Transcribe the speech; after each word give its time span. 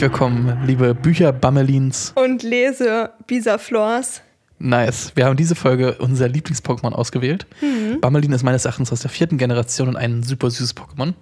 Herzlich 0.00 0.12
willkommen, 0.12 0.66
liebe 0.66 0.94
Bücherbammelins. 0.94 2.14
Und 2.16 2.42
lese 2.42 3.10
Bisa-Flors. 3.26 4.22
Nice. 4.58 5.12
Wir 5.14 5.26
haben 5.26 5.36
diese 5.36 5.54
Folge 5.54 5.98
unser 5.98 6.26
Lieblings-Pokémon 6.26 6.92
ausgewählt. 6.92 7.46
Mhm. 7.60 8.00
Bammelin 8.00 8.32
ist 8.32 8.42
meines 8.42 8.64
Erachtens 8.64 8.90
aus 8.92 9.00
der 9.00 9.10
vierten 9.10 9.36
Generation 9.36 9.88
und 9.88 9.96
ein 9.96 10.22
super 10.22 10.50
süßes 10.50 10.74
Pokémon. 10.74 11.12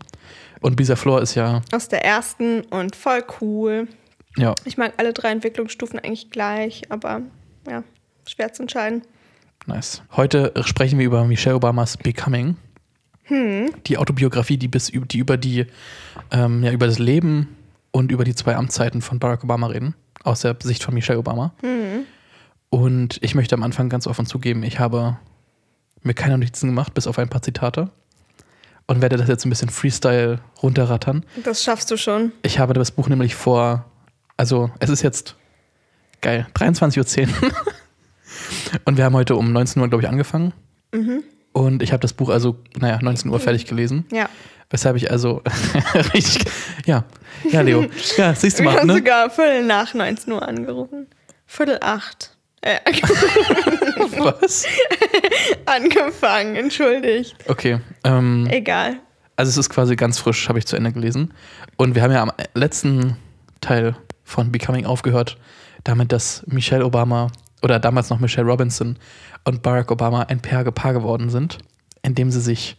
Und 0.61 0.77
Bisaflor 0.77 1.21
ist 1.21 1.35
ja. 1.35 1.61
Aus 1.73 1.89
der 1.89 2.05
ersten 2.05 2.61
und 2.67 2.95
voll 2.95 3.25
cool. 3.41 3.89
Ja. 4.37 4.55
Ich 4.65 4.77
mag 4.77 4.93
alle 4.99 5.13
drei 5.13 5.33
Entwicklungsstufen 5.33 5.99
eigentlich 5.99 6.31
gleich, 6.31 6.83
aber 6.89 7.23
ja, 7.69 7.83
schwer 8.29 8.53
zu 8.53 8.63
entscheiden. 8.63 9.03
Nice. 9.67 10.03
Heute 10.13 10.53
sprechen 10.65 11.01
wir 11.01 11.07
über 11.07 11.25
Michelle 11.25 11.57
Obamas 11.57 11.97
Becoming. 11.97 12.57
Hm. 13.25 13.73
Die 13.89 13.99
Autobiografie, 13.99 14.57
die 14.57 14.69
bis 14.69 14.93
die 14.93 15.19
über 15.19 15.37
die 15.37 15.67
ähm, 16.31 16.63
ja, 16.63 16.71
über 16.71 16.87
das 16.87 17.01
Leben 17.01 17.58
und 17.91 18.13
über 18.13 18.25
die 18.25 18.35
zwei 18.35 18.57
Amtszeiten 18.57 19.03
von 19.03 19.19
Barack 19.19 19.45
Obama 19.45 19.69
reden, 19.69 19.95
aus 20.23 20.41
der 20.41 20.57
Sicht 20.63 20.83
von 20.83 20.95
Michelle 20.95 21.19
Obama. 21.19 21.53
Hm. 21.61 22.05
Und 22.71 23.19
ich 23.23 23.35
möchte 23.35 23.55
am 23.55 23.63
Anfang 23.63 23.89
ganz 23.89 24.07
offen 24.07 24.27
zugeben, 24.27 24.63
ich 24.63 24.79
habe 24.79 25.19
mir 26.03 26.15
keine 26.15 26.37
Notizen 26.39 26.69
gemacht, 26.69 26.95
bis 26.95 27.07
auf 27.07 27.19
ein 27.19 27.29
paar 27.29 27.43
Zitate. 27.43 27.91
Und 28.87 29.03
werde 29.03 29.19
das 29.19 29.29
jetzt 29.29 29.45
ein 29.45 29.51
bisschen 29.51 29.69
Freestyle 29.69 30.41
runterrattern. 30.63 31.25
Das 31.45 31.63
schaffst 31.63 31.91
du 31.91 31.99
schon. 31.99 32.33
Ich 32.43 32.59
habe 32.59 32.73
das 32.73 32.91
Buch 32.91 33.09
nämlich 33.09 33.35
vor, 33.35 33.85
also 34.39 34.71
es 34.79 34.89
ist 34.89 35.03
jetzt 35.03 35.37
geil, 36.23 36.47
23.10 36.55 37.29
Uhr. 37.29 37.51
Und 38.87 38.97
wir 38.97 39.05
haben 39.05 39.15
heute 39.15 39.37
um 39.37 39.53
19 39.53 39.83
Uhr, 39.83 39.89
glaube 39.89 40.05
ich, 40.05 40.09
angefangen. 40.09 40.55
Mhm. 40.93 41.23
Und 41.59 41.83
ich 41.83 41.91
habe 41.91 42.01
das 42.01 42.13
Buch 42.13 42.29
also, 42.29 42.57
naja, 42.79 43.01
19 43.03 43.33
Uhr 43.33 43.41
fertig 43.41 43.67
gelesen. 43.67 44.05
Ja. 44.13 44.29
Weshalb 44.71 44.97
ich 44.97 45.11
also 45.11 45.43
richtig, 46.15 46.45
ja, 46.87 47.05
ja, 47.51 47.63
Leo, 47.63 47.87
ja, 48.17 48.33
siehst 48.33 48.61
du 48.61 48.63
mal. 48.63 48.75
Ich 48.75 48.77
habe 48.77 48.87
ne? 48.87 48.95
sogar 48.95 49.29
Viertel 49.29 49.65
nach 49.65 49.93
19 49.93 50.33
Uhr 50.33 50.47
angerufen. 50.47 51.09
Viertel 51.47 51.79
acht. 51.81 52.37
Äh, 52.61 52.79
Was? 54.19 54.67
angefangen, 55.67 56.55
entschuldigt. 56.55 57.35
Okay. 57.49 57.81
Ähm, 58.05 58.47
Egal. 58.51 59.01
Also 59.35 59.51
es 59.51 59.57
ist 59.57 59.71
quasi 59.71 59.97
ganz 59.97 60.19
frisch, 60.19 60.49
habe 60.49 60.61
ich 60.61 60.67
zu 60.67 60.77
Ende 60.77 60.93
gelesen. 60.93 61.35
Und 61.77 61.97
wir 61.97 62.03
haben 62.03 62.13
ja 62.13 62.23
am 62.23 62.31
letzten 62.55 63.17
Teil 63.61 63.97
von 64.23 64.53
Becoming 64.53 64.87
aufgehört, 64.87 65.39
damit, 65.83 66.13
dass 66.13 66.45
Michelle 66.47 66.85
Obama 66.85 67.33
oder 67.63 67.81
damals 67.81 68.11
noch 68.11 68.21
Michelle 68.21 68.47
Robinson 68.47 68.97
und 69.45 69.63
Barack 69.63 69.91
Obama 69.91 70.23
ein 70.23 70.41
Paar, 70.41 70.65
Paar 70.73 70.93
geworden 70.93 71.31
sind, 71.31 71.59
indem 72.03 72.31
sie 72.31 72.41
sich 72.41 72.77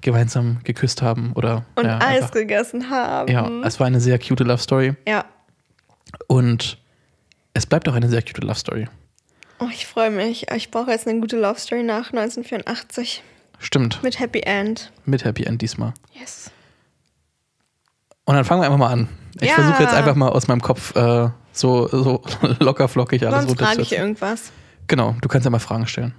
gemeinsam 0.00 0.58
geküsst 0.64 1.02
haben 1.02 1.32
oder 1.34 1.64
und 1.74 1.84
ja, 1.84 1.98
Eis 1.98 2.22
einfach, 2.22 2.30
gegessen 2.32 2.90
haben. 2.90 3.30
Ja, 3.32 3.48
es 3.64 3.80
war 3.80 3.86
eine 3.86 4.00
sehr 4.00 4.18
cute 4.18 4.44
Love 4.44 4.58
Story. 4.58 4.94
Ja. 5.06 5.24
Und 6.28 6.78
es 7.54 7.66
bleibt 7.66 7.88
auch 7.88 7.94
eine 7.94 8.08
sehr 8.08 8.22
cute 8.22 8.42
Love 8.44 8.58
Story. 8.58 8.88
Oh, 9.60 9.66
ich 9.72 9.86
freue 9.86 10.10
mich. 10.10 10.50
Ich 10.52 10.70
brauche 10.70 10.90
jetzt 10.92 11.08
eine 11.08 11.18
gute 11.20 11.36
Love 11.36 11.58
Story 11.58 11.82
nach 11.82 12.12
1984. 12.12 13.24
Stimmt. 13.58 14.00
Mit 14.04 14.20
Happy 14.20 14.40
End. 14.40 14.92
Mit 15.04 15.24
Happy 15.24 15.42
End 15.44 15.60
diesmal. 15.60 15.92
Yes. 16.12 16.52
Und 18.24 18.36
dann 18.36 18.44
fangen 18.44 18.60
wir 18.62 18.66
einfach 18.66 18.78
mal 18.78 18.92
an. 18.92 19.08
Ich 19.40 19.48
Ja. 19.48 19.54
versuche 19.54 19.82
jetzt 19.82 19.94
einfach 19.94 20.14
mal 20.14 20.28
aus 20.28 20.46
meinem 20.46 20.60
Kopf 20.60 20.94
äh, 20.94 21.28
so, 21.52 21.88
so 21.88 22.22
locker 22.60 22.86
flockig 22.86 23.26
alles 23.26 23.46
Sonst 23.46 23.58
frage 23.58 23.82
ich 23.82 23.92
runterzusetzen. 23.92 23.98
irgendwas. 23.98 24.52
Genau, 24.88 25.14
du 25.20 25.28
kannst 25.28 25.44
ja 25.44 25.50
mal 25.50 25.58
Fragen 25.58 25.86
stellen. 25.86 26.14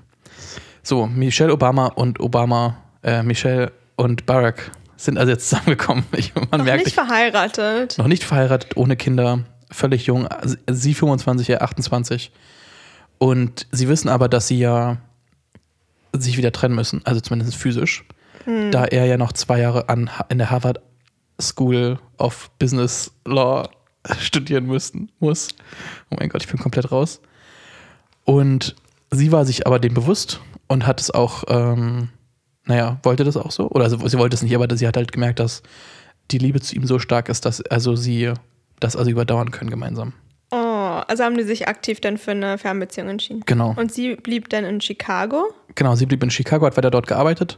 So, 0.83 1.07
Michelle 1.07 1.51
Obama 1.51 1.87
und 1.87 2.19
Obama, 2.19 2.77
äh, 3.03 3.21
Michelle 3.23 3.71
und 3.95 4.25
Barack 4.25 4.71
sind 4.95 5.17
also 5.17 5.31
jetzt 5.31 5.49
zusammengekommen. 5.49 6.03
Ich, 6.15 6.33
man 6.35 6.47
Noch 6.51 6.63
merkt, 6.63 6.79
nicht 6.85 6.87
ich, 6.87 6.93
verheiratet. 6.93 7.97
noch 7.97 8.07
nicht 8.07 8.23
verheiratet, 8.23 8.77
ohne 8.77 8.95
Kinder, 8.95 9.43
völlig 9.71 10.05
jung. 10.05 10.27
Sie 10.69 10.93
25, 10.93 11.49
er 11.49 11.61
28. 11.63 12.31
Und 13.17 13.67
sie 13.71 13.89
wissen 13.89 14.07
aber, 14.09 14.29
dass 14.29 14.47
sie 14.47 14.59
ja 14.59 14.97
sich 16.15 16.37
wieder 16.37 16.51
trennen 16.51 16.75
müssen, 16.75 17.01
also 17.05 17.19
zumindest 17.21 17.55
physisch, 17.55 18.05
da 18.45 18.85
er 18.85 19.05
ja 19.05 19.17
noch 19.17 19.31
zwei 19.33 19.59
Jahre 19.59 19.89
an, 19.89 20.09
in 20.29 20.37
der 20.39 20.49
Harvard 20.49 20.79
School 21.39 21.99
of 22.17 22.49
Business 22.57 23.11
Law 23.25 23.69
studieren 24.19 24.65
müssten, 24.65 25.11
muss. 25.19 25.49
Oh 26.09 26.15
mein 26.19 26.29
Gott, 26.29 26.41
ich 26.41 26.47
bin 26.49 26.59
komplett 26.59 26.91
raus. 26.91 27.21
Und 28.29 28.75
sie 29.09 29.31
war 29.31 29.43
sich 29.43 29.65
aber 29.65 29.79
dem 29.79 29.95
bewusst 29.95 30.39
und 30.67 30.85
hat 30.85 31.01
es 31.01 31.09
auch, 31.09 31.45
ähm, 31.47 32.09
naja, 32.65 32.99
wollte 33.01 33.23
das 33.23 33.35
auch 33.35 33.49
so. 33.49 33.67
Oder 33.71 33.85
also, 33.85 34.07
sie 34.07 34.19
wollte 34.19 34.35
es 34.35 34.43
nicht, 34.43 34.53
aber 34.53 34.77
sie 34.77 34.87
hat 34.87 34.97
halt 34.97 35.11
gemerkt, 35.11 35.39
dass 35.39 35.63
die 36.29 36.37
Liebe 36.37 36.61
zu 36.61 36.75
ihm 36.75 36.85
so 36.85 36.99
stark 36.99 37.27
ist, 37.27 37.45
dass 37.45 37.59
also 37.61 37.95
sie 37.95 38.31
das 38.79 38.95
also 38.95 39.09
überdauern 39.09 39.49
können 39.49 39.71
gemeinsam. 39.71 40.13
Oh, 40.51 40.57
also 40.57 41.23
haben 41.23 41.37
die 41.37 41.43
sich 41.43 41.67
aktiv 41.67 42.01
dann 42.01 42.19
für 42.19 42.29
eine 42.29 42.59
Fernbeziehung 42.59 43.09
entschieden. 43.09 43.41
Genau. 43.47 43.73
Und 43.75 43.91
sie 43.91 44.15
blieb 44.15 44.47
dann 44.49 44.63
in 44.63 44.79
Chicago. 44.79 45.51
Genau, 45.73 45.95
sie 45.95 46.05
blieb 46.05 46.21
in 46.21 46.29
Chicago, 46.29 46.67
hat 46.67 46.77
weiter 46.77 46.91
dort 46.91 47.07
gearbeitet 47.07 47.57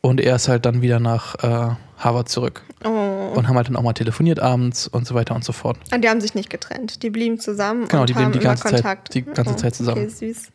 und 0.00 0.20
er 0.20 0.36
ist 0.36 0.48
halt 0.48 0.64
dann 0.66 0.82
wieder 0.82 1.00
nach 1.00 1.34
äh, 1.42 1.74
Harvard 1.98 2.28
zurück 2.28 2.62
Oh. 2.84 3.32
und 3.34 3.48
haben 3.48 3.56
halt 3.56 3.66
dann 3.68 3.74
auch 3.76 3.82
mal 3.82 3.92
telefoniert 3.92 4.38
abends 4.38 4.86
und 4.86 5.04
so 5.06 5.14
weiter 5.16 5.34
und 5.34 5.44
so 5.44 5.52
fort. 5.52 5.76
Und 5.92 6.04
die 6.04 6.08
haben 6.08 6.20
sich 6.20 6.34
nicht 6.34 6.48
getrennt. 6.48 7.02
Die 7.02 7.10
blieben 7.10 7.40
zusammen 7.40 7.88
Genau, 7.88 8.02
und 8.02 8.08
die 8.08 8.14
blieben 8.14 8.30
die 8.32 8.38
ganze 8.38 8.68
Zeit- 8.68 9.12
die 9.14 9.22
ganze 9.22 9.56
Zeit 9.56 9.74
zusammen. 9.74 10.02
Okay, 10.02 10.08
süß. 10.32 10.48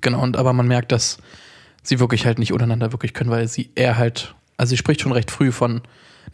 Genau, 0.00 0.20
und 0.22 0.36
aber 0.36 0.52
man 0.52 0.66
merkt, 0.66 0.90
dass 0.92 1.18
sie 1.82 2.00
wirklich 2.00 2.26
halt 2.26 2.38
nicht 2.38 2.52
untereinander 2.52 2.92
wirklich 2.92 3.14
können, 3.14 3.30
weil 3.30 3.46
sie 3.48 3.70
er 3.76 3.96
halt, 3.98 4.34
also 4.56 4.70
sie 4.70 4.76
spricht 4.76 5.00
schon 5.00 5.12
recht 5.12 5.30
früh 5.30 5.52
von, 5.52 5.80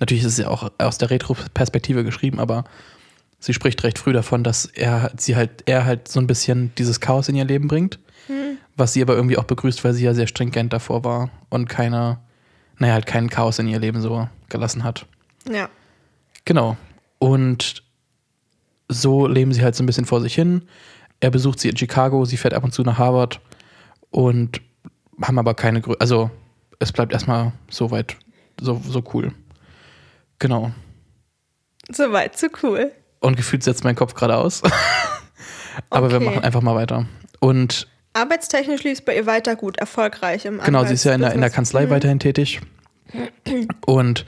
natürlich 0.00 0.24
ist 0.24 0.32
es 0.32 0.38
ja 0.38 0.48
auch 0.48 0.70
aus 0.78 0.98
der 0.98 1.10
Retro-Perspektive 1.10 2.02
geschrieben, 2.04 2.40
aber 2.40 2.64
sie 3.40 3.54
spricht 3.54 3.82
recht 3.84 3.98
früh 3.98 4.12
davon, 4.12 4.42
dass 4.42 4.64
er 4.64 5.12
sie 5.16 5.36
halt, 5.36 5.62
er 5.66 5.84
halt 5.84 6.08
so 6.08 6.18
ein 6.18 6.26
bisschen 6.26 6.72
dieses 6.78 7.00
Chaos 7.00 7.28
in 7.28 7.36
ihr 7.36 7.44
Leben 7.44 7.68
bringt, 7.68 7.98
was 8.78 8.92
sie 8.92 9.02
aber 9.02 9.14
irgendwie 9.14 9.36
auch 9.36 9.44
begrüßt, 9.44 9.82
weil 9.84 9.92
sie 9.92 10.04
ja 10.04 10.14
sehr 10.14 10.26
stringent 10.26 10.72
davor 10.72 11.04
war 11.04 11.30
und 11.50 11.68
keine, 11.68 12.20
naja, 12.78 12.94
halt 12.94 13.06
kein 13.06 13.28
Chaos 13.28 13.58
in 13.58 13.68
ihr 13.68 13.78
Leben 13.80 14.00
so 14.00 14.28
gelassen 14.48 14.84
hat. 14.84 15.06
Ja. 15.50 15.68
Genau. 16.44 16.76
Und 17.18 17.82
so 18.88 19.26
leben 19.26 19.52
sie 19.52 19.62
halt 19.62 19.74
so 19.74 19.82
ein 19.82 19.86
bisschen 19.86 20.04
vor 20.06 20.20
sich 20.20 20.34
hin. 20.34 20.62
Er 21.20 21.30
besucht 21.30 21.58
sie 21.60 21.68
in 21.68 21.76
Chicago, 21.76 22.24
sie 22.24 22.36
fährt 22.36 22.54
ab 22.54 22.64
und 22.64 22.72
zu 22.72 22.82
nach 22.82 22.98
Harvard 22.98 23.40
und 24.10 24.60
haben 25.20 25.38
aber 25.38 25.54
keine 25.54 25.80
Grö 25.80 25.94
Also 25.98 26.30
es 26.78 26.92
bleibt 26.92 27.12
erstmal 27.12 27.52
so 27.68 27.90
weit, 27.90 28.16
so, 28.60 28.80
so 28.88 29.02
cool. 29.12 29.32
Genau. 30.38 30.70
Soweit, 31.90 32.38
so 32.38 32.46
cool. 32.62 32.92
Und 33.20 33.36
gefühlt 33.36 33.64
setzt 33.64 33.82
mein 33.82 33.96
Kopf 33.96 34.14
gerade 34.14 34.36
aus. 34.36 34.62
aber 35.90 36.10
wir 36.10 36.18
Okay. 36.18 36.24
machen 36.26 36.44
einfach 36.44 36.62
mal 36.62 36.76
weiter. 36.76 37.06
Und 37.40 37.88
Arbeitstechnisch 38.18 38.84
lief 38.84 38.94
es 38.94 39.00
bei 39.02 39.16
ihr 39.16 39.26
weiter 39.26 39.56
gut, 39.56 39.78
erfolgreich 39.78 40.44
im 40.44 40.58
genau, 40.58 40.84
sie 40.84 40.94
ist 40.94 41.04
ja 41.04 41.14
in 41.14 41.20
der, 41.20 41.32
in 41.32 41.40
der. 41.40 41.50
Kanzlei 41.50 41.88
weiterhin 41.90 42.18
tätig. 42.18 42.60
Und 43.86 44.26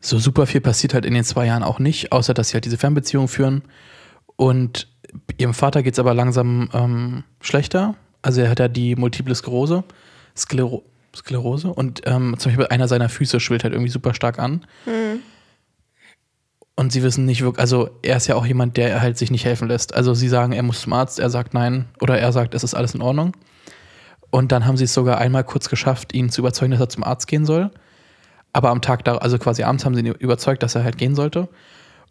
so 0.00 0.18
super 0.18 0.46
viel 0.46 0.60
passiert 0.60 0.94
halt 0.94 1.04
in 1.04 1.14
den 1.14 1.24
zwei 1.24 1.46
Jahren 1.46 1.62
auch 1.62 1.78
nicht, 1.78 2.12
außer 2.12 2.34
dass 2.34 2.48
sie 2.48 2.54
halt 2.54 2.64
diese 2.64 2.78
Fernbeziehung 2.78 3.28
führen. 3.28 3.62
Und 4.36 4.88
ihrem 5.36 5.54
Vater 5.54 5.82
geht 5.82 5.92
es 5.92 5.98
aber 5.98 6.14
langsam 6.14 6.68
ähm, 6.72 7.24
schlechter. 7.40 7.94
Also 8.22 8.40
er 8.40 8.50
hat 8.50 8.58
ja 8.58 8.68
die 8.68 8.96
Multiple 8.96 9.34
Sklerose, 9.34 9.84
Sklero 10.36 10.84
Sklerose 11.14 11.68
und 11.68 12.02
ähm, 12.06 12.36
zum 12.38 12.50
Beispiel 12.50 12.66
einer 12.68 12.88
seiner 12.88 13.10
Füße 13.10 13.38
schwillt 13.38 13.64
halt 13.64 13.74
irgendwie 13.74 13.90
super 13.90 14.14
stark 14.14 14.38
an. 14.38 14.64
Und 16.74 16.92
sie 16.92 17.02
wissen 17.02 17.26
nicht 17.26 17.42
wirklich, 17.42 17.60
also 17.60 17.90
er 18.02 18.16
ist 18.16 18.26
ja 18.26 18.34
auch 18.34 18.46
jemand, 18.46 18.76
der 18.76 19.00
halt 19.00 19.18
sich 19.18 19.30
nicht 19.30 19.44
helfen 19.44 19.68
lässt. 19.68 19.94
Also 19.94 20.14
sie 20.14 20.28
sagen, 20.28 20.52
er 20.52 20.62
muss 20.62 20.80
zum 20.80 20.92
Arzt, 20.94 21.18
er 21.18 21.28
sagt 21.28 21.52
nein 21.54 21.86
oder 22.00 22.18
er 22.18 22.32
sagt, 22.32 22.54
es 22.54 22.64
ist 22.64 22.74
alles 22.74 22.94
in 22.94 23.02
Ordnung. 23.02 23.36
Und 24.30 24.52
dann 24.52 24.64
haben 24.64 24.78
sie 24.78 24.84
es 24.84 24.94
sogar 24.94 25.18
einmal 25.18 25.44
kurz 25.44 25.68
geschafft, 25.68 26.14
ihn 26.14 26.30
zu 26.30 26.40
überzeugen, 26.40 26.70
dass 26.72 26.80
er 26.80 26.88
zum 26.88 27.04
Arzt 27.04 27.26
gehen 27.26 27.44
soll. 27.44 27.70
Aber 28.54 28.70
am 28.70 28.80
Tag 28.80 29.04
da, 29.04 29.16
also 29.18 29.38
quasi 29.38 29.62
abends 29.62 29.84
haben 29.84 29.94
sie 29.94 30.00
ihn 30.00 30.06
überzeugt, 30.06 30.62
dass 30.62 30.74
er 30.74 30.84
halt 30.84 30.96
gehen 30.96 31.14
sollte. 31.14 31.48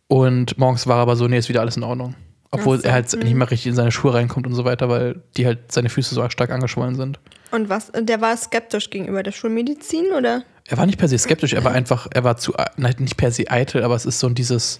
Und 0.07 0.57
morgens 0.57 0.85
war 0.85 0.97
er 0.97 1.01
aber 1.01 1.15
so, 1.15 1.27
nee, 1.27 1.37
ist 1.37 1.49
wieder 1.49 1.61
alles 1.61 1.77
in 1.77 1.83
Ordnung. 1.83 2.15
Obwohl 2.51 2.77
so, 2.77 2.83
er 2.83 2.93
halt 2.93 3.11
nicht 3.23 3.33
mehr 3.33 3.49
richtig 3.49 3.69
in 3.69 3.75
seine 3.75 3.91
Schuhe 3.91 4.13
reinkommt 4.13 4.45
und 4.45 4.53
so 4.53 4.65
weiter, 4.65 4.89
weil 4.89 5.23
die 5.37 5.45
halt 5.45 5.71
seine 5.71 5.89
Füße 5.89 6.13
so 6.13 6.29
stark 6.29 6.51
angeschwollen 6.51 6.95
sind. 6.95 7.19
Und 7.51 7.69
was? 7.69 7.91
Der 7.97 8.21
war 8.21 8.35
skeptisch 8.35 8.89
gegenüber 8.89 9.23
der 9.23 9.31
Schulmedizin, 9.31 10.07
oder? 10.15 10.43
Er 10.67 10.77
war 10.77 10.85
nicht 10.85 10.97
per 10.97 11.07
se 11.07 11.17
skeptisch, 11.17 11.53
er 11.53 11.63
war 11.63 11.73
einfach, 11.73 12.07
er 12.11 12.23
war 12.23 12.37
zu, 12.37 12.53
nicht 12.77 13.17
per 13.17 13.31
se 13.31 13.49
eitel, 13.49 13.83
aber 13.83 13.95
es 13.95 14.05
ist 14.05 14.19
so 14.19 14.29
dieses 14.29 14.79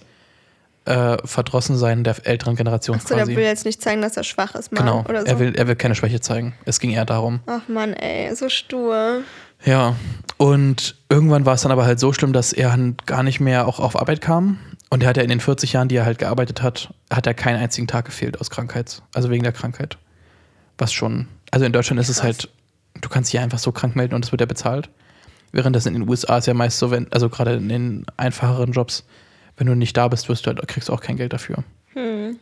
äh, 0.84 1.16
Verdrossensein 1.24 2.04
der 2.04 2.16
älteren 2.26 2.56
Generation 2.56 2.96
Achso, 2.96 3.14
der 3.14 3.24
quasi. 3.24 3.36
will 3.36 3.44
jetzt 3.44 3.64
nicht 3.64 3.82
zeigen, 3.82 4.02
dass 4.02 4.16
er 4.16 4.24
schwach 4.24 4.54
ist, 4.54 4.72
mal, 4.72 4.80
genau, 4.80 5.04
oder 5.08 5.20
so. 5.20 5.26
er, 5.26 5.38
will, 5.38 5.54
er 5.54 5.68
will 5.68 5.76
keine 5.76 5.94
Schwäche 5.94 6.20
zeigen. 6.20 6.54
Es 6.64 6.80
ging 6.80 6.90
eher 6.90 7.04
darum. 7.04 7.40
Ach 7.46 7.68
Mann, 7.68 7.92
ey, 7.92 8.34
so 8.34 8.48
stur. 8.48 9.22
Ja, 9.64 9.94
und 10.38 10.96
irgendwann 11.08 11.46
war 11.46 11.54
es 11.54 11.62
dann 11.62 11.70
aber 11.70 11.84
halt 11.84 12.00
so 12.00 12.12
schlimm, 12.12 12.32
dass 12.32 12.52
er 12.52 12.76
gar 13.06 13.22
nicht 13.22 13.38
mehr 13.38 13.68
auch 13.68 13.78
auf 13.78 14.00
Arbeit 14.00 14.20
kam. 14.20 14.58
Und 14.90 15.02
er 15.02 15.08
hat 15.08 15.16
ja 15.16 15.22
in 15.22 15.28
den 15.28 15.40
40 15.40 15.72
Jahren, 15.72 15.88
die 15.88 15.96
er 15.96 16.04
halt 16.04 16.18
gearbeitet 16.18 16.62
hat, 16.62 16.92
hat 17.10 17.26
er 17.26 17.34
keinen 17.34 17.58
einzigen 17.58 17.86
Tag 17.86 18.04
gefehlt 18.04 18.40
aus 18.40 18.50
Krankheit, 18.50 19.02
also 19.14 19.30
wegen 19.30 19.42
der 19.42 19.52
Krankheit. 19.52 19.96
Was 20.78 20.92
schon, 20.92 21.28
also 21.50 21.64
in 21.64 21.72
Deutschland 21.72 22.00
ist 22.00 22.08
es 22.08 22.22
halt, 22.22 22.48
du 23.00 23.08
kannst 23.08 23.32
dich 23.32 23.40
einfach 23.40 23.58
so 23.58 23.72
krank 23.72 23.94
melden 23.94 24.14
und 24.14 24.24
es 24.24 24.32
wird 24.32 24.40
ja 24.40 24.46
bezahlt. 24.46 24.90
Während 25.52 25.76
das 25.76 25.86
in 25.86 25.94
den 25.94 26.08
USA 26.08 26.38
ist 26.38 26.46
ja 26.46 26.54
meist 26.54 26.78
so, 26.78 26.90
wenn, 26.90 27.12
also 27.12 27.28
gerade 27.28 27.54
in 27.54 27.68
den 27.68 28.06
einfacheren 28.16 28.72
Jobs, 28.72 29.04
wenn 29.56 29.66
du 29.66 29.74
nicht 29.74 29.96
da 29.96 30.08
bist, 30.08 30.28
wirst 30.28 30.46
du 30.46 30.48
halt, 30.48 30.66
kriegst 30.66 30.88
du 30.88 30.92
auch 30.92 31.00
kein 31.00 31.16
Geld 31.16 31.32
dafür. 31.32 31.62
Hm. 31.92 32.38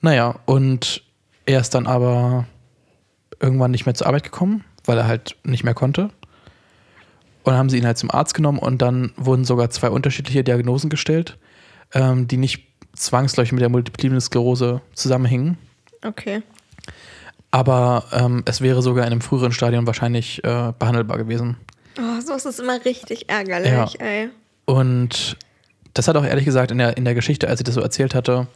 Naja, 0.00 0.34
und 0.46 1.02
er 1.44 1.60
ist 1.60 1.74
dann 1.74 1.86
aber 1.86 2.46
irgendwann 3.38 3.70
nicht 3.70 3.86
mehr 3.86 3.94
zur 3.94 4.06
Arbeit 4.06 4.24
gekommen, 4.24 4.64
weil 4.84 4.96
er 4.98 5.06
halt 5.06 5.36
nicht 5.44 5.62
mehr 5.62 5.74
konnte. 5.74 6.04
Und 7.44 7.52
dann 7.52 7.56
haben 7.56 7.70
sie 7.70 7.78
ihn 7.78 7.86
halt 7.86 7.98
zum 7.98 8.10
Arzt 8.10 8.34
genommen 8.34 8.58
und 8.58 8.80
dann 8.82 9.12
wurden 9.16 9.44
sogar 9.44 9.68
zwei 9.70 9.90
unterschiedliche 9.90 10.44
Diagnosen 10.44 10.90
gestellt, 10.90 11.38
ähm, 11.92 12.28
die 12.28 12.36
nicht 12.36 12.68
zwangsläufig 12.94 13.52
mit 13.52 13.62
der 13.62 13.68
Multiple 13.68 14.20
Sklerose 14.20 14.80
zusammenhängen. 14.94 15.58
Okay. 16.04 16.42
Aber 17.50 18.04
ähm, 18.12 18.42
es 18.46 18.60
wäre 18.60 18.80
sogar 18.80 19.04
in 19.06 19.12
einem 19.12 19.20
früheren 19.20 19.52
Stadium 19.52 19.86
wahrscheinlich 19.86 20.42
äh, 20.44 20.72
behandelbar 20.78 21.18
gewesen. 21.18 21.56
Oh, 21.98 22.20
sowas 22.20 22.44
ist 22.46 22.60
immer 22.60 22.84
richtig 22.84 23.28
ärgerlich, 23.28 23.94
Ja. 23.94 24.06
ey. 24.06 24.30
Und 24.64 25.36
das 25.94 26.08
hat 26.08 26.16
auch 26.16 26.24
ehrlich 26.24 26.44
gesagt 26.44 26.70
in 26.70 26.78
der, 26.78 26.96
in 26.96 27.04
der 27.04 27.14
Geschichte, 27.14 27.48
als 27.48 27.58
sie 27.58 27.64
das 27.64 27.74
so 27.74 27.80
erzählt 27.80 28.14
hatte, 28.14 28.46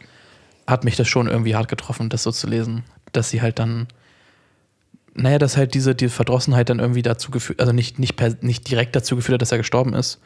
hat 0.67 0.85
mich 0.85 0.97
das 0.97 1.09
schon 1.09 1.27
irgendwie 1.29 1.55
hart 1.55 1.69
getroffen, 1.69 2.09
das 2.09 2.23
so 2.23 2.33
zu 2.33 2.47
lesen. 2.47 2.85
Dass 3.13 3.31
sie 3.31 3.43
halt 3.43 3.59
dann, 3.59 3.89
naja, 5.15 5.39
dass 5.39 5.57
halt 5.57 5.75
diese, 5.75 5.95
diese 5.95 6.13
Verdrossenheit 6.13 6.69
dann 6.71 6.79
irgendwie 6.79 7.03
dazu 7.03 7.31
geführt, 7.31 7.61
also 7.61 7.73
nicht, 7.73 7.99
nicht, 7.99 8.17
per, 8.17 8.35
nicht 8.41 8.69
direkt 8.71 8.97
dazu 8.97 9.17
geführt 9.17 9.35
hat, 9.35 9.43
dass 9.43 9.53
er 9.53 9.59
gestorben 9.59 9.95
ist. 9.95 10.19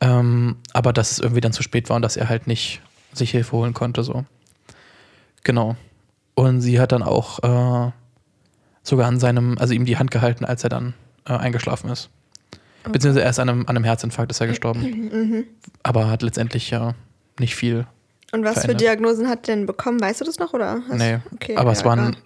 Ähm, 0.00 0.56
aber 0.72 0.92
dass 0.92 1.12
es 1.12 1.20
irgendwie 1.20 1.40
dann 1.40 1.52
zu 1.52 1.62
spät 1.62 1.88
war 1.88 1.96
und 1.96 2.02
dass 2.02 2.16
er 2.16 2.28
halt 2.28 2.46
nicht 2.48 2.80
sich 3.12 3.30
Hilfe 3.30 3.52
holen 3.52 3.72
konnte, 3.74 4.02
so. 4.02 4.24
Genau. 5.44 5.76
Und 6.34 6.60
sie 6.60 6.80
hat 6.80 6.92
dann 6.92 7.02
auch 7.02 7.38
äh, 7.42 7.92
sogar 8.82 9.06
an 9.06 9.20
seinem, 9.20 9.58
also 9.58 9.74
ihm 9.74 9.84
die 9.84 9.98
Hand 9.98 10.10
gehalten, 10.10 10.44
als 10.44 10.64
er 10.64 10.70
dann 10.70 10.94
äh, 11.26 11.34
eingeschlafen 11.34 11.90
ist. 11.90 12.10
Beziehungsweise 12.90 13.24
erst 13.24 13.38
an 13.40 13.48
einem, 13.48 13.60
an 13.62 13.76
einem 13.76 13.84
Herzinfarkt 13.84 14.30
ist 14.32 14.40
er 14.40 14.46
gestorben. 14.46 14.80
Mhm. 14.82 15.44
Aber 15.82 16.10
hat 16.10 16.22
letztendlich 16.22 16.70
ja 16.70 16.94
nicht 17.38 17.54
viel. 17.54 17.86
Und 18.32 18.44
was 18.44 18.54
für 18.54 18.60
Verändert. 18.62 18.80
Diagnosen 18.80 19.28
hat 19.28 19.48
er 19.48 19.56
denn 19.56 19.66
bekommen? 19.66 20.00
Weißt 20.00 20.20
du 20.20 20.24
das 20.24 20.38
noch, 20.38 20.52
oder? 20.54 20.80
Hast- 20.88 20.98
nee. 20.98 21.18
Okay, 21.34 21.56
aber 21.56 21.70
ja, 21.70 21.78
es 21.78 21.84
waren, 21.84 22.16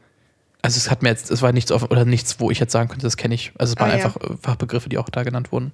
also 0.62 0.78
es 0.78 0.90
hat 0.90 1.02
mir 1.02 1.08
jetzt, 1.10 1.30
es 1.30 1.42
war 1.42 1.52
nichts 1.52 1.72
auf, 1.72 1.90
oder 1.90 2.04
nichts, 2.04 2.38
wo 2.40 2.50
ich 2.50 2.58
jetzt 2.60 2.72
sagen 2.72 2.88
könnte, 2.88 3.02
das 3.04 3.16
kenne 3.16 3.34
ich. 3.34 3.52
Also 3.58 3.72
es 3.74 3.80
waren 3.80 3.90
Ah, 3.90 3.96
ja. 3.98 4.04
einfach 4.04 4.16
äh, 4.20 4.36
Fachbegriffe, 4.40 4.88
die 4.88 4.98
auch 4.98 5.08
da 5.08 5.22
genannt 5.24 5.50
wurden. 5.52 5.72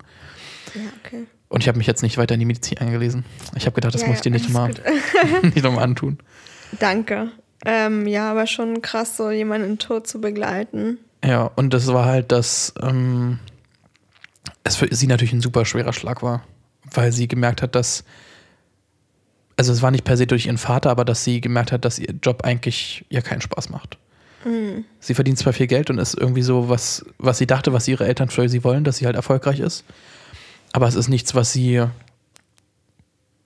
Ja, 0.75 0.81
okay. 1.05 1.26
Und 1.49 1.61
ich 1.62 1.69
habe 1.69 1.76
mich 1.76 1.87
jetzt 1.87 2.02
nicht 2.02 2.17
weiter 2.17 2.34
in 2.34 2.40
die 2.40 2.46
Medizin 2.46 2.79
eingelesen. 2.79 3.25
Ich 3.56 3.67
habe 3.67 3.75
gedacht, 3.75 3.94
das 3.94 4.00
Ja, 4.02 4.06
muss 4.08 4.17
ich 4.17 4.23
dir 4.23 4.31
ja, 4.31 4.34
nicht 4.38 4.46
nochmal 4.49 4.73
nicht 5.43 5.62
noch 5.62 5.73
mal 5.73 5.82
antun. 5.82 6.19
Danke. 6.79 7.31
Ähm, 7.67 8.06
ja, 8.06 8.31
aber 8.31 8.46
schon 8.46 8.81
krass, 8.81 9.17
so 9.19 9.31
jemanden 9.31 9.69
in 9.73 9.79
Tod 9.79 10.06
zu 10.06 10.20
begleiten. 10.20 10.99
Ja, 11.25 11.44
und 11.55 11.75
das 11.75 11.87
war 11.88 12.06
halt, 12.06 12.32
dass 12.32 12.73
ähm, 12.82 13.38
es 14.65 14.77
für 14.77 14.94
sie 14.94 15.06
natürlich 15.06 15.33
ein 15.33 15.41
super 15.41 15.65
schwerer 15.65 15.93
Schlag 15.93 16.23
war, 16.23 16.44
weil 16.93 17.12
sie 17.12 17.29
gemerkt 17.29 17.62
hat, 17.62 17.75
dass, 17.75 18.05
also 19.56 19.73
es 19.73 19.83
war 19.83 19.91
nicht 19.91 20.05
per 20.05 20.17
se 20.17 20.27
durch 20.27 20.47
ihren 20.47 20.59
Vater, 20.59 20.91
aber 20.91 21.05
dass 21.05 21.25
sie 21.25 21.41
gemerkt 21.41 21.73
hat, 21.73 21.85
dass 21.85 21.99
ihr 21.99 22.15
Job 22.23 22.44
eigentlich 22.44 23.05
ihr 23.09 23.23
keinen 23.23 23.41
Spaß 23.41 23.71
macht. 23.71 23.99
Mhm. 24.44 24.85
Sie 25.00 25.15
verdient 25.15 25.39
zwar 25.39 25.53
viel 25.53 25.67
Geld 25.67 25.91
und 25.91 25.99
ist 25.99 26.15
irgendwie 26.15 26.43
so, 26.43 26.69
was, 26.69 27.05
was 27.19 27.39
sie 27.39 27.47
dachte, 27.47 27.73
was 27.73 27.89
ihre 27.89 28.06
Eltern 28.06 28.29
für 28.29 28.49
sie 28.49 28.65
wollen, 28.65 28.85
dass 28.85 28.97
sie 28.97 29.06
halt 29.06 29.17
erfolgreich 29.17 29.61
ist, 29.61 29.85
aber 30.73 30.89
es 30.89 30.94
ist 30.94 31.09
nichts, 31.09 31.35
was 31.35 31.53
sie, 31.53 31.85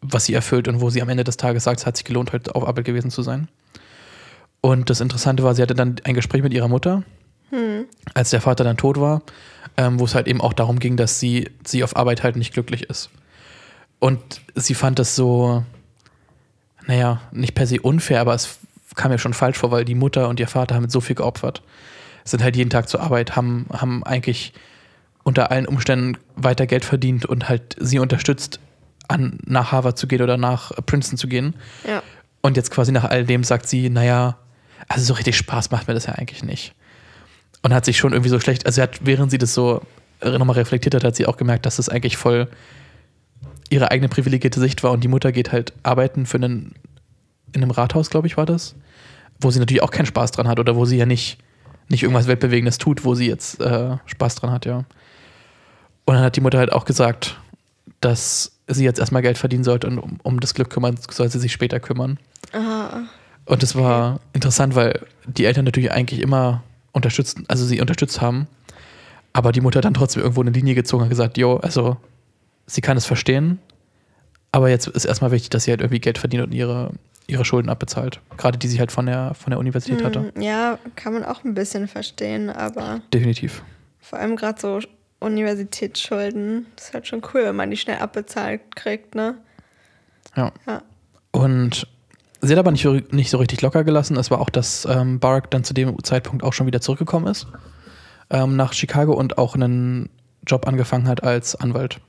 was 0.00 0.24
sie 0.24 0.34
erfüllt 0.34 0.68
und 0.68 0.80
wo 0.80 0.90
sie 0.90 1.02
am 1.02 1.08
Ende 1.08 1.24
des 1.24 1.36
Tages 1.36 1.64
sagt, 1.64 1.80
es 1.80 1.86
hat 1.86 1.96
sich 1.96 2.04
gelohnt, 2.04 2.32
heute 2.32 2.54
auf 2.54 2.66
Arbeit 2.66 2.84
gewesen 2.84 3.10
zu 3.10 3.22
sein. 3.22 3.48
Und 4.60 4.90
das 4.90 5.00
Interessante 5.00 5.42
war, 5.42 5.54
sie 5.54 5.62
hatte 5.62 5.74
dann 5.74 5.96
ein 6.04 6.14
Gespräch 6.14 6.42
mit 6.42 6.54
ihrer 6.54 6.68
Mutter, 6.68 7.02
Hm. 7.50 7.86
als 8.14 8.30
der 8.30 8.40
Vater 8.40 8.64
dann 8.64 8.76
tot 8.76 8.98
war, 8.98 9.22
ähm, 9.76 10.00
wo 10.00 10.04
es 10.04 10.14
halt 10.14 10.26
eben 10.26 10.40
auch 10.40 10.52
darum 10.52 10.78
ging, 10.78 10.96
dass 10.96 11.20
sie, 11.20 11.50
sie 11.64 11.84
auf 11.84 11.96
Arbeit 11.96 12.22
halt 12.22 12.36
nicht 12.36 12.52
glücklich 12.52 12.84
ist. 12.84 13.10
Und 13.98 14.20
sie 14.54 14.74
fand 14.74 14.98
das 14.98 15.16
so, 15.16 15.64
naja, 16.86 17.20
nicht 17.32 17.54
per 17.54 17.66
se 17.66 17.80
unfair, 17.80 18.20
aber 18.20 18.34
es 18.34 18.58
kam 18.94 19.10
mir 19.10 19.18
schon 19.18 19.34
falsch 19.34 19.58
vor, 19.58 19.70
weil 19.70 19.84
die 19.84 19.94
Mutter 19.94 20.28
und 20.28 20.40
ihr 20.40 20.48
Vater 20.48 20.74
haben 20.74 20.88
so 20.88 21.00
viel 21.00 21.16
geopfert. 21.16 21.62
Sind 22.24 22.42
halt 22.42 22.56
jeden 22.56 22.70
Tag 22.70 22.88
zur 22.88 23.00
Arbeit, 23.00 23.36
haben, 23.36 23.66
haben 23.72 24.02
eigentlich 24.04 24.52
unter 25.22 25.50
allen 25.50 25.66
Umständen 25.66 26.18
weiter 26.36 26.66
Geld 26.66 26.84
verdient 26.84 27.26
und 27.26 27.48
halt 27.48 27.76
sie 27.78 27.98
unterstützt, 27.98 28.60
an, 29.08 29.38
nach 29.44 29.72
Harvard 29.72 29.98
zu 29.98 30.06
gehen 30.06 30.22
oder 30.22 30.36
nach 30.36 30.72
Princeton 30.86 31.18
zu 31.18 31.28
gehen. 31.28 31.54
Ja. 31.86 32.02
Und 32.40 32.56
jetzt 32.56 32.70
quasi 32.70 32.92
nach 32.92 33.04
all 33.04 33.24
dem 33.24 33.44
sagt 33.44 33.68
sie, 33.68 33.90
naja, 33.90 34.36
also 34.88 35.04
so 35.04 35.14
richtig 35.14 35.36
Spaß 35.36 35.70
macht 35.70 35.88
mir 35.88 35.94
das 35.94 36.06
ja 36.06 36.14
eigentlich 36.14 36.42
nicht. 36.42 36.74
Und 37.66 37.74
hat 37.74 37.84
sich 37.84 37.98
schon 37.98 38.12
irgendwie 38.12 38.28
so 38.28 38.38
schlecht, 38.38 38.64
also 38.64 38.80
hat, 38.80 39.04
während 39.04 39.32
sie 39.32 39.38
das 39.38 39.52
so 39.52 39.82
nochmal 40.22 40.54
reflektiert 40.54 40.94
hat, 40.94 41.02
hat 41.02 41.16
sie 41.16 41.26
auch 41.26 41.36
gemerkt, 41.36 41.66
dass 41.66 41.74
das 41.74 41.88
eigentlich 41.88 42.16
voll 42.16 42.46
ihre 43.70 43.90
eigene 43.90 44.08
privilegierte 44.08 44.60
Sicht 44.60 44.84
war 44.84 44.92
und 44.92 45.02
die 45.02 45.08
Mutter 45.08 45.32
geht 45.32 45.50
halt 45.50 45.72
arbeiten 45.82 46.26
für 46.26 46.36
einen, 46.36 46.76
in 47.52 47.62
einem 47.64 47.72
Rathaus, 47.72 48.08
glaube 48.08 48.28
ich, 48.28 48.36
war 48.36 48.46
das, 48.46 48.76
wo 49.40 49.50
sie 49.50 49.58
natürlich 49.58 49.82
auch 49.82 49.90
keinen 49.90 50.06
Spaß 50.06 50.30
dran 50.30 50.46
hat 50.46 50.60
oder 50.60 50.76
wo 50.76 50.84
sie 50.84 50.96
ja 50.96 51.06
nicht, 51.06 51.38
nicht 51.88 52.04
irgendwas 52.04 52.28
Weltbewegendes 52.28 52.78
tut, 52.78 53.04
wo 53.04 53.16
sie 53.16 53.26
jetzt 53.26 53.60
äh, 53.60 53.96
Spaß 54.06 54.36
dran 54.36 54.52
hat, 54.52 54.64
ja. 54.64 54.84
Und 56.04 56.14
dann 56.14 56.22
hat 56.22 56.36
die 56.36 56.42
Mutter 56.42 56.58
halt 56.58 56.70
auch 56.70 56.84
gesagt, 56.84 57.36
dass 58.00 58.52
sie 58.68 58.84
jetzt 58.84 59.00
erstmal 59.00 59.22
Geld 59.22 59.38
verdienen 59.38 59.64
sollte 59.64 59.88
und 59.88 59.98
um, 59.98 60.20
um 60.22 60.38
das 60.38 60.54
Glück 60.54 60.70
kümmern, 60.70 61.00
soll 61.10 61.28
sie 61.28 61.40
sich 61.40 61.50
später 61.50 61.80
kümmern. 61.80 62.20
Ah, 62.52 63.06
Und 63.44 63.64
das 63.64 63.74
war 63.74 64.20
interessant, 64.34 64.76
weil 64.76 65.04
die 65.26 65.46
Eltern 65.46 65.64
natürlich 65.64 65.90
eigentlich 65.90 66.20
immer 66.20 66.62
unterstützt, 66.96 67.38
also 67.48 67.64
sie 67.64 67.80
unterstützt 67.80 68.20
haben, 68.20 68.48
aber 69.32 69.52
die 69.52 69.60
Mutter 69.60 69.80
dann 69.80 69.94
trotzdem 69.94 70.22
irgendwo 70.22 70.40
eine 70.40 70.50
Linie 70.50 70.74
gezogen 70.74 71.02
hat 71.02 71.06
und 71.06 71.10
gesagt, 71.10 71.36
jo, 71.38 71.58
also 71.58 71.96
sie 72.66 72.80
kann 72.80 72.96
es 72.96 73.04
verstehen, 73.04 73.58
aber 74.50 74.70
jetzt 74.70 74.88
ist 74.88 75.04
erstmal 75.04 75.30
wichtig, 75.30 75.50
dass 75.50 75.64
sie 75.64 75.70
halt 75.70 75.80
irgendwie 75.80 76.00
Geld 76.00 76.18
verdient 76.18 76.42
und 76.44 76.52
ihre, 76.52 76.92
ihre 77.26 77.44
Schulden 77.44 77.68
abbezahlt. 77.68 78.20
Gerade 78.38 78.58
die 78.58 78.66
sie 78.66 78.78
halt 78.78 78.90
von 78.90 79.06
der, 79.06 79.34
von 79.34 79.50
der 79.50 79.58
Universität 79.58 80.02
hatte. 80.02 80.32
hm, 80.34 80.42
ja, 80.42 80.78
kann 80.96 81.12
man 81.12 81.24
auch 81.24 81.44
ein 81.44 81.54
bisschen 81.54 81.86
verstehen, 81.86 82.48
aber 82.50 83.02
Definitiv. 83.12 83.62
vor 84.00 84.18
allem 84.18 84.34
gerade 84.36 84.60
so 84.60 84.80
Universitätsschulden, 85.20 86.66
das 86.76 86.86
ist 86.86 86.94
halt 86.94 87.06
schon 87.06 87.22
cool, 87.34 87.44
wenn 87.44 87.56
man 87.56 87.70
die 87.70 87.76
schnell 87.76 87.98
abbezahlt 87.98 88.74
kriegt, 88.74 89.14
ne? 89.14 89.36
Ja. 90.34 90.52
Ja. 90.66 90.82
Und 91.32 91.86
sie 92.40 92.52
hat 92.52 92.58
aber 92.58 92.70
nicht, 92.72 92.82
so- 92.82 93.00
nicht 93.10 93.30
so 93.30 93.38
richtig 93.38 93.62
locker 93.62 93.84
gelassen. 93.84 94.16
Es 94.16 94.30
war 94.30 94.40
auch, 94.40 94.50
dass 94.50 94.84
ähm, 94.86 95.18
Barack 95.20 95.50
dann 95.50 95.64
zu 95.64 95.74
dem 95.74 96.02
Zeitpunkt 96.04 96.42
auch 96.44 96.52
schon 96.52 96.66
wieder 96.66 96.80
zurückgekommen 96.80 97.26
ist 97.26 97.46
ähm, 98.30 98.56
nach 98.56 98.72
Chicago 98.72 99.12
und 99.14 99.38
auch 99.38 99.54
einen 99.54 100.08
Job 100.46 100.66
angefangen 100.68 101.08
hat 101.08 101.22
als 101.22 101.54
Anwalt. 101.56 102.00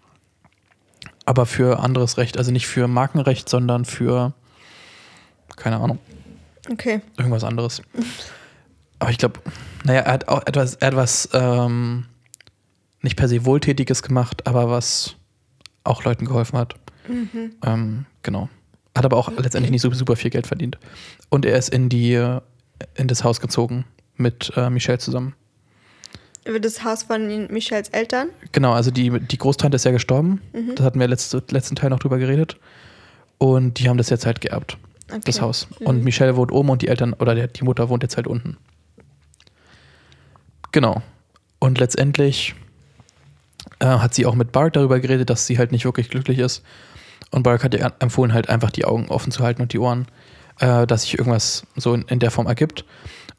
Aber 1.26 1.46
für 1.46 1.80
anderes 1.80 2.18
Recht, 2.18 2.38
also 2.38 2.52
nicht 2.52 2.68
für 2.68 2.88
Markenrecht, 2.88 3.50
sondern 3.50 3.84
für, 3.86 4.34
keine 5.56 5.78
Ahnung, 5.78 6.00
Okay. 6.70 7.02
irgendwas 7.18 7.44
anderes. 7.44 7.82
Aber 9.00 9.12
ich 9.12 9.18
glaube, 9.18 9.40
naja, 9.84 10.02
er 10.02 10.12
hat 10.14 10.28
auch 10.28 10.42
etwas, 10.46 10.76
er 10.76 10.88
hat 10.88 10.96
was 10.96 11.30
ähm, 11.34 12.06
nicht 13.02 13.16
per 13.18 13.28
se 13.28 13.46
Wohltätiges 13.46 14.02
gemacht, 14.04 14.48
aber 14.48 14.70
was 14.70 15.16
auch 15.84 16.04
Leuten 16.04 16.26
geholfen 16.26 16.58
hat. 16.58 16.76
Mhm. 17.08 17.52
Ähm, 17.64 18.06
genau. 18.24 18.50
Hat 18.98 19.06
aber 19.06 19.18
auch 19.18 19.30
letztendlich 19.38 19.72
nicht 19.72 19.82
so 19.82 19.92
super 19.94 20.16
viel 20.16 20.32
Geld 20.32 20.48
verdient. 20.48 20.78
Und 21.30 21.46
er 21.46 21.58
ist 21.58 21.70
in 21.70 21.90
die 21.90 22.14
äh, 22.14 22.42
in 22.96 23.08
das 23.08 23.24
Haus 23.24 23.40
gezogen 23.40 23.86
mit 24.16 24.52
äh, 24.56 24.70
Michelle 24.70 24.98
zusammen. 24.98 25.36
Über 26.46 26.60
das 26.60 26.84
Haus 26.84 27.04
von 27.04 27.48
Michels 27.52 27.90
Eltern? 27.90 28.30
Genau, 28.54 28.72
also 28.74 28.90
die, 28.90 29.20
die 29.20 29.38
Großtante 29.38 29.76
ist 29.76 29.84
ja 29.84 29.92
gestorben. 29.92 30.42
Mhm. 30.54 30.76
Das 30.76 30.86
hatten 30.86 31.00
wir 31.00 31.08
letzte, 31.08 31.44
letzten 31.52 31.76
Teil 31.76 31.90
noch 31.90 32.00
drüber 32.00 32.18
geredet. 32.18 32.58
Und 33.38 33.80
die 33.80 33.90
haben 33.90 33.98
das 33.98 34.10
jetzt 34.10 34.26
halt 34.26 34.42
geerbt, 34.42 34.78
Okay. 35.10 35.22
das 35.26 35.42
Haus. 35.42 35.68
Mhm. 35.80 35.88
Und 35.88 36.04
Michelle 36.04 36.36
wohnt 36.36 36.52
oben 36.52 36.70
und 36.70 36.82
die 36.82 36.88
Eltern 36.88 37.14
oder 37.14 37.36
der, 37.36 37.48
die 37.48 37.64
Mutter 37.64 37.90
wohnt 37.90 38.04
jetzt 38.04 38.18
halt 38.18 38.28
unten. 38.28 38.58
Genau. 40.72 41.02
Und 41.60 41.80
letztendlich 41.80 42.56
äh, 43.80 43.86
hat 43.86 44.14
sie 44.14 44.26
auch 44.26 44.36
mit 44.36 44.52
Bart 44.52 44.76
darüber 44.76 45.00
geredet, 45.00 45.30
dass 45.30 45.48
sie 45.48 45.58
halt 45.58 45.72
nicht 45.72 45.86
wirklich 45.86 46.10
glücklich 46.10 46.40
ist. 46.40 46.64
Und 47.32 47.44
Bart 47.44 47.64
hat 47.64 47.74
ihr 47.74 47.92
empfohlen, 48.00 48.34
halt 48.34 48.50
einfach 48.50 48.72
die 48.72 48.86
Augen 48.86 49.10
offen 49.10 49.32
zu 49.32 49.44
halten 49.44 49.62
und 49.62 49.74
die 49.74 49.80
Ohren, 49.80 50.08
äh, 50.60 50.88
dass 50.88 51.04
sich 51.04 51.18
irgendwas 51.18 51.66
so 51.76 51.94
in, 51.94 52.04
in 52.04 52.20
der 52.20 52.32
Form 52.32 52.48
ergibt. 52.48 52.86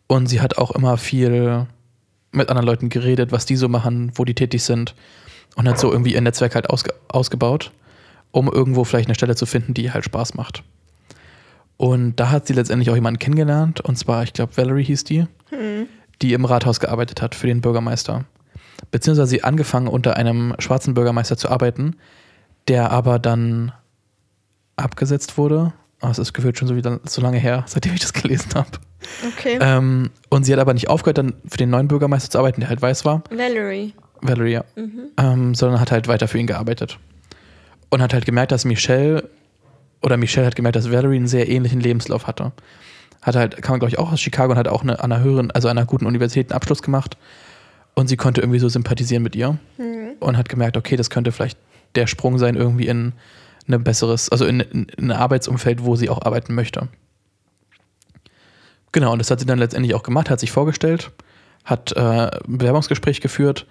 Und 0.06 0.26
sie 0.26 0.40
hat 0.40 0.58
auch 0.58 0.70
immer 0.70 0.96
viel 0.96 1.66
mit 2.32 2.48
anderen 2.50 2.66
Leuten 2.66 2.88
geredet, 2.88 3.32
was 3.32 3.46
die 3.46 3.56
so 3.56 3.68
machen, 3.68 4.12
wo 4.14 4.24
die 4.24 4.34
tätig 4.34 4.62
sind. 4.62 4.94
Und 5.56 5.68
hat 5.68 5.78
so 5.78 5.90
irgendwie 5.90 6.14
ihr 6.14 6.20
Netzwerk 6.20 6.54
halt 6.54 6.70
ausge 6.70 6.92
ausgebaut, 7.08 7.72
um 8.30 8.48
irgendwo 8.52 8.84
vielleicht 8.84 9.08
eine 9.08 9.14
Stelle 9.14 9.34
zu 9.34 9.46
finden, 9.46 9.74
die 9.74 9.90
halt 9.90 10.04
Spaß 10.04 10.34
macht. 10.34 10.62
Und 11.76 12.16
da 12.16 12.30
hat 12.30 12.46
sie 12.46 12.52
letztendlich 12.52 12.90
auch 12.90 12.94
jemanden 12.94 13.18
kennengelernt, 13.18 13.80
und 13.80 13.96
zwar, 13.96 14.24
ich 14.24 14.32
glaube, 14.32 14.56
Valerie 14.56 14.84
hieß 14.84 15.04
die, 15.04 15.26
Hm. 15.50 15.86
die 16.20 16.32
im 16.32 16.44
Rathaus 16.44 16.80
gearbeitet 16.80 17.22
hat 17.22 17.34
für 17.34 17.46
den 17.46 17.60
Bürgermeister. 17.60 18.24
Beziehungsweise 18.90 19.30
sie 19.30 19.44
angefangen 19.44 19.88
unter 19.88 20.16
einem 20.16 20.54
schwarzen 20.58 20.94
Bürgermeister 20.94 21.36
zu 21.36 21.48
arbeiten, 21.48 21.96
der 22.68 22.90
aber 22.90 23.18
dann 23.18 23.72
abgesetzt 24.76 25.38
wurde. 25.38 25.72
Oh, 26.00 26.08
es 26.08 26.18
ist 26.18 26.32
gefühlt 26.32 26.58
schon 26.58 26.68
so, 26.68 26.76
wieder, 26.76 27.00
so 27.04 27.20
lange 27.20 27.38
her, 27.38 27.64
seitdem 27.66 27.94
ich 27.94 28.00
das 28.00 28.12
gelesen 28.12 28.54
habe. 28.54 28.70
Okay. 29.26 29.58
Ähm, 29.60 30.10
und 30.28 30.44
sie 30.44 30.52
hat 30.52 30.60
aber 30.60 30.74
nicht 30.74 30.88
aufgehört, 30.88 31.18
dann 31.18 31.34
für 31.48 31.56
den 31.56 31.70
neuen 31.70 31.88
Bürgermeister 31.88 32.30
zu 32.30 32.38
arbeiten, 32.38 32.60
der 32.60 32.68
halt 32.68 32.80
weiß 32.80 33.04
war. 33.04 33.22
Valerie. 33.30 33.94
Valerie, 34.20 34.52
ja. 34.52 34.64
Mhm. 34.76 35.08
Ähm, 35.16 35.54
sondern 35.54 35.80
hat 35.80 35.90
halt 35.90 36.08
weiter 36.08 36.28
für 36.28 36.38
ihn 36.38 36.46
gearbeitet. 36.46 36.98
Und 37.90 38.02
hat 38.02 38.12
halt 38.12 38.26
gemerkt, 38.26 38.52
dass 38.52 38.64
Michelle 38.64 39.28
oder 40.02 40.16
Michelle 40.16 40.46
hat 40.46 40.56
gemerkt, 40.56 40.76
dass 40.76 40.92
Valerie 40.92 41.16
einen 41.16 41.26
sehr 41.26 41.48
ähnlichen 41.48 41.80
Lebenslauf 41.80 42.26
hatte. 42.26 42.52
Hatte 43.22 43.38
halt, 43.38 43.62
kam 43.62 43.78
glaube 43.78 43.90
ich 43.90 43.98
auch 43.98 44.12
aus 44.12 44.20
Chicago 44.20 44.52
und 44.52 44.58
hat 44.58 44.68
auch 44.68 44.82
eine, 44.82 45.00
an 45.02 45.10
einer 45.10 45.24
höheren, 45.24 45.50
also 45.50 45.68
einer 45.68 45.86
guten 45.86 46.06
Universität 46.06 46.50
einen 46.50 46.56
Abschluss 46.56 46.82
gemacht. 46.82 47.16
Und 47.94 48.06
sie 48.08 48.16
konnte 48.16 48.40
irgendwie 48.40 48.60
so 48.60 48.68
sympathisieren 48.68 49.24
mit 49.24 49.34
ihr 49.34 49.58
und 50.20 50.36
hat 50.36 50.48
gemerkt, 50.48 50.76
okay, 50.76 50.96
das 50.96 51.10
könnte 51.10 51.32
vielleicht 51.32 51.58
der 51.94 52.06
Sprung 52.06 52.38
sein, 52.38 52.54
irgendwie 52.54 52.86
in 52.88 53.12
ein 53.68 53.84
besseres, 53.84 54.28
also 54.30 54.46
in, 54.46 54.60
in, 54.60 54.84
in 54.96 55.10
ein 55.10 55.16
Arbeitsumfeld, 55.16 55.84
wo 55.84 55.96
sie 55.96 56.08
auch 56.08 56.22
arbeiten 56.22 56.54
möchte. 56.54 56.88
Genau, 58.92 59.12
und 59.12 59.18
das 59.18 59.30
hat 59.30 59.40
sie 59.40 59.46
dann 59.46 59.58
letztendlich 59.58 59.94
auch 59.94 60.02
gemacht, 60.02 60.30
hat 60.30 60.40
sich 60.40 60.50
vorgestellt, 60.50 61.10
hat 61.64 61.92
äh, 61.92 62.00
ein 62.00 62.30
Bewerbungsgespräch 62.58 63.20
geführt 63.20 63.66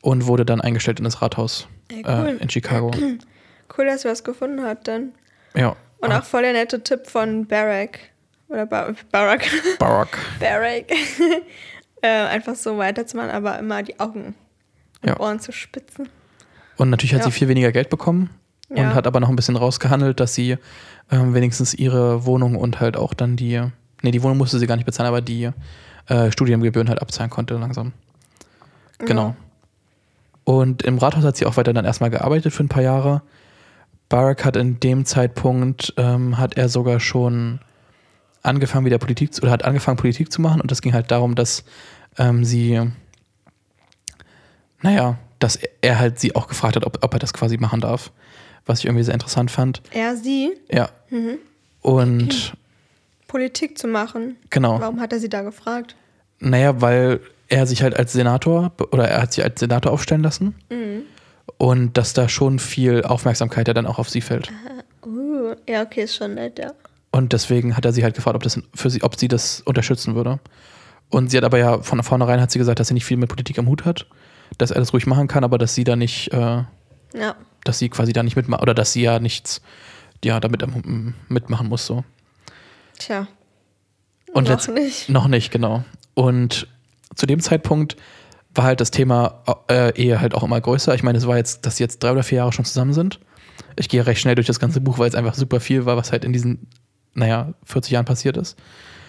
und 0.00 0.26
wurde 0.26 0.44
dann 0.44 0.60
eingestellt 0.60 1.00
in 1.00 1.04
das 1.04 1.20
Rathaus 1.22 1.66
Ey, 1.88 2.04
cool. 2.06 2.36
äh, 2.38 2.42
in 2.42 2.50
Chicago. 2.50 2.90
Cool, 3.74 3.86
dass 3.86 4.02
sie 4.02 4.08
was 4.10 4.22
gefunden 4.22 4.60
hat 4.64 4.86
dann. 4.86 5.14
Ja. 5.56 5.76
Und 6.02 6.12
auch 6.12 6.24
voll 6.24 6.42
der 6.42 6.52
nette 6.52 6.82
Tipp 6.82 7.06
von 7.06 7.46
Barack. 7.46 8.00
Oder 8.48 8.66
Bar 8.66 8.92
Barack. 9.10 9.48
Barack. 9.78 10.18
Barack. 10.38 10.92
äh, 12.02 12.06
einfach 12.06 12.54
so 12.54 12.76
weiterzumachen, 12.76 13.30
aber 13.30 13.58
immer 13.58 13.82
die 13.82 13.98
Augen 13.98 14.34
und 15.00 15.08
Ja. 15.08 15.18
Ohren 15.20 15.40
zu 15.40 15.52
spitzen. 15.52 16.10
Und 16.76 16.90
natürlich 16.90 17.14
hat 17.14 17.20
Ja. 17.20 17.26
sie 17.26 17.32
viel 17.32 17.48
weniger 17.48 17.72
Geld 17.72 17.90
bekommen 17.90 18.30
und 18.68 18.76
Ja. 18.78 18.94
hat 18.94 19.06
aber 19.06 19.20
noch 19.20 19.28
ein 19.28 19.36
bisschen 19.36 19.56
rausgehandelt, 19.56 20.20
dass 20.20 20.34
sie 20.34 20.56
ähm, 21.10 21.34
wenigstens 21.34 21.74
ihre 21.74 22.24
Wohnung 22.24 22.56
und 22.56 22.80
halt 22.80 22.96
auch 22.96 23.12
dann 23.14 23.36
die, 23.36 23.60
nee, 24.02 24.10
die 24.10 24.22
Wohnung 24.22 24.38
musste 24.38 24.58
sie 24.58 24.66
gar 24.66 24.76
nicht 24.76 24.86
bezahlen, 24.86 25.08
aber 25.08 25.20
die 25.20 25.50
äh, 26.08 26.30
Studiengebühren 26.32 26.88
halt 26.88 27.02
abzahlen 27.02 27.30
konnte 27.30 27.54
langsam. 27.58 27.92
Genau. 28.98 29.36
Und 30.44 30.82
im 30.82 30.98
Rathaus 30.98 31.24
hat 31.24 31.36
sie 31.36 31.46
auch 31.46 31.56
weiter 31.56 31.72
dann 31.72 31.84
erstmal 31.84 32.10
gearbeitet 32.10 32.52
für 32.52 32.64
ein 32.64 32.68
paar 32.68 32.82
Jahre. 32.82 33.22
Barack 34.08 34.44
hat 34.44 34.56
in 34.56 34.80
dem 34.80 35.04
Zeitpunkt, 35.04 35.94
ähm, 35.96 36.38
hat 36.38 36.56
er 36.56 36.68
sogar 36.68 36.98
schon 37.00 37.60
angefangen 38.42 38.84
wieder 38.84 38.98
Politik, 38.98 39.32
zu- 39.34 39.42
oder 39.42 39.52
hat 39.52 39.64
angefangen 39.64 39.96
Politik 39.96 40.32
zu 40.32 40.40
machen 40.42 40.60
und 40.60 40.70
das 40.70 40.82
ging 40.82 40.92
halt 40.92 41.10
darum, 41.10 41.34
dass 41.34 41.64
ähm, 42.18 42.44
sie, 42.44 42.80
naja, 44.82 45.16
dass 45.42 45.58
er 45.80 45.98
halt 45.98 46.20
sie 46.20 46.34
auch 46.34 46.48
gefragt 46.48 46.76
hat, 46.76 46.86
ob, 46.86 47.02
ob 47.02 47.12
er 47.12 47.18
das 47.18 47.32
quasi 47.32 47.56
machen 47.58 47.80
darf, 47.80 48.12
was 48.66 48.80
ich 48.80 48.86
irgendwie 48.86 49.04
sehr 49.04 49.14
interessant 49.14 49.50
fand. 49.50 49.82
Er, 49.90 50.16
sie, 50.16 50.52
Ja. 50.70 50.90
Und 51.80 52.52
Politik 53.28 53.78
zu 53.78 53.88
machen. 53.88 54.36
genau. 54.50 54.80
Warum 54.80 55.00
hat 55.00 55.12
er 55.12 55.18
sie 55.18 55.28
da 55.28 55.42
gefragt? 55.42 55.96
Naja, 56.38 56.80
weil 56.80 57.20
er 57.48 57.66
sich 57.66 57.82
halt 57.82 57.96
als 57.96 58.12
Senator 58.12 58.72
oder 58.92 59.08
er 59.08 59.22
hat 59.22 59.32
sich 59.32 59.44
als 59.44 59.60
Senator 59.60 59.92
aufstellen 59.92 60.22
lassen 60.22 60.54
und 61.58 61.96
dass 61.96 62.12
da 62.12 62.28
schon 62.28 62.58
viel 62.58 63.02
Aufmerksamkeit 63.02 63.68
ja 63.68 63.74
dann 63.74 63.86
auch 63.86 63.98
auf 63.98 64.08
sie 64.08 64.20
fällt. 64.20 64.50
Uh, 65.04 65.54
ja, 65.68 65.82
okay, 65.82 66.02
ist 66.02 66.16
schon 66.16 66.34
nett, 66.34 66.58
ja. 66.58 66.72
Und 67.10 67.32
deswegen 67.32 67.76
hat 67.76 67.84
er 67.84 67.92
sie 67.92 68.04
halt 68.04 68.14
gefragt, 68.14 68.36
ob, 68.36 68.42
das 68.42 68.58
für 68.74 68.90
sie, 68.90 69.02
ob 69.02 69.18
sie 69.18 69.28
das 69.28 69.60
unterstützen 69.60 70.14
würde. 70.14 70.40
Und 71.10 71.30
sie 71.30 71.36
hat 71.36 71.44
aber 71.44 71.58
ja 71.58 71.82
von 71.82 72.02
vornherein 72.02 72.40
hat 72.40 72.50
sie 72.50 72.58
gesagt, 72.58 72.80
dass 72.80 72.88
sie 72.88 72.94
nicht 72.94 73.04
viel 73.04 73.18
mit 73.18 73.28
Politik 73.28 73.58
am 73.58 73.68
Hut 73.68 73.84
hat, 73.84 74.06
dass 74.58 74.70
er 74.70 74.80
das 74.80 74.92
ruhig 74.92 75.06
machen 75.06 75.28
kann, 75.28 75.44
aber 75.44 75.58
dass 75.58 75.74
sie 75.74 75.84
da 75.84 75.96
nicht, 75.96 76.32
äh, 76.32 76.62
Ja. 77.14 77.36
dass 77.64 77.78
sie 77.78 77.88
quasi 77.88 78.12
da 78.12 78.22
nicht 78.22 78.36
mitmacht 78.36 78.62
oder 78.62 78.74
dass 78.74 78.92
sie 78.92 79.02
ja 79.02 79.18
nichts, 79.18 79.60
ja, 80.24 80.40
damit 80.40 80.62
am- 80.62 81.14
mitmachen 81.28 81.68
muss 81.68 81.86
so. 81.86 82.04
Tja. 82.98 83.26
Und 84.32 84.48
noch 84.48 84.68
nicht. 84.68 85.08
Noch 85.08 85.28
nicht, 85.28 85.50
genau. 85.50 85.84
Und 86.14 86.66
zu 87.14 87.26
dem 87.26 87.40
Zeitpunkt 87.40 87.96
war 88.54 88.64
halt 88.64 88.80
das 88.80 88.90
Thema 88.90 89.42
äh, 89.68 89.94
Ehe 90.00 90.20
halt 90.20 90.34
auch 90.34 90.42
immer 90.42 90.60
größer. 90.60 90.94
Ich 90.94 91.02
meine, 91.02 91.18
es 91.18 91.26
war 91.26 91.36
jetzt, 91.36 91.64
dass 91.66 91.76
sie 91.76 91.84
jetzt 91.84 92.02
drei 92.02 92.12
oder 92.12 92.22
vier 92.22 92.38
Jahre 92.38 92.52
schon 92.52 92.64
zusammen 92.64 92.92
sind. 92.92 93.18
Ich 93.76 93.88
gehe 93.88 94.04
recht 94.06 94.20
schnell 94.20 94.34
durch 94.34 94.46
das 94.46 94.60
ganze 94.60 94.80
Buch, 94.80 94.98
weil 94.98 95.08
es 95.08 95.14
einfach 95.14 95.34
super 95.34 95.60
viel 95.60 95.86
war, 95.86 95.96
was 95.96 96.12
halt 96.12 96.24
in 96.24 96.32
diesen, 96.32 96.68
naja, 97.14 97.52
40 97.64 97.92
Jahren 97.92 98.04
passiert 98.04 98.36
ist, 98.36 98.58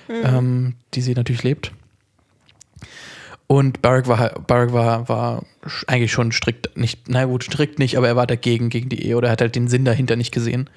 ähm, 0.10 0.76
die 0.94 1.02
sie 1.02 1.14
natürlich 1.14 1.44
lebt. 1.44 1.72
Und 3.54 3.84
Barack 3.84 4.08
war, 4.08 4.32
Barack 4.48 4.74
war, 4.74 5.08
war 5.10 5.44
eigentlich 5.86 6.12
schon 6.12 6.32
strikt, 6.32 6.76
nicht, 6.76 7.08
na 7.08 7.26
gut, 7.26 7.44
strikt 7.44 7.78
nicht, 7.78 7.98
aber 8.00 8.08
er 8.08 8.16
war 8.16 8.26
dagegen, 8.26 8.70
gegen 8.70 8.90
die 8.90 9.06
Ehe 9.06 9.16
oder 9.16 9.28
er 9.28 9.34
hat 9.34 9.42
halt 9.42 9.56
den 9.56 9.68
Sinn 9.68 9.86
dahinter 9.86 10.16
nicht 10.16 10.32
gesehen, 10.34 10.72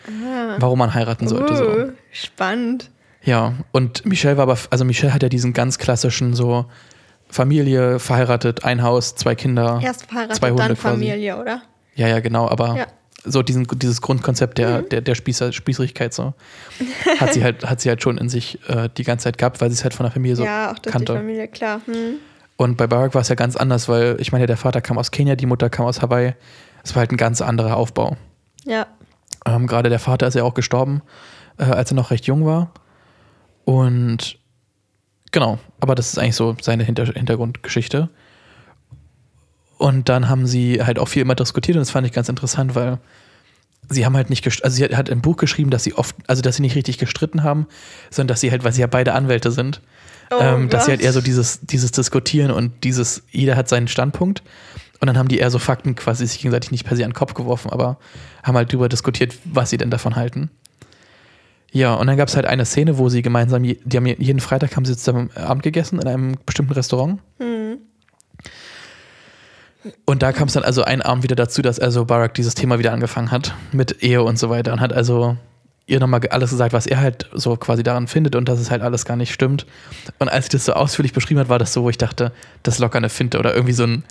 warum 0.58 0.78
man 0.78 0.92
heiraten 0.92 1.26
sollte. 1.26 1.56
So. 1.56 1.64
Uh, 1.64 1.92
spannend. 2.12 2.90
Ja, 3.22 3.54
und 3.72 4.04
Michelle 4.04 4.36
war 4.36 4.42
aber, 4.42 4.58
also 4.68 4.84
Michelle 4.84 5.14
hat 5.14 5.22
ja 5.22 5.30
diesen 5.30 5.54
ganz 5.54 5.78
klassischen 5.78 6.34
so 6.34 6.66
Familie, 7.30 7.98
verheiratet, 7.98 8.64
ein 8.64 8.82
Haus, 8.82 9.14
zwei 9.14 9.34
Kinder, 9.34 9.80
Erst 9.82 10.04
verheiratet, 10.04 10.36
zwei 10.36 10.50
Hunde 10.50 10.62
dann 10.68 10.76
quasi. 10.76 11.06
Familie, 11.06 11.40
oder? 11.40 11.62
Ja, 11.94 12.08
ja, 12.08 12.20
genau, 12.20 12.46
aber 12.46 12.76
Ja. 12.76 12.86
so 13.24 13.42
diesen, 13.42 13.66
dieses 13.76 14.02
Grundkonzept 14.02 14.58
der, 14.58 14.82
der, 14.82 15.00
der 15.00 15.14
Spießer, 15.14 15.50
Spießerigkeit 15.54 16.12
so 16.12 16.34
hat 17.18 17.32
sie 17.32 17.42
halt, 17.42 17.64
hat 17.64 17.80
sie 17.80 17.88
halt 17.88 18.02
schon 18.02 18.18
in 18.18 18.28
sich 18.28 18.58
äh, 18.68 18.90
die 18.94 19.02
ganze 19.04 19.24
Zeit 19.24 19.38
gehabt, 19.38 19.62
weil 19.62 19.70
sie 19.70 19.76
es 19.76 19.82
halt 19.82 19.94
von 19.94 20.04
der 20.04 20.12
Familie 20.12 20.36
so 20.36 20.44
ja, 20.44 20.72
auch 20.72 20.78
durch 20.78 20.92
kannte. 20.92 21.14
die 21.14 21.18
Familie, 21.18 21.48
klar. 21.48 21.80
Hm. 21.86 22.16
Und 22.56 22.76
bei 22.76 22.86
Barack 22.86 23.14
war 23.14 23.20
es 23.20 23.28
ja 23.28 23.34
ganz 23.34 23.56
anders, 23.56 23.88
weil 23.88 24.16
ich 24.18 24.32
meine, 24.32 24.46
der 24.46 24.56
Vater 24.56 24.80
kam 24.80 24.98
aus 24.98 25.10
Kenia, 25.10 25.36
die 25.36 25.46
Mutter 25.46 25.68
kam 25.68 25.86
aus 25.86 26.00
Hawaii. 26.00 26.34
Es 26.82 26.94
war 26.94 27.00
halt 27.00 27.12
ein 27.12 27.18
ganz 27.18 27.42
anderer 27.42 27.76
Aufbau. 27.76 28.16
Ja. 28.64 28.86
Ähm, 29.44 29.66
Gerade 29.66 29.90
der 29.90 29.98
Vater 29.98 30.26
ist 30.26 30.34
ja 30.34 30.42
auch 30.42 30.54
gestorben, 30.54 31.02
äh, 31.58 31.64
als 31.64 31.92
er 31.92 31.96
noch 31.96 32.10
recht 32.10 32.26
jung 32.26 32.46
war. 32.46 32.72
Und 33.64 34.38
genau, 35.32 35.58
aber 35.80 35.94
das 35.94 36.08
ist 36.08 36.18
eigentlich 36.18 36.36
so 36.36 36.56
seine 36.60 36.84
Hinter 36.84 37.06
Hintergrundgeschichte. 37.06 38.08
Und 39.78 40.08
dann 40.08 40.28
haben 40.28 40.46
sie 40.46 40.82
halt 40.82 40.98
auch 40.98 41.08
viel 41.08 41.22
immer 41.22 41.34
diskutiert 41.34 41.76
und 41.76 41.80
das 41.80 41.90
fand 41.90 42.06
ich 42.06 42.12
ganz 42.12 42.30
interessant, 42.30 42.74
weil 42.74 42.98
sie 43.88 44.06
haben 44.06 44.16
halt 44.16 44.30
nicht 44.30 44.46
also 44.64 44.74
sie 44.74 44.84
hat, 44.84 44.96
hat 44.96 45.08
im 45.08 45.20
Buch 45.20 45.36
geschrieben, 45.36 45.70
dass 45.70 45.84
sie 45.84 45.94
oft, 45.94 46.16
also 46.26 46.42
dass 46.42 46.56
sie 46.56 46.62
nicht 46.62 46.76
richtig 46.76 46.98
gestritten 46.98 47.42
haben, 47.42 47.66
sondern 48.10 48.28
dass 48.28 48.40
sie 48.40 48.50
halt, 48.50 48.64
weil 48.64 48.72
sie 48.72 48.80
ja 48.80 48.86
beide 48.86 49.12
Anwälte 49.12 49.50
sind, 49.50 49.82
Oh 50.30 50.38
ähm, 50.40 50.68
dass 50.68 50.86
sie 50.86 50.90
halt 50.90 51.00
eher 51.00 51.12
so 51.12 51.20
dieses, 51.20 51.60
dieses 51.60 51.92
Diskutieren 51.92 52.50
und 52.50 52.84
dieses, 52.84 53.22
jeder 53.30 53.56
hat 53.56 53.68
seinen 53.68 53.88
Standpunkt. 53.88 54.42
Und 54.98 55.06
dann 55.08 55.18
haben 55.18 55.28
die 55.28 55.38
eher 55.38 55.50
so 55.50 55.58
Fakten 55.58 55.94
quasi 55.94 56.26
sich 56.26 56.38
gegenseitig 56.38 56.70
nicht 56.70 56.86
per 56.86 56.96
se 56.96 57.04
an 57.04 57.10
den 57.10 57.14
Kopf 57.16 57.34
geworfen, 57.34 57.70
aber 57.70 57.98
haben 58.42 58.56
halt 58.56 58.70
darüber 58.72 58.88
diskutiert, 58.88 59.36
was 59.44 59.70
sie 59.70 59.76
denn 59.76 59.90
davon 59.90 60.16
halten. 60.16 60.50
Ja, 61.70 61.94
und 61.94 62.06
dann 62.06 62.16
gab 62.16 62.28
es 62.28 62.36
halt 62.36 62.46
eine 62.46 62.64
Szene, 62.64 62.96
wo 62.96 63.10
sie 63.10 63.20
gemeinsam, 63.20 63.62
die 63.62 63.78
haben 63.94 64.06
je- 64.06 64.16
jeden 64.18 64.40
Freitag 64.40 64.74
haben 64.74 64.86
sie 64.86 64.96
zusammen 64.96 65.30
Abend 65.34 65.62
gegessen 65.62 65.98
in 66.00 66.08
einem 66.08 66.36
bestimmten 66.46 66.72
Restaurant. 66.72 67.20
Hm. 67.38 67.76
Und 70.06 70.22
da 70.22 70.32
kam 70.32 70.48
es 70.48 70.54
dann 70.54 70.64
also 70.64 70.82
einen 70.82 71.02
Abend 71.02 71.22
wieder 71.22 71.36
dazu, 71.36 71.62
dass 71.62 71.78
also 71.78 72.06
Barack 72.06 72.34
dieses 72.34 72.54
Thema 72.54 72.78
wieder 72.78 72.92
angefangen 72.92 73.30
hat 73.30 73.54
mit 73.72 74.02
Ehe 74.02 74.22
und 74.22 74.38
so 74.38 74.48
weiter 74.48 74.72
und 74.72 74.80
hat 74.80 74.92
also 74.92 75.36
ihr 75.86 76.00
nochmal 76.00 76.20
alles 76.30 76.50
gesagt, 76.50 76.72
was 76.72 76.86
er 76.86 77.00
halt 77.00 77.28
so 77.32 77.56
quasi 77.56 77.82
daran 77.82 78.08
findet 78.08 78.34
und 78.34 78.48
dass 78.48 78.58
es 78.58 78.70
halt 78.70 78.82
alles 78.82 79.04
gar 79.04 79.16
nicht 79.16 79.32
stimmt. 79.32 79.66
Und 80.18 80.28
als 80.28 80.46
sie 80.46 80.50
das 80.52 80.64
so 80.64 80.72
ausführlich 80.72 81.12
beschrieben 81.12 81.38
hat, 81.40 81.48
war 81.48 81.58
das 81.58 81.72
so, 81.72 81.82
wo 81.84 81.90
ich 81.90 81.98
dachte, 81.98 82.32
das 82.64 82.74
ist 82.74 82.80
locker 82.80 82.98
eine 82.98 83.08
Finte 83.08 83.38
oder 83.38 83.54
irgendwie 83.54 83.72
so 83.72 83.84
ein. 83.84 84.04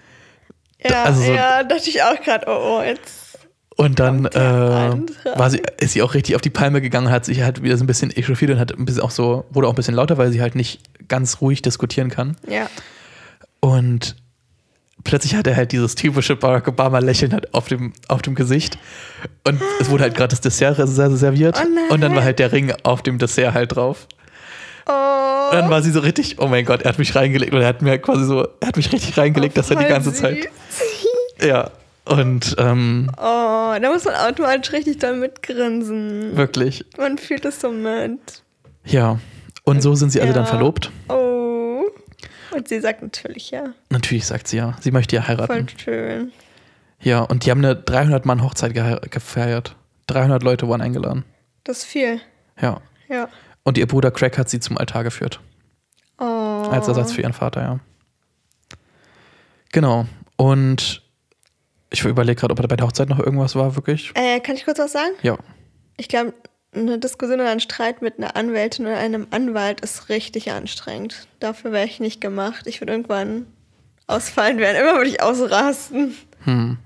Ja, 0.84 1.04
also 1.04 1.22
so- 1.22 1.34
ja, 1.34 1.64
dachte 1.64 1.90
ich 1.90 2.02
auch 2.04 2.22
gerade, 2.22 2.46
oh, 2.48 2.80
oh, 2.80 2.82
jetzt. 2.84 3.38
Und 3.78 4.00
dann 4.00 4.26
äh, 4.28 4.96
war 5.36 5.50
sie, 5.50 5.62
ist 5.82 5.92
sie 5.92 6.02
auch 6.02 6.14
richtig 6.14 6.36
auf 6.36 6.42
die 6.42 6.50
Palme 6.50 6.80
gegangen 6.80 7.10
hat 7.10 7.26
sich 7.26 7.42
halt 7.42 7.62
wieder 7.62 7.76
so 7.76 7.84
ein 7.84 7.88
bisschen 7.88 8.10
echauffiert 8.10 8.52
und 8.52 8.60
hat 8.60 8.72
ein 8.72 8.86
bisschen 8.86 9.02
auch 9.02 9.12
so, 9.12 9.44
wurde 9.50 9.68
auch 9.68 9.74
ein 9.74 9.76
bisschen 9.76 9.96
lauter, 9.96 10.18
weil 10.18 10.32
sie 10.32 10.42
halt 10.42 10.56
nicht 10.56 10.80
ganz 11.10 11.42
ruhig 11.42 11.62
diskutieren 11.62 12.10
kann. 12.10 12.38
Ja. 12.48 12.70
Und 13.60 14.16
plötzlich 15.06 15.36
hat 15.36 15.48
er 15.48 15.56
halt 15.56 15.72
dieses 15.72 15.96
typische 15.96 16.36
Barack 16.36 16.68
Obama-Lächeln 16.68 17.32
halt 17.32 17.54
auf 17.54 17.68
dem, 17.70 17.94
auf 18.10 18.22
dem 18.22 18.36
Gesicht. 18.36 18.78
Und 19.48 19.62
es 19.80 19.90
wurde 19.90 20.04
halt 20.04 20.16
gerade 20.16 20.32
das 20.32 20.42
Dessert 20.42 20.78
serviert. 20.86 21.58
Oh 21.90 21.94
und 21.94 22.02
dann 22.02 22.14
war 22.14 22.24
halt 22.24 22.40
der 22.40 22.52
Ring 22.52 22.74
auf 22.84 23.02
dem 23.04 23.18
Dessert 23.18 23.54
halt 23.54 23.74
drauf. 23.76 24.08
Oh. 24.88 24.92
Und 24.92 25.54
dann 25.62 25.70
war 25.70 25.82
sie 25.82 25.92
so 25.92 26.02
richtig, 26.02 26.36
oh 26.40 26.48
mein 26.48 26.66
Gott, 26.66 26.82
er 26.82 26.90
hat 26.90 27.00
mich 27.00 27.16
reingelegt. 27.16 27.54
Und 27.54 27.62
er 27.62 27.68
hat 27.68 27.82
mir 27.82 27.98
quasi 28.00 28.26
so, 28.26 28.48
er 28.60 28.68
hat 28.68 28.76
mich 28.78 28.92
richtig 28.92 29.18
reingelegt, 29.18 29.58
dass 29.58 29.70
er 29.72 29.78
die 29.78 29.86
ganze 29.86 30.10
süß. 30.10 30.20
Zeit. 30.20 30.50
Ja. 31.42 31.72
Und 32.06 32.56
ähm, 32.60 33.10
Oh, 33.18 33.74
da 33.82 33.90
muss 33.92 34.06
man 34.06 34.14
automatisch 34.16 34.72
richtig 34.74 35.00
doll 35.00 35.16
mitgrinsen. 35.16 36.38
wirklich, 36.38 36.86
Man 36.98 37.18
fühlt 37.18 37.46
es 37.46 37.60
so 37.62 37.72
mit. 37.72 38.20
ja. 38.84 39.20
Und 39.68 39.82
so 39.82 39.96
sind 39.96 40.12
sie 40.12 40.22
also 40.22 40.32
dann 40.34 40.46
verlobt. 40.46 40.92
Oh. 41.10 41.45
Und 42.56 42.68
sie 42.68 42.80
sagt 42.80 43.02
natürlich 43.02 43.52
ja. 43.52 43.74
Natürlich 43.90 44.26
sagt 44.26 44.48
sie 44.48 44.58
ja. 44.58 44.76
Sie 44.80 44.92
möchte 44.92 45.16
ja 45.16 45.22
Voll 45.24 45.38
heiraten. 45.38 45.68
schön. 45.78 46.32
Ja, 47.02 47.22
und 47.22 47.46
die 47.46 47.52
haben 47.52 47.64
eine 47.64 47.76
300-Mann-Hochzeit 47.76 48.74
gehe- 48.74 49.02
gefeiert. 49.10 49.76
300 50.08 50.42
Leute 50.44 50.68
waren 50.70 50.82
eingeladen. 50.82 51.26
Das 51.64 51.80
ist 51.80 51.84
viel. 51.86 52.22
Ja. 52.62 52.82
Ja. 53.10 53.28
Und 53.64 53.78
ihr 53.78 53.88
Bruder 53.88 54.12
Craig 54.12 54.38
hat 54.38 54.50
sie 54.50 54.60
zum 54.60 54.78
Altar 54.78 55.04
geführt. 55.04 55.40
Oh. 56.20 56.24
Als 56.24 56.88
Ersatz 56.88 57.12
für 57.12 57.22
ihren 57.22 57.34
Vater, 57.34 57.62
ja. 57.62 57.80
Genau. 59.72 60.06
Und 60.38 61.02
ich 61.90 62.04
überlege 62.06 62.40
gerade, 62.40 62.52
ob 62.54 62.62
da 62.62 62.68
bei 62.68 62.76
der 62.76 62.86
Hochzeit 62.88 63.10
noch 63.10 63.20
irgendwas 63.20 63.56
war, 63.56 63.76
wirklich. 63.76 64.12
Äh, 64.16 64.40
kann 64.40 64.56
ich 64.56 64.66
kurz 64.66 64.80
was 64.80 64.92
sagen? 64.94 65.14
Ja. 65.22 65.38
Ich 65.98 66.08
glaube, 66.08 66.34
eine 66.76 67.00
Diskussion 67.00 67.40
oder 67.40 67.50
ein 67.50 67.60
Streit 67.60 68.02
mit 68.02 68.18
einer 68.18 68.36
Anwältin 68.36 68.86
oder 68.86 68.98
einem 68.98 69.28
Anwalt 69.32 69.82
ist 69.82 70.10
richtig 70.10 70.52
anstrengend. 70.52 71.28
Dafür 71.40 71.72
wäre 71.72 71.86
ich 71.86 72.00
nicht 72.00 72.22
gemacht. 72.22 72.68
Ich 72.68 72.82
würde 72.82 72.94
irgendwann 72.94 73.48
ausfallen 74.08 74.58
werden. 74.58 74.82
Immer 74.82 74.98
würde 74.98 75.10
ich 75.10 75.22
ausrasten. 75.22 76.16
Hm. 76.44 76.78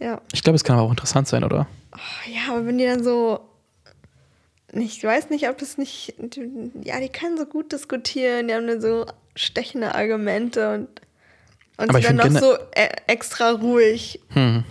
Ja. 0.00 0.20
Ich 0.32 0.42
glaube, 0.42 0.56
es 0.56 0.64
kann 0.64 0.76
aber 0.76 0.86
auch 0.86 0.90
interessant 0.90 1.28
sein, 1.28 1.44
oder? 1.44 1.66
Oh, 1.94 2.30
ja, 2.30 2.54
aber 2.54 2.66
wenn 2.66 2.78
die 2.78 2.86
dann 2.86 3.02
so. 3.02 3.40
Ich 4.72 5.02
weiß 5.02 5.30
nicht, 5.30 5.48
ob 5.48 5.58
das 5.58 5.78
nicht. 5.78 6.14
Ja, 6.82 7.00
die 7.00 7.08
können 7.08 7.38
so 7.38 7.46
gut 7.46 7.72
diskutieren, 7.72 8.48
die 8.48 8.54
haben 8.54 8.66
dann 8.66 8.80
so 8.80 9.06
stechende 9.34 9.94
Argumente 9.94 10.74
und, 10.74 10.88
und 11.78 11.90
Aber 11.90 12.00
dann 12.00 12.20
find 12.20 12.34
noch 12.34 12.40
so 12.40 12.54
e 12.74 12.88
extra 13.06 13.50
ruhig. 13.50 14.20
Hm. 14.30 14.64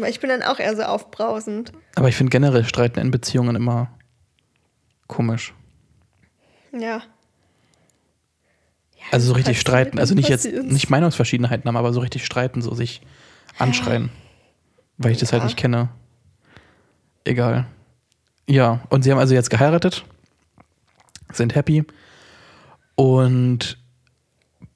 Weil 0.00 0.10
ich 0.10 0.20
bin 0.20 0.30
dann 0.30 0.42
auch 0.42 0.58
eher 0.58 0.74
so 0.76 0.82
aufbrausend. 0.82 1.72
Aber 1.96 2.08
ich 2.08 2.16
finde 2.16 2.30
generell 2.30 2.64
Streiten 2.64 2.98
in 3.00 3.10
Beziehungen 3.10 3.56
immer 3.56 3.90
komisch. 5.06 5.54
Ja. 6.72 7.02
Also 9.10 9.28
so 9.28 9.32
richtig 9.34 9.60
streiten. 9.60 9.98
Also 9.98 10.14
nicht 10.14 10.28
jetzt 10.28 10.46
nicht 10.46 10.88
Meinungsverschiedenheiten 10.90 11.66
haben, 11.66 11.76
aber 11.76 11.92
so 11.92 12.00
richtig 12.00 12.24
streiten, 12.24 12.62
so 12.62 12.74
sich 12.74 13.00
anschreien. 13.58 14.10
Weil 14.98 15.12
ich 15.12 15.18
das 15.18 15.32
halt 15.32 15.42
Ja. 15.42 15.46
nicht 15.46 15.56
kenne. 15.56 15.88
Egal. 17.24 17.66
Ja, 18.46 18.80
und 18.88 19.02
sie 19.02 19.10
haben 19.10 19.18
also 19.18 19.34
jetzt 19.34 19.50
geheiratet, 19.50 20.04
sind 21.32 21.54
happy. 21.54 21.84
Und 22.94 23.78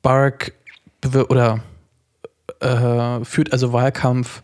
Bark 0.03 0.53
oder 1.29 1.61
äh, 2.61 3.25
führt 3.25 3.53
also 3.53 3.73
Wahlkampf, 3.73 4.43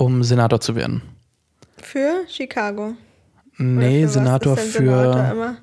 um 0.00 0.22
Senator 0.22 0.60
zu 0.60 0.74
werden. 0.74 1.02
Für 1.76 2.24
Chicago. 2.26 2.94
Nee, 3.58 4.02
für 4.02 4.08
Senator 4.08 4.56
für, 4.56 4.78
Senator 4.78 5.30
immer? 5.30 5.56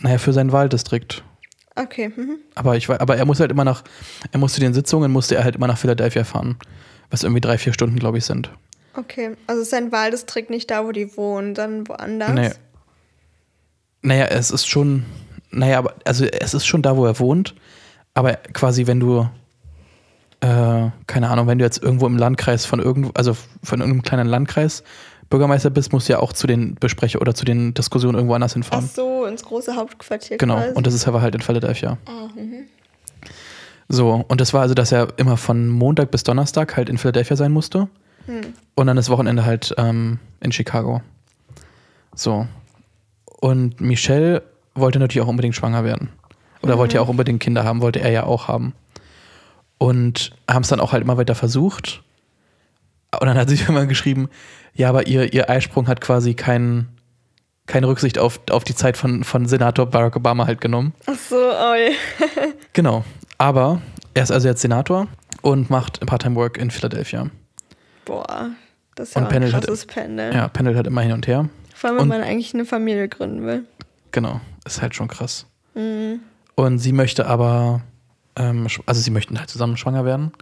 naja, 0.00 0.18
für 0.18 0.34
seinen 0.34 0.52
Wahldistrikt. 0.52 1.24
Okay. 1.74 2.12
Mhm. 2.14 2.38
Aber 2.54 2.76
ich 2.76 2.86
war, 2.90 3.00
aber 3.00 3.16
er 3.16 3.24
muss 3.24 3.40
halt 3.40 3.50
immer 3.50 3.64
nach, 3.64 3.82
er 4.30 4.38
musste 4.38 4.60
den 4.60 4.74
Sitzungen, 4.74 5.10
musste 5.10 5.36
er 5.36 5.44
halt 5.44 5.56
immer 5.56 5.68
nach 5.68 5.78
Philadelphia 5.78 6.24
fahren. 6.24 6.58
Was 7.08 7.22
irgendwie 7.22 7.40
drei, 7.40 7.56
vier 7.56 7.72
Stunden, 7.72 7.98
glaube 7.98 8.18
ich, 8.18 8.26
sind. 8.26 8.50
Okay. 8.94 9.36
Also 9.46 9.62
ist 9.62 9.70
sein 9.70 9.90
Wahldistrikt 9.90 10.50
nicht 10.50 10.70
da, 10.70 10.84
wo 10.84 10.92
die 10.92 11.16
wohnen, 11.16 11.54
dann 11.54 11.88
woanders? 11.88 12.32
Nee. 12.32 12.50
Naja, 14.02 14.26
es 14.26 14.50
ist 14.50 14.66
schon, 14.66 15.06
naja, 15.50 15.78
aber, 15.78 15.94
also 16.04 16.26
es 16.26 16.52
ist 16.52 16.66
schon 16.66 16.82
da, 16.82 16.98
wo 16.98 17.06
er 17.06 17.18
wohnt. 17.18 17.54
Aber 18.12 18.34
quasi, 18.34 18.86
wenn 18.86 19.00
du, 19.00 19.26
äh, 20.40 20.90
keine 21.06 21.28
Ahnung, 21.28 21.46
wenn 21.46 21.58
du 21.58 21.64
jetzt 21.64 21.82
irgendwo 21.82 22.06
im 22.06 22.16
Landkreis 22.16 22.64
von 22.66 22.80
irgendwo, 22.80 23.10
also 23.14 23.36
von 23.62 23.80
irgendeinem 23.80 24.02
kleinen 24.02 24.28
Landkreis 24.28 24.82
Bürgermeister 25.28 25.70
bist, 25.70 25.92
musst 25.92 26.08
du 26.08 26.14
ja 26.14 26.18
auch 26.18 26.32
zu 26.32 26.46
den 26.46 26.74
Besprechungen 26.74 27.22
oder 27.22 27.34
zu 27.34 27.44
den 27.44 27.72
Diskussionen 27.74 28.16
irgendwo 28.16 28.34
anders 28.34 28.52
Ach 28.52 28.54
hinfahren. 28.54 28.88
so, 28.88 29.26
ins 29.26 29.44
große 29.44 29.76
Hauptquartier 29.76 30.38
Genau, 30.38 30.56
quasi. 30.56 30.74
und 30.74 30.86
das 30.86 30.94
ist 30.94 31.06
aber 31.06 31.22
halt 31.22 31.34
in 31.36 31.40
Philadelphia. 31.40 31.98
Ah, 32.06 32.28
mhm. 32.34 32.64
So, 33.88 34.24
und 34.28 34.40
das 34.40 34.52
war 34.54 34.62
also, 34.62 34.74
dass 34.74 34.92
er 34.92 35.08
immer 35.18 35.36
von 35.36 35.68
Montag 35.68 36.10
bis 36.10 36.22
Donnerstag 36.24 36.76
halt 36.76 36.88
in 36.88 36.98
Philadelphia 36.98 37.36
sein 37.36 37.52
musste. 37.52 37.88
Hm. 38.26 38.54
Und 38.76 38.86
dann 38.86 38.96
das 38.96 39.08
Wochenende 39.08 39.44
halt 39.44 39.74
ähm, 39.78 40.20
in 40.40 40.52
Chicago. 40.52 41.00
So. 42.14 42.46
Und 43.40 43.80
Michelle 43.80 44.42
wollte 44.74 45.00
natürlich 45.00 45.24
auch 45.24 45.28
unbedingt 45.30 45.56
schwanger 45.56 45.82
werden. 45.84 46.10
Oder 46.62 46.78
wollte 46.78 46.96
ja 46.96 47.00
auch 47.00 47.08
unbedingt 47.08 47.40
Kinder 47.40 47.64
haben, 47.64 47.80
wollte 47.80 48.00
er 48.00 48.10
ja 48.10 48.24
auch 48.24 48.46
haben. 48.46 48.74
Und 49.82 50.32
haben 50.48 50.62
es 50.62 50.68
dann 50.68 50.78
auch 50.78 50.92
halt 50.92 51.02
immer 51.02 51.16
weiter 51.16 51.34
versucht. 51.34 52.02
Und 53.18 53.26
dann 53.26 53.36
hat 53.38 53.48
sie 53.48 53.58
immer 53.68 53.86
geschrieben, 53.86 54.28
ja, 54.74 54.88
aber 54.90 55.06
ihr, 55.06 55.32
ihr 55.32 55.48
Eisprung 55.48 55.88
hat 55.88 56.00
quasi 56.02 56.34
kein, 56.34 56.88
keine 57.66 57.88
Rücksicht 57.88 58.18
auf, 58.18 58.40
auf 58.50 58.62
die 58.64 58.74
Zeit 58.74 58.96
von, 58.98 59.24
von 59.24 59.46
Senator 59.46 59.86
Barack 59.86 60.16
Obama 60.16 60.46
halt 60.46 60.60
genommen. 60.60 60.92
Ach 61.06 61.16
so, 61.18 61.36
je. 61.76 61.94
Genau. 62.74 63.04
Aber 63.38 63.80
er 64.12 64.22
ist 64.22 64.30
also 64.30 64.48
jetzt 64.48 64.60
Senator 64.60 65.08
und 65.42 65.70
macht 65.70 66.04
Part-Time-Work 66.04 66.58
in 66.58 66.70
Philadelphia. 66.70 67.30
Boah, 68.04 68.50
das 68.96 69.08
ist 69.08 69.14
ja 69.16 69.22
Und 69.22 69.32
ein 69.32 69.48
krasses 69.48 69.86
Pendeln. 69.86 70.34
Ja, 70.34 70.48
pendelt 70.48 70.76
halt 70.76 70.86
immer 70.86 71.00
hin 71.00 71.12
und 71.12 71.26
her. 71.26 71.48
Vor 71.74 71.88
allem, 71.88 71.96
wenn 71.96 72.02
Und- 72.02 72.08
man 72.10 72.22
eigentlich 72.22 72.52
eine 72.52 72.66
Familie 72.66 73.08
gründen 73.08 73.46
will. 73.46 73.64
Genau. 74.12 74.40
Ist 74.66 74.82
halt 74.82 74.94
schon 74.94 75.08
krass. 75.08 75.46
Mhm. 75.74 76.20
Und 76.54 76.78
sie 76.78 76.92
möchte 76.92 77.26
aber, 77.26 77.80
ähm, 78.36 78.66
also 78.86 79.00
sie 79.00 79.10
möchten 79.10 79.38
halt 79.38 79.50
zusammen 79.50 79.76
schwanger 79.76 80.04
werden. 80.04 80.32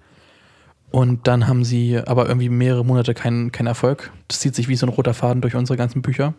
Und 0.91 1.27
dann 1.27 1.47
haben 1.47 1.65
sie 1.65 1.99
aber 1.99 2.29
irgendwie 2.29 2.49
mehrere 2.49 2.85
Monate 2.85 3.13
keinen 3.13 3.53
keinen 3.53 3.67
Erfolg. 3.67 4.11
Das 4.27 4.41
zieht 4.41 4.55
sich 4.55 4.69
wie 4.69 4.77
so 4.77 4.87
ein 4.87 4.91
roter 4.91 5.13
Faden 5.13 5.43
durch 5.43 5.55
unsere 5.55 5.77
ganzen 5.77 6.01
Bücher. 6.01 6.35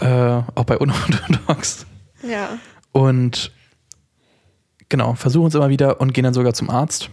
Äh, 0.00 0.42
auch 0.54 0.64
bei 0.66 0.76
Unorthodox. 0.78 1.86
Ja. 2.22 2.58
Und 2.92 3.52
genau, 4.88 5.14
versuchen 5.14 5.48
es 5.48 5.54
immer 5.54 5.68
wieder 5.70 6.00
und 6.00 6.12
gehen 6.12 6.24
dann 6.24 6.34
sogar 6.34 6.52
zum 6.52 6.68
Arzt, 6.68 7.10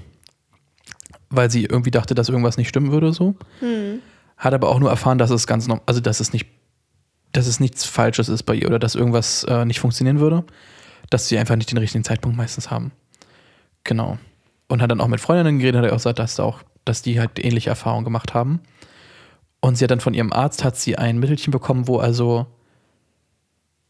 weil 1.30 1.50
sie 1.50 1.66
irgendwie 1.66 1.92
dachte, 1.92 2.14
dass 2.14 2.30
irgendwas 2.30 2.58
nicht 2.58 2.70
stimmen 2.70 2.92
würde 2.92 3.14
so. 3.14 3.36
Hm. 3.60 4.00
Hat 4.38 4.54
aber 4.54 4.70
auch 4.70 4.80
nur 4.80 4.90
erfahren, 4.90 5.18
dass 5.18 5.30
es 5.30 5.48
ganz 5.48 5.68
norm- 5.68 5.82
also 5.86 6.02
dass 6.02 6.20
es 6.20 6.34
nicht, 6.34 6.48
dass 7.32 7.48
es 7.48 7.60
nichts 7.62 7.86
Falsches 7.86 8.28
ist 8.28 8.44
bei 8.44 8.56
ihr 8.56 8.68
oder 8.68 8.80
dass 8.80 8.96
irgendwas 8.96 9.46
äh, 9.46 9.64
nicht 9.64 9.80
funktionieren 9.80 10.20
würde, 10.20 10.44
dass 11.10 11.28
sie 11.30 11.38
einfach 11.38 11.56
nicht 11.56 11.72
den 11.72 11.78
richtigen 11.78 12.04
Zeitpunkt 12.04 12.38
meistens 12.38 12.70
haben. 12.70 12.92
Genau. 13.84 14.18
Und 14.68 14.82
hat 14.82 14.92
dann 14.92 15.02
auch 15.02 15.08
mit 15.08 15.20
Freundinnen 15.20 15.60
geredet, 15.60 15.80
hat 15.80 15.86
er 15.86 15.92
auch 15.92 15.98
gesagt, 15.98 16.20
dass 16.20 16.36
da 16.36 16.44
auch, 16.44 16.60
dass 16.86 17.02
die 17.02 17.20
halt 17.20 17.44
ähnliche 17.44 17.70
Erfahrungen 17.70 18.04
gemacht 18.06 18.34
haben. 18.34 18.62
Und 19.60 19.78
sie 19.78 19.86
hat 19.86 19.92
dann 19.92 20.00
von 20.00 20.14
ihrem 20.14 20.34
Arzt 20.34 20.64
hat 20.64 20.76
sie 20.76 20.98
ein 20.98 21.20
Mittelchen 21.20 21.52
bekommen, 21.52 21.88
wo 21.88 21.98
also 21.98 22.48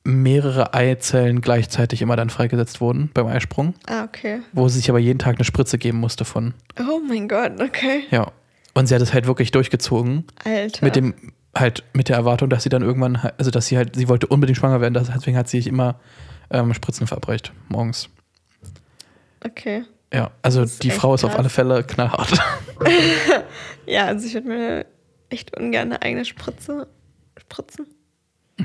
mehrere 0.03 0.73
Eizellen 0.73 1.39
gleichzeitig 1.41 2.01
immer 2.01 2.15
dann 2.17 2.29
freigesetzt 2.29 2.82
wurden 2.82 3.10
beim 3.13 3.27
Eisprung, 3.27 3.73
Ah, 3.88 4.03
okay. 4.03 4.41
wo 4.51 4.67
sie 4.67 4.79
sich 4.79 4.89
aber 4.89 4.99
jeden 4.99 5.19
Tag 5.19 5.36
eine 5.38 5.45
Spritze 5.45 5.77
geben 5.77 5.99
musste 5.99 6.25
von. 6.25 6.53
Oh 6.79 6.99
mein 7.08 7.29
Gott, 7.29 7.62
okay. 7.62 8.03
Ja. 8.12 8.32
Und 8.73 8.88
sie 8.88 8.95
hat 8.95 9.01
es 9.01 9.13
halt 9.13 9.27
wirklich 9.27 9.51
durchgezogen. 9.51 10.25
Alter. 10.43 10.84
Mit 10.84 10.95
dem, 10.97 11.13
halt, 11.56 11.84
mit 11.93 12.10
der 12.10 12.17
Erwartung, 12.17 12.49
dass 12.49 12.63
sie 12.63 12.69
dann 12.69 12.82
irgendwann, 12.82 13.15
also 13.38 13.49
dass 13.49 13.67
sie 13.67 13.77
halt, 13.77 13.95
sie 13.95 14.10
wollte 14.10 14.27
unbedingt 14.27 14.58
schwanger 14.58 14.82
werden, 14.82 14.93
deswegen 14.93 15.38
hat 15.38 15.47
sie 15.47 15.58
sich 15.60 15.67
immer 15.67 15.95
ähm, 16.49 16.73
Spritzen 16.73 17.08
verabreicht, 17.08 17.53
morgens. 17.69 18.10
Okay. 19.45 19.84
Ja, 20.13 20.32
also 20.41 20.65
die 20.65 20.91
Frau 20.91 21.15
ist 21.15 21.23
auf 21.23 21.32
krass. 21.32 21.39
alle 21.39 21.49
Fälle 21.49 21.84
knallhart. 21.84 22.34
Ja, 23.86 24.06
also 24.06 24.25
ich 24.25 24.34
würde 24.34 24.47
mir 24.47 24.86
echt 25.29 25.58
ungern 25.58 25.91
eine 25.91 26.01
eigene 26.01 26.23
Spritze 26.25 26.88
spritzen. 27.38 27.86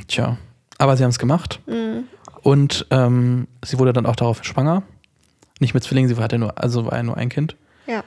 Tja. 0.06 0.36
Aber 0.78 0.96
sie 0.96 1.02
haben 1.02 1.10
es 1.10 1.18
gemacht. 1.18 1.60
Mhm. 1.66 2.04
Und 2.42 2.86
ähm, 2.90 3.48
sie 3.64 3.78
wurde 3.80 3.92
dann 3.92 4.06
auch 4.06 4.14
darauf 4.16 4.44
schwanger. 4.44 4.82
Nicht 5.58 5.74
mit 5.74 5.82
Zwillingen, 5.82 6.08
sie 6.14 6.20
hatte 6.22 6.38
nur, 6.38 6.56
also 6.62 6.86
war 6.86 6.96
ja 6.96 7.02
nur 7.02 7.16
ein 7.16 7.30
Kind. 7.30 7.56
Ja. 7.86 8.04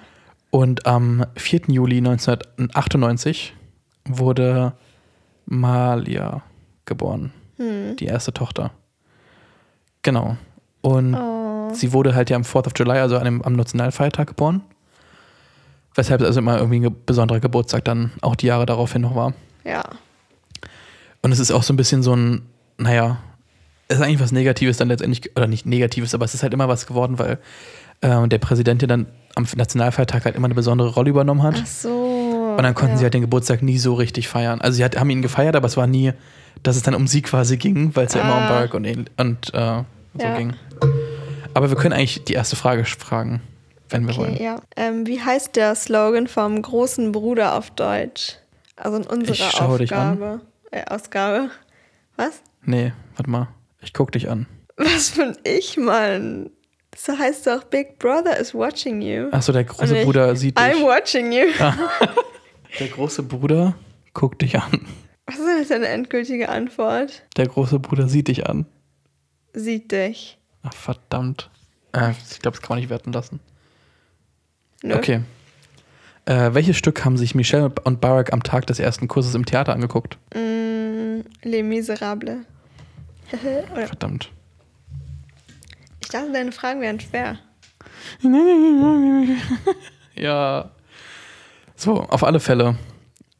Und 0.51 0.85
am 0.85 1.25
4. 1.35 1.61
Juli 1.67 1.97
1998 1.97 3.53
wurde 4.05 4.73
Malia 5.45 6.43
geboren, 6.85 7.33
Hm. 7.57 7.95
die 7.97 8.05
erste 8.05 8.33
Tochter. 8.33 8.71
Genau. 10.01 10.37
Und 10.81 11.13
Oh. 11.15 11.40
Sie 11.73 11.93
wurde 11.93 12.15
halt 12.15 12.29
ja 12.29 12.35
am 12.35 12.43
4th 12.43 12.67
of 12.67 12.73
July, 12.75 12.99
also 12.99 13.17
an 13.17 13.25
dem, 13.25 13.41
am 13.41 13.53
Nationalfeiertag 13.53 14.27
geboren. 14.27 14.61
Weshalb 15.95 16.21
es 16.21 16.27
also 16.27 16.39
immer 16.39 16.57
irgendwie 16.57 16.85
ein 16.85 16.95
besonderer 17.05 17.39
Geburtstag 17.41 17.83
dann 17.85 18.11
auch 18.21 18.35
die 18.35 18.47
Jahre 18.47 18.65
daraufhin 18.65 19.01
noch 19.01 19.15
war. 19.15 19.33
Ja. 19.65 19.83
Und 21.21 21.31
es 21.31 21.39
ist 21.39 21.51
auch 21.51 21.63
so 21.63 21.73
ein 21.73 21.77
bisschen 21.77 22.01
so 22.01 22.15
ein, 22.15 22.43
naja, 22.77 23.17
es 23.87 23.97
ist 23.97 24.03
eigentlich 24.03 24.21
was 24.21 24.31
Negatives 24.31 24.77
dann 24.77 24.87
letztendlich, 24.87 25.35
oder 25.35 25.47
nicht 25.47 25.65
Negatives, 25.65 26.13
aber 26.15 26.23
es 26.23 26.33
ist 26.33 26.43
halt 26.43 26.53
immer 26.53 26.69
was 26.69 26.87
geworden, 26.87 27.19
weil 27.19 27.39
äh, 27.99 28.27
der 28.27 28.37
Präsident 28.37 28.81
ja 28.81 28.87
dann 28.87 29.07
am 29.35 29.45
Nationalfeiertag 29.55 30.23
halt 30.25 30.35
immer 30.35 30.45
eine 30.45 30.55
besondere 30.55 30.93
Rolle 30.93 31.09
übernommen 31.09 31.43
hat. 31.43 31.55
Ach 31.61 31.65
so. 31.65 32.55
Und 32.57 32.63
dann 32.63 32.73
konnten 32.73 32.93
ja. 32.93 32.97
sie 32.99 33.03
halt 33.03 33.13
den 33.13 33.21
Geburtstag 33.21 33.61
nie 33.61 33.77
so 33.77 33.93
richtig 33.93 34.29
feiern. 34.29 34.61
Also 34.61 34.77
sie 34.77 34.83
hat, 34.85 34.97
haben 34.97 35.09
ihn 35.09 35.21
gefeiert, 35.21 35.55
aber 35.57 35.67
es 35.67 35.75
war 35.75 35.87
nie, 35.87 36.13
dass 36.63 36.77
es 36.77 36.83
dann 36.83 36.95
um 36.95 37.05
sie 37.07 37.21
quasi 37.21 37.57
ging, 37.57 37.95
weil 37.95 38.05
es 38.07 38.13
ja 38.13 38.21
immer 38.21 38.37
um 38.37 38.43
Ah. 38.43 38.49
Barack 38.49 38.73
und, 38.73 38.87
und 39.17 39.53
äh, 39.53 39.83
so 40.17 40.23
Ja. 40.25 40.37
ging. 40.37 40.53
Aber 41.53 41.69
wir 41.69 41.77
können 41.77 41.93
eigentlich 41.93 42.23
die 42.23 42.33
erste 42.33 42.55
Frage 42.55 42.85
fragen, 42.85 43.41
wenn 43.89 44.07
wir 44.07 44.15
wollen. 44.15 44.33
Okay, 44.35 44.43
ja. 44.43 44.61
Ähm, 44.75 45.05
wie 45.07 45.21
heißt 45.21 45.55
der 45.55 45.75
Slogan 45.75 46.27
vom 46.27 46.61
großen 46.61 47.11
Bruder 47.11 47.55
auf 47.55 47.71
Deutsch? 47.71 48.37
Also 48.75 48.97
in 48.97 49.05
unserer 49.05 49.33
Ich 49.33 49.51
schaue 49.51 49.77
dich 49.79 49.93
an. 49.93 50.13
Aufgabe. 50.13 50.41
Äh, 50.71 50.85
Ausgabe. 50.85 51.49
Was? 52.15 52.41
Nee, 52.63 52.93
warte 53.15 53.29
mal. 53.29 53.47
Ich 53.81 53.93
guck 53.93 54.11
dich 54.11 54.29
an. 54.29 54.47
Was 54.77 55.11
bin 55.11 55.37
ich, 55.43 55.77
Mann? 55.77 56.49
Das 56.91 57.17
heißt 57.17 57.47
doch, 57.47 57.63
Big 57.65 57.99
Brother 57.99 58.37
is 58.37 58.53
watching 58.53 59.01
you. 59.01 59.29
Achso, 59.31 59.51
der 59.51 59.63
große 59.63 59.97
ich, 59.97 60.05
Bruder 60.05 60.35
sieht 60.35 60.57
dich. 60.57 60.65
I'm 60.65 60.83
watching 60.83 61.31
you. 61.31 61.45
Der 62.79 62.87
große 62.87 63.23
Bruder 63.23 63.75
guckt 64.13 64.41
dich 64.41 64.57
an. 64.57 64.87
Was 65.25 65.37
ist 65.39 65.69
denn 65.69 65.81
deine 65.81 65.89
endgültige 65.89 66.47
Antwort? 66.49 67.23
Der 67.37 67.47
große 67.47 67.79
Bruder 67.79 68.07
sieht 68.07 68.27
dich 68.29 68.47
an. 68.47 68.65
Sieht 69.53 69.91
dich. 69.91 70.37
Ach, 70.63 70.73
verdammt. 70.73 71.49
Äh, 71.93 72.11
ich 72.11 72.39
glaube, 72.39 72.57
das 72.57 72.61
kann 72.61 72.75
man 72.75 72.79
nicht 72.79 72.89
werten 72.89 73.11
lassen. 73.11 73.39
Nö. 74.83 74.95
Okay. 74.95 75.21
Äh, 76.25 76.53
welches 76.53 76.77
Stück 76.77 77.03
haben 77.03 77.17
sich 77.17 77.33
Michelle 77.35 77.71
und 77.83 77.99
Barack 78.01 78.31
am 78.31 78.43
Tag 78.43 78.67
des 78.67 78.79
ersten 78.79 79.07
Kurses 79.07 79.33
im 79.35 79.45
Theater 79.45 79.73
angeguckt? 79.73 80.17
Mm, 80.35 81.21
Les 81.43 81.63
Miserables. 81.63 82.45
Verdammt. 83.73 84.31
ich 86.01 86.09
dachte, 86.09 86.31
deine 86.31 86.51
Fragen 86.51 86.81
wären 86.81 86.99
schwer. 86.99 87.37
Ja. 90.15 90.71
So, 91.75 92.01
auf 92.01 92.23
alle 92.23 92.39
Fälle. 92.39 92.75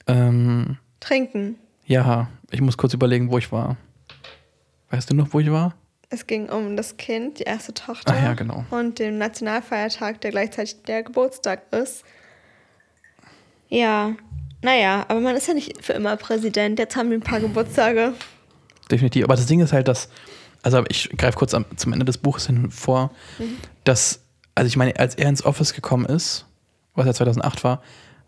Ähm, 0.08 0.78
Trinken. 1.00 1.58
ja, 1.86 2.30
ich 2.50 2.62
muss 2.62 2.78
kurz 2.78 2.94
überlegen, 2.94 3.30
wo 3.30 3.38
ich 3.38 3.52
war. 3.52 3.78
Weißt 4.90 5.10
du 5.12 5.16
noch, 5.16 5.32
wo 5.34 5.40
ich 5.40 5.52
war? 5.52 5.76
Es 6.14 6.28
ging 6.28 6.50
um 6.50 6.76
das 6.76 6.98
Kind, 6.98 7.40
die 7.40 7.44
erste 7.44 7.74
Tochter. 7.74 8.14
Ach 8.14 8.22
ja, 8.22 8.34
genau. 8.34 8.66
Und 8.70 9.00
den 9.00 9.18
Nationalfeiertag, 9.18 10.20
der 10.20 10.32
gleichzeitig 10.32 10.84
der 10.84 11.04
Geburtstag 11.04 11.62
ist. 11.72 12.04
Ja, 13.70 14.14
naja, 14.62 15.06
aber 15.08 15.22
man 15.22 15.38
ist 15.38 15.48
ja 15.48 15.54
nicht 15.54 15.82
für 15.82 15.94
immer 15.94 16.18
Präsident. 16.18 16.80
Jetzt 16.80 16.98
haben 16.98 17.10
wir 17.12 17.18
ein 17.18 17.22
paar 17.22 17.40
Geburtstage. 17.40 18.14
Definitiv. 18.92 19.24
Aber 19.24 19.38
das 19.38 19.46
Ding 19.46 19.62
ist 19.62 19.72
halt, 19.72 19.88
dass, 19.88 20.10
also 20.62 20.84
ich 20.90 21.10
greife 21.18 21.38
kurz 21.38 21.54
am, 21.54 21.66
zum 21.78 21.94
Ende 21.94 22.04
des 22.04 22.18
Buches 22.18 22.46
hin 22.48 22.70
vor, 22.72 23.12
dass, 23.86 24.20
also 24.54 24.68
ich 24.68 24.76
meine, 24.76 25.00
als 25.00 25.16
er 25.16 25.30
ins 25.30 25.46
Office 25.46 25.74
gekommen 25.74 26.06
ist, 26.06 26.46
was 26.94 27.06
ja 27.06 27.14
2008 27.14 27.64
war, 27.64 27.82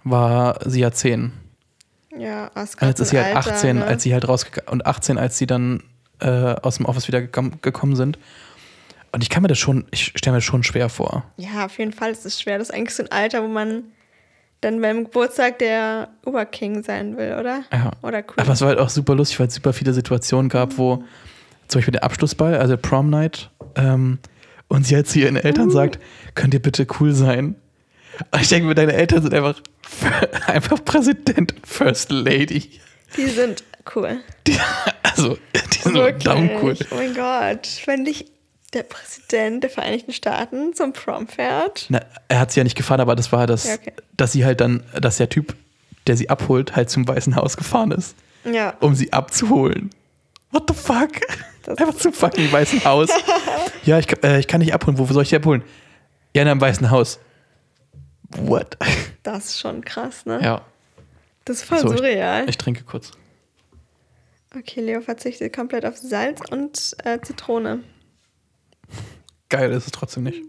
war 0.06 0.58
sie 0.66 0.80
ja 0.80 0.94
10. 0.94 1.34
Ja, 2.18 2.50
es 2.56 2.76
Und 2.76 2.88
jetzt 2.88 3.02
ist 3.02 3.10
sie 3.10 3.20
halt 3.20 3.36
18, 3.36 3.78
ne? 3.78 3.86
als 3.86 4.04
sie 4.04 4.14
halt 4.14 4.26
rausgegangen 4.26 4.70
und 4.72 4.86
18, 4.86 5.18
als 5.18 5.38
sie 5.38 5.48
dann 5.48 5.84
äh, 6.24 6.56
aus 6.62 6.78
dem 6.78 6.86
Office 6.86 7.08
wieder 7.08 7.22
gekommen, 7.22 7.96
sind. 7.96 8.18
Und 9.12 9.22
ich 9.22 9.30
kann 9.30 9.44
mir 9.44 9.50
das 9.50 9.60
schon, 9.60 9.86
ich 9.92 10.14
stelle 10.16 10.34
mir 10.34 10.38
das 10.38 10.46
schon 10.46 10.64
schwer 10.64 10.90
vor. 10.90 11.24
Ja, 11.38 11.66
auf 11.66 11.78
jeden 11.78 11.94
Fall 11.94 12.12
ist 12.12 12.26
es 12.26 12.42
schwer. 12.42 12.58
Das 12.58 12.70
ist 12.70 12.76
eigentlich 12.76 12.96
so 12.96 13.04
ein 13.04 13.12
Alter, 13.12 13.44
wo 13.44 13.48
man 13.48 13.84
dann 14.62 14.82
beim 14.82 15.04
Geburtstag 15.04 15.60
der 15.60 16.10
Oberking 16.26 16.84
sein 16.84 17.18
will, 17.18 17.36
oder? 17.40 17.64
Ja. 17.72 17.92
Oder 18.02 18.20
cool. 18.20 18.36
Aber 18.38 18.54
es 18.54 18.62
war 18.62 18.70
halt 18.70 18.80
auch 18.80 18.90
super 18.90 19.14
lustig, 19.14 19.40
weil 19.40 19.48
es 19.48 19.56
super 19.56 19.74
viele 19.74 19.94
Situationen 19.94 20.50
gab, 20.50 20.78
wo 20.78 21.04
zum 21.68 21.80
Beispiel 21.80 21.92
der 21.92 22.04
Abschlussball, 22.04 22.58
also 22.58 22.78
Prom 22.78 23.10
Night, 23.10 23.50
ähm, 23.76 24.20
und 24.68 24.88
sie 24.88 24.96
halt 24.96 25.08
zu 25.08 25.20
ihren 25.20 25.36
Eltern 25.36 25.70
sagt, 25.70 26.00
könnt 26.34 26.54
ihr 26.54 26.62
bitte 26.62 26.88
cool 27.00 27.14
sein? 27.14 27.56
Und 28.32 28.42
ich 28.42 28.50
denke 28.50 28.68
mir, 28.68 28.76
deine 28.76 28.94
Eltern 28.94 29.22
sind 29.22 29.34
einfach, 29.34 29.62
einfach 30.48 30.84
Präsident 30.84 31.54
und 31.54 31.68
First 31.68 32.12
Lady. 32.12 32.80
Die 33.18 33.28
sind 33.28 33.64
cool. 33.96 34.20
Die, 34.48 34.58
also, 35.04 35.38
die 35.56 35.78
sind 35.80 35.94
Wirklich. 35.96 36.24
verdammt 36.24 36.52
cool. 36.62 36.76
Oh 36.92 36.96
mein 36.96 37.14
Gott. 37.14 37.68
Wenn 37.86 38.06
dich 38.06 38.26
der 38.74 38.84
Präsident 38.84 39.64
der 39.64 39.70
Vereinigten 39.70 40.14
Staaten 40.14 40.74
zum 40.74 40.94
Prom 40.94 41.28
fährt. 41.28 41.86
Na, 41.90 42.02
er 42.28 42.40
hat 42.40 42.52
sie 42.52 42.60
ja 42.60 42.64
nicht 42.64 42.76
gefahren, 42.76 43.00
aber 43.02 43.16
das 43.16 43.32
war 43.32 43.46
das, 43.46 43.66
Ja, 43.68 43.76
okay. 43.76 43.94
dass 44.18 44.32
sie 44.32 44.46
halt 44.46 44.62
dann, 44.62 44.84
dass 45.00 45.18
der 45.18 45.30
Typ, 45.30 45.56
der 46.08 46.18
sie 46.18 46.30
abholt, 46.30 46.76
halt 46.76 46.90
zum 46.90 47.08
Weißen 47.08 47.36
Haus 47.36 47.56
gefahren 47.56 47.92
ist, 47.92 48.16
Ja. 48.44 48.74
um 48.80 48.96
sie 48.96 49.14
abzuholen. 49.14 49.92
What 50.52 50.64
the 50.70 50.74
fuck? 50.76 51.10
Das- 51.64 51.78
Einfach 51.78 51.96
zum 51.96 52.14
fucking 52.14 52.52
Weißen 52.52 52.84
Haus. 52.84 53.10
ja, 53.86 54.00
ich, 54.00 54.08
kann- 54.08 54.24
äh, 54.24 54.40
ich 54.40 54.48
kann 54.48 54.60
dich 54.62 54.74
abholen. 54.74 54.98
Wo 54.98 55.06
soll 55.06 55.22
ich 55.24 55.30
dich 55.30 55.38
abholen? 55.38 55.64
Ja, 56.36 56.42
in 56.42 56.48
einem 56.48 56.60
Weißen 56.62 56.90
Haus. 56.90 57.20
What? 58.38 58.78
Das 59.22 59.46
ist 59.46 59.60
schon 59.60 59.84
krass, 59.86 60.26
ne? 60.26 60.40
ja, 60.42 60.62
Das 61.46 61.58
ist 61.58 61.64
voll 61.66 61.78
So, 61.80 61.92
ich- 61.92 61.98
surreal. 62.00 62.50
ich 62.50 62.58
trinke 62.58 62.84
kurz. 62.84 63.12
Okay, 64.56 64.82
Leo 64.82 65.02
verzichtet 65.02 65.56
komplett 65.56 65.86
auf 65.86 65.98
Salz 65.98 66.42
und 66.52 66.96
äh, 67.04 67.20
Zitrone. 67.22 67.84
Geil 69.50 69.72
ist 69.72 69.86
es 69.86 69.92
trotzdem 69.92 70.24
nicht. 70.24 70.42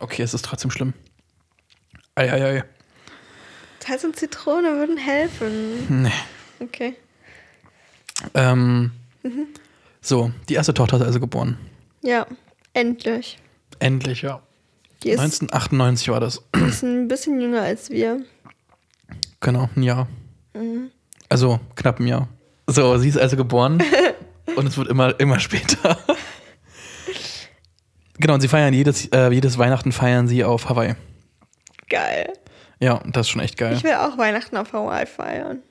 Okay, 0.00 0.22
es 0.22 0.34
ist 0.34 0.44
trotzdem 0.44 0.70
schlimm. 0.70 0.92
Eieiei. 2.14 2.64
Salz 3.86 4.04
und 4.04 4.16
Zitrone 4.16 4.76
würden 4.76 4.96
helfen. 4.96 6.02
Nee. 6.02 6.12
Okay. 6.60 6.96
Ähm, 8.34 8.92
So, 10.00 10.30
die 10.48 10.54
erste 10.54 10.74
Tochter 10.74 10.96
ist 10.96 11.02
also 11.02 11.20
geboren. 11.20 11.58
Ja, 12.02 12.26
endlich. 12.74 13.38
Endlich, 13.78 14.22
ja. 14.22 14.42
Die 15.02 15.10
ist, 15.10 15.20
1998 15.20 16.08
war 16.08 16.20
das. 16.20 16.42
ist 16.66 16.82
ein 16.82 17.08
bisschen 17.08 17.40
jünger 17.40 17.62
als 17.62 17.90
wir. 17.90 18.22
Genau, 19.40 19.68
ein 19.76 19.82
Jahr. 19.82 20.08
Mhm. 20.54 20.90
Also 21.28 21.60
knapp 21.74 22.00
ein 22.00 22.06
Jahr. 22.06 22.28
So, 22.66 22.96
sie 22.98 23.08
ist 23.08 23.18
also 23.18 23.36
geboren 23.36 23.82
und 24.56 24.66
es 24.66 24.76
wird 24.76 24.88
immer, 24.88 25.18
immer 25.20 25.38
später. 25.40 25.98
genau, 28.18 28.34
und 28.34 28.40
sie 28.40 28.48
feiern 28.48 28.72
jedes, 28.72 29.06
äh, 29.08 29.30
jedes 29.30 29.58
Weihnachten 29.58 29.92
feiern 29.92 30.28
sie 30.28 30.44
auf 30.44 30.68
Hawaii. 30.68 30.94
Geil. 31.88 32.32
Ja, 32.80 33.00
das 33.06 33.26
ist 33.26 33.30
schon 33.30 33.42
echt 33.42 33.56
geil. 33.56 33.74
Ich 33.74 33.84
will 33.84 33.94
auch 33.94 34.18
Weihnachten 34.18 34.56
auf 34.56 34.72
Hawaii 34.72 35.06
feiern. 35.06 35.62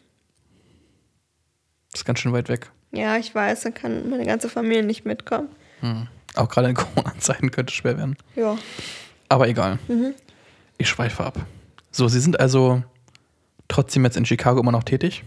Das 1.91 2.01
ist 2.01 2.05
ganz 2.05 2.19
schön 2.19 2.33
weit 2.33 2.49
weg. 2.49 2.71
Ja, 2.91 3.17
ich 3.17 3.33
weiß, 3.33 3.61
dann 3.61 3.73
kann 3.73 4.09
meine 4.09 4.25
ganze 4.25 4.49
Familie 4.49 4.83
nicht 4.83 5.05
mitkommen. 5.05 5.49
Hm. 5.81 6.07
Auch 6.35 6.49
gerade 6.49 6.69
in 6.69 6.75
Corona-Zeiten 6.75 7.51
könnte 7.51 7.71
es 7.71 7.75
schwer 7.75 7.97
werden. 7.97 8.15
Ja. 8.35 8.57
Aber 9.29 9.47
egal. 9.47 9.79
Ich 10.77 10.89
schweife 10.89 11.23
ab. 11.23 11.39
So, 11.91 12.07
sie 12.07 12.19
sind 12.19 12.39
also 12.39 12.83
trotzdem 13.67 14.03
jetzt 14.03 14.17
in 14.17 14.25
Chicago 14.25 14.59
immer 14.59 14.71
noch 14.71 14.83
tätig. 14.83 15.23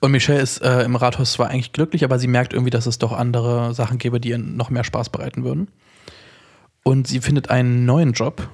Und 0.00 0.12
Michelle 0.12 0.40
ist 0.40 0.62
äh, 0.62 0.82
im 0.82 0.96
Rathaus 0.96 1.32
zwar 1.32 1.48
eigentlich 1.48 1.72
glücklich, 1.72 2.04
aber 2.04 2.18
sie 2.18 2.26
merkt 2.26 2.52
irgendwie, 2.52 2.70
dass 2.70 2.86
es 2.86 2.98
doch 2.98 3.12
andere 3.12 3.74
Sachen 3.74 3.98
gäbe, 3.98 4.20
die 4.20 4.30
ihr 4.30 4.38
noch 4.38 4.70
mehr 4.70 4.84
Spaß 4.84 5.10
bereiten 5.10 5.44
würden. 5.44 5.68
Und 6.82 7.06
sie 7.06 7.20
findet 7.20 7.50
einen 7.50 7.84
neuen 7.84 8.12
Job. 8.12 8.48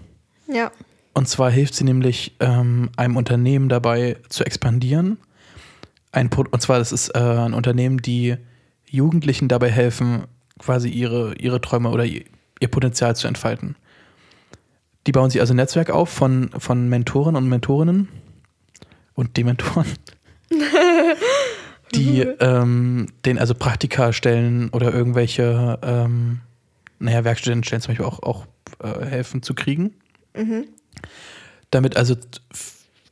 Ja. 0.52 0.70
Und 1.12 1.28
zwar 1.28 1.50
hilft 1.50 1.74
sie 1.74 1.84
nämlich 1.84 2.36
ähm, 2.40 2.90
einem 2.96 3.16
Unternehmen 3.16 3.68
dabei 3.68 4.16
zu 4.28 4.44
expandieren. 4.44 5.18
Ein 6.12 6.30
Pro 6.30 6.44
und 6.50 6.60
zwar 6.60 6.78
das 6.78 6.92
ist 6.92 7.14
äh, 7.14 7.18
ein 7.18 7.54
Unternehmen, 7.54 7.98
die 7.98 8.36
Jugendlichen 8.86 9.48
dabei 9.48 9.70
helfen, 9.70 10.24
quasi 10.58 10.88
ihre, 10.88 11.34
ihre 11.36 11.60
Träume 11.60 11.90
oder 11.90 12.04
ihr, 12.04 12.24
ihr 12.60 12.68
Potenzial 12.68 13.14
zu 13.16 13.28
entfalten. 13.28 13.76
Die 15.10 15.12
bauen 15.12 15.28
sich 15.28 15.40
also 15.40 15.52
ein 15.52 15.56
Netzwerk 15.56 15.90
auf 15.90 16.08
von, 16.08 16.50
von 16.56 16.88
Mentoren 16.88 17.34
und 17.34 17.48
Mentorinnen 17.48 18.08
und 19.14 19.36
Dementoren, 19.36 19.88
die 21.94 22.20
ähm, 22.20 23.08
denen 23.24 23.40
also 23.40 23.56
Praktika 23.56 24.12
stellen 24.12 24.70
oder 24.70 24.94
irgendwelche, 24.94 25.80
ähm, 25.82 26.42
naja, 27.00 27.24
Werkstudentenstellen 27.24 27.82
zum 27.82 27.90
Beispiel 27.90 28.06
auch, 28.06 28.22
auch 28.22 28.46
äh, 28.78 29.04
helfen 29.04 29.42
zu 29.42 29.54
kriegen 29.54 29.94
damit 31.70 31.96
also 31.96 32.16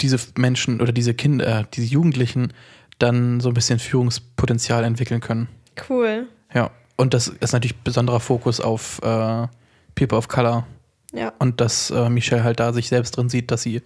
diese 0.00 0.18
Menschen 0.37 0.80
oder 0.80 0.92
diese 0.92 1.14
Kinder, 1.14 1.61
äh, 1.61 1.64
diese 1.72 1.87
Jugendlichen 1.87 2.52
dann 2.98 3.40
so 3.40 3.48
ein 3.48 3.54
bisschen 3.54 3.78
Führungspotenzial 3.78 4.84
entwickeln 4.84 5.20
können. 5.20 5.48
Cool. 5.88 6.26
Ja, 6.52 6.70
und 6.96 7.14
das 7.14 7.28
ist 7.28 7.52
natürlich 7.52 7.76
besonderer 7.76 8.20
Fokus 8.20 8.61
auf 8.61 9.00
äh, 9.02 9.46
People 9.94 10.18
of 10.18 10.28
Color 10.28 10.66
Ja. 11.14 11.33
und 11.38 11.61
dass 11.61 11.90
äh, 11.90 12.11
Michelle 12.11 12.44
halt 12.44 12.61
da 12.61 12.73
sich 12.73 12.88
selbst 12.88 13.16
drin 13.16 13.29
sieht, 13.31 13.51
dass 13.51 13.62
sie 13.62 13.83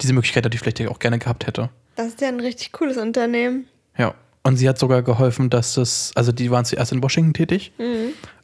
diese 0.00 0.12
Möglichkeit 0.12 0.44
natürlich 0.44 0.60
vielleicht 0.60 0.88
auch 0.88 1.00
gerne 1.00 1.18
gehabt 1.18 1.46
hätte. 1.46 1.68
Das 1.96 2.06
ist 2.08 2.20
ja 2.20 2.28
ein 2.28 2.38
richtig 2.40 2.70
cooles 2.72 2.96
Unternehmen. 2.96 3.66
Ja, 3.98 4.14
und 4.44 4.56
sie 4.56 4.68
hat 4.68 4.78
sogar 4.78 5.02
geholfen, 5.02 5.50
dass 5.50 5.74
das, 5.74 6.12
also 6.14 6.30
die 6.32 6.50
waren 6.50 6.64
zuerst 6.64 6.92
in 6.92 7.02
Washington 7.02 7.34
tätig 7.34 7.72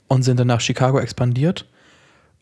und 0.09 0.23
sind 0.25 0.41
dann 0.41 0.49
nach 0.49 0.61
Chicago 0.61 0.99
expandiert 0.99 1.67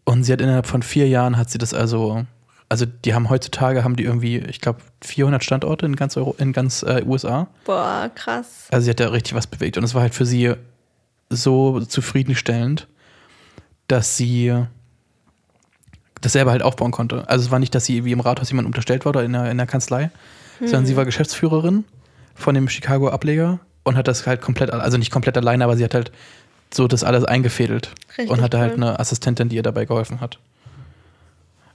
und 0.04 0.24
sie 0.24 0.32
hat 0.32 0.40
innerhalb 0.40 0.66
von 0.66 0.82
vier 0.82 1.06
Jahren 1.08 1.36
hat 1.36 1.50
sie 1.50 1.58
das 1.58 1.74
also, 1.74 2.24
also 2.68 2.86
die 2.86 3.14
haben 3.14 3.28
heutzutage 3.30 3.84
haben 3.84 3.96
die 3.96 4.04
irgendwie, 4.04 4.38
ich 4.38 4.60
glaube 4.60 4.80
400 5.02 5.44
Standorte 5.44 5.86
in 5.86 5.96
ganz 5.96 6.16
Euro, 6.16 6.34
in 6.38 6.52
ganz 6.52 6.82
äh, 6.82 7.02
USA. 7.06 7.48
Boah, 7.64 8.10
krass. 8.14 8.68
Also 8.70 8.84
sie 8.86 8.90
hat 8.90 9.00
da 9.00 9.08
richtig 9.10 9.34
was 9.34 9.46
bewegt 9.46 9.76
und 9.76 9.84
es 9.84 9.94
war 9.94 10.02
halt 10.02 10.14
für 10.14 10.26
sie 10.26 10.54
so 11.30 11.80
zufriedenstellend, 11.80 12.88
dass 13.86 14.16
sie 14.16 14.66
das 16.24 16.32
selber 16.32 16.50
halt 16.50 16.62
aufbauen 16.62 16.90
konnte. 16.90 17.28
Also 17.28 17.44
es 17.46 17.50
war 17.50 17.58
nicht, 17.58 17.74
dass 17.74 17.84
sie 17.84 18.04
wie 18.04 18.12
im 18.12 18.20
Rathaus 18.20 18.50
jemand 18.50 18.66
unterstellt 18.66 19.04
war 19.04 19.10
oder 19.10 19.22
in 19.24 19.32
der, 19.32 19.50
in 19.50 19.56
der 19.58 19.66
Kanzlei, 19.66 20.10
sondern 20.60 20.86
sie 20.86 20.96
war 20.96 21.04
Geschäftsführerin 21.04 21.84
von 22.34 22.54
dem 22.54 22.68
Chicago 22.68 23.08
Ableger 23.10 23.60
und 23.84 23.96
hat 23.96 24.08
das 24.08 24.26
halt 24.26 24.40
komplett, 24.40 24.72
also 24.72 24.96
nicht 24.98 25.10
komplett 25.10 25.36
alleine, 25.36 25.64
aber 25.64 25.76
sie 25.76 25.84
hat 25.84 25.94
halt 25.94 26.12
so 26.72 26.88
das 26.88 27.04
alles 27.04 27.24
eingefädelt 27.24 27.90
Richtig 28.18 28.30
und 28.30 28.40
hatte 28.42 28.58
halt 28.58 28.72
cool. 28.76 28.82
eine 28.84 28.98
Assistentin, 28.98 29.48
die 29.48 29.56
ihr 29.56 29.62
dabei 29.62 29.84
geholfen 29.84 30.20
hat. 30.20 30.38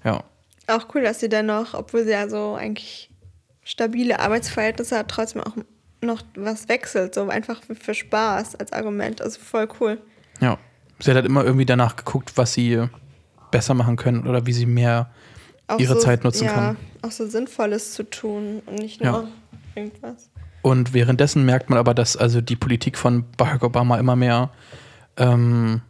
Ja, 0.03 0.23
Auch 0.67 0.87
cool, 0.93 1.01
dass 1.03 1.19
sie 1.19 1.29
dann 1.29 1.45
noch, 1.47 1.73
obwohl 1.73 2.03
sie 2.03 2.11
ja 2.11 2.27
so 2.29 2.55
eigentlich 2.55 3.09
stabile 3.63 4.19
Arbeitsverhältnisse 4.19 4.97
hat, 4.97 5.09
trotzdem 5.09 5.43
auch 5.43 5.53
noch 6.01 6.21
was 6.35 6.67
wechselt. 6.69 7.13
So 7.15 7.27
einfach 7.29 7.61
für- 7.63 7.75
für 7.75 7.93
Spaß 7.93 8.55
als 8.55 8.71
Argument. 8.73 9.21
Also 9.21 9.39
voll 9.39 9.67
cool. 9.79 9.99
ja. 10.39 10.57
Sie 11.01 11.09
hat 11.11 11.15
halt 11.15 11.25
immer 11.27 11.45
irgendwie 11.45 11.65
danach 11.65 11.95
geguckt, 11.95 12.33
was 12.35 12.51
sie 12.53 12.89
besser 13.51 13.73
machen 13.73 13.95
können 13.95 14.27
oder 14.27 14.45
wie 14.45 14.53
sie 14.53 14.65
mehr 14.65 15.09
Auch 15.67 15.79
ihre 15.79 15.93
so, 15.95 15.99
Zeit 15.99 16.23
nutzen 16.23 16.45
ja, 16.45 16.53
kann. 16.53 16.77
Auch 17.01 17.11
so 17.11 17.27
Sinnvolles 17.27 17.93
zu 17.93 18.03
tun 18.03 18.61
und 18.65 18.79
nicht 18.79 19.01
Ja. 19.01 19.11
nur 19.11 19.27
irgendwas. 19.75 20.29
Und 20.61 20.93
währenddessen 20.93 21.45
merkt 21.45 21.69
man 21.69 21.79
aber, 21.79 21.93
dass 21.93 22.17
also 22.17 22.41
die 22.41 22.55
Politik 22.57 22.97
von 22.97 23.25
Barack 23.37 23.63
Obama 23.63 23.97
immer 23.97 24.15
mehr 24.15 24.49
ähm, 25.17 25.81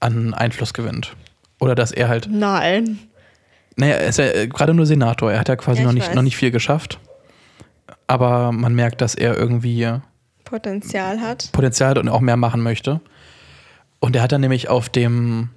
an 0.00 0.34
Einfluss 0.34 0.74
gewinnt. 0.74 1.14
Oder 1.60 1.74
dass 1.74 1.92
er 1.92 2.08
halt, 2.08 2.28
Nein. 2.30 2.98
naja, 3.76 3.94
er 3.96 4.08
ist 4.08 4.18
ja 4.18 4.24
äh, 4.26 4.48
gerade 4.48 4.74
nur 4.74 4.86
Senator, 4.86 5.30
er 5.30 5.38
hat 5.40 5.48
ja 5.48 5.56
quasi 5.56 5.80
Ja, 5.80 5.84
noch, 5.84 5.90
ich 5.92 5.96
nicht, 5.98 6.08
weiß. 6.08 6.14
noch 6.16 6.22
nicht 6.22 6.36
viel 6.36 6.50
geschafft. 6.50 6.98
Aber 8.06 8.50
man 8.50 8.74
merkt, 8.74 9.00
dass 9.00 9.14
er 9.14 9.36
irgendwie 9.38 9.88
Potenzial 10.44 11.20
hat. 11.20 11.50
Potenzial 11.52 11.90
hat 11.90 11.98
und 11.98 12.08
auch 12.08 12.20
mehr 12.20 12.36
machen 12.36 12.62
möchte. 12.62 13.00
Und 14.00 14.16
er 14.16 14.22
hat 14.22 14.32
dann 14.32 14.40
nämlich 14.40 14.68
auf 14.68 14.88
dem 14.88 15.50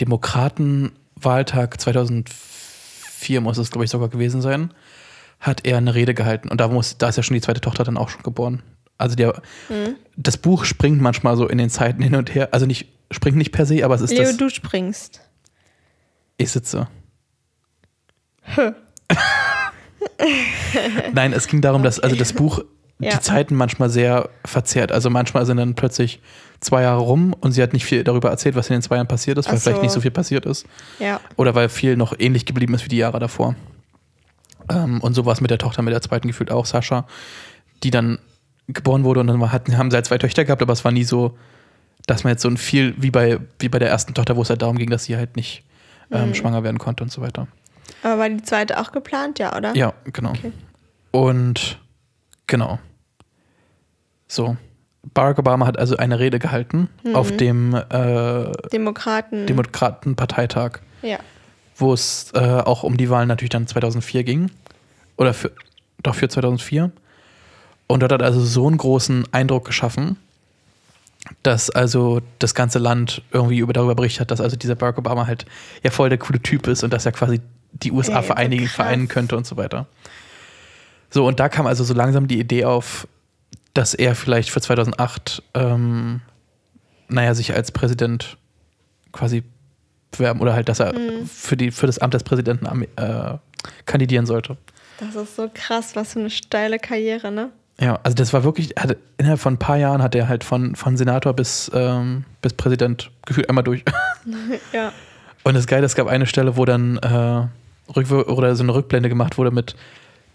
Demokratenwahltag 0.00 1.80
2004 1.80 3.40
muss 3.40 3.58
es, 3.58 3.70
glaube 3.70 3.84
ich, 3.84 3.90
sogar 3.90 4.08
gewesen 4.08 4.40
sein, 4.42 4.72
hat 5.40 5.66
er 5.66 5.76
eine 5.78 5.94
Rede 5.94 6.14
gehalten. 6.14 6.48
Und 6.48 6.60
da, 6.60 6.68
muss, 6.68 6.98
da 6.98 7.08
ist 7.08 7.16
ja 7.16 7.22
schon 7.22 7.34
die 7.34 7.40
zweite 7.40 7.60
Tochter 7.60 7.84
dann 7.84 7.96
auch 7.96 8.08
schon 8.08 8.22
geboren. 8.22 8.62
Also 8.98 9.14
der, 9.16 9.42
Mhm. 9.68 9.96
das 10.16 10.36
Buch 10.38 10.64
springt 10.64 11.00
manchmal 11.02 11.36
so 11.36 11.46
in 11.48 11.58
den 11.58 11.68
Zeiten 11.70 12.02
hin 12.02 12.14
und 12.14 12.34
her. 12.34 12.48
Also 12.52 12.64
nicht, 12.66 12.88
springt 13.10 13.36
nicht 13.36 13.52
per 13.52 13.66
se, 13.66 13.84
aber 13.84 13.94
es 13.94 14.00
ist 14.00 14.10
Leo, 14.12 14.22
das. 14.24 14.36
du 14.38 14.48
springst. 14.48 15.20
Ich 16.38 16.50
sitze. 16.50 16.88
Nein, 21.12 21.32
es 21.32 21.46
ging 21.46 21.60
darum, 21.60 21.82
dass 21.82 22.00
also 22.00 22.16
das 22.16 22.32
Buch 22.34 22.60
Ja. 22.98 23.10
die 23.10 23.20
Zeiten 23.20 23.54
manchmal 23.54 23.90
sehr 23.90 24.30
verzerrt. 24.44 24.90
Also 24.90 25.10
manchmal 25.10 25.44
sind 25.44 25.58
dann 25.58 25.74
plötzlich 25.74 26.20
zwei 26.60 26.82
Jahre 26.82 27.00
rum 27.00 27.34
und 27.38 27.52
sie 27.52 27.62
hat 27.62 27.72
nicht 27.74 27.84
viel 27.84 28.02
darüber 28.04 28.30
erzählt, 28.30 28.56
was 28.56 28.68
in 28.70 28.76
den 28.76 28.82
zwei 28.82 28.96
Jahren 28.96 29.06
passiert 29.06 29.36
ist, 29.36 29.48
weil 29.48 29.56
Ach 29.56 29.60
vielleicht 29.60 29.76
so. 29.76 29.82
nicht 29.82 29.92
so 29.92 30.00
viel 30.00 30.10
passiert 30.10 30.46
ist. 30.46 30.66
Ja. 30.98 31.20
Oder 31.36 31.54
weil 31.54 31.68
viel 31.68 31.96
noch 31.96 32.14
ähnlich 32.18 32.46
geblieben 32.46 32.72
ist 32.74 32.84
wie 32.84 32.88
die 32.88 32.96
Jahre 32.96 33.18
davor. 33.18 33.54
Ähm, 34.70 35.00
und 35.00 35.14
so 35.14 35.26
war 35.26 35.34
es 35.34 35.40
mit 35.40 35.50
der 35.50 35.58
Tochter, 35.58 35.82
mit 35.82 35.92
der 35.92 36.00
zweiten 36.00 36.28
gefühlt 36.28 36.50
auch, 36.50 36.64
Sascha, 36.66 37.06
die 37.82 37.90
dann 37.90 38.18
geboren 38.68 39.04
wurde 39.04 39.20
und 39.20 39.26
dann 39.28 39.52
hatten, 39.52 39.76
haben 39.76 39.90
sie 39.90 39.96
halt 39.96 40.06
zwei 40.06 40.18
Töchter 40.18 40.44
gehabt, 40.44 40.62
aber 40.62 40.72
es 40.72 40.84
war 40.84 40.90
nie 40.90 41.04
so, 41.04 41.36
dass 42.06 42.24
man 42.24 42.32
jetzt 42.32 42.42
so 42.42 42.48
ein 42.48 42.56
viel, 42.56 42.94
wie 42.96 43.10
bei, 43.10 43.38
wie 43.58 43.68
bei 43.68 43.78
der 43.78 43.90
ersten 43.90 44.14
Tochter, 44.14 44.36
wo 44.36 44.42
es 44.42 44.50
halt 44.50 44.62
darum 44.62 44.76
ging, 44.76 44.90
dass 44.90 45.04
sie 45.04 45.16
halt 45.16 45.36
nicht 45.36 45.64
ähm, 46.10 46.34
schwanger 46.34 46.64
werden 46.64 46.78
konnte 46.78 47.04
und 47.04 47.12
so 47.12 47.20
weiter. 47.20 47.46
Aber 48.02 48.18
war 48.18 48.28
die 48.28 48.42
zweite 48.42 48.80
auch 48.80 48.92
geplant, 48.92 49.38
ja, 49.38 49.56
oder? 49.56 49.74
Ja, 49.76 49.92
genau. 50.12 50.30
Okay. 50.30 50.52
Und 51.10 51.78
genau. 52.46 52.78
So. 54.28 54.56
Barack 55.14 55.38
Obama 55.38 55.66
hat 55.66 55.78
also 55.78 55.96
eine 55.96 56.18
Rede 56.18 56.38
gehalten 56.38 56.88
auf 57.14 57.36
dem 57.36 57.74
äh, 57.74 58.50
Demokraten. 58.72 59.46
Demokratenparteitag, 59.46 60.80
ja. 61.02 61.18
wo 61.76 61.92
es 61.92 62.32
äh, 62.34 62.40
auch 62.40 62.82
um 62.82 62.96
die 62.96 63.08
Wahlen 63.08 63.28
natürlich 63.28 63.50
dann 63.50 63.68
2004 63.68 64.24
ging. 64.24 64.50
Oder 65.16 65.32
für, 65.32 65.52
doch 66.02 66.16
für 66.16 66.28
2004. 66.28 66.90
Und 67.86 68.00
dort 68.00 68.12
hat 68.12 68.22
also 68.22 68.40
so 68.40 68.66
einen 68.66 68.78
großen 68.78 69.32
Eindruck 69.32 69.64
geschaffen, 69.64 70.16
dass 71.42 71.70
also 71.70 72.20
das 72.38 72.54
ganze 72.54 72.78
Land 72.78 73.22
irgendwie 73.30 73.58
über 73.58 73.72
darüber 73.72 73.94
berichtet 73.94 74.22
hat, 74.22 74.30
dass 74.32 74.40
also 74.40 74.56
dieser 74.56 74.74
Barack 74.74 74.98
Obama 74.98 75.26
halt 75.26 75.46
ja 75.82 75.90
voll 75.90 76.08
der 76.08 76.18
coole 76.18 76.40
Typ 76.40 76.66
ist 76.66 76.82
und 76.82 76.92
dass 76.92 77.06
er 77.06 77.12
quasi 77.12 77.40
die 77.72 77.92
USA 77.92 78.18
Ey, 78.18 78.24
vereinigen, 78.24 78.66
vereinen 78.66 79.08
könnte 79.08 79.36
und 79.36 79.46
so 79.46 79.56
weiter. 79.56 79.86
So, 81.10 81.26
und 81.26 81.40
da 81.40 81.48
kam 81.48 81.66
also 81.66 81.84
so 81.84 81.94
langsam 81.94 82.28
die 82.28 82.38
Idee 82.38 82.64
auf, 82.64 83.06
dass 83.74 83.94
er 83.94 84.14
vielleicht 84.14 84.50
für 84.50 84.60
2008, 84.60 85.42
ähm, 85.54 86.20
naja, 87.08 87.34
sich 87.34 87.54
als 87.54 87.70
Präsident 87.72 88.36
quasi 89.12 89.42
bewerben 90.10 90.40
oder 90.40 90.54
halt, 90.54 90.68
dass 90.68 90.80
er 90.80 90.92
Mhm. 90.94 91.26
für, 91.26 91.56
die, 91.56 91.70
für 91.70 91.86
das 91.86 91.98
Amt 91.98 92.14
des 92.14 92.22
Präsidenten 92.24 92.66
äh, 92.96 93.34
kandidieren 93.84 94.26
sollte. 94.26 94.56
Das 94.98 95.14
ist 95.14 95.36
so 95.36 95.50
krass, 95.52 95.94
was 95.94 96.14
für 96.14 96.20
eine 96.20 96.30
steile 96.30 96.78
Karriere, 96.78 97.30
ne? 97.30 97.50
Ja, 97.78 97.98
also 98.02 98.14
das 98.14 98.32
war 98.32 98.42
wirklich, 98.44 98.70
hatte, 98.78 98.96
innerhalb 99.18 99.38
von 99.40 99.54
ein 99.54 99.58
paar 99.58 99.76
Jahren 99.76 100.02
hat 100.02 100.14
er 100.14 100.28
halt 100.28 100.42
von, 100.44 100.74
von 100.74 100.96
Senator 100.96 101.34
bis, 101.34 101.70
ähm, 101.74 102.24
bis 102.40 102.54
Präsident 102.54 103.10
gefühlt 103.26 103.48
einmal 103.50 103.64
durch. 103.64 103.84
Ja. 104.72 104.92
Und 105.44 105.54
das 105.54 105.66
Geile, 105.68 105.86
es 105.86 105.94
gab 105.94 106.08
eine 106.08 106.26
Stelle, 106.26 106.56
wo 106.56 106.64
dann 106.64 106.96
äh, 106.96 107.46
oder 107.94 108.56
so 108.56 108.62
eine 108.64 108.74
Rückblende 108.74 109.08
gemacht 109.08 109.38
wurde 109.38 109.50
mit, 109.52 109.76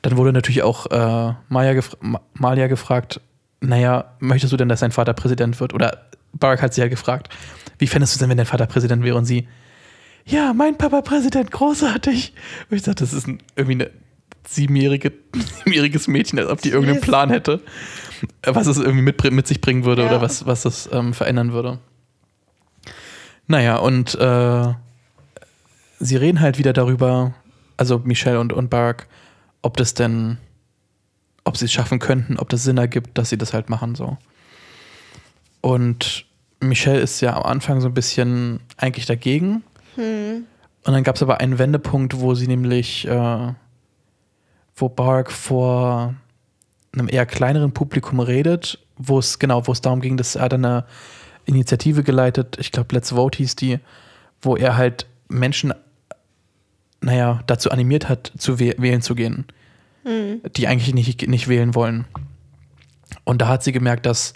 dann 0.02 0.18
wurde 0.18 0.34
natürlich 0.34 0.64
auch 0.64 0.88
äh, 0.88 1.34
Maya 1.50 1.74
gef 1.74 1.96
Ma- 2.02 2.22
Malia 2.34 2.68
gefragt, 2.68 3.22
naja, 3.60 4.16
möchtest 4.20 4.52
du 4.54 4.58
denn, 4.58 4.70
dass 4.70 4.80
dein 4.80 4.92
Vater 4.92 5.14
Präsident 5.14 5.60
wird? 5.60 5.74
Oder 5.74 6.06
Barack 6.34 6.62
hat 6.62 6.74
sie 6.74 6.82
ja 6.82 6.88
gefragt, 6.88 7.30
wie 7.78 7.88
fändest 7.88 8.16
du 8.16 8.20
denn, 8.20 8.30
wenn 8.30 8.38
dein 8.38 8.46
Vater 8.48 8.66
Präsident 8.66 9.04
wäre? 9.04 9.18
Und 9.18 9.26
sie, 9.26 9.48
ja, 10.26 10.54
mein 10.54 10.78
Papa 10.78 11.02
Präsident, 11.02 11.52
großartig. 11.52 12.34
Und 12.70 12.78
ich 12.78 12.84
dachte, 12.84 13.04
das 13.04 13.14
ist 13.14 13.28
ein, 13.28 13.40
irgendwie 13.56 13.74
eine 13.84 13.92
siebenjährige, 14.48 15.12
siebenjähriges 15.58 16.08
Mädchen, 16.08 16.40
als 16.40 16.50
ob 16.50 16.62
die 16.62 16.70
irgendeinen. 16.70 17.02
Plan 17.02 17.30
hätte, 17.30 17.62
was 18.44 18.66
es 18.68 18.78
irgendwie 18.78 19.04
mit, 19.04 19.32
mit 19.32 19.46
sich 19.48 19.62
bringen 19.62 19.86
würde 19.86 20.02
Ja. 20.04 20.08
oder 20.10 20.22
was, 20.22 20.46
was 20.48 20.66
es 20.66 20.90
ähm, 20.92 21.14
verändern 21.14 21.54
würde. 21.54 21.78
Naja, 23.48 23.76
und 23.78 24.16
äh, 24.16 24.74
sie 26.00 26.16
reden 26.16 26.40
halt 26.40 26.58
wieder 26.58 26.74
darüber, 26.74 27.34
also 27.78 28.00
Michelle 28.04 28.40
und, 28.40 28.54
und 28.54 28.70
Barack, 28.70 29.08
ob 29.62 29.78
das 29.78 29.94
denn, 29.94 30.38
ob 31.44 31.58
sie 31.58 31.66
es 31.66 31.72
schaffen 31.72 32.00
könnten, 32.00 32.38
ob 32.38 32.50
das 32.50 32.64
Sinn 32.64 32.78
ergibt, 32.78 33.18
dass 33.18 33.30
sie 33.30 33.38
das 33.38 33.54
halt 33.54 33.70
machen 33.70 33.96
so. 33.96 34.18
Und 35.62 36.26
Michelle 36.60 37.00
ist 37.00 37.22
ja 37.22 37.36
am 37.36 37.44
Anfang 37.44 37.82
so 37.82 37.88
ein 37.88 37.94
bisschen 37.94 38.60
eigentlich 38.78 39.06
dagegen. 39.06 39.64
Hm. 39.96 40.46
Und 40.84 40.94
dann 40.94 41.04
gab 41.04 41.16
es 41.16 41.24
aber 41.24 41.40
einen 41.40 41.60
Wendepunkt, 41.60 42.20
wo 42.20 42.34
sie 42.34 42.48
nämlich, 42.48 43.08
äh, 43.08 43.54
wo 44.76 44.90
Barack 44.90 45.32
vor 45.32 46.16
einem 46.94 47.08
eher 47.08 47.26
kleineren 47.26 47.72
Publikum 47.72 48.20
redet, 48.20 48.80
wo 48.98 49.20
es 49.20 49.40
genau, 49.40 49.68
wo 49.68 49.72
es 49.72 49.82
darum 49.82 50.02
ging, 50.02 50.18
dass 50.18 50.36
er 50.36 50.44
hat 50.44 50.54
eine 50.54 50.86
Initiative 51.46 52.04
geleitet, 52.04 52.58
ich 52.60 52.72
glaube 52.72 52.94
Let's 52.94 53.12
Vote 53.12 53.38
hieß 53.38 53.56
die, 53.56 53.80
wo 54.42 54.56
er 54.56 54.78
halt 54.78 55.08
Menschen, 55.30 55.74
naja, 57.02 57.42
dazu 57.48 57.72
animiert 57.72 58.10
hat, 58.10 58.32
zu 58.38 58.60
wäh 58.60 58.76
wählen 58.78 59.02
zu 59.02 59.16
gehen, 59.16 59.46
Hm. 60.04 60.42
die 60.56 60.68
eigentlich 60.68 60.94
nicht, 60.94 61.28
nicht 61.28 61.48
wählen 61.48 61.76
wollen. 61.76 62.06
Und 63.24 63.42
da 63.42 63.48
hat 63.48 63.64
sie 63.64 63.72
gemerkt, 63.72 64.06
dass 64.06 64.34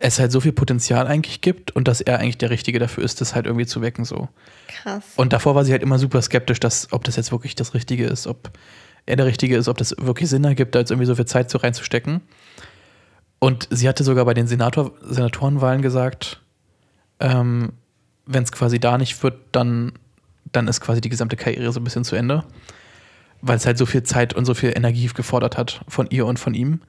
es 0.00 0.18
halt 0.18 0.30
so 0.32 0.40
viel 0.40 0.52
Potenzial 0.52 1.06
eigentlich 1.06 1.40
gibt 1.40 1.74
und 1.74 1.88
dass 1.88 2.00
er 2.00 2.18
eigentlich 2.18 2.38
der 2.38 2.50
Richtige 2.50 2.78
dafür 2.78 3.04
ist, 3.04 3.20
das 3.20 3.34
halt 3.34 3.46
irgendwie 3.46 3.66
zu 3.66 3.80
wecken 3.82 4.04
so. 4.04 4.28
Krass. 4.68 5.04
Und 5.16 5.32
davor 5.32 5.54
war 5.54 5.64
sie 5.64 5.72
halt 5.72 5.82
immer 5.82 5.98
super 5.98 6.22
skeptisch, 6.22 6.60
dass, 6.60 6.92
ob 6.92 7.04
das 7.04 7.16
jetzt 7.16 7.32
wirklich 7.32 7.54
das 7.56 7.74
Richtige 7.74 8.06
ist, 8.06 8.26
ob 8.26 8.50
er 9.06 9.16
der 9.16 9.26
Richtige 9.26 9.56
ist, 9.56 9.68
ob 9.68 9.78
das 9.78 9.96
wirklich 9.98 10.28
Sinn 10.28 10.44
ergibt, 10.44 10.74
da 10.74 10.78
jetzt 10.78 10.90
irgendwie 10.90 11.06
so 11.06 11.14
viel 11.14 11.24
Zeit 11.24 11.50
so 11.50 11.58
reinzustecken. 11.58 12.20
Und 13.38 13.66
sie 13.70 13.88
hatte 13.88 14.04
sogar 14.04 14.24
bei 14.24 14.34
den 14.34 14.46
Senator, 14.46 14.92
Senatorenwahlen 15.00 15.82
gesagt, 15.82 16.42
ähm, 17.18 17.72
wenn 18.26 18.42
es 18.42 18.52
quasi 18.52 18.78
da 18.78 18.98
nicht 18.98 19.22
wird, 19.22 19.38
dann, 19.52 19.92
dann 20.52 20.68
ist 20.68 20.80
quasi 20.80 21.00
die 21.00 21.08
gesamte 21.08 21.36
Karriere 21.36 21.72
so 21.72 21.80
ein 21.80 21.84
bisschen 21.84 22.04
zu 22.04 22.16
Ende. 22.16 22.44
Weil 23.40 23.56
es 23.56 23.66
halt 23.66 23.78
so 23.78 23.86
viel 23.86 24.02
Zeit 24.02 24.34
und 24.34 24.44
so 24.46 24.54
viel 24.54 24.72
Energie 24.76 25.06
gefordert 25.14 25.56
hat 25.56 25.80
von 25.88 26.08
ihr 26.10 26.26
und 26.26 26.38
von 26.38 26.54
ihm. 26.54 26.80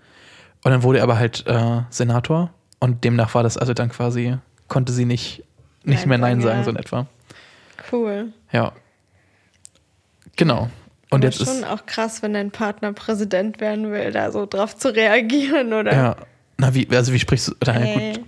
Und 0.63 0.71
dann 0.71 0.83
wurde 0.83 0.97
er 0.99 1.03
aber 1.03 1.19
halt 1.19 1.45
äh, 1.47 1.81
Senator 1.89 2.51
und 2.79 3.03
demnach 3.03 3.35
war 3.35 3.43
das 3.43 3.57
also 3.57 3.73
dann 3.73 3.89
quasi, 3.89 4.37
konnte 4.67 4.91
sie 4.91 5.05
nicht, 5.05 5.43
nicht 5.83 5.99
Nein 6.01 6.09
mehr 6.09 6.17
Nein 6.17 6.41
sagen, 6.41 6.59
ja. 6.59 6.63
so 6.63 6.69
in 6.71 6.75
etwa. 6.75 7.07
Cool. 7.91 8.33
Ja. 8.51 8.71
Genau. 10.35 10.69
Und 11.11 11.23
Aber 11.23 11.25
jetzt 11.25 11.37
schon 11.43 11.57
ist. 11.59 11.63
auch 11.65 11.85
krass, 11.85 12.21
wenn 12.21 12.33
dein 12.33 12.51
Partner 12.51 12.93
Präsident 12.93 13.59
werden 13.59 13.91
will, 13.91 14.11
da 14.11 14.31
so 14.31 14.45
drauf 14.45 14.75
zu 14.77 14.93
reagieren, 14.93 15.73
oder? 15.73 15.91
Ja. 15.93 16.15
Na, 16.57 16.73
wie, 16.75 16.87
also 16.91 17.13
wie 17.13 17.19
sprichst 17.19 17.49
du. 17.49 17.53
Ja, 17.65 17.73
Hey. 17.73 18.13
gut. 18.13 18.25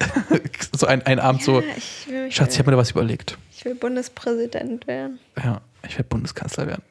So 0.74 0.86
ein, 0.86 1.02
ein 1.06 1.20
Abend 1.20 1.42
so. 1.42 1.60
Ja, 1.60 1.66
ich 1.76 2.08
will, 2.08 2.24
mich 2.24 2.34
Schatz, 2.34 2.54
ich 2.54 2.58
habe 2.58 2.70
mir 2.70 2.76
da 2.76 2.80
was 2.80 2.90
überlegt. 2.90 3.36
Ich 3.62 3.66
will 3.66 3.74
Bundespräsident 3.76 4.88
werden. 4.88 5.20
Ja, 5.36 5.60
ich 5.86 5.92
werde 5.96 6.08
Bundeskanzler 6.08 6.66
werden. 6.66 6.82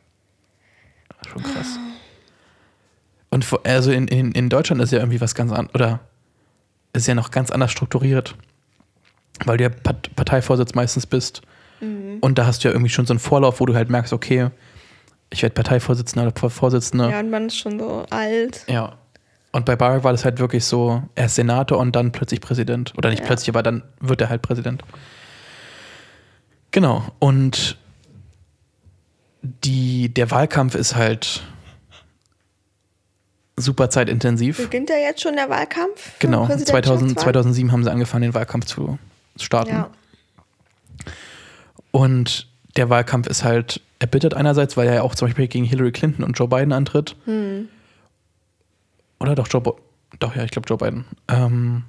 Schon 1.27 1.43
krass. 1.43 1.77
Und 3.29 3.43
vor, 3.43 3.59
also 3.65 3.91
in, 3.91 4.07
in, 4.07 4.31
in 4.31 4.47
Deutschland 4.49 4.81
ist 4.81 4.91
ja 4.91 4.99
irgendwie 4.99 5.19
was 5.19 5.35
ganz 5.35 5.51
anderes. 5.51 5.75
Oder 5.75 5.99
ist 6.93 7.07
ja 7.07 7.15
noch 7.15 7.29
ganz 7.31 7.51
anders 7.51 7.71
strukturiert. 7.71 8.35
Weil 9.43 9.57
du 9.57 9.65
ja 9.65 9.69
Part 9.69 10.15
Parteivorsitz 10.15 10.73
meistens 10.73 11.05
bist. 11.05 11.41
Mhm. 11.81 12.19
Und 12.21 12.37
da 12.37 12.45
hast 12.45 12.63
du 12.63 12.69
ja 12.69 12.73
irgendwie 12.73 12.89
schon 12.89 13.05
so 13.05 13.11
einen 13.11 13.19
Vorlauf, 13.19 13.59
wo 13.59 13.65
du 13.65 13.75
halt 13.75 13.89
merkst, 13.89 14.13
okay, 14.13 14.49
ich 15.29 15.43
werde 15.43 15.53
Parteivorsitzender 15.53 16.27
oder 16.27 16.49
Vorsitzende. 16.49 17.09
Ja, 17.09 17.19
und 17.19 17.29
man 17.29 17.47
ist 17.47 17.57
schon 17.57 17.79
so 17.79 18.05
alt. 18.09 18.63
Ja. 18.69 18.93
Und 19.51 19.65
bei 19.65 19.75
Barack 19.75 20.05
war 20.05 20.13
das 20.13 20.23
halt 20.23 20.39
wirklich 20.39 20.63
so, 20.63 21.03
er 21.15 21.25
ist 21.25 21.35
Senator 21.35 21.77
und 21.77 21.97
dann 21.97 22.13
plötzlich 22.13 22.39
Präsident. 22.39 22.93
Oder 22.97 23.09
nicht 23.09 23.19
Ja. 23.19 23.25
plötzlich, 23.25 23.49
aber 23.49 23.61
dann 23.61 23.83
wird 23.99 24.21
er 24.21 24.29
halt 24.29 24.41
Präsident. 24.41 24.83
Genau. 26.71 27.05
Und 27.19 27.77
die, 29.41 30.13
der 30.13 30.31
Wahlkampf 30.31 30.75
ist 30.75 30.95
halt 30.95 31.43
super 33.57 33.89
zeitintensiv. 33.89 34.57
Beginnt 34.57 34.89
ja 34.89 34.97
jetzt 34.97 35.21
schon 35.21 35.35
der 35.35 35.49
Wahlkampf? 35.49 36.19
Genau. 36.19 36.45
2000, 36.45 36.67
Präsidentschaftswahl? 36.67 37.33
2007 37.33 37.71
haben 37.71 37.83
sie 37.83 37.91
angefangen, 37.91 38.23
den 38.23 38.33
Wahlkampf 38.33 38.65
zu 38.65 38.97
starten. 39.37 39.71
Ja. 39.71 39.89
Und 41.91 42.47
der 42.77 42.89
Wahlkampf 42.89 43.27
ist 43.27 43.43
halt 43.43 43.81
erbittert 43.99 44.33
einerseits, 44.33 44.77
weil 44.77 44.87
er 44.87 44.95
ja 44.95 45.01
auch 45.03 45.15
zum 45.15 45.27
Beispiel 45.27 45.47
gegen 45.47 45.65
Hillary 45.65 45.91
Clinton 45.91 46.23
und 46.23 46.33
Joe 46.33 46.47
Biden 46.47 46.71
antritt. 46.71 47.15
Hm. 47.25 47.67
Oder 49.19 49.35
doch 49.35 49.47
Joe 49.47 49.61
Bo 49.61 49.77
Doch, 50.19 50.35
ja, 50.35 50.43
ich 50.43 50.51
glaube 50.51 50.67
Joe 50.67 50.77
Biden. 50.77 51.05
Ähm, 51.27 51.83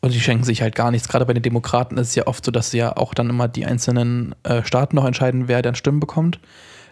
und 0.00 0.14
die 0.14 0.20
schenken 0.20 0.44
sich 0.44 0.62
halt 0.62 0.74
gar 0.74 0.90
nichts. 0.90 1.08
Gerade 1.08 1.26
bei 1.26 1.34
den 1.34 1.42
Demokraten 1.42 1.98
ist 1.98 2.08
es 2.08 2.14
ja 2.14 2.26
oft 2.26 2.44
so, 2.44 2.50
dass 2.50 2.72
ja 2.72 2.96
auch 2.96 3.12
dann 3.12 3.28
immer 3.28 3.48
die 3.48 3.66
einzelnen 3.66 4.34
äh, 4.44 4.62
Staaten 4.64 4.96
noch 4.96 5.04
entscheiden, 5.04 5.46
wer 5.46 5.62
dann 5.62 5.74
Stimmen 5.74 6.00
bekommt. 6.00 6.40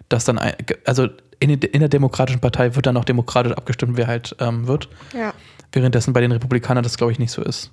Dass 0.09 0.25
dann, 0.25 0.39
ein, 0.39 0.55
also 0.85 1.09
in, 1.41 1.51
in 1.51 1.81
der 1.81 1.89
Demokratischen 1.89 2.41
Partei 2.41 2.75
wird 2.75 2.87
dann 2.87 2.95
noch 2.95 3.05
demokratisch 3.05 3.53
abgestimmt, 3.53 3.97
wer 3.97 4.07
halt 4.07 4.37
ähm, 4.41 4.67
wird. 4.67 4.89
Ja. 5.15 5.33
Währenddessen 5.73 6.13
bei 6.13 6.21
den 6.21 6.33
Republikanern 6.33 6.83
das, 6.83 6.97
glaube 6.97 7.13
ich, 7.13 7.19
nicht 7.19 7.33
so 7.33 7.43
ist. 7.43 7.73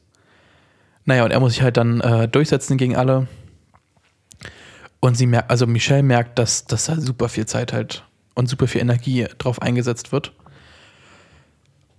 Naja, 1.06 1.24
und 1.24 1.32
er 1.32 1.40
muss 1.40 1.54
sich 1.54 1.62
halt 1.62 1.78
dann 1.78 2.02
äh, 2.02 2.28
durchsetzen 2.28 2.78
gegen 2.78 2.96
alle. 2.96 3.28
Und 5.00 5.16
sie 5.16 5.28
merkt, 5.28 5.52
also 5.52 5.68
Michelle 5.68 6.04
merkt, 6.04 6.40
dass, 6.40 6.66
dass 6.66 6.86
da 6.86 7.00
super 7.00 7.30
viel 7.30 7.46
Zeit 7.46 7.74
halt 7.74 8.04
und 8.34 8.48
super 8.48 8.68
viel 8.68 8.82
Energie 8.82 9.28
drauf 9.38 9.62
eingesetzt 9.62 10.12
wird. 10.12 10.34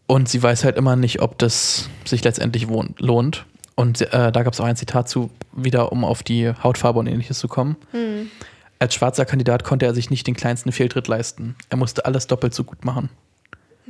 Und 0.07 0.29
sie 0.29 0.43
weiß 0.43 0.65
halt 0.65 0.77
immer 0.77 0.95
nicht, 0.97 1.21
ob 1.21 1.39
das 1.39 1.89
sich 2.05 2.23
letztendlich 2.23 2.67
lohnt. 2.99 3.45
Und 3.75 4.01
äh, 4.13 4.31
da 4.33 4.43
gab 4.43 4.53
es 4.53 4.61
auch 4.61 4.65
ein 4.65 4.77
Zitat 4.77 5.09
zu, 5.09 5.31
wieder 5.53 5.93
um 5.93 6.05
auf 6.05 6.23
die 6.23 6.51
Hautfarbe 6.63 6.99
und 6.99 7.07
ähnliches 7.09 7.39
zu 7.39 7.49
kommen. 7.49 7.77
Hm. 7.91 8.31
Als 8.79 8.95
schwarzer 8.95 9.25
Kandidat 9.25 9.65
konnte 9.65 9.87
er 9.87 9.95
sich 9.95 10.11
nicht 10.11 10.27
den 10.27 10.35
kleinsten 10.37 10.71
Fehltritt 10.71 11.09
leisten. 11.09 11.57
Er 11.71 11.77
musste 11.77 12.05
alles 12.07 12.27
doppelt 12.27 12.55
so 12.55 12.63
gut 12.65 12.85
machen. 12.85 13.09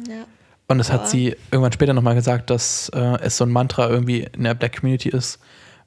Ja. 0.08 0.24
Und 0.68 0.78
das 0.78 0.88
Boah. 0.88 0.94
hat 0.94 1.08
sie 1.10 1.36
irgendwann 1.50 1.72
später 1.72 1.92
nochmal 1.92 2.14
gesagt, 2.14 2.50
dass 2.50 2.88
äh, 2.94 3.18
es 3.20 3.36
so 3.36 3.44
ein 3.44 3.50
Mantra 3.52 3.88
irgendwie 3.88 4.26
in 4.32 4.44
der 4.44 4.54
Black 4.54 4.78
Community 4.80 5.08
ist, 5.10 5.38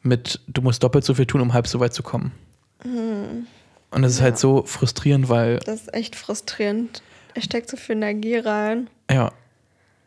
mit 0.03 0.39
du 0.47 0.61
musst 0.61 0.83
doppelt 0.83 1.03
so 1.03 1.13
viel 1.13 1.25
tun, 1.25 1.41
um 1.41 1.53
halb 1.53 1.67
so 1.67 1.79
weit 1.79 1.93
zu 1.93 2.03
kommen. 2.03 2.31
Und 3.91 4.01
das 4.01 4.13
ist 4.13 4.19
Ja. 4.19 4.25
halt 4.25 4.37
so 4.37 4.63
frustrierend, 4.65 5.27
weil, 5.27 5.57
Das 5.65 5.81
ist 5.81 5.93
echt 5.93 6.15
frustrierend. 6.15 7.01
Er 7.33 7.41
steckt 7.41 7.69
so 7.69 7.75
viel 7.77 7.95
Energie 7.97 8.37
rein. 8.37 8.89
ja, 9.11 9.31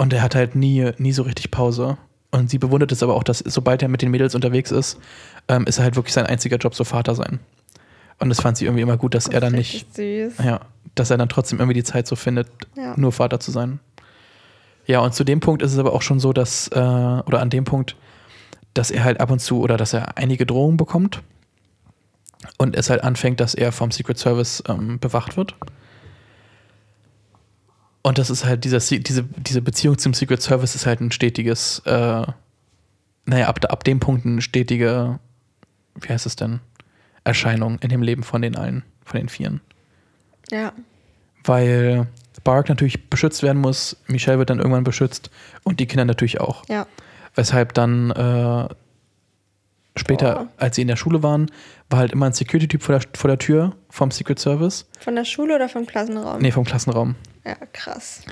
und 0.02 0.12
er 0.12 0.20
hat 0.22 0.34
halt 0.34 0.56
nie, 0.56 0.90
nie 0.98 1.12
so 1.12 1.22
richtig 1.22 1.50
Pause. 1.52 1.96
Und 2.32 2.50
sie 2.50 2.58
bewundert 2.58 2.90
es 2.90 3.02
aber 3.02 3.14
auch, 3.14 3.22
dass 3.22 3.38
sobald 3.38 3.82
er 3.82 3.88
mit 3.88 4.02
den 4.02 4.10
Mädels 4.10 4.34
unterwegs 4.34 4.70
ist, 4.72 4.98
ähm, 5.48 5.64
ist 5.66 5.78
er 5.78 5.84
halt 5.84 5.94
wirklich 5.96 6.12
sein 6.14 6.26
einziger 6.26 6.56
Job, 6.56 6.74
so 6.74 6.82
Vater 6.82 7.14
sein. 7.14 7.38
Und 8.18 8.30
das 8.30 8.40
fand 8.40 8.56
sie 8.56 8.64
irgendwie 8.64 8.82
immer 8.82 8.96
gut, 8.96 9.14
dass 9.14 9.24
Das 9.24 9.34
er 9.34 9.40
dann 9.40 9.52
nicht, 9.52 9.94
Süß. 9.94 10.38
ja, 10.44 10.60
dass 10.94 11.10
er 11.10 11.18
dann 11.18 11.28
trotzdem 11.28 11.58
irgendwie 11.60 11.74
die 11.78 11.84
Zeit 11.84 12.06
so 12.06 12.16
findet, 12.16 12.48
Ja. 12.76 12.94
nur 12.96 13.12
Vater 13.12 13.38
zu 13.38 13.50
sein. 13.52 13.80
Ja, 14.86 15.00
und 15.00 15.14
zu 15.14 15.22
dem 15.24 15.38
Punkt 15.40 15.62
ist 15.62 15.72
es 15.72 15.78
aber 15.78 15.92
auch 15.92 16.02
schon 16.02 16.18
so, 16.20 16.32
dass, 16.32 16.66
äh, 16.68 16.78
oder 16.80 17.40
an 17.40 17.50
dem 17.50 17.64
Punkt, 17.64 17.94
dass 18.74 18.90
er 18.90 19.04
halt 19.04 19.20
ab 19.20 19.30
und 19.30 19.38
zu 19.40 19.60
oder 19.60 19.76
dass 19.76 19.92
er 19.92 20.16
einige 20.18 20.46
Drohungen 20.46 20.76
bekommt 20.78 21.22
und 22.58 22.74
es 22.76 22.90
halt 22.90 23.04
anfängt, 23.04 23.38
dass 23.40 23.54
er 23.54 23.70
vom 23.72 23.90
Secret 23.90 24.18
Service 24.18 24.62
ähm, 24.68 24.98
bewacht 24.98 25.36
wird. 25.36 25.54
Und 28.02 28.18
das 28.18 28.30
ist 28.30 28.44
halt, 28.44 28.64
dieser, 28.64 28.80
Se- 28.80 29.00
diese, 29.00 29.22
diese 29.22 29.62
Beziehung 29.62 29.96
zum 29.98 30.12
Secret 30.14 30.42
Service 30.42 30.74
ist 30.74 30.86
halt 30.86 31.00
ein 31.00 31.12
stetiges, 31.12 31.80
äh, 31.86 32.26
naja, 33.26 33.46
ab, 33.48 33.60
ab 33.68 33.84
dem 33.84 34.00
Punkt 34.00 34.26
eine 34.26 34.42
stetige, 34.42 35.20
wie 36.00 36.08
heißt 36.08 36.26
es 36.26 36.34
denn, 36.36 36.60
Erscheinung 37.24 37.78
in 37.80 37.88
dem 37.90 38.02
Leben 38.02 38.24
von 38.24 38.42
den 38.42 38.56
allen, 38.56 38.82
von 39.04 39.20
den 39.20 39.28
Vieren 39.28 39.60
Ja. 40.50 40.72
weil 41.44 42.08
Bark 42.42 42.68
natürlich 42.68 43.08
beschützt 43.08 43.44
werden 43.44 43.60
muss, 43.60 43.96
Michelle 44.08 44.38
wird 44.38 44.50
dann 44.50 44.58
irgendwann 44.58 44.82
beschützt 44.82 45.30
und 45.62 45.78
die 45.78 45.86
Kinder 45.86 46.04
natürlich 46.04 46.40
auch. 46.40 46.68
Ja. 46.68 46.88
Weshalb 47.36 47.72
dann 47.74 48.10
äh, 48.10 48.68
später, 49.96 50.34
Boah. 50.34 50.48
als 50.56 50.74
sie 50.74 50.82
in 50.82 50.88
der 50.88 50.96
Schule 50.96 51.22
waren, 51.22 51.50
war 51.88 52.00
halt 52.00 52.10
immer 52.12 52.26
ein 52.26 52.32
Security-Typ 52.32 52.82
vor 52.82 52.98
der, 52.98 53.08
vor 53.16 53.28
der 53.28 53.38
Tür 53.38 53.76
vom 53.90 54.10
Secret 54.10 54.40
Service. 54.40 54.86
Von 54.98 55.14
der 55.14 55.24
Schule 55.24 55.54
oder 55.54 55.68
vom 55.68 55.86
Klassenraum? 55.86 56.40
Nee, 56.42 56.50
vom 56.50 56.64
Klassenraum. 56.64 57.14
Ja, 57.44 57.56
krass. 57.72 58.22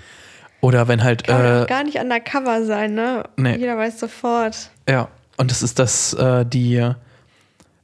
Oder 0.60 0.88
wenn 0.88 1.02
halt, 1.02 1.26
Kann 1.26 1.62
äh, 1.62 1.66
gar 1.66 1.84
nicht 1.84 1.98
undercover 1.98 2.64
sein, 2.64 2.94
ne? 2.94 3.24
Nee. 3.36 3.56
Jeder 3.56 3.76
weiß 3.78 3.98
sofort. 3.98 4.70
ja, 4.88 5.08
und 5.36 5.50
das 5.50 5.62
ist 5.62 5.78
das, 5.78 6.12
äh, 6.12 6.44
die, 6.44 6.86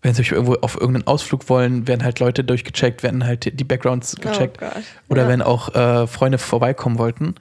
wenn 0.03 0.15
sie 0.15 0.23
irgendwo 0.23 0.55
auf 0.61 0.75
irgendeinen 0.79 1.07
Ausflug 1.07 1.49
wollen, 1.49 1.89
werden 1.89 2.05
halt 2.05 2.21
Leute 2.21 2.45
durchgecheckt, 2.45 3.03
werden 3.03 3.25
halt 3.25 3.59
die 3.59 3.65
Backgrounds 3.65 4.17
gecheckt. 4.17 4.59
Oh 4.61 4.67
Gott. 4.67 4.83
Oder 5.09 5.23
ja. 5.23 5.29
wenn 5.29 5.41
auch 5.43 5.75
äh, 5.75 6.07
Freunde 6.07 6.37
vorbeikommen 6.37 6.99
wollten, 6.99 7.35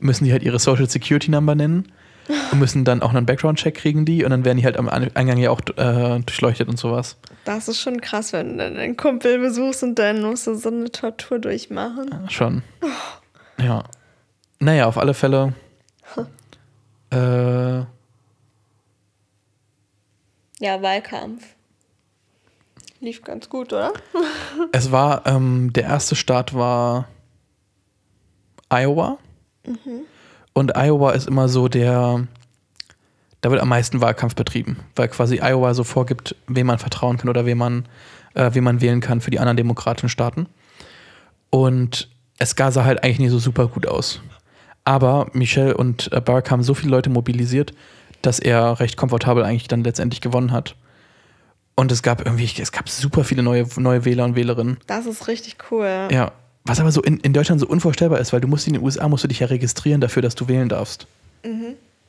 müssen 0.00 0.24
die 0.26 0.32
halt 0.32 0.42
ihre 0.42 0.58
Social 0.58 0.88
Security 0.88 1.30
Number 1.30 1.54
nennen 1.54 1.90
und 2.52 2.58
müssen 2.58 2.84
dann 2.84 3.00
auch 3.00 3.14
einen 3.14 3.24
Background-Check 3.24 3.74
kriegen 3.74 4.04
die 4.04 4.22
und 4.22 4.30
dann 4.30 4.44
werden 4.44 4.58
die 4.58 4.64
halt 4.64 4.76
am 4.76 4.88
An- 4.90 5.10
Eingang 5.14 5.38
ja 5.38 5.48
auch 5.50 5.60
äh, 5.76 6.20
durchleuchtet 6.20 6.68
und 6.68 6.78
sowas. 6.78 7.16
Das 7.46 7.68
ist 7.68 7.80
schon 7.80 8.02
krass, 8.02 8.34
wenn 8.34 8.58
du 8.58 8.64
einen 8.64 8.98
Kumpel 8.98 9.38
besuchst 9.38 9.82
und 9.82 9.98
dann 9.98 10.22
musst 10.22 10.46
du 10.46 10.54
so 10.54 10.68
eine 10.68 10.90
Tortur 10.92 11.38
durchmachen. 11.38 12.10
Ja, 12.10 12.30
schon. 12.30 12.62
Ja. 13.58 13.84
Naja, 14.58 14.86
auf 14.86 14.98
alle 14.98 15.14
Fälle. 15.14 15.54
Äh, 17.10 17.84
Ja, 20.60 20.80
Wahlkampf. 20.80 21.44
Lief 23.00 23.22
ganz 23.22 23.48
gut, 23.50 23.72
oder? 23.72 23.92
es 24.72 24.92
war, 24.92 25.26
ähm, 25.26 25.72
der 25.72 25.84
erste 25.84 26.16
Start 26.16 26.54
war 26.54 27.06
Iowa. 28.70 29.18
Und 30.54 30.76
Iowa 30.76 31.12
ist 31.12 31.26
immer 31.28 31.48
so 31.48 31.68
der, 31.68 32.26
da 33.40 33.50
wird 33.50 33.60
am 33.60 33.68
meisten 33.68 34.00
Wahlkampf 34.00 34.34
betrieben, 34.34 34.78
weil 34.96 35.08
quasi 35.08 35.40
Iowa 35.42 35.74
so 35.74 35.84
vorgibt, 35.84 36.34
wem 36.46 36.68
man 36.68 36.78
vertrauen 36.78 37.18
kann 37.18 37.28
oder 37.28 37.44
wem 37.44 37.58
man, 37.58 37.86
äh, 38.34 38.54
wem 38.54 38.64
man 38.64 38.80
wählen 38.80 39.00
kann 39.00 39.20
für 39.20 39.30
die 39.30 39.40
anderen 39.40 39.56
demokratischen 39.56 40.08
Staaten. 40.08 40.46
Und 41.50 42.08
es 42.38 42.54
sah 42.56 42.84
halt 42.84 43.04
eigentlich 43.04 43.18
nicht 43.18 43.30
so 43.30 43.38
super 43.38 43.68
gut 43.68 43.86
aus. 43.86 44.20
Aber 44.84 45.28
Michelle 45.32 45.76
und 45.76 46.12
äh, 46.12 46.20
Bark 46.20 46.50
haben 46.50 46.62
so 46.62 46.74
viele 46.74 46.90
Leute 46.90 47.10
mobilisiert, 47.10 47.72
dass 48.22 48.38
er 48.38 48.80
recht 48.80 48.96
komfortabel 48.96 49.42
eigentlich 49.44 49.68
dann 49.68 49.84
letztendlich 49.84 50.20
gewonnen 50.20 50.52
hat. 50.52 50.76
Und 51.74 51.90
es 51.90 52.02
gab 52.02 52.24
irgendwie, 52.24 52.48
es 52.60 52.70
gab 52.70 52.88
super 52.88 53.24
viele 53.24 53.42
neue, 53.42 53.66
neue 53.76 54.04
Wähler 54.04 54.24
und 54.24 54.36
Wählerinnen. 54.36 54.78
Das 54.86 55.06
ist 55.06 55.26
richtig 55.26 55.56
cool. 55.70 56.08
Ja. 56.10 56.32
Was 56.64 56.80
aber 56.80 56.92
so 56.92 57.02
in, 57.02 57.18
in 57.20 57.32
Deutschland 57.32 57.60
so 57.60 57.66
unvorstellbar 57.66 58.20
ist, 58.20 58.32
weil 58.32 58.40
du 58.40 58.48
musst 58.48 58.66
in 58.66 58.74
den 58.74 58.82
USA 58.82 59.08
musst 59.08 59.24
du 59.24 59.28
dich 59.28 59.40
ja 59.40 59.48
registrieren 59.48 60.00
dafür, 60.00 60.22
dass 60.22 60.34
du 60.34 60.48
wählen 60.48 60.68
darfst. 60.68 61.06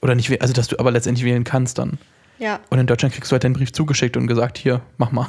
Oder 0.01 0.15
nicht, 0.15 0.41
also 0.41 0.53
dass 0.53 0.67
du 0.67 0.79
aber 0.79 0.91
letztendlich 0.91 1.25
wählen 1.25 1.43
kannst 1.43 1.77
dann. 1.77 1.97
Ja, 2.37 2.59
Und 2.69 2.79
in 2.79 2.87
Deutschland 2.87 3.13
kriegst 3.13 3.31
du 3.31 3.33
halt 3.33 3.43
deinen 3.43 3.53
Brief 3.53 3.71
zugeschickt 3.73 4.17
und 4.17 4.27
gesagt, 4.27 4.57
hier, 4.57 4.81
mach 4.97 5.11
mal. 5.11 5.27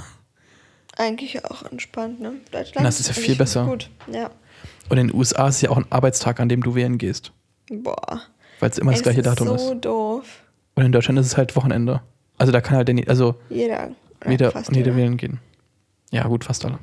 eigentlich 0.96 1.44
auch 1.44 1.62
entspannt, 1.70 2.20
ne? 2.20 2.34
Deutschland. 2.50 2.86
Das 2.86 3.00
ist 3.00 3.08
ja 3.08 3.14
viel 3.14 3.36
besser. 3.36 3.64
Gut, 3.64 3.90
ja. 4.12 4.30
Und 4.88 4.98
in 4.98 5.08
den 5.08 5.16
USA 5.16 5.48
ist 5.48 5.56
es 5.56 5.60
ja 5.62 5.70
auch 5.70 5.76
ein 5.76 5.86
Arbeitstag, 5.90 6.38
an 6.40 6.48
dem 6.48 6.62
du 6.62 6.74
wählen 6.74 6.98
gehst. 6.98 7.32
Boah. 7.70 8.20
Weil 8.60 8.70
es 8.70 8.78
immer 8.78 8.92
das 8.92 9.00
Ey, 9.00 9.04
gleiche 9.04 9.20
ist 9.20 9.26
Datum 9.26 9.48
so 9.58 9.72
ist. 9.72 9.84
doof. 9.84 10.24
Und 10.74 10.84
in 10.84 10.92
Deutschland 10.92 11.18
ist 11.18 11.26
es 11.26 11.36
halt 11.36 11.56
Wochenende. 11.56 12.00
Also 12.38 12.52
da 12.52 12.60
kann 12.60 12.76
halt 12.76 12.88
der, 12.88 13.08
also 13.08 13.34
Jeder. 13.48 13.88
ja, 14.24 14.30
jeder, 14.30 14.52
jeder 14.54 14.72
jeder. 14.72 14.96
wählen 14.96 15.16
gehen. 15.16 15.40
Ja, 16.10 16.26
gut, 16.28 16.44
fast 16.44 16.64
alle. 16.64 16.78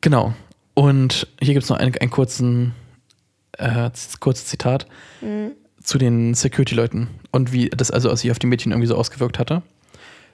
Genau. 0.00 0.34
Und 0.74 1.26
hier 1.40 1.54
gibt 1.54 1.64
es 1.64 1.70
noch 1.70 1.78
einen, 1.78 1.96
einen 1.96 2.10
kurzen, 2.10 2.74
äh, 3.58 3.90
kurzes 4.20 4.46
Zitat 4.46 4.86
Mhm. 5.22 5.52
zu 5.82 5.98
den 5.98 6.34
Security-Leuten 6.34 7.08
und 7.32 7.52
wie 7.52 7.70
das 7.70 7.90
also 7.90 8.14
sich 8.14 8.30
auf 8.30 8.38
die 8.38 8.46
Mädchen 8.46 8.72
irgendwie 8.72 8.88
so 8.88 8.96
ausgewirkt 8.96 9.38
hatte. 9.38 9.62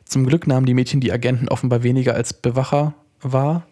Zum 0.05 0.27
Glück 0.27 0.47
nahmen 0.47 0.67
die 0.67 0.75
Mädchen 0.75 1.01
die 1.01 1.13
Agenten 1.13 1.49
offenbar 1.49 1.83
weniger 1.85 2.15
als 2.15 2.33
Bewacher 2.35 2.95
wahr 3.23 3.63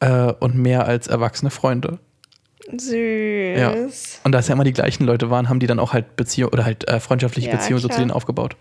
äh, 0.00 0.32
und 0.40 0.54
mehr 0.56 0.86
als 0.86 1.06
erwachsene 1.06 1.50
Freunde. 1.50 1.98
Süß. 2.70 3.58
Ja. 3.58 3.74
Und 4.24 4.32
da 4.32 4.38
es 4.38 4.48
ja 4.48 4.54
immer 4.54 4.64
die 4.64 4.72
gleichen 4.72 5.04
Leute 5.04 5.30
waren, 5.30 5.48
haben 5.48 5.60
die 5.60 5.66
dann 5.66 5.78
auch 5.78 5.92
halt 5.92 6.16
Beziehung 6.16 6.50
oder 6.52 6.64
halt 6.64 6.88
äh, 6.88 6.98
freundschaftliche 7.00 7.48
Ja, 7.48 7.56
Beziehungen 7.56 7.80
so 7.82 7.88
zu 7.88 7.98
denen 7.98 8.10
aufgebaut. 8.10 8.56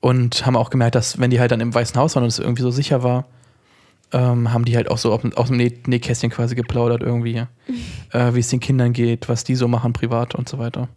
Und 0.00 0.46
haben 0.46 0.56
auch 0.56 0.70
gemerkt, 0.70 0.94
dass 0.94 1.18
wenn 1.20 1.30
die 1.30 1.40
halt 1.40 1.50
dann 1.50 1.60
im 1.60 1.74
Weißen 1.74 1.96
Haus 2.00 2.14
waren 2.14 2.22
und 2.22 2.28
es 2.28 2.38
irgendwie 2.38 2.62
so 2.62 2.70
sicher 2.70 3.02
war, 3.02 3.26
ähm, 4.12 4.52
haben 4.52 4.64
die 4.64 4.76
halt 4.76 4.90
auch 4.90 4.98
so 4.98 5.12
auf, 5.12 5.22
aus 5.36 5.48
dem 5.48 5.56
Nä 5.56 5.72
Nähkästchen 5.86 6.30
quasi 6.30 6.54
geplaudert 6.54 7.02
irgendwie, 7.02 7.42
äh, 8.12 8.32
wie 8.34 8.40
es 8.40 8.48
den 8.48 8.60
Kindern 8.60 8.92
geht, 8.92 9.28
was 9.28 9.44
die 9.44 9.54
so 9.54 9.68
machen 9.68 9.92
privat 9.92 10.34
und 10.34 10.48
so 10.48 10.58
weiter. 10.58 10.88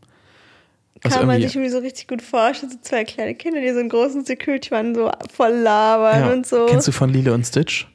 Was 1.02 1.16
Kann 1.16 1.28
man 1.28 1.42
sich 1.42 1.54
irgendwie 1.54 1.70
so 1.70 1.80
richtig 1.80 2.08
gut 2.08 2.22
vorstellen, 2.22 2.72
so 2.72 2.78
zwei 2.82 3.04
kleine 3.04 3.36
Kinder, 3.36 3.60
die 3.60 3.72
so 3.74 3.80
einen 3.80 3.90
großen 3.90 4.24
Security-Mann 4.24 4.96
so 4.96 5.12
voll 5.34 5.52
labern 5.52 6.22
Ja. 6.22 6.32
und 6.32 6.48
so. 6.48 6.66
Kennst 6.68 6.88
du 6.88 6.94
von 6.94 7.10
Lilo 7.10 7.34
und 7.34 7.46
Stitch? 7.46 7.88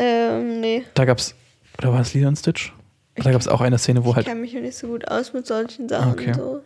Ähm, 0.00 0.60
nee. 0.60 0.82
Da 0.94 1.04
gab's, 1.04 1.34
oder 1.76 1.92
war 1.92 2.00
es 2.00 2.14
Lilo 2.14 2.28
und 2.28 2.36
Stitch? 2.36 2.72
Da 3.16 3.32
gab 3.32 3.40
es 3.40 3.48
auch 3.48 3.60
eine 3.60 3.76
Szene, 3.76 4.02
wo 4.04 4.10
Ich 4.10 4.16
halt, 4.16 4.26
kenne 4.26 4.40
mich 4.40 4.52
ja 4.52 4.60
nicht 4.60 4.78
so 4.78 4.86
gut 4.86 5.06
aus 5.08 5.34
mit 5.34 5.46
solchen 5.46 5.90
Sachen. 5.90 6.12
Okay. 6.12 6.32
So. 6.32 6.62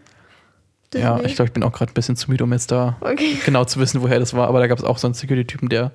ja, 0.95 1.19
ich 1.21 1.35
glaube, 1.35 1.49
ich 1.49 1.53
bin 1.53 1.65
auch 1.65 1.73
gerade 1.73 1.91
ein 1.91 1.95
bisschen 1.95 2.15
zu 2.15 2.31
müde, 2.31 2.45
um 2.45 2.53
jetzt 2.53 2.71
da 2.71 2.97
Okay. 3.01 3.37
genau 3.45 3.65
zu 3.65 3.81
wissen, 3.81 4.03
woher 4.03 4.21
das 4.21 4.35
war, 4.35 4.47
aber 4.47 4.61
da 4.61 4.69
gab 4.69 4.79
es 4.79 4.85
auch 4.85 4.99
so 4.99 5.09
einen 5.09 5.15
Security-Typen, 5.15 5.69
der 5.69 5.91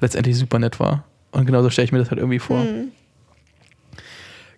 letztendlich 0.00 0.38
super 0.38 0.58
nett 0.58 0.80
war. 0.80 1.04
Und 1.32 1.44
genauso 1.44 1.68
stelle 1.68 1.84
ich 1.84 1.92
mir 1.92 1.98
das 1.98 2.10
halt 2.10 2.18
irgendwie 2.18 2.38
vor. 2.38 2.62
Hm. 2.62 2.92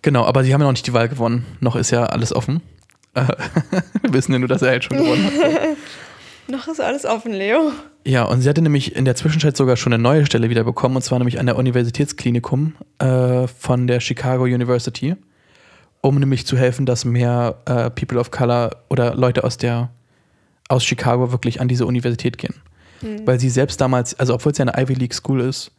Genau, 0.02 0.24
aber 0.24 0.44
sie 0.44 0.54
haben 0.54 0.60
ja 0.60 0.66
noch 0.68 0.72
nicht 0.72 0.86
die 0.86 0.92
Wahl 0.92 1.08
gewonnen. 1.08 1.44
Noch 1.58 1.74
ist 1.74 1.90
ja 1.90 2.04
alles 2.06 2.32
offen. 2.32 2.62
Wir 3.14 4.12
wissen 4.12 4.32
ja 4.32 4.38
nur, 4.38 4.48
dass 4.48 4.62
er 4.62 4.70
halt 4.70 4.84
schon 4.84 4.98
gewonnen 4.98 5.24
hat. 5.24 5.32
Noch 6.48 6.68
ist 6.68 6.80
alles 6.80 7.04
offen, 7.04 7.32
Leo. 7.32 7.72
Ja, 8.04 8.24
und 8.24 8.40
sie 8.40 8.48
hatte 8.48 8.62
nämlich 8.62 8.94
in 8.94 9.04
der 9.04 9.16
Zwischenzeit 9.16 9.56
sogar 9.56 9.76
schon 9.76 9.92
eine 9.92 10.02
neue 10.02 10.26
Stelle 10.26 10.48
wieder 10.48 10.62
bekommen, 10.62 10.96
und 10.96 11.02
zwar 11.02 11.18
nämlich 11.18 11.40
an 11.40 11.46
der 11.46 11.56
Universitätsklinikum 11.56 12.74
äh, 12.98 13.48
von 13.48 13.86
der 13.86 14.00
Chicago 14.00 14.44
University, 14.44 15.16
um 16.02 16.18
nämlich 16.18 16.46
zu 16.46 16.56
helfen, 16.56 16.86
dass 16.86 17.04
mehr 17.04 17.56
äh, 17.64 17.90
People 17.90 18.20
of 18.20 18.30
Color 18.30 18.76
oder 18.88 19.14
Leute 19.14 19.42
aus 19.42 19.56
der 19.56 19.90
aus 20.68 20.84
Chicago 20.84 21.32
wirklich 21.32 21.60
an 21.60 21.68
diese 21.68 21.86
Universität 21.86 22.38
gehen. 22.38 22.54
Weil 23.24 23.38
sie 23.38 23.50
selbst 23.50 23.80
damals, 23.80 24.18
also 24.18 24.34
obwohl 24.34 24.52
es 24.52 24.58
ja 24.58 24.64
eine 24.64 24.82
Ivy 24.82 24.94
League 24.94 25.14
School 25.14 25.40
ist, 25.40 25.70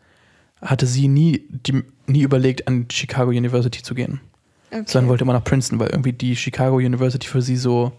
hatte 0.61 0.86
sie 0.86 1.07
nie, 1.07 1.43
die, 1.49 1.84
nie 2.05 2.22
überlegt, 2.22 2.68
an 2.68 2.88
Chicago 2.91 3.32
University 3.32 3.82
zu 3.82 3.95
gehen. 3.95 4.22
Okay. 4.72 4.84
Sondern 4.86 5.09
wollte 5.09 5.24
immer 5.24 5.34
nach 5.34 5.43
Princeton, 5.43 5.80
weil 5.80 5.89
irgendwie 5.89 6.13
die 6.13 6.36
Chicago 6.36 6.78
University 6.78 7.28
für 7.28 7.41
sie 7.41 7.57
so, 7.57 7.91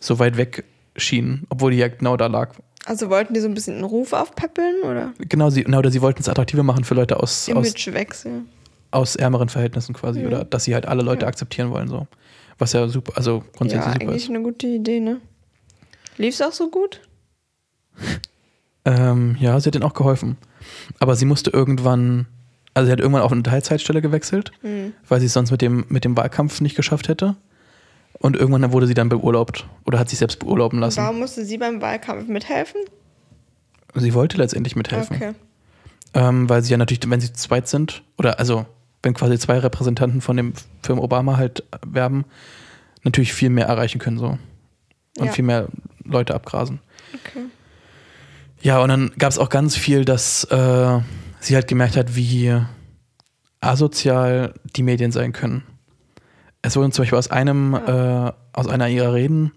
so 0.00 0.18
weit 0.18 0.36
weg 0.36 0.64
schien, 0.96 1.44
obwohl 1.48 1.70
die 1.72 1.78
ja 1.78 1.88
genau 1.88 2.16
da 2.16 2.26
lag. 2.26 2.54
Also 2.84 3.08
wollten 3.10 3.32
die 3.34 3.40
so 3.40 3.46
ein 3.48 3.54
bisschen 3.54 3.74
einen 3.76 3.84
Ruf 3.84 4.12
aufpäppeln 4.12 4.82
oder 4.82 5.12
Genau, 5.18 5.50
sie, 5.50 5.64
na, 5.68 5.78
oder 5.78 5.90
sie 5.90 6.02
wollten 6.02 6.20
es 6.20 6.28
attraktiver 6.28 6.62
machen 6.64 6.84
für 6.84 6.94
Leute 6.94 7.16
aus, 7.20 7.48
aus, 7.48 7.48
Imagewechsel? 7.48 8.42
aus 8.90 9.16
ärmeren 9.16 9.48
Verhältnissen 9.48 9.94
quasi. 9.94 10.20
Mhm. 10.20 10.26
Oder 10.26 10.44
dass 10.44 10.64
sie 10.64 10.74
halt 10.74 10.86
alle 10.86 11.02
Leute 11.02 11.22
Ja. 11.22 11.28
akzeptieren 11.28 11.70
wollen. 11.70 11.88
so 11.88 12.06
Was 12.58 12.72
ja 12.72 12.88
super, 12.88 13.12
also 13.16 13.38
Ja, 13.38 13.44
grundsätzlich 13.56 13.92
super 13.94 14.06
eigentlich 14.06 14.24
ist. 14.24 14.30
eine 14.30 14.42
gute 14.42 14.66
Idee, 14.66 15.00
ne? 15.00 15.20
Lief 16.18 16.34
es 16.34 16.42
auch 16.42 16.52
so 16.52 16.70
gut? 16.70 17.00
Ähm, 18.84 19.36
ja, 19.38 19.58
sie 19.60 19.68
hat 19.68 19.76
ihnen 19.76 19.84
auch 19.84 19.94
geholfen. 19.94 20.36
Aber 20.98 21.14
sie 21.14 21.24
musste 21.24 21.50
irgendwann, 21.50 22.26
also 22.74 22.86
sie 22.86 22.92
hat 22.92 22.98
irgendwann 22.98 23.22
auf 23.22 23.30
eine 23.32 23.42
Teilzeitstelle 23.44 24.02
gewechselt, 24.02 24.50
Hm. 24.62 24.92
weil 25.08 25.20
sie 25.20 25.26
es 25.26 25.32
sonst 25.32 25.52
mit 25.52 25.62
dem, 25.62 25.84
mit 25.88 26.04
dem 26.04 26.16
Wahlkampf 26.16 26.60
nicht 26.60 26.74
geschafft 26.74 27.08
hätte. 27.08 27.36
Und 28.22 28.36
irgendwann 28.36 28.70
wurde 28.72 28.86
sie 28.86 28.94
dann 28.94 29.08
beurlaubt 29.08 29.66
oder 29.84 29.98
hat 29.98 30.08
sich 30.08 30.20
selbst 30.20 30.38
beurlauben 30.38 30.78
lassen. 30.78 30.98
Warum 31.02 31.18
musste 31.18 31.44
sie 31.44 31.58
beim 31.58 31.82
Wahlkampf 31.82 32.28
mithelfen? 32.28 32.80
Sie 33.96 34.14
wollte 34.14 34.36
letztendlich 34.38 34.76
mithelfen. 34.76 35.16
Okay. 35.16 35.32
Ähm, 36.14 36.48
weil 36.48 36.62
sie 36.62 36.70
ja 36.70 36.76
natürlich, 36.76 37.02
wenn 37.10 37.20
sie 37.20 37.32
zu 37.32 37.48
zweit 37.48 37.66
sind, 37.66 38.04
oder 38.16 38.38
also 38.38 38.64
wenn 39.02 39.14
quasi 39.14 39.36
zwei 39.40 39.58
Repräsentanten 39.58 40.20
von 40.20 40.36
dem 40.36 40.52
Film 40.84 41.00
Obama 41.00 41.36
halt 41.36 41.64
werben, 41.84 42.24
natürlich 43.02 43.32
viel 43.32 43.50
mehr 43.50 43.66
erreichen 43.66 43.98
können 43.98 44.18
so. 44.18 44.38
Und 45.18 45.26
Ja. 45.26 45.32
viel 45.32 45.44
mehr 45.44 45.66
Leute 46.04 46.34
abgrasen. 46.36 46.78
Okay. 47.12 47.46
Ja, 48.60 48.80
und 48.80 48.88
dann 48.88 49.10
gab 49.18 49.32
es 49.32 49.38
auch 49.38 49.48
ganz 49.48 49.74
viel, 49.76 50.04
dass 50.04 50.44
äh, 50.44 51.00
sie 51.40 51.54
halt 51.56 51.66
gemerkt 51.66 51.96
hat, 51.96 52.14
wie 52.14 52.56
asozial 53.60 54.54
die 54.76 54.84
Medien 54.84 55.10
sein 55.10 55.32
können. 55.32 55.64
Es 56.62 56.76
wurde 56.76 56.90
zum 56.90 57.02
Beispiel 57.02 57.18
aus 57.18 57.30
einem, 57.30 57.74
äh, 57.74 58.32
aus 58.52 58.68
einer 58.68 58.88
ihrer 58.88 59.12
Reden, 59.14 59.52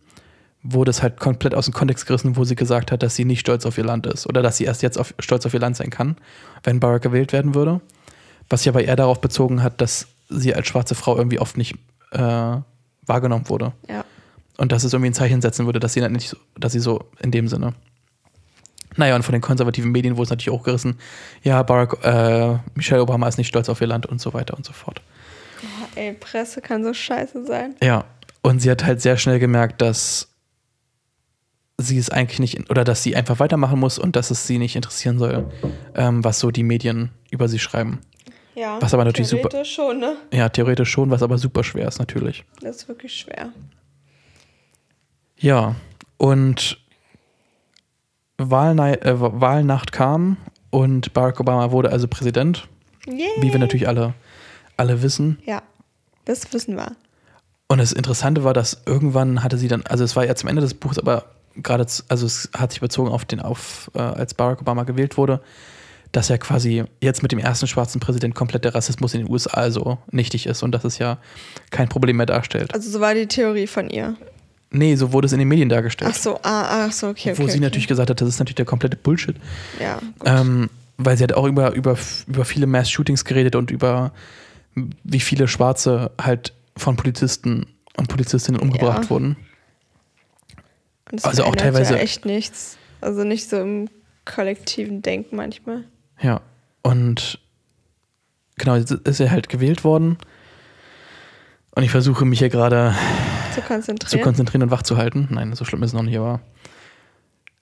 wurde 0.64 0.90
es 0.90 1.04
halt 1.04 1.20
komplett 1.20 1.54
aus 1.54 1.66
dem 1.66 1.74
Kontext 1.74 2.08
gerissen, 2.08 2.36
wo 2.36 2.44
sie 2.44 2.56
gesagt 2.56 2.92
hat, 2.92 3.04
dass 3.04 3.16
sie 3.16 3.26
nicht 3.26 3.40
stolz 3.40 3.66
auf 3.66 3.78
ihr 3.78 3.84
Land 3.84 4.08
ist 4.08 4.28
oder 4.28 4.42
dass 4.42 4.58
sie 4.58 4.64
erst 4.64 4.82
jetzt 4.82 4.98
auf, 4.98 5.14
stolz 5.20 5.46
auf 5.46 5.54
ihr 5.54 5.60
Land 5.60 5.78
sein 5.78 5.92
kann, 5.92 6.18
wenn 6.64 6.80
Barack 6.80 7.04
gewählt 7.04 7.34
werden 7.34 7.54
würde. 7.54 7.82
Was 8.50 8.62
sich 8.62 8.70
aber 8.70 8.84
eher 8.84 8.96
darauf 8.96 9.22
bezogen 9.22 9.62
hat, 9.62 9.80
dass 9.82 10.08
sie 10.30 10.56
als 10.56 10.68
schwarze 10.68 10.96
Frau 10.96 11.18
irgendwie 11.18 11.40
oft 11.40 11.58
nicht 11.58 11.76
äh, 12.12 12.58
wahrgenommen 13.06 13.50
wurde. 13.50 13.74
Ja. 13.88 14.04
Und 14.58 14.72
dass 14.72 14.84
es 14.84 14.94
irgendwie 14.94 15.12
ein 15.12 15.14
Zeichen 15.14 15.42
setzen 15.42 15.66
würde, 15.68 15.80
dass 15.80 15.94
sie 15.94 16.08
nicht 16.10 16.30
so, 16.30 16.38
dass 16.58 16.72
sie 16.72 16.80
so 16.80 17.04
in 17.20 17.30
dem 17.32 17.48
Sinne. 17.48 17.74
Naja, 18.96 19.16
und 19.16 19.24
von 19.24 19.34
den 19.34 19.42
konservativen 19.42 19.92
Medien 19.92 20.16
wurde 20.16 20.26
es 20.26 20.30
natürlich 20.30 20.58
auch 20.58 20.64
gerissen. 20.64 20.98
Ja, 21.44 21.62
Barack, 21.64 22.04
äh, 22.04 22.58
Michelle 22.76 23.02
Obama 23.02 23.28
ist 23.28 23.38
nicht 23.38 23.50
stolz 23.50 23.70
auf 23.70 23.82
ihr 23.82 23.88
Land 23.88 24.06
und 24.06 24.22
so 24.22 24.34
weiter 24.34 24.56
und 24.56 24.66
so 24.66 24.74
fort. 24.74 25.02
Ey, 25.96 26.14
Presse 26.14 26.62
kann 26.62 26.84
so 26.84 26.94
scheiße 26.94 27.46
sein. 27.46 27.76
Ja, 27.82 28.06
und 28.42 28.60
sie 28.62 28.70
hat 28.70 28.84
halt 28.86 29.02
sehr 29.02 29.18
schnell 29.18 29.40
gemerkt, 29.40 29.82
dass 29.82 30.30
sie 31.78 31.98
es 31.98 32.10
eigentlich 32.10 32.40
nicht, 32.40 32.70
oder 32.70 32.84
dass 32.84 33.04
sie 33.04 33.16
einfach 33.16 33.40
weitermachen 33.40 33.80
muss 33.80 33.98
und 34.00 34.16
dass 34.16 34.32
es 34.32 34.48
sie 34.48 34.58
nicht 34.58 34.76
interessieren 34.76 35.18
soll, 35.20 35.50
ähm, 35.96 36.24
was 36.24 36.40
so 36.40 36.52
die 36.52 36.64
Medien 36.64 37.12
über 37.32 37.48
sie 37.48 37.60
schreiben. 37.60 38.00
Ja. 38.56 38.82
Was 38.82 38.94
aber 38.94 39.04
natürlich 39.04 39.28
super- 39.28 39.50
Theoretisch 39.50 39.74
schon, 39.76 40.00
ne? 40.00 40.16
Ja, 40.32 40.48
theoretisch 40.48 40.90
schon, 40.90 41.10
was 41.12 41.22
aber 41.22 41.38
super 41.38 41.64
schwer 41.64 41.88
ist 41.90 42.00
natürlich. 42.00 42.46
Das 42.62 42.78
ist 42.78 42.88
wirklich 42.88 43.14
schwer. 43.14 43.52
Ja, 45.38 45.76
und 46.18 46.80
Wahlnei 48.38 48.94
äh, 48.96 49.14
Wahlnacht 49.20 49.92
kam 49.92 50.38
und 50.70 51.14
Barack 51.14 51.40
Obama 51.42 51.72
wurde 51.72 51.92
also 51.92 52.08
Präsident, 52.08 52.68
Yay. 53.06 53.28
wie 53.40 53.52
wir 53.52 53.60
natürlich 53.60 53.88
alle, 53.88 54.14
alle 54.78 55.02
wissen. 55.02 55.40
Ja, 55.46 55.62
das 56.26 56.52
wissen 56.54 56.76
wir. 56.76 56.96
Und 57.68 57.80
das 57.80 57.92
Interessante 57.92 58.44
war, 58.44 58.54
dass 58.54 58.82
irgendwann 58.86 59.44
hatte 59.44 59.58
sie 59.58 59.68
dann, 59.68 59.84
also 59.88 60.04
es 60.04 60.16
war 60.16 60.26
ja 60.26 60.36
zum 60.36 60.50
Ende 60.50 60.62
des 60.62 60.76
Buchs, 60.76 61.00
aber 61.00 61.26
gerade, 61.56 61.86
also 62.10 62.26
es 62.26 62.50
hat 62.56 62.72
sich 62.72 62.82
bezogen 62.82 63.10
auf 63.10 63.26
den, 63.26 63.40
auf, 63.40 63.90
äh, 63.96 64.00
als 64.00 64.34
Barack 64.34 64.62
Obama 64.62 64.84
gewählt 64.84 65.18
wurde, 65.18 65.42
dass 66.12 66.30
ja 66.30 66.38
quasi 66.38 66.84
jetzt 67.02 67.24
mit 67.24 67.32
dem 67.32 67.40
ersten 67.40 67.68
schwarzen 67.68 68.00
Präsident 68.00 68.36
komplett 68.36 68.64
der 68.64 68.76
Rassismus 68.76 69.14
in 69.14 69.22
den 69.22 69.32
USA 69.32 69.52
also 69.52 69.98
nichtig 70.12 70.46
ist 70.46 70.64
und 70.64 70.72
dass 70.72 70.84
es 70.84 70.98
ja 70.98 71.18
kein 71.72 71.90
Problem 71.90 72.18
mehr 72.18 72.26
darstellt. 72.26 72.74
Also 72.74 72.90
so 72.90 73.00
war 73.00 73.14
die 73.14 73.28
Theorie 73.28 73.68
von 73.68 73.90
ihr. 73.90 74.16
Nee, 74.72 74.96
so 74.96 75.12
wurde 75.12 75.26
es 75.26 75.34
in 75.34 75.40
den 75.40 75.48
Medien 75.48 75.70
dargestellt. 75.70 76.12
Ach 76.14 76.18
so, 76.18 76.36
ah, 76.44 76.86
ach 76.88 76.92
so, 76.92 77.08
okay, 77.08 77.32
okay. 77.32 77.42
wo 77.42 77.48
sie 77.48 77.54
okay. 77.54 77.60
natürlich 77.60 77.88
gesagt 77.88 78.10
hat, 78.10 78.22
das 78.22 78.30
ist 78.30 78.40
natürlich 78.40 78.56
der 78.56 78.66
komplette 78.66 78.98
Bullshit. 78.98 79.36
Ja. 79.80 80.00
Ähm, 80.26 80.70
weil 80.98 81.18
sie 81.18 81.24
hat 81.24 81.34
auch 81.34 81.46
über, 81.46 81.74
über, 81.74 81.98
über 82.28 82.46
viele 82.46 82.68
Mass-Shootings 82.68 83.26
geredet 83.26 83.56
und 83.56 83.72
über 83.72 84.12
wie 85.04 85.20
viele 85.20 85.48
Schwarze 85.48 86.12
halt 86.22 86.54
von 86.78 86.96
Polizisten 86.98 87.68
und 87.98 88.08
Polizistinnen 88.10 88.60
umgebracht 88.60 89.04
Ja. 89.06 89.10
wurden. 89.10 89.38
Und 91.12 91.20
das 91.20 91.26
also 91.26 91.44
auch 91.46 91.56
teilweise- 91.56 91.94
Ja 91.96 92.00
echt 92.00 92.26
nichts. 92.26 92.78
Also 93.02 93.24
nicht 93.24 93.50
so 93.50 93.58
im 93.58 93.90
kollektiven 94.26 95.02
Denken 95.02 95.36
manchmal. 95.36 95.84
Ja. 96.22 96.42
Und 96.82 97.40
genau, 98.58 98.76
jetzt 98.76 98.92
ist 98.92 99.20
er 99.20 99.32
halt 99.32 99.50
gewählt 99.50 99.84
worden. 99.84 100.18
Und 101.72 101.84
ich 101.84 101.92
versuche 101.92 102.26
mich 102.26 102.40
hier 102.40 102.50
gerade 102.50 102.96
Zu 103.54 103.62
zu 103.62 103.68
konzentrieren. 103.68 104.24
konzentrieren 104.24 104.64
und 104.64 104.72
wach 104.72 104.84
zu 104.84 104.98
halten. 104.98 105.28
Nein, 105.32 105.54
so 105.54 105.66
schlimm 105.66 105.84
ist 105.84 105.90
es 105.92 105.94
noch 105.94 106.04
nicht, 106.04 106.18
aber. 106.18 106.42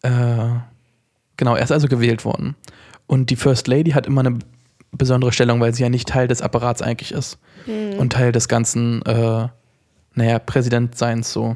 Äh, 0.03 0.59
genau, 1.38 1.55
er 1.55 1.64
ist 1.64 1.72
also 1.72 1.88
gewählt 1.88 2.26
worden. 2.26 2.55
Und 3.07 3.30
die 3.30 3.36
First 3.36 3.68
Lady 3.68 3.91
hat 3.91 4.05
immer 4.07 4.22
eine 4.22 4.39
besondere 4.94 5.32
Stellung, 5.32 5.60
weil 5.60 5.74
sie 5.74 5.84
ja 5.84 5.89
nicht 5.89 6.08
Teil 6.08 6.28
des 6.28 6.41
Apparats 6.41 6.82
eigentlich 6.82 7.12
ist. 7.12 7.38
Hm. 7.66 7.94
Und 8.00 8.14
Teil 8.14 8.32
des 8.32 8.48
ganzen, 8.48 9.02
äh, 9.04 9.48
naja, 10.16 10.39
Präsidentseins 10.39 11.32
so. 11.32 11.56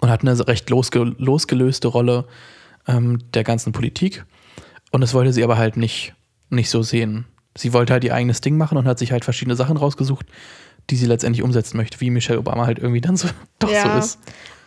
Und 0.00 0.10
hat 0.10 0.22
eine 0.22 0.46
recht 0.46 0.68
losge 0.70 0.98
losgelöste 1.18 1.88
Rolle 1.88 2.26
ähm, 2.86 3.18
der 3.34 3.44
ganzen 3.44 3.72
Politik. 3.72 4.24
Und 4.92 5.00
das 5.00 5.14
wollte 5.14 5.32
sie 5.32 5.42
aber 5.44 5.56
halt 5.56 5.76
nicht, 5.76 6.14
nicht 6.50 6.70
so 6.70 6.82
sehen. 6.82 7.26
Sie 7.56 7.72
wollte 7.72 7.92
halt 7.94 8.04
ihr 8.04 8.14
eigenes 8.14 8.40
Ding 8.42 8.56
machen 8.58 8.76
und 8.78 8.86
hat 8.86 8.98
sich 8.98 9.12
halt 9.12 9.24
verschiedene 9.24 9.56
Sachen 9.56 9.76
rausgesucht, 9.78 10.26
die 10.90 10.96
sie 10.96 11.06
letztendlich 11.06 11.42
umsetzen 11.42 11.76
möchte, 11.78 12.00
wie 12.00 12.10
Michelle 12.10 12.38
Obama 12.38 12.66
halt 12.66 12.78
irgendwie 12.78 13.00
dann 13.00 13.16
so 13.16 13.28
doch 13.58 13.70
Ja. 13.70 13.92
so 13.94 13.98
ist. 13.98 14.18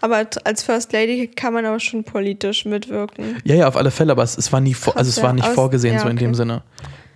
Aber 0.02 0.26
als 0.46 0.64
First 0.64 0.94
Lady 0.94 1.28
kann 1.28 1.54
man 1.54 1.66
aber 1.66 1.80
schon 1.80 2.04
politisch 2.06 2.64
mitwirken. 2.66 3.38
Ja, 3.44 3.56
ja, 3.56 3.68
auf 3.68 3.76
alle 3.76 3.92
Fälle, 3.92 4.14
aber 4.14 4.24
es, 4.24 4.38
es 4.38 4.52
war 4.52 4.62
nie 4.62 4.72
Krass, 4.74 4.96
also 4.96 5.10
es 5.10 5.22
war 5.22 5.34
nicht 5.34 5.48
es- 5.48 5.54
vorgesehen, 5.54 5.96
ja, 5.96 6.00
so 6.02 6.08
in 6.08 6.16
dem 6.18 6.30
okay. 6.30 6.38
Sinne. 6.38 6.64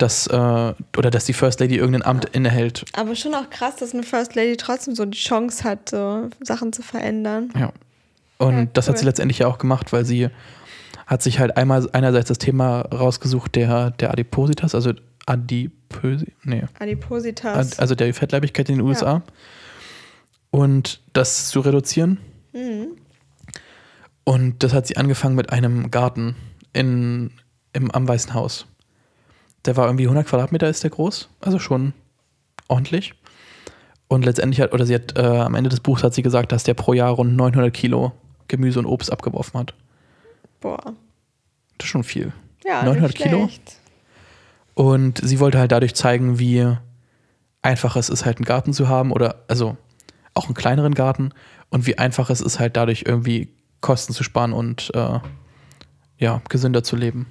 Dass, 0.04 0.28
äh, 0.28 0.74
oder 0.98 1.10
dass 1.12 1.24
die 1.24 1.32
First 1.32 1.62
Lady 1.62 1.78
irgendein 1.78 2.02
Amt 2.04 2.26
innehält. 2.26 2.84
Aber 2.92 3.16
schon 3.16 3.34
auch 3.36 3.50
krass, 3.50 3.78
dass 3.78 3.94
eine 3.94 4.04
First 4.04 4.36
Lady 4.36 4.58
trotzdem 4.58 4.96
so 4.96 5.06
die 5.06 5.18
Chance 5.18 5.64
hat, 5.64 5.90
so 5.92 6.30
Sachen 6.42 6.74
zu 6.74 6.82
verändern. 6.82 7.54
Ja. 7.58 7.72
Und 8.38 8.54
Ja, 8.58 8.66
das 8.74 8.90
hat 8.90 8.98
sie 8.98 9.06
letztendlich 9.06 9.40
ja 9.40 9.48
auch 9.48 9.60
gemacht, 9.60 9.94
weil 9.94 10.04
sie 10.04 10.28
hat 11.08 11.22
sich 11.24 11.40
halt 11.40 11.56
einmal 11.56 11.88
einerseits 11.94 12.28
das 12.28 12.38
Thema 12.38 12.82
rausgesucht 12.82 13.56
der, 13.56 13.92
der 13.92 14.12
Adipositas, 14.12 14.76
also 14.76 14.92
Adipösi, 15.26 16.34
nee, 16.44 16.64
Adipositas. 16.80 17.72
Ad, 17.74 17.80
also 17.82 17.96
der 17.96 18.14
Fettleibigkeit 18.14 18.68
in 18.68 18.76
den 18.76 18.86
Ja. 18.86 18.90
USA. 18.90 19.22
Und 20.52 21.00
das 21.14 21.48
zu 21.50 21.62
reduzieren. 21.62 22.20
mhm. 22.52 22.88
Und 24.26 24.64
das 24.64 24.74
hat 24.74 24.86
sie 24.88 24.98
angefangen 24.98 25.36
mit 25.36 25.50
einem 25.52 25.92
Garten 25.92 26.36
in, 26.74 27.32
im, 27.74 27.90
am 27.92 28.06
Weißen 28.08 28.34
Haus. 28.34 28.66
Der 29.66 29.78
war 29.78 29.88
irgendwie 29.88 30.04
100 30.04 30.28
Quadratmeter 30.28 30.68
ist 30.70 30.84
der 30.84 30.90
groß, 30.92 31.30
also 31.40 31.60
schon 31.60 31.94
ordentlich. 32.68 33.14
Und 34.08 34.26
letztendlich 34.26 34.62
hat, 34.62 34.74
oder 34.74 34.86
sie 34.86 34.96
hat, 34.96 35.18
äh, 35.18 35.22
am 35.22 35.56
Ende 35.56 35.70
des 35.70 35.80
Buchs 35.80 36.04
hat 36.04 36.14
sie 36.14 36.22
gesagt, 36.22 36.52
dass 36.52 36.64
der 36.64 36.74
pro 36.74 36.94
Jahr 36.94 37.12
rund 37.12 37.36
900 37.36 37.74
Kilo 37.74 38.12
Gemüse 38.48 38.80
und 38.80 38.86
Obst 38.86 39.12
abgeworfen 39.12 39.60
hat. 39.60 39.74
Boah. 40.60 40.94
Das 41.78 41.86
ist 41.86 41.90
schon 41.90 42.04
viel. 42.04 42.34
Ja, 42.66 42.84
900 42.84 43.10
nicht 43.10 43.18
Kilo? 43.18 43.50
Und 44.76 45.20
sie 45.24 45.40
wollte 45.40 45.60
halt 45.60 45.72
dadurch 45.72 45.96
zeigen, 45.96 46.40
wie 46.40 46.68
einfach 47.62 47.96
es 47.96 48.10
ist, 48.10 48.26
halt 48.26 48.38
einen 48.38 48.46
Garten 48.46 48.74
zu 48.74 48.88
haben 48.88 49.12
oder 49.12 49.44
also 49.48 49.78
auch 50.34 50.46
einen 50.46 50.56
kleineren 50.56 50.94
Garten 50.94 51.32
und 51.70 51.86
wie 51.88 51.98
einfach 51.98 52.30
es 52.30 52.42
ist, 52.42 52.60
halt 52.60 52.76
dadurch 52.76 53.04
irgendwie 53.08 53.50
Kosten 53.82 54.14
zu 54.14 54.24
sparen 54.24 54.54
und 54.54 54.92
äh, 54.94 55.20
ja, 56.18 56.42
gesünder 56.50 56.84
zu 56.84 56.96
leben. 56.96 57.28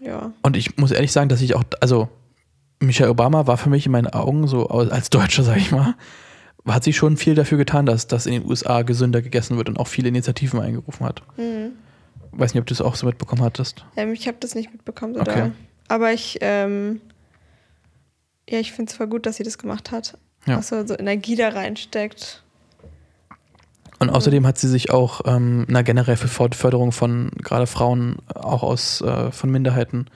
Ja. 0.00 0.32
Und 0.42 0.56
ich 0.56 0.76
muss 0.76 0.90
ehrlich 0.92 1.12
sagen, 1.12 1.28
dass 1.28 1.40
ich 1.40 1.54
auch, 1.54 1.64
also 1.80 2.08
Michelle 2.80 3.10
Obama 3.10 3.46
war 3.46 3.56
für 3.56 3.70
mich 3.70 3.86
in 3.86 3.92
meinen 3.92 4.08
Augen, 4.08 4.46
so 4.46 4.68
als 4.68 5.10
Deutscher, 5.10 5.42
sag 5.44 5.56
ich 5.56 5.70
mal, 5.72 5.94
hat 6.66 6.84
sie 6.84 6.92
schon 6.92 7.16
viel 7.16 7.34
dafür 7.34 7.58
getan, 7.58 7.86
dass 7.86 8.06
das 8.06 8.26
in 8.26 8.32
den 8.32 8.46
USA 8.46 8.82
gesünder 8.82 9.22
gegessen 9.22 9.56
wird 9.56 9.68
und 9.68 9.78
auch 9.78 9.86
viele 9.86 10.08
Initiativen 10.08 10.60
eingerufen 10.60 11.06
hat. 11.06 11.22
Mhm. 11.38 11.72
Weiß 12.32 12.52
nicht, 12.54 12.60
ob 12.60 12.66
du 12.66 12.74
es 12.74 12.80
auch 12.80 12.96
so 12.96 13.06
mitbekommen 13.06 13.42
hattest. 13.42 13.84
Ähm, 13.96 14.12
ich 14.12 14.26
habe 14.28 14.36
das 14.40 14.54
nicht 14.54 14.72
mitbekommen, 14.72 15.14
so 15.14 15.20
Okay. 15.20 15.40
doll. 15.40 15.52
Aber 15.88 16.12
ich, 16.12 16.38
ähm, 16.40 17.00
ja, 18.50 18.58
ich 18.58 18.72
finde 18.72 18.90
es 18.90 18.96
voll 18.96 19.06
gut, 19.06 19.24
dass 19.26 19.36
sie 19.36 19.44
das 19.44 19.56
gemacht 19.58 19.90
hat. 19.92 20.18
Ja. 20.46 20.56
Dass 20.56 20.68
sie 20.68 20.86
so 20.86 20.98
Energie 20.98 21.36
da 21.36 21.48
reinsteckt. 21.48 22.42
Und 23.98 24.10
außerdem 24.10 24.46
hat 24.46 24.58
sie 24.58 24.68
sich 24.68 24.90
auch 24.90 25.22
ähm, 25.24 25.64
na, 25.68 25.82
generell 25.82 26.16
für 26.16 26.28
Förderung 26.28 26.92
von 26.92 27.30
gerade 27.42 27.66
Frauen 27.66 28.16
auch 28.34 28.62
aus 28.62 29.00
äh, 29.00 29.30
von 29.32 29.50
Minderheiten 29.50 30.06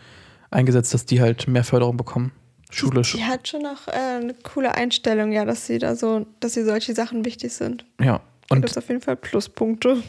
eingesetzt, 0.51 0.93
dass 0.93 1.07
die 1.07 1.21
halt 1.21 1.49
mehr 1.49 1.65
Förderung 1.65 1.97
bekommen. 1.97 2.33
Schulisch. 2.71 3.15
Die 3.15 3.25
hat 3.25 3.49
schon 3.49 3.67
auch 3.67 3.89
äh, 3.89 4.21
eine 4.21 4.35
coole 4.35 4.75
Einstellung, 4.75 5.33
ja, 5.33 5.45
dass 5.45 5.67
sie 5.67 5.79
da 5.79 5.97
so, 5.97 6.27
dass 6.41 6.55
sie 6.55 6.65
solche 6.65 6.95
Sachen 6.95 7.25
wichtig 7.25 7.53
sind. 7.53 7.85
Ja. 8.01 8.21
Da 8.49 8.57
Und 8.57 8.63
gibt 8.63 8.71
es 8.71 8.79
auf 8.79 8.89
jeden 8.89 9.01
Fall 9.01 9.17
Pluspunkte. 9.17 10.03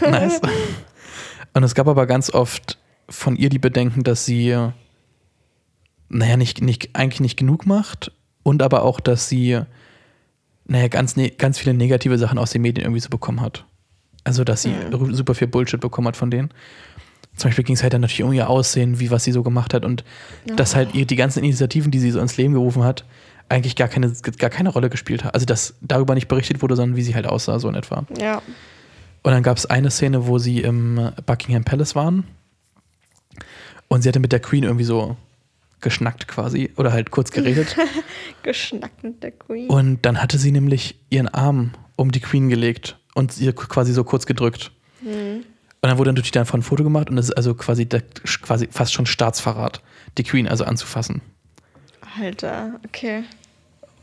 Nice. 0.00 0.40
Und 1.54 1.62
es 1.62 1.74
gab 1.74 1.86
aber 1.86 2.06
ganz 2.06 2.30
oft 2.30 2.78
von 3.08 3.36
ihr 3.36 3.48
die 3.48 3.58
Bedenken, 3.58 4.04
dass 4.04 4.24
sie, 4.24 4.56
naja, 6.08 6.36
nicht, 6.36 6.62
nicht, 6.62 6.90
eigentlich 6.94 7.20
nicht 7.20 7.36
genug 7.36 7.66
macht 7.66 8.12
und 8.42 8.62
aber 8.62 8.82
auch, 8.82 9.00
dass 9.00 9.28
sie, 9.28 9.60
naja, 10.72 10.88
ganz, 10.88 11.16
ne 11.16 11.30
ganz 11.30 11.58
viele 11.58 11.74
negative 11.74 12.16
Sachen 12.18 12.38
aus 12.38 12.50
den 12.50 12.62
Medien 12.62 12.84
irgendwie 12.86 13.00
so 13.00 13.10
bekommen 13.10 13.40
hat. 13.42 13.64
Also, 14.24 14.42
dass 14.42 14.62
sie 14.62 14.70
Mhm. 14.70 15.12
super 15.14 15.34
viel 15.34 15.48
Bullshit 15.48 15.80
bekommen 15.80 16.08
hat 16.08 16.16
von 16.16 16.30
denen. 16.30 16.50
Zum 17.36 17.48
Beispiel 17.48 17.64
ging 17.64 17.74
es 17.76 17.82
halt 17.82 17.92
dann 17.92 18.00
natürlich 18.00 18.22
um 18.24 18.32
ihr 18.32 18.48
Aussehen, 18.48 18.98
wie 18.98 19.10
was 19.10 19.24
sie 19.24 19.32
so 19.32 19.42
gemacht 19.42 19.74
hat 19.74 19.84
und 19.84 20.02
dass 20.56 20.74
halt 20.74 20.90
die 20.94 21.16
ganzen 21.16 21.42
Initiativen, 21.44 21.90
die 21.90 21.98
sie 21.98 22.10
so 22.10 22.20
ins 22.20 22.36
Leben 22.36 22.54
gerufen 22.54 22.84
hat, 22.84 23.04
eigentlich 23.48 23.76
gar 23.76 23.88
keine, 23.88 24.10
gar 24.38 24.48
keine 24.50 24.70
Rolle 24.70 24.88
gespielt 24.88 25.24
hat. 25.24 25.34
Also, 25.34 25.44
dass 25.44 25.74
darüber 25.82 26.14
nicht 26.14 26.28
berichtet 26.28 26.62
wurde, 26.62 26.74
sondern 26.76 26.96
wie 26.96 27.02
sie 27.02 27.14
halt 27.14 27.26
aussah, 27.26 27.58
so 27.58 27.68
in 27.68 27.74
etwa. 27.74 28.04
Ja. 28.18 28.40
Und 29.22 29.32
dann 29.32 29.42
gab 29.42 29.56
es 29.58 29.66
eine 29.66 29.90
Szene, 29.90 30.26
wo 30.26 30.38
sie 30.38 30.60
im 30.60 31.10
Buckingham 31.26 31.64
Palace 31.64 31.94
waren 31.94 32.24
und 33.88 34.02
sie 34.02 34.08
hatte 34.08 34.20
mit 34.20 34.32
der 34.32 34.40
Queen 34.40 34.64
irgendwie 34.64 34.84
so 34.84 35.16
geschnackt 35.82 36.28
quasi 36.28 36.70
oder 36.76 36.92
halt 36.92 37.10
kurz 37.10 37.30
geredet. 37.30 37.76
Geschnackt 38.42 39.04
mit 39.04 39.22
der 39.22 39.32
Queen. 39.32 39.68
und 39.68 40.06
dann 40.06 40.20
hatte 40.20 40.38
sie 40.38 40.52
nämlich 40.52 40.98
ihren 41.10 41.28
Arm 41.28 41.72
um 41.96 42.10
die 42.10 42.20
Queen 42.20 42.48
gelegt 42.48 42.98
und 43.14 43.38
ihr 43.38 43.54
quasi 43.54 43.92
so 43.92 44.04
kurz 44.04 44.26
gedrückt. 44.26 44.72
Hm. 45.02 45.44
Und 45.82 45.88
dann 45.88 45.98
wurde 45.98 46.10
natürlich 46.12 46.30
davon 46.30 46.60
ein 46.60 46.62
Foto 46.62 46.84
gemacht 46.84 47.10
und 47.10 47.18
es 47.18 47.28
ist 47.28 47.36
also 47.36 47.54
quasi, 47.54 47.86
der, 47.86 48.02
quasi 48.42 48.68
fast 48.70 48.92
schon 48.92 49.04
Staatsverrat, 49.04 49.82
die 50.16 50.22
Queen 50.22 50.46
also 50.46 50.64
anzufassen. 50.64 51.20
Alter, 52.20 52.80
okay. 52.86 53.24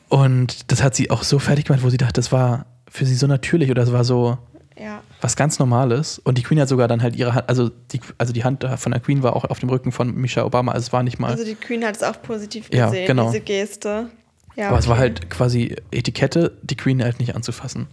Und 0.10 0.72
das 0.72 0.84
hat 0.84 0.96
sie 0.96 1.10
auch 1.10 1.24
so 1.24 1.40
fertig 1.40 1.66
gemacht, 1.66 1.84
wo 1.84 1.90
sie 1.90 1.98
dachte, 1.98 2.14
das 2.14 2.32
war 2.32 2.66
für 2.90 3.06
sie 3.06 3.16
so 3.16 3.28
natürlich 3.28 3.70
oder 3.72 3.84
das 3.84 3.94
war 3.94 4.04
so 4.04 4.38
Ja. 4.80 5.02
was 5.22 5.36
ganz 5.36 5.60
Normales. 5.60 6.20
Und 6.20 6.38
die 6.38 6.44
Queen 6.44 6.60
hat 6.60 6.70
sogar 6.70 6.88
dann 6.88 7.02
halt 7.04 7.16
ihre 7.16 7.34
Hand, 7.34 7.50
also 7.50 7.70
die, 7.92 8.00
also 8.18 8.32
die 8.34 8.44
Hand 8.46 8.64
von 8.78 8.92
der 8.94 9.02
Queen 9.02 9.22
war 9.24 9.36
auch 9.36 9.44
auf 9.46 9.60
dem 9.60 9.70
Rücken 9.70 9.92
von 9.92 10.16
Michelle 10.16 10.46
Obama. 10.46 10.72
Also 10.72 10.86
es 10.88 10.94
war 10.94 11.04
nicht 11.04 11.20
mal, 11.20 11.30
Also 11.32 11.44
die 11.44 11.56
Queen 11.56 11.84
hat 11.86 11.96
es 11.98 12.04
auch 12.04 12.22
positiv 12.22 12.70
Ja, 12.74 12.86
gesehen, 12.86 13.08
genau. 13.08 13.28
diese 13.28 13.42
Geste. 13.42 14.10
Ja, 14.56 14.70
aber 14.70 14.80
es 14.80 14.88
war 14.88 14.94
okay. 14.96 15.02
halt 15.02 15.30
quasi 15.30 15.76
Etikette, 15.92 16.58
die 16.64 16.76
Queen 16.76 17.04
halt 17.04 17.20
nicht 17.20 17.36
anzufassen. 17.36 17.88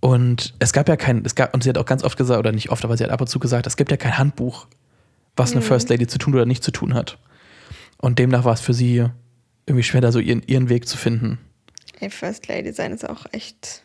Und 0.00 0.54
es 0.58 0.72
gab 0.72 0.88
ja 0.88 0.96
kein, 0.96 1.24
es 1.24 1.34
gab, 1.34 1.52
und 1.54 1.62
sie 1.62 1.68
hat 1.68 1.78
auch 1.78 1.86
ganz 1.86 2.04
oft 2.04 2.16
gesagt, 2.16 2.38
oder 2.38 2.52
nicht 2.52 2.70
oft, 2.70 2.84
aber 2.84 2.96
sie 2.96 3.04
hat 3.04 3.10
ab 3.10 3.20
und 3.20 3.26
zu 3.28 3.38
gesagt, 3.38 3.66
es 3.66 3.76
gibt 3.76 3.90
ja 3.90 3.96
kein 3.96 4.18
Handbuch, 4.18 4.66
was 5.36 5.52
eine 5.52 5.60
Mhm. 5.60 5.64
First 5.64 5.88
Lady 5.88 6.06
zu 6.06 6.18
tun 6.18 6.34
oder 6.34 6.46
nicht 6.46 6.62
zu 6.62 6.70
tun 6.70 6.94
hat. 6.94 7.18
Und 7.98 8.18
demnach 8.18 8.44
war 8.44 8.52
es 8.54 8.60
für 8.60 8.74
sie 8.74 9.06
irgendwie 9.66 9.82
schwer, 9.82 10.00
da 10.00 10.12
so 10.12 10.18
ihren, 10.18 10.42
ihren 10.42 10.68
Weg 10.68 10.86
zu 10.86 10.96
finden. 10.96 11.38
Ey, 11.98 12.10
First 12.10 12.46
Lady 12.48 12.72
sein 12.72 12.92
ist 12.92 13.08
auch 13.08 13.24
echt 13.32 13.82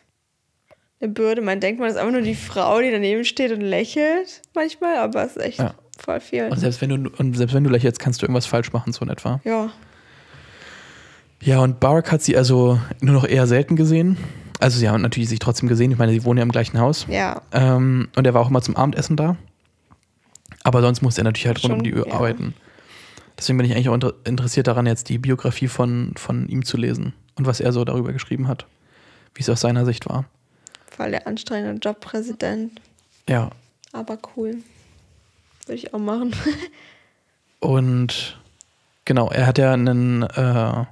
eine 1.02 1.12
Bürde. 1.12 1.42
Man 1.42 1.60
denkt, 1.60 1.80
man 1.80 1.90
ist 1.90 1.96
einfach 1.96 2.12
nur 2.12 2.22
die 2.22 2.34
Frau, 2.34 2.80
die 2.80 2.90
daneben 2.90 3.24
steht 3.24 3.52
und 3.52 3.60
lächelt 3.60 4.42
manchmal, 4.54 4.96
aber 4.98 5.24
es 5.24 5.36
ist 5.36 5.42
echt 5.44 5.58
Ja. 5.58 5.74
voll 5.98 6.20
viel. 6.20 6.48
Und 6.48 6.58
selbst 6.58 6.80
wenn 6.80 6.90
du, 6.90 7.10
und 7.18 7.36
selbst 7.36 7.54
wenn 7.54 7.64
du 7.64 7.70
lächelst, 7.70 7.98
kannst 7.98 8.22
du 8.22 8.26
irgendwas 8.26 8.46
falsch 8.46 8.72
machen, 8.72 8.92
so 8.92 9.04
in 9.04 9.10
etwa. 9.10 9.40
ja. 9.44 9.70
Ja, 11.44 11.58
und 11.58 11.80
Barack 11.80 12.12
hat 12.12 12.22
sie 12.22 12.36
also 12.36 12.78
nur 13.00 13.14
noch 13.14 13.24
eher 13.26 13.48
selten 13.48 13.74
gesehen. 13.74 14.16
Also 14.60 14.78
sie 14.78 14.88
haben 14.88 15.02
natürlich 15.02 15.28
sich 15.28 15.40
trotzdem 15.40 15.68
gesehen. 15.68 15.90
Ich 15.90 15.98
meine, 15.98 16.12
sie 16.12 16.22
wohnen 16.22 16.38
ja 16.38 16.44
im 16.44 16.52
gleichen 16.52 16.78
Haus. 16.78 17.04
Ja. 17.08 17.42
Ähm, 17.50 18.08
und 18.14 18.24
er 18.24 18.32
war 18.32 18.42
auch 18.42 18.48
immer 18.48 18.62
zum 18.62 18.76
Abendessen 18.76 19.16
da. 19.16 19.36
Aber 20.62 20.82
sonst 20.82 21.02
musste 21.02 21.22
er 21.22 21.24
natürlich 21.24 21.48
halt 21.48 21.64
rund 21.64 21.72
um 21.72 21.78
Schon, 21.80 21.84
die 21.84 21.94
Uhr 21.94 22.06
ja. 22.06 22.14
arbeiten. 22.14 22.54
Deswegen 23.36 23.58
bin 23.58 23.66
ich 23.66 23.72
eigentlich 23.74 23.88
auch 23.88 23.94
inter 23.94 24.12
interessiert 24.22 24.68
daran, 24.68 24.86
jetzt 24.86 25.08
die 25.08 25.18
Biografie 25.18 25.66
von, 25.66 26.12
von 26.16 26.46
ihm 26.48 26.64
zu 26.64 26.76
lesen 26.76 27.12
und 27.34 27.44
was 27.44 27.58
er 27.58 27.72
so 27.72 27.84
darüber 27.84 28.12
geschrieben 28.12 28.46
hat. 28.46 28.66
Wie 29.34 29.40
es 29.42 29.48
aus 29.50 29.62
seiner 29.62 29.84
Sicht 29.84 30.08
war. 30.08 30.26
Voll 30.96 31.10
der 31.10 31.26
anstrengende 31.26 31.80
Job, 31.80 32.00
Präsident. 32.00 32.80
Ja. 33.28 33.50
Aber 33.92 34.18
cool. 34.36 34.56
Würde 35.66 35.74
ich 35.74 35.94
auch 35.94 35.98
machen. 35.98 36.34
Und 37.60 38.38
genau, 39.04 39.30
er 39.30 39.46
hat 39.46 39.58
ja 39.58 39.72
einen, 39.72 40.22
äh, 40.22 40.84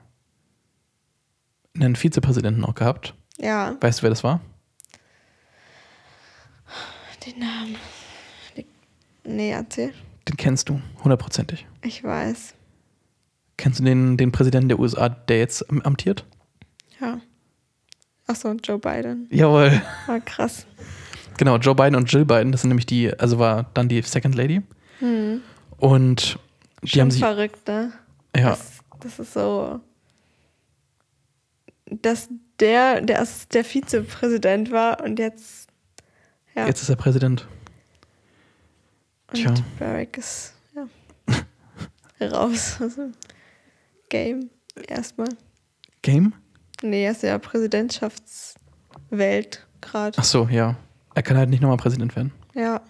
einen 1.74 1.96
Vizepräsidenten 1.96 2.64
auch 2.64 2.74
gehabt. 2.74 3.14
ja, 3.38 3.76
Weißt 3.80 3.98
du, 4.00 4.02
wer 4.04 4.10
das 4.10 4.22
war? 4.24 4.40
den 7.26 7.38
Namen. 7.38 7.76
Nee, 9.24 9.50
erzähl. 9.50 9.92
Den 10.28 10.36
kennst 10.38 10.68
du, 10.70 10.80
hundertprozentig. 11.04 11.66
Ich 11.82 12.02
weiß. 12.02 12.54
Kennst 13.58 13.80
du 13.80 13.84
den, 13.84 14.16
den 14.16 14.32
Präsidenten 14.32 14.68
der 14.70 14.78
USA, 14.78 15.10
der 15.10 15.38
jetzt 15.38 15.68
am- 15.68 15.82
amtiert? 15.82 16.24
Ja. 16.98 17.20
Achso, 18.30 18.52
Joe 18.62 18.78
Biden. 18.78 19.26
Jawohl. 19.32 19.82
War 20.06 20.20
krass. 20.20 20.64
Genau, 21.36 21.56
Joe 21.56 21.74
Biden 21.74 21.96
und 21.96 22.12
Jill 22.12 22.24
Biden, 22.24 22.52
das 22.52 22.60
sind 22.60 22.68
nämlich 22.68 22.86
die, 22.86 23.12
also 23.18 23.40
war 23.40 23.68
dann 23.74 23.88
die 23.88 24.00
Second 24.02 24.36
Lady. 24.36 24.62
Hm. 25.00 25.42
Und 25.78 26.38
die 26.82 26.88
Schon 26.88 27.00
haben 27.00 27.10
sich, 27.10 27.20
verrückt, 27.20 27.66
ne? 27.66 27.92
ja, 28.36 28.50
Das, 28.50 28.82
das 29.00 29.18
ist 29.18 29.32
so. 29.32 29.80
Dass 31.86 32.28
der, 32.60 33.00
der, 33.00 33.26
der 33.52 33.64
Vizepräsident 33.64 34.70
war 34.70 35.02
und 35.02 35.18
jetzt. 35.18 35.68
Ja. 36.54 36.68
jetzt 36.68 36.82
ist 36.82 36.88
er 36.88 36.96
Präsident. 36.96 37.48
und 39.32 39.40
tja. 39.40 39.54
Barack 39.80 40.18
ist 40.18 40.54
ja, 40.76 42.28
raus 42.28 42.78
aus 42.80 42.94
dem 42.94 43.12
Game. 44.08 44.50
Erstmal. 44.86 45.30
Game? 46.02 46.32
Nee, 46.82 47.04
er 47.04 47.12
ist 47.12 47.22
ja 47.22 47.38
Präsidentschaftswelt 47.38 49.66
gerade. 49.80 50.18
Ach 50.18 50.24
so, 50.24 50.48
ja. 50.50 50.76
Er 51.14 51.22
kann 51.22 51.36
halt 51.36 51.50
nicht 51.50 51.60
nochmal 51.60 51.76
Präsident 51.76 52.16
werden. 52.16 52.32
Ja. 52.54 52.80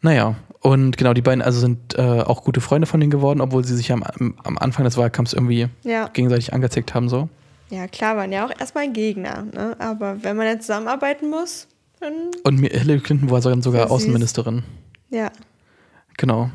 Naja, 0.00 0.34
und 0.60 0.96
genau, 0.96 1.12
die 1.14 1.22
beiden 1.22 1.42
also 1.42 1.60
sind 1.60 1.96
äh, 1.96 2.20
auch 2.22 2.44
gute 2.44 2.60
Freunde 2.60 2.86
von 2.86 3.00
denen 3.00 3.10
geworden, 3.10 3.40
obwohl 3.40 3.64
sie 3.64 3.76
sich 3.76 3.92
am, 3.92 4.02
am 4.02 4.58
Anfang 4.58 4.84
des 4.84 4.96
Wahlkampfs 4.96 5.32
irgendwie 5.32 5.68
Ja. 5.82 6.08
gegenseitig 6.08 6.52
angezickt 6.52 6.94
haben, 6.94 7.08
so. 7.08 7.28
Ja, 7.70 7.86
klar, 7.88 8.16
waren 8.16 8.32
ja 8.32 8.46
auch 8.46 8.50
erstmal 8.58 8.90
Gegner, 8.92 9.44
ne? 9.44 9.76
Aber 9.78 10.22
wenn 10.22 10.36
man 10.36 10.46
jetzt 10.46 10.66
zusammenarbeiten 10.66 11.30
muss, 11.30 11.68
dann. 12.00 12.12
Und 12.44 12.58
Hillary 12.58 13.00
Clinton 13.00 13.30
war 13.30 13.40
sogar. 13.40 13.90
Außenministerin. 13.90 14.62
Ja. 15.10 15.30
Genau. 16.18 16.50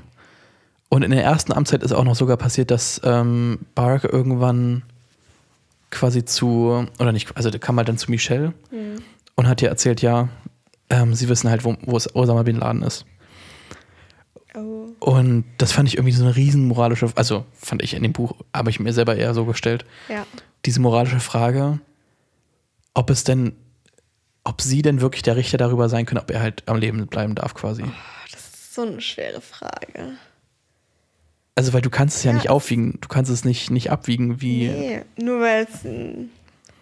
Und 0.90 1.04
in 1.04 1.12
der 1.12 1.24
ersten 1.24 1.54
Amtszeit 1.54 1.84
ist 1.84 1.92
auch 1.92 2.04
noch 2.04 2.16
sogar 2.16 2.38
passiert, 2.38 2.70
dass 2.70 3.02
ähm, 3.04 3.60
Barack 3.76 4.04
irgendwann 4.04 4.84
quasi 5.90 6.26
zu, 6.26 6.86
oder 7.00 7.12
nicht, 7.12 7.36
also 7.38 7.50
der 7.50 7.60
kam 7.60 7.78
halt 7.78 7.88
dann 7.88 7.98
zu 7.98 8.12
Michelle 8.12 8.54
Hm. 8.70 9.02
und 9.36 9.48
hat 9.48 9.62
ihr 9.62 9.70
erzählt, 9.70 10.02
ja, 10.02 10.30
ähm, 10.90 11.14
sie 11.14 11.30
wissen 11.30 11.50
halt, 11.50 11.64
wo, 11.66 11.76
wo 11.82 11.98
es 11.98 12.14
Osama 12.16 12.44
Bin 12.44 12.58
Laden 12.58 12.84
ist. 12.84 13.06
Oh. 14.56 14.88
Und 15.00 15.46
das 15.58 15.72
fand 15.72 15.88
ich 15.88 15.96
irgendwie 15.98 16.14
so 16.14 16.24
eine 16.24 16.36
riesen 16.36 16.68
moralische, 16.68 17.12
also 17.16 17.46
fand 17.54 17.82
ich 17.84 17.94
in 17.94 18.04
dem 18.04 18.14
Buch, 18.14 18.34
habe 18.56 18.70
ich 18.70 18.80
mir 18.80 18.94
selber 18.94 19.16
eher 19.16 19.34
so 19.34 19.46
gestellt, 19.46 19.86
Ja. 20.10 20.26
diese 20.66 20.80
moralische 20.82 21.20
Frage, 21.20 21.80
ob 22.94 23.10
es 23.10 23.24
denn, 23.24 23.56
ob 24.44 24.62
sie 24.62 24.82
denn 24.82 25.02
wirklich 25.02 25.22
der 25.22 25.36
Richter 25.36 25.58
darüber 25.58 25.90
sein 25.90 26.06
können, 26.06 26.22
ob 26.22 26.32
er 26.32 26.42
halt 26.42 26.64
am 26.68 26.78
Leben 26.78 27.06
bleiben 27.08 27.36
darf 27.36 27.54
quasi. 27.54 27.84
Das 28.32 28.42
ist 28.42 28.74
so 28.74 28.82
eine 28.84 29.02
schwere 29.02 29.42
Frage. 29.42 30.14
Also, 31.58 31.74
weil 31.74 31.82
du 31.82 31.90
kannst 31.90 32.18
es 32.18 32.24
ja, 32.24 32.32
Ja, 32.32 32.36
nicht 32.36 32.46
es- 32.46 32.52
aufwiegen, 32.52 33.00
du 33.02 33.08
kannst 33.08 33.32
es 33.32 33.44
nicht, 33.44 33.72
nicht 33.72 33.90
abwiegen, 33.92 34.42
wie. 34.42 34.68
Nee, 34.70 35.02
nur 35.18 35.42
weil 35.42 35.64
es 35.70 35.84
ein 35.84 36.30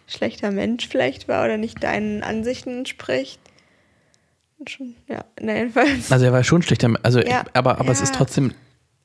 schlechter 0.08 0.52
Mensch 0.52 0.88
vielleicht 0.88 1.28
war 1.28 1.46
oder 1.46 1.58
nicht 1.58 1.82
deinen 1.84 2.24
Ansichten 2.24 2.80
entspricht. 2.80 3.40
Schon, 4.68 4.96
ja, 5.08 5.24
nein, 5.40 5.56
jedenfalls. 5.58 6.12
Also 6.12 6.26
er 6.26 6.34
war 6.34 6.44
schon 6.44 6.62
schlechter, 6.62 6.94
also 7.04 7.20
Ja, 7.20 7.44
aber, 7.54 7.80
aber 7.80 7.92
es 7.92 8.00
ja. 8.00 8.04
ist 8.06 8.16
trotzdem, 8.16 8.54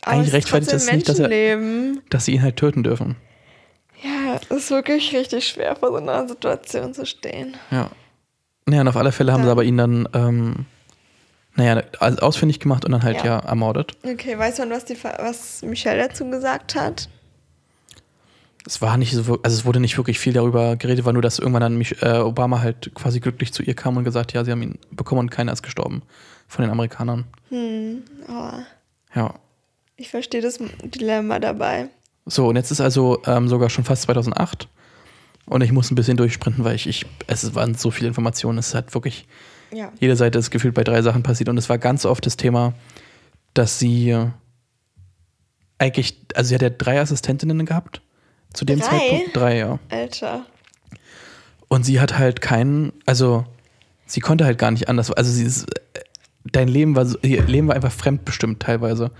eigentlich 0.02 0.28
es 0.28 0.34
rechtfertigt 0.34 0.70
trotzdem 0.70 0.86
das 0.88 0.96
nicht, 0.96 1.08
dass 1.08 1.18
er- 1.20 2.00
dass 2.10 2.24
sie 2.24 2.32
ihn 2.32 2.42
halt 2.42 2.56
töten 2.56 2.82
dürfen. 2.82 3.16
Ja, 4.02 4.40
es 4.40 4.50
ist 4.64 4.70
wirklich 4.70 5.14
richtig 5.14 5.46
schwer, 5.46 5.76
vor 5.76 5.90
so 5.90 5.96
einer 5.96 6.26
Situation 6.28 6.94
zu 6.94 7.04
stehen. 7.06 7.54
Ja. 7.70 7.90
Naja, 8.66 8.80
und 8.82 8.88
auf 8.88 8.96
alle 8.96 9.12
Fälle 9.12 9.32
haben 9.32 9.40
Ja. 9.40 9.46
sie 9.46 9.52
aber 9.52 9.64
ihn 9.64 9.76
dann, 9.76 10.08
ähm, 10.14 10.66
naja, 11.57 11.82
also 11.98 12.18
ausfindig 12.18 12.61
gemacht 12.61 12.84
und 12.84 12.92
dann 12.92 13.03
halt 13.03 13.18
ja, 13.18 13.24
Ja. 13.24 13.38
ermordet. 13.40 13.92
Okay, 14.03 14.38
weiß 14.38 14.59
man, 14.59 14.70
was, 14.70 14.84
die, 14.84 14.96
was 15.03 15.62
Michelle 15.62 16.07
dazu 16.09 16.28
gesagt 16.30 16.74
hat? 16.74 17.09
Es 18.66 18.82
war 18.82 18.96
nicht 18.98 19.12
so, 19.14 19.38
also 19.42 19.57
es 19.57 19.64
wurde 19.64 19.80
nicht 19.80 19.96
wirklich 19.96 20.18
viel 20.18 20.32
darüber 20.34 20.76
geredet, 20.76 21.05
war 21.05 21.12
nur, 21.14 21.22
dass 21.22 21.38
irgendwann 21.38 21.62
dann 21.62 21.76
mich, 21.76 22.03
äh, 22.03 22.18
Obama 22.18 22.61
halt 22.61 22.92
quasi 22.94 23.18
glücklich 23.18 23.53
zu 23.53 23.62
ihr 23.62 23.74
kam 23.74 23.96
und 23.96 24.05
gesagt, 24.05 24.32
ja, 24.32 24.44
sie 24.44 24.51
haben 24.51 24.62
ihn 24.62 24.78
bekommen 24.90 25.20
und 25.20 25.30
keiner 25.30 25.53
ist 25.53 25.62
gestorben 25.62 26.03
von 26.46 26.62
den 26.64 26.70
Amerikanern. 26.70 27.24
Hm, 27.48 28.03
oh, 28.28 28.53
Ja. 29.14 29.34
ich 29.96 30.11
verstehe 30.11 30.42
das 30.42 30.59
Dilemma 30.84 31.38
dabei. 31.38 31.88
So, 32.26 32.48
und 32.48 32.57
jetzt 32.57 32.70
ist 32.70 32.82
also 32.82 33.22
ähm, 33.26 33.48
sogar 33.48 33.70
schon 33.70 33.84
fast 33.84 34.03
2008 34.03 34.68
und 35.46 35.62
ich 35.62 35.72
muss 35.72 35.90
ein 35.90 35.94
bisschen 35.94 36.18
durchsprinten, 36.18 36.62
weil 36.62 36.76
ich, 36.76 36.86
ich 36.86 37.07
es 37.28 37.55
waren 37.55 37.74
so 37.74 37.90
viele 37.90 38.09
Informationen, 38.09 38.59
es 38.59 38.74
hat 38.74 38.92
wirklich 38.94 39.26
Ja. 39.72 39.92
jede 40.00 40.16
Seite 40.16 40.38
ist 40.38 40.50
gefühlt 40.50 40.74
bei 40.74 40.84
drei 40.84 41.02
Sachen 41.02 41.22
passiert 41.22 41.48
und 41.48 41.58
es 41.58 41.68
war 41.68 41.78
ganz 41.78 42.04
oft 42.04 42.26
das 42.26 42.36
Thema, 42.36 42.74
dass 43.54 43.78
sie 43.78 44.16
eigentlich, 45.78 46.20
also 46.34 46.48
sie 46.48 46.54
hat 46.54 46.62
ja 46.62 46.70
drei 46.70 47.00
Assistentinnen 47.00 47.64
gehabt 47.66 48.02
zu 48.52 48.64
dem 48.64 48.80
Drei? 48.80 48.88
Zeitpunkt. 48.88 49.36
Drei, 49.36 49.58
ja. 49.58 49.78
Alter. 49.90 50.44
Und 51.68 51.84
sie 51.84 52.00
hat 52.00 52.18
halt 52.18 52.40
keinen, 52.40 52.92
also 53.06 53.44
sie 54.06 54.20
konnte 54.20 54.44
halt 54.44 54.58
gar 54.58 54.72
nicht 54.72 54.88
anders. 54.88 55.10
Also 55.12 55.30
sie 55.30 55.44
ist, 55.44 55.66
dein 56.44 56.68
Leben 56.68 56.96
war, 56.96 57.06
ihr 57.22 57.44
Leben 57.44 57.68
war 57.68 57.76
einfach 57.76 57.92
fremdbestimmt 57.92 58.60
teilweise. 58.60 59.10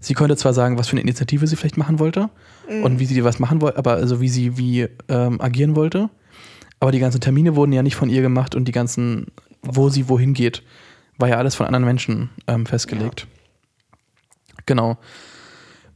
Sie 0.00 0.14
konnte 0.14 0.36
zwar 0.36 0.54
sagen, 0.54 0.78
was 0.78 0.88
für 0.88 0.92
eine 0.92 1.02
Initiative 1.02 1.46
sie 1.46 1.56
vielleicht 1.56 1.76
machen 1.76 1.98
wollte 1.98 2.30
und 2.82 2.98
wie 2.98 3.04
sie 3.04 3.22
was 3.22 3.38
machen 3.38 3.60
wollte, 3.60 3.78
aber 3.78 3.92
also 3.92 4.20
wie 4.20 4.30
sie 4.30 4.56
wie 4.56 4.88
ähm, 5.08 5.40
agieren 5.40 5.76
wollte. 5.76 6.08
Aber 6.80 6.90
die 6.90 6.98
ganzen 7.00 7.20
Termine 7.20 7.54
wurden 7.54 7.72
ja 7.72 7.82
nicht 7.82 7.96
von 7.96 8.08
ihr 8.08 8.22
gemacht 8.22 8.54
und 8.54 8.64
die 8.66 8.72
ganzen, 8.72 9.26
wo 9.62 9.88
sie 9.88 10.08
wohin 10.08 10.34
geht, 10.34 10.62
war 11.18 11.28
ja 11.28 11.36
alles 11.36 11.54
von 11.54 11.66
anderen 11.66 11.84
Menschen 11.84 12.30
ähm, 12.46 12.66
festgelegt. 12.66 13.26
Genau. 14.66 14.96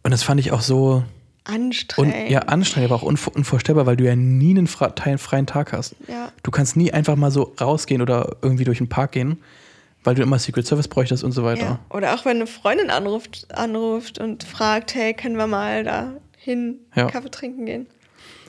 Und 0.02 0.10
das 0.10 0.22
fand 0.22 0.40
ich 0.40 0.52
auch 0.52 0.60
so 0.60 1.04
und, 1.46 1.54
Anstrengend. 1.54 2.30
ja, 2.30 2.40
anstrengend, 2.40 2.90
aber 2.90 3.00
auch 3.02 3.06
unvor, 3.06 3.34
unvorstellbar, 3.36 3.84
weil 3.84 3.96
du 3.96 4.04
ja 4.04 4.16
nie 4.16 4.50
einen 4.56 4.66
freien 4.66 5.46
Tag 5.46 5.72
hast. 5.72 5.94
Ja. 6.08 6.32
Du 6.42 6.50
kannst 6.50 6.76
nie 6.76 6.90
einfach 6.92 7.16
mal 7.16 7.30
so 7.30 7.54
rausgehen 7.60 8.00
oder 8.00 8.36
irgendwie 8.40 8.64
durch 8.64 8.78
den 8.78 8.88
Park 8.88 9.12
gehen, 9.12 9.42
weil 10.04 10.14
du 10.14 10.22
immer 10.22 10.38
Secret 10.38 10.66
Service 10.66 10.88
bräuchtest 10.88 11.22
und 11.22 11.32
so 11.32 11.44
weiter. 11.44 11.62
Ja. 11.64 11.78
Oder 11.90 12.14
auch 12.14 12.24
wenn 12.24 12.36
eine 12.38 12.46
Freundin 12.46 12.88
anruft, 12.90 13.46
anruft 13.54 14.18
und 14.18 14.44
fragt, 14.44 14.94
hey, 14.94 15.12
können 15.12 15.36
wir 15.36 15.46
mal 15.46 15.84
da 15.84 16.14
hin 16.38 16.78
Ja. 16.94 17.10
Kaffee 17.10 17.30
trinken 17.30 17.66
gehen? 17.66 17.86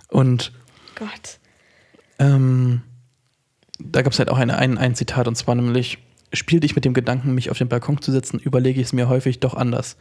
Und 0.10 0.54
Gott. 0.96 1.40
ähm, 2.20 2.82
da 3.80 4.02
gab 4.02 4.14
es 4.14 4.20
halt 4.20 4.30
auch 4.30 4.38
eine, 4.38 4.58
ein, 4.58 4.78
ein 4.78 4.96
Zitat 4.96 5.28
und 5.28 5.36
zwar 5.36 5.56
nämlich, 5.56 6.00
spielte 6.34 6.66
ich 6.66 6.76
mit 6.76 6.86
dem 6.86 6.94
Gedanken, 6.94 7.34
mich 7.34 7.50
auf 7.52 7.58
den 7.58 7.70
Balkon 7.70 8.02
zu 8.02 8.12
setzen, 8.12 8.40
überlege 8.40 8.80
ich 8.80 8.88
es 8.88 8.94
mir 8.94 9.10
häufig 9.10 9.40
doch 9.40 9.54
anders. 9.54 9.98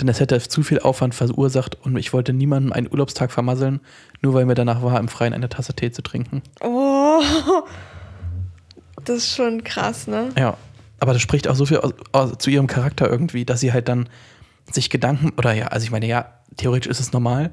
Denn 0.00 0.08
es 0.08 0.20
hätte 0.20 0.38
zu 0.40 0.62
viel 0.62 0.80
Aufwand 0.80 1.14
verursacht 1.14 1.76
und 1.82 1.96
ich 1.96 2.12
wollte 2.12 2.32
niemandem 2.32 2.72
einen 2.72 2.88
Urlaubstag 2.90 3.32
vermasseln, 3.32 3.80
nur 4.22 4.34
weil 4.34 4.44
mir 4.44 4.54
danach 4.54 4.82
war, 4.82 4.98
im 5.00 5.08
Freien 5.08 5.32
eine 5.32 5.48
Tasse 5.48 5.74
Tee 5.74 5.90
zu 5.90 6.02
trinken. 6.02 6.42
Oh. 6.60 7.20
Das 9.04 9.18
ist 9.18 9.34
schon 9.34 9.64
krass, 9.64 10.06
ne? 10.06 10.28
Ja, 10.36 10.56
aber 11.00 11.12
das 11.12 11.22
spricht 11.22 11.48
auch 11.48 11.54
so 11.54 11.66
viel 11.66 11.78
aus, 11.78 11.94
aus, 12.12 12.38
zu 12.38 12.50
ihrem 12.50 12.66
Charakter 12.66 13.08
irgendwie, 13.08 13.44
dass 13.44 13.60
sie 13.60 13.72
halt 13.72 13.88
dann 13.88 14.08
sich 14.70 14.90
Gedanken, 14.90 15.32
oder 15.38 15.52
ja, 15.52 15.68
also 15.68 15.84
ich 15.84 15.90
meine, 15.90 16.06
ja, 16.06 16.34
theoretisch 16.56 16.90
ist 16.90 17.00
es 17.00 17.12
normal, 17.12 17.50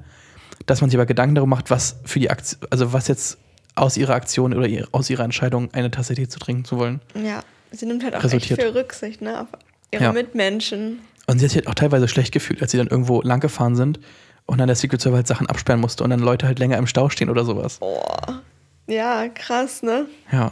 dass 0.66 0.82
man 0.82 0.90
sich 0.90 0.98
aber 0.98 1.06
Gedanken 1.06 1.36
darüber 1.36 1.56
macht, 1.56 1.70
was 1.70 1.98
für 2.04 2.20
die 2.20 2.30
Aktion, 2.30 2.62
also 2.70 2.92
was 2.94 3.08
jetzt 3.08 3.38
aus 3.76 3.98
ihrer 3.98 4.14
Aktion 4.16 4.54
oder 4.54 4.68
ihr, 4.68 4.88
aus 4.92 5.10
ihrer 5.10 5.24
Entscheidung, 5.24 5.70
eine 5.74 5.92
Tasse 5.92 6.16
Tee 6.16 6.28
zu 6.28 6.40
trinken 6.40 6.66
zu 6.66 6.78
wollen. 6.78 7.02
Ja. 7.22 7.42
Sie 7.72 7.86
nimmt 7.86 8.04
halt 8.04 8.16
auch 8.16 8.24
Resultiert. 8.24 8.60
echt 8.60 8.68
viel 8.68 8.78
Rücksicht, 8.78 9.22
ne? 9.22 9.42
Auf 9.42 9.48
ihre 9.92 10.04
Ja. 10.06 10.12
Mitmenschen. 10.14 11.00
Und 11.28 11.40
sie 11.40 11.46
hat 11.46 11.52
sich 11.52 11.58
halt 11.58 11.68
auch 11.68 11.74
teilweise 11.74 12.08
schlecht 12.08 12.32
gefühlt, 12.32 12.62
als 12.62 12.72
sie 12.72 12.78
dann 12.78 12.88
irgendwo 12.88 13.22
lang 13.22 13.40
gefahren 13.42 13.76
sind 13.76 14.00
und 14.46 14.60
dann 14.60 14.68
der 14.68 14.76
Secret 14.76 15.02
Service 15.02 15.18
halt 15.18 15.28
Sachen 15.28 15.48
absperren 15.48 15.82
musste 15.82 16.04
und 16.04 16.10
dann 16.12 16.20
Leute 16.20 16.46
halt 16.46 16.60
länger 16.60 16.78
im 16.78 16.88
Stau 16.88 17.10
stehen 17.10 17.30
oder 17.30 17.44
sowas. 17.44 17.80
Boah. 17.80 18.42
Ja, 18.88 19.28
krass, 19.30 19.82
ne? 19.84 20.06
Ja. 20.32 20.52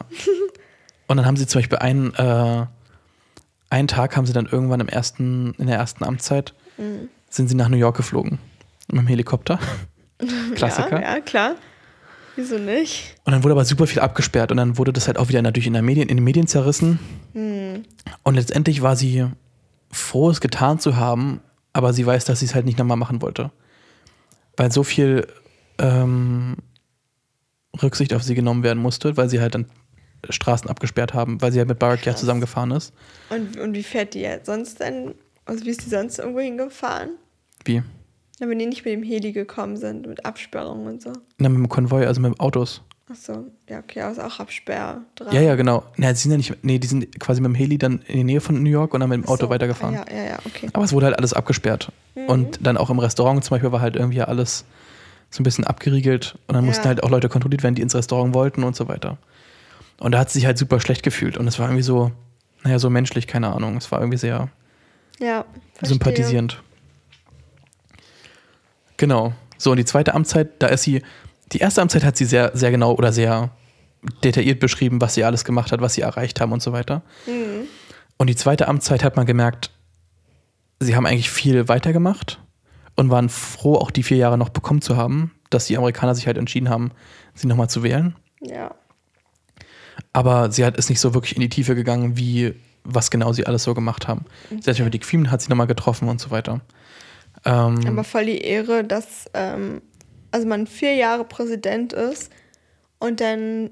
Und 1.06 1.18
dann 1.18 1.26
haben 1.26 1.36
sie 1.36 1.46
zum 1.46 1.60
Beispiel 1.60 1.78
einen, 1.78 2.14
äh, 2.14 2.66
einen 3.70 3.86
Tag 3.88 4.16
haben 4.16 4.24
sie 4.26 4.32
dann 4.32 4.46
irgendwann 4.46 4.80
im 4.80 4.88
ersten, 4.88 5.52
in 5.58 5.66
der 5.66 5.76
ersten 5.76 6.02
Amtszeit, 6.02 6.54
sind 7.28 7.48
sie 7.48 7.54
nach 7.54 7.68
New 7.68 7.76
York 7.76 7.96
geflogen. 7.96 8.38
Mit 8.90 9.02
dem 9.02 9.06
Helikopter. 9.06 9.58
Klassiker. 10.56 11.00
Ja, 11.00 11.14
ja, 11.16 11.20
klar. 11.20 11.54
Wieso 12.36 12.58
nicht? 12.58 13.16
Und 13.24 13.32
dann 13.32 13.44
wurde 13.44 13.52
aber 13.52 13.64
super 13.64 13.86
viel 13.86 14.00
abgesperrt 14.00 14.50
und 14.50 14.56
dann 14.56 14.76
wurde 14.78 14.92
das 14.92 15.06
halt 15.06 15.18
auch 15.18 15.28
wieder 15.28 15.42
natürlich 15.42 15.66
in, 15.66 15.72
der 15.72 15.82
Medien, 15.82 16.08
in 16.08 16.16
den 16.16 16.24
Medien 16.24 16.46
zerrissen. 16.46 16.98
Und 17.34 18.34
letztendlich 18.34 18.82
war 18.82 18.96
sie 18.96 19.26
froh, 19.90 20.30
es 20.30 20.40
getan 20.40 20.78
zu 20.78 20.96
haben, 20.96 21.40
aber 21.72 21.92
sie 21.92 22.04
weiß, 22.04 22.24
dass 22.24 22.40
sie 22.40 22.46
es 22.46 22.54
halt 22.54 22.66
nicht 22.66 22.78
nochmal 22.78 22.96
machen 22.96 23.22
wollte. 23.22 23.50
Weil 24.56 24.72
so 24.72 24.82
viel 24.82 25.26
ähm, 25.78 26.56
Rücksicht 27.82 28.14
auf 28.14 28.22
sie 28.22 28.34
genommen 28.34 28.62
werden 28.62 28.82
musste, 28.82 29.16
weil 29.16 29.28
sie 29.28 29.40
halt 29.40 29.54
dann 29.54 29.66
Straßen 30.28 30.70
abgesperrt 30.70 31.14
haben, 31.14 31.42
weil 31.42 31.52
sie 31.52 31.58
halt 31.58 31.68
mit 31.68 31.78
Barack 31.78 32.06
ja 32.06 32.16
zusammengefahren 32.16 32.70
ist. 32.70 32.92
Und, 33.30 33.58
und 33.58 33.74
wie 33.74 33.82
fährt 33.82 34.14
die 34.14 34.20
jetzt 34.20 34.46
sonst 34.46 34.80
denn? 34.80 35.14
Also 35.44 35.64
wie 35.64 35.70
ist 35.70 35.84
die 35.84 35.90
sonst 35.90 36.18
irgendwo 36.18 36.40
hingefahren? 36.40 37.10
Wie? 37.64 37.82
Ja, 38.40 38.48
wenn 38.48 38.58
die 38.58 38.66
nicht 38.66 38.84
mit 38.84 38.92
dem 38.94 39.02
Heli 39.02 39.32
gekommen 39.32 39.76
sind, 39.76 40.06
mit 40.06 40.24
Absperrung 40.26 40.86
und 40.86 41.02
so. 41.02 41.12
Na, 41.38 41.48
mit 41.48 41.58
dem 41.58 41.68
Konvoi, 41.68 42.04
also 42.06 42.20
mit 42.20 42.38
Autos. 42.40 42.82
Achso, 43.10 43.44
ja, 43.68 43.78
okay, 43.80 44.00
aber 44.00 44.12
ist 44.12 44.18
auch 44.18 44.40
Absperr 44.40 45.02
dran. 45.14 45.34
Ja, 45.34 45.40
ja, 45.42 45.54
genau. 45.56 45.84
Na, 45.96 46.10
die 46.10 46.18
sind 46.18 46.30
ja 46.30 46.36
nicht, 46.38 46.64
nee, 46.64 46.78
die 46.78 46.86
sind 46.86 47.20
quasi 47.20 47.40
mit 47.42 47.50
dem 47.50 47.54
Heli 47.54 47.76
dann 47.78 48.00
in 48.06 48.16
die 48.16 48.24
Nähe 48.24 48.40
von 48.40 48.62
New 48.62 48.70
York 48.70 48.94
und 48.94 49.00
dann 49.00 49.10
mit 49.10 49.18
dem 49.22 49.28
Auto 49.28 49.44
So, 49.46 49.50
weitergefahren. 49.50 49.94
Ja, 49.94 50.04
ja, 50.10 50.24
ja, 50.24 50.38
okay. 50.46 50.68
Aber 50.72 50.84
es 50.84 50.92
wurde 50.92 51.06
halt 51.06 51.18
alles 51.18 51.32
abgesperrt. 51.34 51.92
Mhm. 52.14 52.26
Und 52.28 52.66
dann 52.66 52.76
auch 52.78 52.88
im 52.90 52.98
Restaurant 52.98 53.44
zum 53.44 53.54
Beispiel 53.56 53.72
war 53.72 53.80
halt 53.82 53.96
irgendwie 53.96 54.22
alles 54.22 54.64
so 55.30 55.42
ein 55.42 55.44
bisschen 55.44 55.64
abgeriegelt. 55.64 56.38
Und 56.46 56.54
dann 56.54 56.64
Ja. 56.64 56.68
mussten 56.68 56.84
halt 56.86 57.02
auch 57.02 57.10
Leute 57.10 57.28
kontrolliert 57.28 57.62
werden, 57.62 57.74
die 57.74 57.82
ins 57.82 57.94
Restaurant 57.94 58.34
wollten 58.34 58.64
und 58.64 58.74
so 58.74 58.88
weiter. 58.88 59.18
Und 60.00 60.12
da 60.12 60.18
hat 60.18 60.30
sie 60.30 60.38
sich 60.38 60.46
halt 60.46 60.56
super 60.58 60.80
schlecht 60.80 61.02
gefühlt. 61.02 61.36
Und 61.36 61.46
es 61.46 61.58
war 61.58 61.66
irgendwie 61.66 61.82
so, 61.82 62.10
naja, 62.64 62.78
so 62.78 62.88
menschlich, 62.88 63.26
keine 63.26 63.52
Ahnung. 63.52 63.76
Es 63.76 63.92
war 63.92 64.00
irgendwie 64.00 64.18
sehr 64.18 64.48
Ja, 65.20 65.44
sympathisierend. 65.82 66.62
Genau. 68.96 69.32
So, 69.58 69.70
und 69.70 69.76
die 69.76 69.84
zweite 69.84 70.14
Amtszeit, 70.14 70.50
da 70.60 70.68
ist 70.68 70.82
sie, 70.82 71.02
die 71.52 71.58
erste 71.58 71.82
Amtszeit 71.82 72.04
hat 72.04 72.16
sie 72.16 72.24
sehr, 72.24 72.50
sehr 72.54 72.70
genau 72.70 72.94
oder 72.94 73.12
sehr 73.12 73.50
detailliert 74.22 74.60
beschrieben, 74.60 75.00
was 75.00 75.14
sie 75.14 75.24
alles 75.24 75.44
gemacht 75.44 75.72
hat, 75.72 75.80
was 75.80 75.94
sie 75.94 76.02
erreicht 76.02 76.40
haben 76.40 76.52
und 76.52 76.62
so 76.62 76.72
weiter. 76.72 77.02
Mhm. 77.26 77.66
Und 78.16 78.28
die 78.28 78.36
zweite 78.36 78.68
Amtszeit 78.68 79.02
hat 79.02 79.16
man 79.16 79.26
gemerkt, 79.26 79.70
sie 80.80 80.94
haben 80.94 81.06
eigentlich 81.06 81.30
viel 81.30 81.68
weitergemacht 81.68 82.40
und 82.96 83.10
waren 83.10 83.28
froh, 83.28 83.76
auch 83.76 83.90
die 83.90 84.02
vier 84.02 84.18
Jahre 84.18 84.38
noch 84.38 84.50
bekommen 84.50 84.82
zu 84.82 84.96
haben, 84.96 85.32
dass 85.50 85.66
die 85.66 85.76
Amerikaner 85.76 86.14
sich 86.14 86.26
halt 86.26 86.38
entschieden 86.38 86.68
haben, 86.68 86.92
sie 87.34 87.46
nochmal 87.46 87.68
zu 87.68 87.82
wählen. 87.82 88.14
Ja. 88.40 88.74
Aber 90.12 90.50
sie 90.52 90.64
hat, 90.64 90.76
ist 90.76 90.90
nicht 90.90 91.00
so 91.00 91.14
wirklich 91.14 91.34
in 91.34 91.40
die 91.40 91.48
Tiefe 91.48 91.74
gegangen, 91.74 92.16
wie 92.16 92.54
was 92.84 93.10
genau 93.10 93.32
sie 93.32 93.46
alles 93.46 93.62
so 93.62 93.74
gemacht 93.74 94.06
haben. 94.06 94.26
Sie 94.60 94.70
hat 94.70 94.78
mit 94.78 94.94
Dick 94.94 95.06
Freeman 95.06 95.30
hat 95.30 95.40
sie 95.40 95.48
nochmal 95.48 95.66
getroffen 95.66 96.08
und 96.08 96.20
so 96.20 96.30
weiter. 96.30 96.60
Ähm, 97.44 97.80
Aber 97.86 98.04
voll 98.04 98.26
die 98.26 98.38
Ehre, 98.40 98.84
dass 98.84 99.26
ähm, 99.34 99.82
also 100.30 100.46
man 100.46 100.66
vier 100.66 100.94
Jahre 100.94 101.24
Präsident 101.24 101.92
ist 101.92 102.32
und 102.98 103.20
dann 103.20 103.70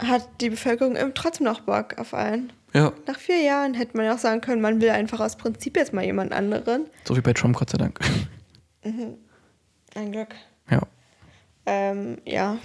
hat 0.00 0.28
die 0.40 0.50
Bevölkerung 0.50 0.96
eben 0.96 1.12
trotzdem 1.14 1.44
noch 1.46 1.60
Bock 1.60 1.98
auf 1.98 2.14
einen. 2.14 2.52
ja, 2.72 2.92
Nach 3.06 3.18
vier 3.18 3.40
Jahren 3.42 3.74
hätte 3.74 3.96
man 3.96 4.06
ja 4.06 4.14
auch 4.14 4.18
sagen 4.18 4.40
können, 4.40 4.62
man 4.62 4.80
will 4.80 4.90
einfach 4.90 5.18
aus 5.20 5.36
Prinzip 5.36 5.76
jetzt 5.76 5.92
mal 5.92 6.04
jemand 6.04 6.32
anderen. 6.32 6.86
so 7.04 7.16
wie 7.16 7.20
bei 7.20 7.32
Trump, 7.32 7.56
Gott 7.56 7.70
sei 7.70 7.78
Dank. 7.78 7.98
Ein 9.94 10.12
Glück. 10.12 10.34
ja. 10.70 10.80
Ähm, 11.66 12.18
ja. 12.24 12.58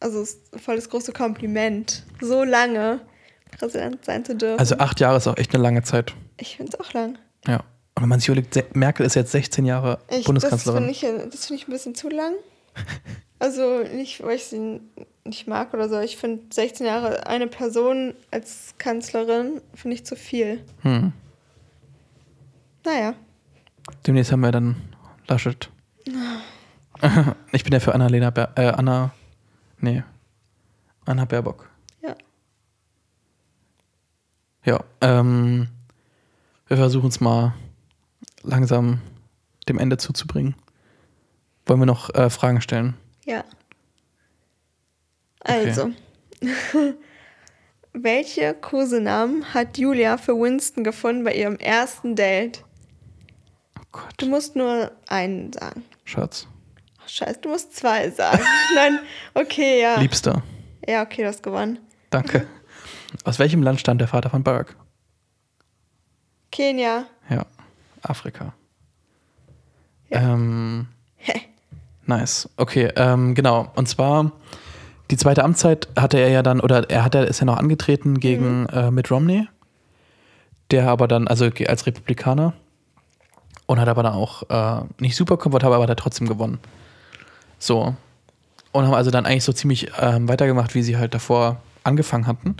Also 0.00 0.20
es 0.22 0.34
ist 0.34 0.60
voll 0.60 0.76
das 0.76 0.88
große 0.88 1.12
Kompliment, 1.12 2.04
so 2.20 2.44
lange 2.44 3.00
Präsident 3.58 4.04
sein 4.04 4.24
zu 4.24 4.36
dürfen. 4.36 4.58
Also 4.58 4.76
acht 4.78 5.00
Jahre 5.00 5.16
ist 5.16 5.26
auch 5.26 5.36
echt 5.36 5.54
eine 5.54 5.62
lange 5.62 5.82
Zeit. 5.82 6.14
ich 6.38 6.56
finde 6.56 6.72
es 6.72 6.80
auch 6.80 6.92
lang. 6.92 7.18
Ja. 7.46 7.60
Und 7.96 8.02
wenn 8.02 8.08
man 8.10 8.20
sich 8.20 8.28
überlegt, 8.28 8.76
Merkel 8.76 9.06
ist 9.06 9.14
jetzt 9.14 9.32
16 9.32 9.64
Jahre 9.64 9.98
Ich, 10.10 10.18
das 10.18 10.24
Bundeskanzlerin. 10.24 10.84
finde 10.84 11.24
ich, 11.24 11.30
das 11.32 11.46
find 11.46 11.60
ich 11.60 11.66
ein 11.66 11.72
bisschen 11.72 11.94
zu 11.94 12.08
lang. 12.08 12.34
Also 13.38 13.80
nicht, 13.80 14.22
weil 14.22 14.36
ich 14.36 14.44
sie 14.44 14.80
nicht 15.24 15.46
mag 15.46 15.74
oder 15.74 15.90
so. 15.90 16.00
Ich 16.00 16.16
finde 16.16 16.42
16 16.54 16.86
Jahre 16.86 17.26
eine 17.26 17.46
Person 17.46 18.14
als 18.30 18.72
Kanzlerin 18.78 19.60
finde 19.74 19.94
ich 19.94 20.06
zu 20.06 20.16
viel. 20.16 20.64
Hm. 20.80 21.12
Naja. 22.82 23.12
Demnächst 24.06 24.32
haben 24.32 24.40
wir 24.40 24.52
dann 24.52 24.76
Laschet. 25.28 25.70
ich 27.52 27.62
bin 27.62 27.74
ja 27.74 27.80
für 27.80 27.94
Annalena 27.94 28.30
Ber 28.30 28.52
äh, 28.56 28.68
Anna. 28.68 29.12
Nee. 29.80 30.02
Anna 31.04 31.26
Baerbock. 31.26 31.68
Ja. 32.02 32.14
Ja. 34.64 34.84
Ähm, 35.02 35.68
wir 36.68 36.78
versuchen 36.78 37.08
es 37.10 37.20
mal 37.20 37.52
langsam 38.46 39.00
dem 39.68 39.78
Ende 39.78 39.98
zuzubringen. 39.98 40.54
Wollen 41.66 41.80
wir 41.80 41.86
noch 41.86 42.14
äh, 42.14 42.30
Fragen 42.30 42.60
stellen? 42.60 42.94
Ja. 43.24 43.44
Also. 45.40 45.90
Welche 47.92 48.54
Kosenamen 48.54 49.54
hat 49.54 49.78
Julia 49.78 50.18
für 50.18 50.34
Winston 50.34 50.84
gefunden 50.84 51.24
bei 51.24 51.34
ihrem 51.34 51.56
ersten 51.56 52.14
Date? 52.14 52.62
Oh 53.78 53.84
Gott, 53.92 54.14
Du 54.18 54.26
musst 54.26 54.54
nur 54.54 54.92
einen 55.08 55.52
sagen. 55.52 55.84
Schatz. 56.04 56.46
Ach, 57.02 57.08
scheiße, 57.08 57.40
du 57.40 57.48
musst 57.48 57.74
zwei 57.74 58.10
sagen. 58.10 58.42
Nein, 58.74 58.98
okay, 59.34 59.80
ja. 59.80 59.98
Liebster. 59.98 60.42
Ja, 60.86 61.02
okay, 61.02 61.22
du 61.22 61.28
hast 61.28 61.42
gewonnen. 61.42 61.78
Danke. 62.10 62.46
Aus 63.24 63.38
welchem 63.38 63.62
Land 63.62 63.80
stammt 63.80 64.00
der 64.00 64.08
Vater 64.08 64.30
von 64.30 64.44
Barack? 64.44 64.76
Kenia. 66.52 67.06
Ja, 67.30 67.46
Afrika. 68.10 68.54
Ja. 70.08 70.32
Ähm, 70.32 70.86
nice. 72.06 72.48
Okay, 72.56 72.90
ähm, 72.96 73.34
genau. 73.34 73.70
Und 73.74 73.88
zwar 73.88 74.32
die 75.10 75.16
zweite 75.16 75.44
Amtszeit 75.44 75.88
hatte 75.96 76.18
er 76.18 76.30
ja 76.30 76.42
dann, 76.42 76.60
oder 76.60 76.90
er 76.90 77.04
hat 77.04 77.14
er 77.14 77.26
ist 77.26 77.40
ja 77.40 77.46
noch 77.46 77.58
angetreten 77.58 78.18
gegen 78.18 78.66
äh, 78.66 78.90
Mitt 78.90 79.10
Romney, 79.10 79.46
der 80.70 80.88
aber 80.88 81.06
dann, 81.06 81.28
also 81.28 81.48
als 81.68 81.86
Republikaner, 81.86 82.54
und 83.66 83.80
hat 83.80 83.88
aber 83.88 84.02
dann 84.02 84.14
auch 84.14 84.48
äh, 84.48 84.84
nicht 84.98 85.16
super 85.16 85.36
komfortabel, 85.36 85.74
aber 85.74 85.84
hat 85.84 85.90
er 85.90 85.96
trotzdem 85.96 86.28
gewonnen. 86.28 86.58
So. 87.58 87.94
Und 88.72 88.84
haben 88.84 88.94
also 88.94 89.10
dann 89.10 89.26
eigentlich 89.26 89.44
so 89.44 89.52
ziemlich 89.52 89.90
ähm, 90.00 90.28
weitergemacht, 90.28 90.74
wie 90.74 90.82
sie 90.82 90.96
halt 90.96 91.14
davor 91.14 91.56
angefangen 91.82 92.26
hatten. 92.26 92.56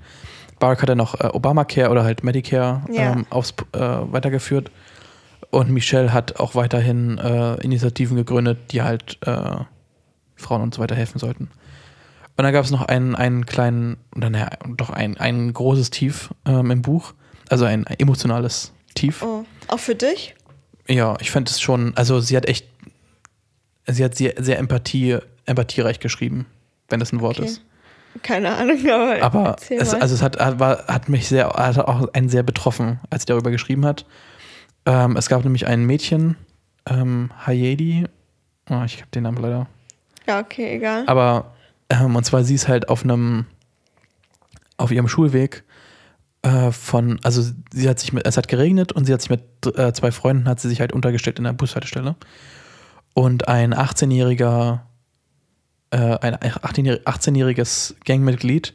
Barack 0.59 0.83
hat 0.83 0.89
ja 0.89 0.95
noch 0.95 1.21
äh, 1.21 1.29
Obamacare 1.33 1.91
oder 1.91 2.05
halt 2.05 2.25
Medicare 2.25 2.83
Ja. 2.91 3.13
ähm, 3.13 3.27
aufs, 3.31 3.55
äh, 3.73 3.79
weitergeführt. 3.79 4.71
Und 5.51 5.71
Michelle 5.71 6.13
hat 6.13 6.39
auch 6.41 6.55
weiterhin 6.55 7.19
äh, 7.19 7.55
Initiativen 7.63 8.17
gegründet, 8.17 8.73
die 8.73 8.83
halt 8.83 9.19
äh, 9.23 9.57
Frauen 10.35 10.63
und 10.63 10.75
so 10.75 10.83
weiter 10.83 10.95
helfen 10.95 11.19
sollten. 11.19 11.51
Und 12.37 12.45
dann 12.45 12.53
gab 12.53 12.65
es 12.65 12.71
noch 12.71 12.83
einen, 12.83 13.15
einen 13.15 13.47
kleinen, 13.47 13.97
oder 14.15 14.29
naja, 14.29 14.51
doch 14.77 14.91
ein, 14.91 15.17
ein 15.17 15.53
großes 15.53 15.91
Tief 15.91 16.31
ähm, 16.45 16.71
im 16.71 16.83
Buch. 16.83 17.15
Also 17.49 17.65
ein, 17.65 17.87
ein 17.87 17.99
emotionales 17.99 18.73
Tief. 18.95 19.23
Oh. 19.23 19.45
Auch 19.69 19.79
für 19.79 19.95
dich? 19.95 20.35
Ja, 20.89 21.17
ich 21.21 21.31
fand 21.31 21.49
es 21.49 21.61
schon, 21.61 21.97
also 21.97 22.21
sie 22.21 22.37
hat 22.37 22.47
echt, 22.47 22.67
sie 23.87 24.05
hat 24.05 24.15
sehr, 24.17 24.35
sehr 24.39 24.59
Empathie, 24.59 25.19
empathiereich 25.47 26.01
geschrieben, 26.01 26.47
wenn 26.89 27.01
das 27.01 27.13
ein 27.13 27.21
Wort 27.21 27.39
Okay. 27.39 27.49
ist. 27.49 27.63
Keine 28.23 28.55
Ahnung, 28.57 28.79
aber, 28.91 29.23
Aber 29.23 29.57
es, 29.69 29.93
also 29.93 30.15
es 30.15 30.23
hat, 30.23 30.39
hat, 30.39 30.59
war, 30.59 30.87
hat 30.87 31.09
mich 31.09 31.29
sehr, 31.29 31.49
hat 31.49 31.79
auch 31.79 32.09
einen 32.15 32.31
sehr 32.31 32.43
betroffen, 32.43 32.99
als 33.11 33.23
sie 33.23 33.27
darüber 33.27 33.51
geschrieben 33.51 33.85
hat. 33.85 34.07
Ähm, 34.87 35.17
es 35.17 35.29
gab 35.29 35.45
nämlich 35.45 35.67
ein 35.67 35.85
Mädchen, 35.85 36.37
ähm, 36.89 37.31
Hayedi, 37.45 38.07
oh, 38.71 38.83
ich 38.85 38.99
habe 38.99 39.11
den 39.13 39.25
Namen 39.25 39.39
leider, 39.39 39.67
ja, 40.27 40.41
okay, 40.41 40.77
egal. 40.77 41.05
aber 41.07 41.55
ähm, 41.91 42.17
und 42.17 42.25
zwar 42.25 42.45
sie 42.45 42.55
ist 42.55 42.69
halt 42.69 42.89
auf 42.89 43.05
einem, 43.05 43.47
auf 44.77 44.91
ihrem 44.91 45.09
Schulweg 45.09 45.65
äh, 46.43 46.71
von, 46.71 47.19
also 47.23 47.43
sie 47.73 47.89
hat 47.89 47.99
sich 47.99 48.13
mit, 48.13 48.27
es 48.27 48.37
hat 48.37 48.49
geregnet 48.49 48.93
und 48.93 49.05
sie 49.05 49.13
hat 49.13 49.21
sich 49.21 49.31
mit 49.31 49.43
äh, 49.77 49.93
zwei 49.93 50.13
Freunden, 50.13 50.49
hat 50.49 50.61
sie 50.61 50.69
sich 50.69 50.81
halt 50.81 50.93
untergestellt 50.93 51.39
in 51.39 51.45
der 51.45 51.53
Bushaltestelle. 51.53 52.15
Und 53.15 53.49
ein 53.49 53.75
18-jähriger, 53.75 54.81
äh, 55.91 55.97
ein 55.97 56.35
18-jährig- 56.35 57.05
18-jähriges 57.05 57.95
Gangmitglied 58.05 58.75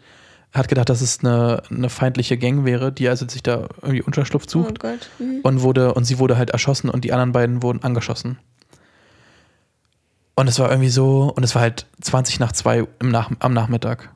hat 0.54 0.68
gedacht, 0.68 0.90
dass 0.90 1.02
es 1.02 1.20
eine, 1.24 1.64
eine 1.70 1.90
feindliche 1.90 2.38
Gang 2.38 2.66
wäre, 2.66 2.92
die 2.92 3.08
also 3.08 3.28
sich 3.28 3.42
da 3.42 3.70
irgendwie 3.82 4.02
Unterschlupf 4.02 4.44
oh 4.48 4.50
sucht 4.52 4.80
Gott. 4.80 5.10
Mhm. 5.20 5.40
und 5.44 5.62
wurde 5.62 5.94
und 5.94 6.04
sie 6.06 6.20
wurde 6.20 6.38
halt 6.38 6.50
erschossen 6.50 6.90
und 6.90 7.04
die 7.06 7.14
anderen 7.14 7.32
beiden 7.32 7.64
wurden 7.64 7.84
angeschossen. 7.84 8.38
Und 10.36 10.48
es 10.48 10.60
war 10.60 10.70
irgendwie 10.70 10.90
so, 10.90 11.32
und 11.36 11.44
es 11.44 11.56
war 11.56 11.62
halt 11.62 11.86
20 12.02 12.40
nach 12.40 12.52
2 12.52 12.88
im 13.00 13.12
Nach 13.12 13.30
am 13.40 13.54
Nachmittag. 13.54 14.10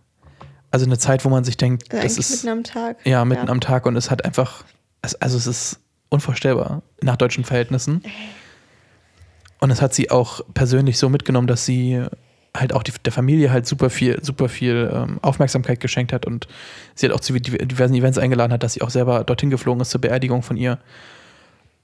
Also 0.71 0.85
eine 0.85 0.97
Zeit, 0.97 1.23
wo 1.23 1.29
man 1.29 1.43
sich 1.43 1.55
denkt, 1.57 1.93
Also 1.93 2.03
das 2.03 2.17
ist 2.17 2.43
mitten 2.43 2.57
am 2.57 2.63
Tag. 2.63 2.97
ja 3.05 3.23
mitten 3.23 3.45
Ja. 3.45 3.51
am 3.51 3.61
Tag 3.61 3.85
und 3.85 3.95
es 3.95 4.09
hat 4.11 4.25
einfach, 4.25 4.63
es, 5.01 5.15
also 5.15 5.37
es 5.37 5.47
ist 5.47 5.79
unvorstellbar 6.09 6.81
nach 7.01 7.15
deutschen 7.15 7.43
Verhältnissen. 7.45 8.03
Und 9.59 9.71
es 9.71 9.81
hat 9.81 9.93
sie 9.93 10.11
auch 10.11 10.41
persönlich 10.53 10.97
so 10.97 11.07
mitgenommen, 11.09 11.47
dass 11.47 11.65
sie 11.65 12.03
halt 12.59 12.73
auch 12.73 12.83
die, 12.83 12.93
der 13.03 13.13
Familie 13.13 13.51
halt 13.51 13.65
super 13.65 13.89
viel, 13.89 14.23
super 14.23 14.49
viel 14.49 14.91
ähm, 14.93 15.19
Aufmerksamkeit 15.21 15.79
geschenkt 15.79 16.13
hat 16.13 16.25
und 16.25 16.47
sie 16.93 17.07
hat 17.07 17.13
auch 17.13 17.19
zu 17.19 17.33
div- 17.33 17.65
diversen 17.65 17.93
Events 17.95 18.17
eingeladen 18.17 18.53
hat, 18.53 18.63
dass 18.63 18.73
sie 18.73 18.81
auch 18.81 18.89
selber 18.89 19.23
dorthin 19.23 19.49
geflogen 19.49 19.81
ist 19.81 19.91
zur 19.91 20.01
Beerdigung 20.01 20.41
von 20.41 20.57
ihr 20.57 20.79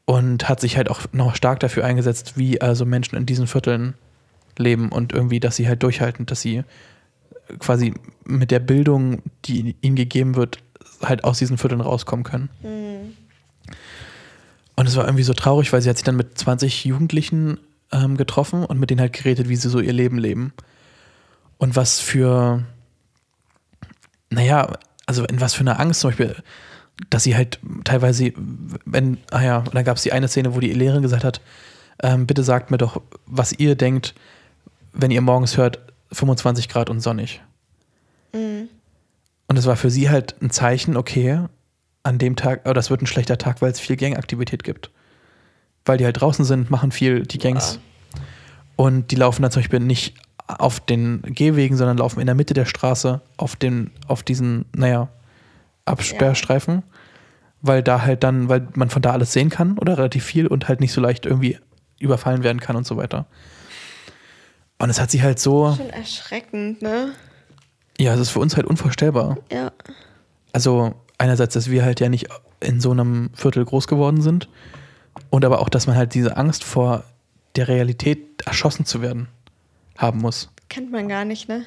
und 0.05 0.49
hat 0.49 0.59
sich 0.59 0.77
halt 0.77 0.89
auch 0.89 1.01
noch 1.11 1.35
stark 1.35 1.59
dafür 1.59 1.85
eingesetzt, 1.85 2.37
wie 2.37 2.61
also 2.61 2.85
Menschen 2.85 3.15
in 3.15 3.25
diesen 3.25 3.47
Vierteln 3.47 3.93
leben 4.57 4.89
und 4.89 5.13
irgendwie, 5.13 5.39
dass 5.39 5.55
sie 5.55 5.67
halt 5.67 5.83
durchhalten, 5.83 6.25
dass 6.25 6.41
sie 6.41 6.63
quasi 7.59 7.93
mit 8.25 8.51
der 8.51 8.59
Bildung, 8.59 9.21
die 9.45 9.75
ihnen 9.81 9.95
gegeben 9.95 10.35
wird, 10.35 10.59
halt 11.01 11.23
aus 11.23 11.39
diesen 11.39 11.57
Vierteln 11.57 11.81
rauskommen 11.81 12.23
können. 12.23 12.49
Mhm. 12.61 13.15
Und 14.75 14.87
es 14.87 14.95
war 14.95 15.05
irgendwie 15.05 15.23
so 15.23 15.33
traurig, 15.33 15.71
weil 15.73 15.81
sie 15.81 15.89
hat 15.89 15.97
sich 15.97 16.03
dann 16.03 16.15
mit 16.15 16.37
20 16.37 16.85
Jugendlichen 16.85 17.59
ähm, 17.91 18.17
getroffen 18.17 18.65
und 18.65 18.79
mit 18.79 18.89
denen 18.89 19.01
halt 19.01 19.13
geredet, 19.13 19.49
wie 19.49 19.55
sie 19.55 19.69
so 19.69 19.79
ihr 19.79 19.93
Leben 19.93 20.17
leben. 20.17 20.53
Und 21.57 21.75
was 21.75 21.99
für, 21.99 22.63
naja, 24.29 24.73
also 25.05 25.25
in 25.25 25.41
was 25.41 25.53
für 25.53 25.61
einer 25.61 25.79
Angst 25.79 26.01
zum 26.01 26.09
Beispiel, 26.09 26.35
dass 27.09 27.23
sie 27.23 27.35
halt 27.35 27.59
teilweise, 27.83 28.33
wenn, 28.85 29.17
ah 29.31 29.41
ja, 29.41 29.57
und 29.59 29.75
dann 29.75 29.83
gab 29.83 29.97
es 29.97 30.03
die 30.03 30.11
eine 30.11 30.27
Szene, 30.27 30.55
wo 30.55 30.59
die 30.59 30.73
Lehrerin 30.73 31.01
gesagt 31.01 31.23
hat, 31.23 31.41
ähm, 32.01 32.25
bitte 32.25 32.43
sagt 32.43 32.71
mir 32.71 32.77
doch, 32.77 33.01
was 33.25 33.53
ihr 33.53 33.75
denkt, 33.75 34.15
wenn 34.93 35.11
ihr 35.11 35.21
morgens 35.21 35.57
hört, 35.57 35.79
25 36.11 36.69
Grad 36.69 36.89
und 36.89 36.99
sonnig. 36.99 37.41
Mhm. 38.33 38.69
Und 39.47 39.57
es 39.57 39.65
war 39.65 39.75
für 39.75 39.91
sie 39.91 40.09
halt 40.09 40.41
ein 40.41 40.49
Zeichen, 40.49 40.97
okay, 40.97 41.45
an 42.03 42.17
dem 42.17 42.35
Tag, 42.35 42.61
oh, 42.65 42.73
das 42.73 42.89
wird 42.89 43.01
ein 43.01 43.07
schlechter 43.07 43.37
Tag, 43.37 43.61
weil 43.61 43.71
es 43.71 43.79
viel 43.79 43.97
Gangaktivität 43.97 44.63
gibt. 44.63 44.91
Weil 45.85 45.97
die 45.97 46.05
halt 46.05 46.21
draußen 46.21 46.45
sind, 46.45 46.69
machen 46.69 46.91
viel 46.91 47.23
die 47.23 47.39
Gangs. 47.39 47.79
Und 48.75 49.11
die 49.11 49.15
laufen 49.15 49.41
dann 49.41 49.51
zum 49.51 49.61
Beispiel 49.61 49.79
nicht 49.79 50.15
auf 50.47 50.79
den 50.79 51.21
Gehwegen, 51.23 51.77
sondern 51.77 51.97
laufen 51.97 52.19
in 52.19 52.25
der 52.25 52.35
Mitte 52.35 52.53
der 52.53 52.65
Straße 52.65 53.21
auf 53.37 53.55
den, 53.55 53.91
auf 54.07 54.23
diesen, 54.23 54.65
naja, 54.75 55.09
Absperrstreifen. 55.85 56.83
Weil 57.61 57.83
da 57.83 58.01
halt 58.01 58.23
dann, 58.23 58.49
weil 58.49 58.67
man 58.75 58.89
von 58.89 59.01
da 59.01 59.11
alles 59.11 59.33
sehen 59.33 59.49
kann 59.49 59.77
oder 59.77 59.97
relativ 59.97 60.25
viel 60.25 60.47
und 60.47 60.67
halt 60.67 60.79
nicht 60.79 60.93
so 60.93 61.01
leicht 61.01 61.25
irgendwie 61.25 61.59
überfallen 61.99 62.43
werden 62.43 62.59
kann 62.59 62.75
und 62.75 62.87
so 62.87 62.97
weiter. 62.97 63.27
Und 64.79 64.89
es 64.89 64.99
hat 64.99 65.11
sie 65.11 65.21
halt 65.21 65.37
so, 65.37 65.75
Schon 65.75 65.91
erschreckend, 65.91 66.81
ne? 66.81 67.11
ja, 67.99 68.15
es 68.15 68.19
ist 68.19 68.29
für 68.31 68.39
uns 68.39 68.55
halt 68.55 68.65
unvorstellbar. 68.65 69.37
Ja. 69.51 69.71
also 70.53 70.95
einerseits, 71.19 71.53
dass 71.53 71.69
wir 71.69 71.85
halt 71.85 71.99
ja 71.99 72.09
nicht 72.09 72.29
in 72.59 72.81
so 72.81 72.89
einem 72.89 73.29
Viertel 73.35 73.63
groß 73.63 73.87
geworden 73.87 74.21
sind 74.21 74.49
und 75.29 75.45
aber 75.45 75.59
auch, 75.59 75.69
dass 75.69 75.87
man 75.87 75.95
halt 75.95 76.13
diese 76.13 76.37
Angst 76.37 76.63
vor 76.63 77.03
der 77.55 77.67
Realität 77.67 78.41
erschossen 78.45 78.85
zu 78.85 79.01
werden 79.01 79.27
haben 79.97 80.19
muss. 80.19 80.49
Kennt 80.69 80.91
man 80.91 81.07
gar 81.09 81.25
nicht, 81.25 81.47
ne? 81.49 81.63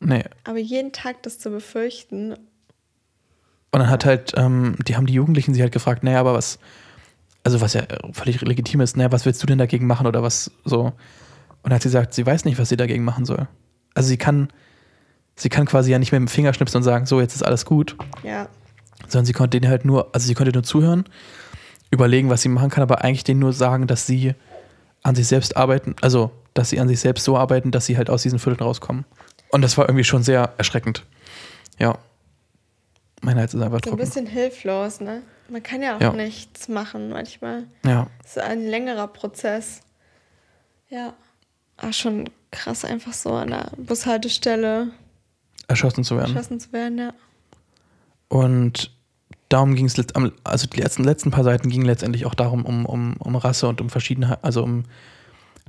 Nee. 0.00 0.24
Aber 0.44 0.58
jeden 0.58 0.92
Tag 0.92 1.22
das 1.22 1.38
zu 1.38 1.50
befürchten. 1.50 2.32
Und 2.32 3.80
dann 3.80 3.90
hat 3.90 4.04
halt, 4.04 4.32
ähm, 4.36 4.76
die 4.86 4.96
haben 4.96 5.06
die 5.06 5.12
Jugendlichen 5.14 5.52
sich 5.54 5.62
halt 5.62 5.72
gefragt, 5.72 6.02
naja, 6.02 6.20
aber 6.20 6.34
was, 6.34 6.58
also 7.44 7.60
was 7.60 7.74
ja 7.74 7.82
völlig 8.12 8.40
legitim 8.40 8.80
ist, 8.80 8.96
naja, 8.96 9.12
was 9.12 9.26
willst 9.26 9.42
du 9.42 9.46
denn 9.46 9.58
dagegen 9.58 9.86
machen 9.86 10.06
oder 10.06 10.22
was 10.22 10.50
so? 10.64 10.84
Und 10.84 10.94
dann 11.64 11.74
hat 11.74 11.82
sie 11.82 11.88
gesagt, 11.88 12.14
sie 12.14 12.24
weiß 12.26 12.44
nicht, 12.44 12.58
was 12.58 12.68
sie 12.68 12.76
dagegen 12.76 13.04
machen 13.04 13.24
soll. 13.24 13.46
Also 13.94 14.08
sie 14.08 14.16
kann, 14.16 14.48
sie 15.36 15.48
kann 15.48 15.66
quasi 15.66 15.90
ja 15.90 15.98
nicht 15.98 16.12
mit 16.12 16.20
dem 16.20 16.28
Finger 16.28 16.52
schnipsen 16.54 16.78
und 16.78 16.82
sagen, 16.84 17.06
so, 17.06 17.20
jetzt 17.20 17.34
ist 17.34 17.42
alles 17.42 17.64
gut, 17.64 17.96
Ja. 18.22 18.48
sondern 19.08 19.26
sie 19.26 19.32
konnte 19.32 19.60
denen 19.60 19.70
halt 19.70 19.84
nur, 19.84 20.14
also 20.14 20.26
sie 20.26 20.34
konnte 20.34 20.52
nur 20.52 20.62
zuhören, 20.62 21.04
überlegen, 21.90 22.28
was 22.30 22.42
sie 22.42 22.48
machen 22.48 22.70
kann, 22.70 22.82
aber 22.82 23.02
eigentlich 23.04 23.24
denen 23.24 23.40
nur 23.40 23.52
sagen, 23.52 23.86
dass 23.86 24.06
sie 24.06 24.34
an 25.02 25.14
sich 25.14 25.26
selbst 25.26 25.56
arbeiten, 25.56 25.94
also 26.00 26.30
dass 26.54 26.70
sie 26.70 26.80
an 26.80 26.88
sich 26.88 27.00
selbst 27.00 27.24
so 27.24 27.36
arbeiten, 27.36 27.70
dass 27.70 27.86
sie 27.86 27.96
halt 27.96 28.10
aus 28.10 28.22
diesen 28.22 28.38
Vierteln 28.38 28.66
rauskommen. 28.66 29.04
Und 29.50 29.62
das 29.62 29.78
war 29.78 29.88
irgendwie 29.88 30.04
schon 30.04 30.22
sehr 30.22 30.52
erschreckend. 30.58 31.04
Ja. 31.78 31.98
Mein 33.22 33.36
Hals 33.38 33.54
ist 33.54 33.60
einfach 33.62 33.78
So 33.84 33.90
ein 33.90 33.96
trocken. 33.96 33.96
bisschen 33.98 34.26
hilflos, 34.26 35.00
ne? 35.00 35.22
Man 35.48 35.62
kann 35.62 35.82
ja 35.82 35.96
auch 35.96 36.00
Ja. 36.00 36.12
nichts 36.12 36.68
machen 36.68 37.08
manchmal. 37.08 37.64
Ja. 37.84 38.08
Es 38.24 38.36
ist 38.36 38.42
ein 38.42 38.66
längerer 38.66 39.08
Prozess. 39.08 39.80
Ja. 40.90 41.14
Ah, 41.78 41.92
schon 41.92 42.28
krass, 42.50 42.84
einfach 42.84 43.12
so 43.12 43.32
an 43.32 43.48
der 43.50 43.70
Bushaltestelle 43.76 44.88
erschossen 45.68 46.02
zu 46.04 46.16
werden. 46.16 46.34
erschossen 46.36 46.60
zu 46.60 46.72
werden, 46.72 46.98
ja. 46.98 47.12
Und 48.28 48.90
darum 49.48 49.74
ging 49.74 49.86
es, 49.86 49.94
also 50.44 50.66
die 50.66 50.80
letzten, 50.80 51.04
letzten 51.04 51.30
paar 51.30 51.44
Seiten 51.44 51.68
gingen 51.68 51.86
letztendlich 51.86 52.26
auch 52.26 52.34
darum, 52.34 52.64
um, 52.64 52.86
um, 52.86 53.16
um 53.18 53.36
Rasse 53.36 53.68
und 53.68 53.80
um 53.80 53.90
Verschiedenheit, 53.90 54.38
also 54.42 54.62
um 54.62 54.84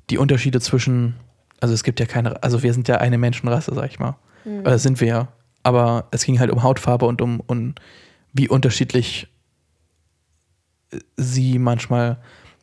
die 0.10 0.18
Unterschiede 0.18 0.60
zwischen, 0.60 1.16
also 1.60 1.74
es 1.74 1.84
gibt 1.84 2.00
ja 2.00 2.06
keine, 2.06 2.42
also 2.44 2.64
wir 2.64 2.74
sind 2.74 2.88
ja 2.88 2.98
eine 2.98 3.18
Menschenrasse, 3.18 3.74
sag 3.74 3.90
ich 3.90 4.00
mal. 4.00 4.18
Mhm. 4.46 4.62
Oder 4.62 4.80
sind 4.80 5.00
wir 5.02 5.08
ja. 5.08 5.28
Aber 5.64 6.08
es 6.12 6.24
ging 6.24 6.40
halt 6.40 6.52
um 6.52 6.64
Hautfarbe 6.64 7.06
und 7.06 7.22
um, 7.22 7.42
um 7.46 7.76
wie 8.34 8.48
unterschiedlich 8.48 9.28
sie 11.18 11.60
manchmal 11.60 12.18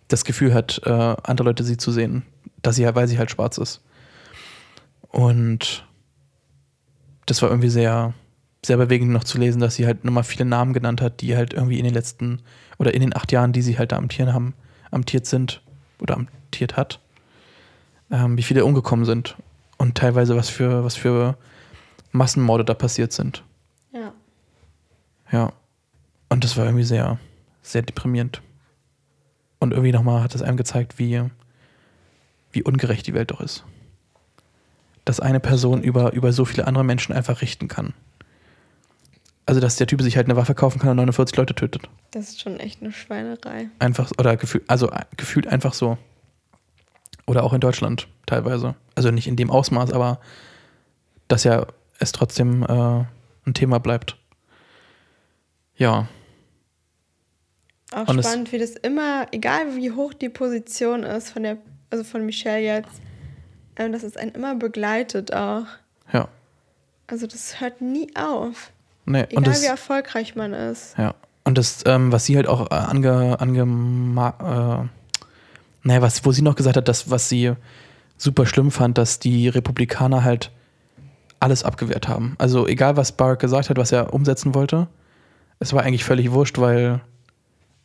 das 0.09 0.25
Gefühl 0.25 0.55
hat, 0.55 0.81
äh, 0.85 0.91
andere 0.91 1.49
Leute 1.49 1.65
sie 1.65 1.77
zu 1.77 1.93
sehen, 1.93 2.23
dass 2.63 2.77
sie 2.77 2.87
halt, 2.87 2.97
weil 2.97 3.09
sie 3.09 3.19
halt 3.19 3.31
schwarz 3.31 3.59
ist. 3.59 3.83
Und 5.09 5.87
das 7.27 7.43
war 7.43 7.51
irgendwie 7.51 7.71
sehr, 7.71 8.15
sehr 8.67 8.77
bewegend 8.77 9.11
noch 9.11 9.25
zu 9.25 9.39
lesen, 9.39 9.61
dass 9.61 9.77
sie 9.77 9.87
halt 9.87 10.05
nochmal 10.05 10.25
viele 10.25 10.45
Namen 10.45 10.73
genannt 10.73 11.01
hat, 11.01 11.21
die 11.21 11.37
halt 11.37 11.55
irgendwie 11.55 11.79
in 11.79 11.85
den 11.85 11.95
letzten 11.95 12.43
oder 12.79 12.93
in 12.95 13.01
den 13.01 13.15
acht 13.15 13.33
Jahren, 13.33 13.53
die 13.53 13.63
sie 13.63 13.79
halt 13.79 13.93
da 13.93 13.97
amtieren 13.97 14.33
haben, 14.33 14.55
amtiert 14.91 15.27
sind 15.27 15.63
oder 16.01 16.17
amtiert 16.17 16.77
hat, 16.77 17.01
ähm, 18.11 18.37
wie 18.37 18.43
viele 18.43 18.65
umgekommen 18.65 19.05
sind 19.05 19.37
und 19.79 19.97
teilweise 19.97 20.37
was 20.37 20.49
für, 20.49 20.85
was 20.85 20.97
für 20.97 21.37
Massenmorde 22.13 22.65
da 22.65 22.75
passiert 22.75 23.13
sind. 23.13 23.45
Ja. 23.93 24.13
Ja. 25.31 25.53
Und 26.29 26.43
das 26.43 26.57
war 26.57 26.65
irgendwie 26.65 26.85
sehr, 26.85 27.19
sehr 27.63 27.83
deprimierend. 27.83 28.43
Und 29.59 29.73
irgendwie 29.73 29.93
nochmal 29.93 30.23
hat 30.23 30.35
es 30.35 30.43
einem 30.43 30.57
gezeigt, 30.57 30.99
wie, 30.99 31.23
wie 32.51 32.63
ungerecht 32.63 33.07
die 33.07 33.15
Welt 33.15 33.31
doch 33.31 33.41
ist. 33.41 33.65
Dass 35.05 35.21
eine 35.21 35.41
Person 35.41 35.83
über, 35.83 36.13
über 36.13 36.33
so 36.33 36.45
viele 36.45 36.67
andere 36.67 36.85
Menschen 36.85 37.15
einfach 37.15 37.43
richten 37.43 37.69
kann. 37.69 37.95
Also, 39.47 39.61
dass 39.61 39.77
der 39.77 39.87
Typ 39.87 40.03
sich 40.03 40.17
halt 40.17 40.27
eine 40.27 40.37
Waffe 40.37 40.55
kaufen 40.55 40.81
kann 40.81 40.91
und 40.91 40.97
49 40.97 41.37
Leute 41.37 41.55
tötet. 41.55 41.89
Das 42.11 42.31
ist 42.31 42.41
schon 42.41 42.59
echt 42.59 42.83
eine 42.83 42.91
Schweinerei. 42.93 43.69
Einfach, 43.79 44.11
oder 44.19 44.37
gefühl, 44.37 44.63
also 44.67 44.91
äh, 44.91 45.05
gefühlt 45.17 45.47
einfach 45.47 45.73
so. 45.73 45.97
Oder 47.27 47.45
auch 47.45 47.53
in 47.53 47.61
Deutschland 47.61 48.09
teilweise. 48.27 48.75
Also 48.97 49.11
nicht 49.11 49.29
in 49.29 49.37
dem 49.37 49.51
Ausmaß, 49.51 49.93
aber 49.93 50.21
dass 51.29 51.45
ja 51.45 51.67
es 51.99 52.13
trotzdem 52.13 52.63
äh, 52.65 53.05
ein 53.47 53.55
Thema 53.55 53.79
bleibt. 53.79 54.17
Ja, 55.77 56.09
Auch 57.93 58.09
Und 58.09 58.25
spannend, 58.25 58.51
wie 58.53 58.59
das 58.59 58.71
immer, 58.71 59.27
egal 59.31 59.77
wie 59.77 59.93
hoch 59.93 60.13
die 60.15 60.29
Position 60.29 61.03
ist 61.03 61.31
von 61.31 61.43
der, 61.45 61.59
also 61.91 62.03
von 62.03 62.27
Michelle 62.27 62.61
jetzt, 62.65 63.01
ähm, 63.77 63.93
dass 63.93 64.03
es 64.03 64.17
einen 64.17 64.33
immer 64.33 64.55
begleitet 64.55 65.33
auch. 65.33 65.67
ja. 66.13 66.29
Also 67.09 67.29
das 67.29 67.61
hört 67.61 67.81
nie 67.81 68.09
auf. 68.17 68.73
Nee, 69.07 69.23
Egal 69.23 69.37
und 69.39 69.47
das, 69.47 69.63
wie 69.63 69.67
erfolgreich 69.67 70.35
man 70.37 70.53
ist. 70.53 70.95
ja. 70.99 71.15
Und 71.45 71.57
das, 71.59 71.85
ähm, 71.87 72.11
was 72.11 72.25
sie 72.25 72.35
halt 72.35 72.49
auch 72.49 72.73
äh, 72.73 72.75
ange, 72.75 73.39
ange 73.39 73.61
äh, 73.61 74.89
naja, 75.87 76.03
was, 76.03 76.25
wo 76.25 76.33
sie 76.33 76.43
noch 76.43 76.57
gesagt 76.57 76.77
hat, 76.77 76.89
dass, 76.89 77.09
was 77.09 77.29
sie 77.29 77.53
super 78.19 78.47
schlimm 78.47 78.73
fand, 78.73 78.99
dass 78.99 79.21
die 79.21 79.49
Republikaner 79.49 80.25
halt 80.25 80.51
alles 81.39 81.63
abgewehrt 81.63 82.09
haben. 82.09 82.35
Also 82.39 82.67
egal, 82.67 82.97
was 82.97 83.13
Barack 83.13 83.39
gesagt 83.39 83.71
hat, 83.71 83.77
was 83.77 83.93
er 83.93 84.13
umsetzen 84.13 84.55
wollte, 84.57 84.89
es 85.61 85.73
war 85.73 85.85
eigentlich 85.85 86.03
völlig 86.05 86.33
wurscht, 86.33 86.59
weil 86.59 87.01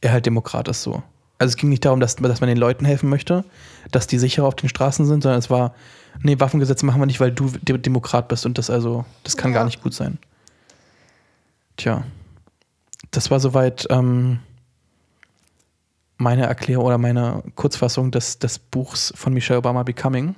er 0.01 0.11
halt 0.11 0.25
Demokrat 0.25 0.67
ist 0.67 0.81
so. 0.81 1.03
Also 1.37 1.51
es 1.51 1.55
ging 1.55 1.69
nicht 1.69 1.85
darum, 1.85 1.99
dass, 1.99 2.15
dass 2.15 2.41
man 2.41 2.47
den 2.47 2.57
Leuten 2.57 2.85
helfen 2.85 3.09
möchte, 3.09 3.43
dass 3.91 4.07
die 4.07 4.17
sicherer 4.17 4.47
auf 4.47 4.55
den 4.55 4.69
Straßen 4.69 5.05
sind, 5.05 5.21
sondern 5.21 5.39
es 5.39 5.49
war, 5.51 5.75
nee, 6.21 6.39
Waffengesetze 6.39 6.85
machen 6.85 6.99
wir 7.01 7.05
nicht, 7.05 7.19
weil 7.19 7.31
du 7.31 7.51
De 7.61 7.77
Demokrat 7.77 8.27
bist 8.27 8.45
und 8.47 8.57
das 8.57 8.69
also, 8.71 9.05
das 9.23 9.37
kann 9.37 9.51
Ja. 9.51 9.59
gar 9.59 9.65
nicht 9.65 9.83
gut 9.83 9.93
sein. 9.93 10.17
Tja, 11.81 12.03
das 13.09 13.31
war 13.31 13.39
soweit 13.39 13.87
ähm, 13.89 14.37
meine 16.17 16.45
Erklärung 16.45 16.85
oder 16.85 16.99
meine 16.99 17.41
Kurzfassung 17.55 18.11
des, 18.11 18.37
des 18.37 18.59
Buchs 18.59 19.11
von 19.15 19.33
Michelle 19.33 19.57
Obama 19.57 19.81
Becoming. 19.81 20.35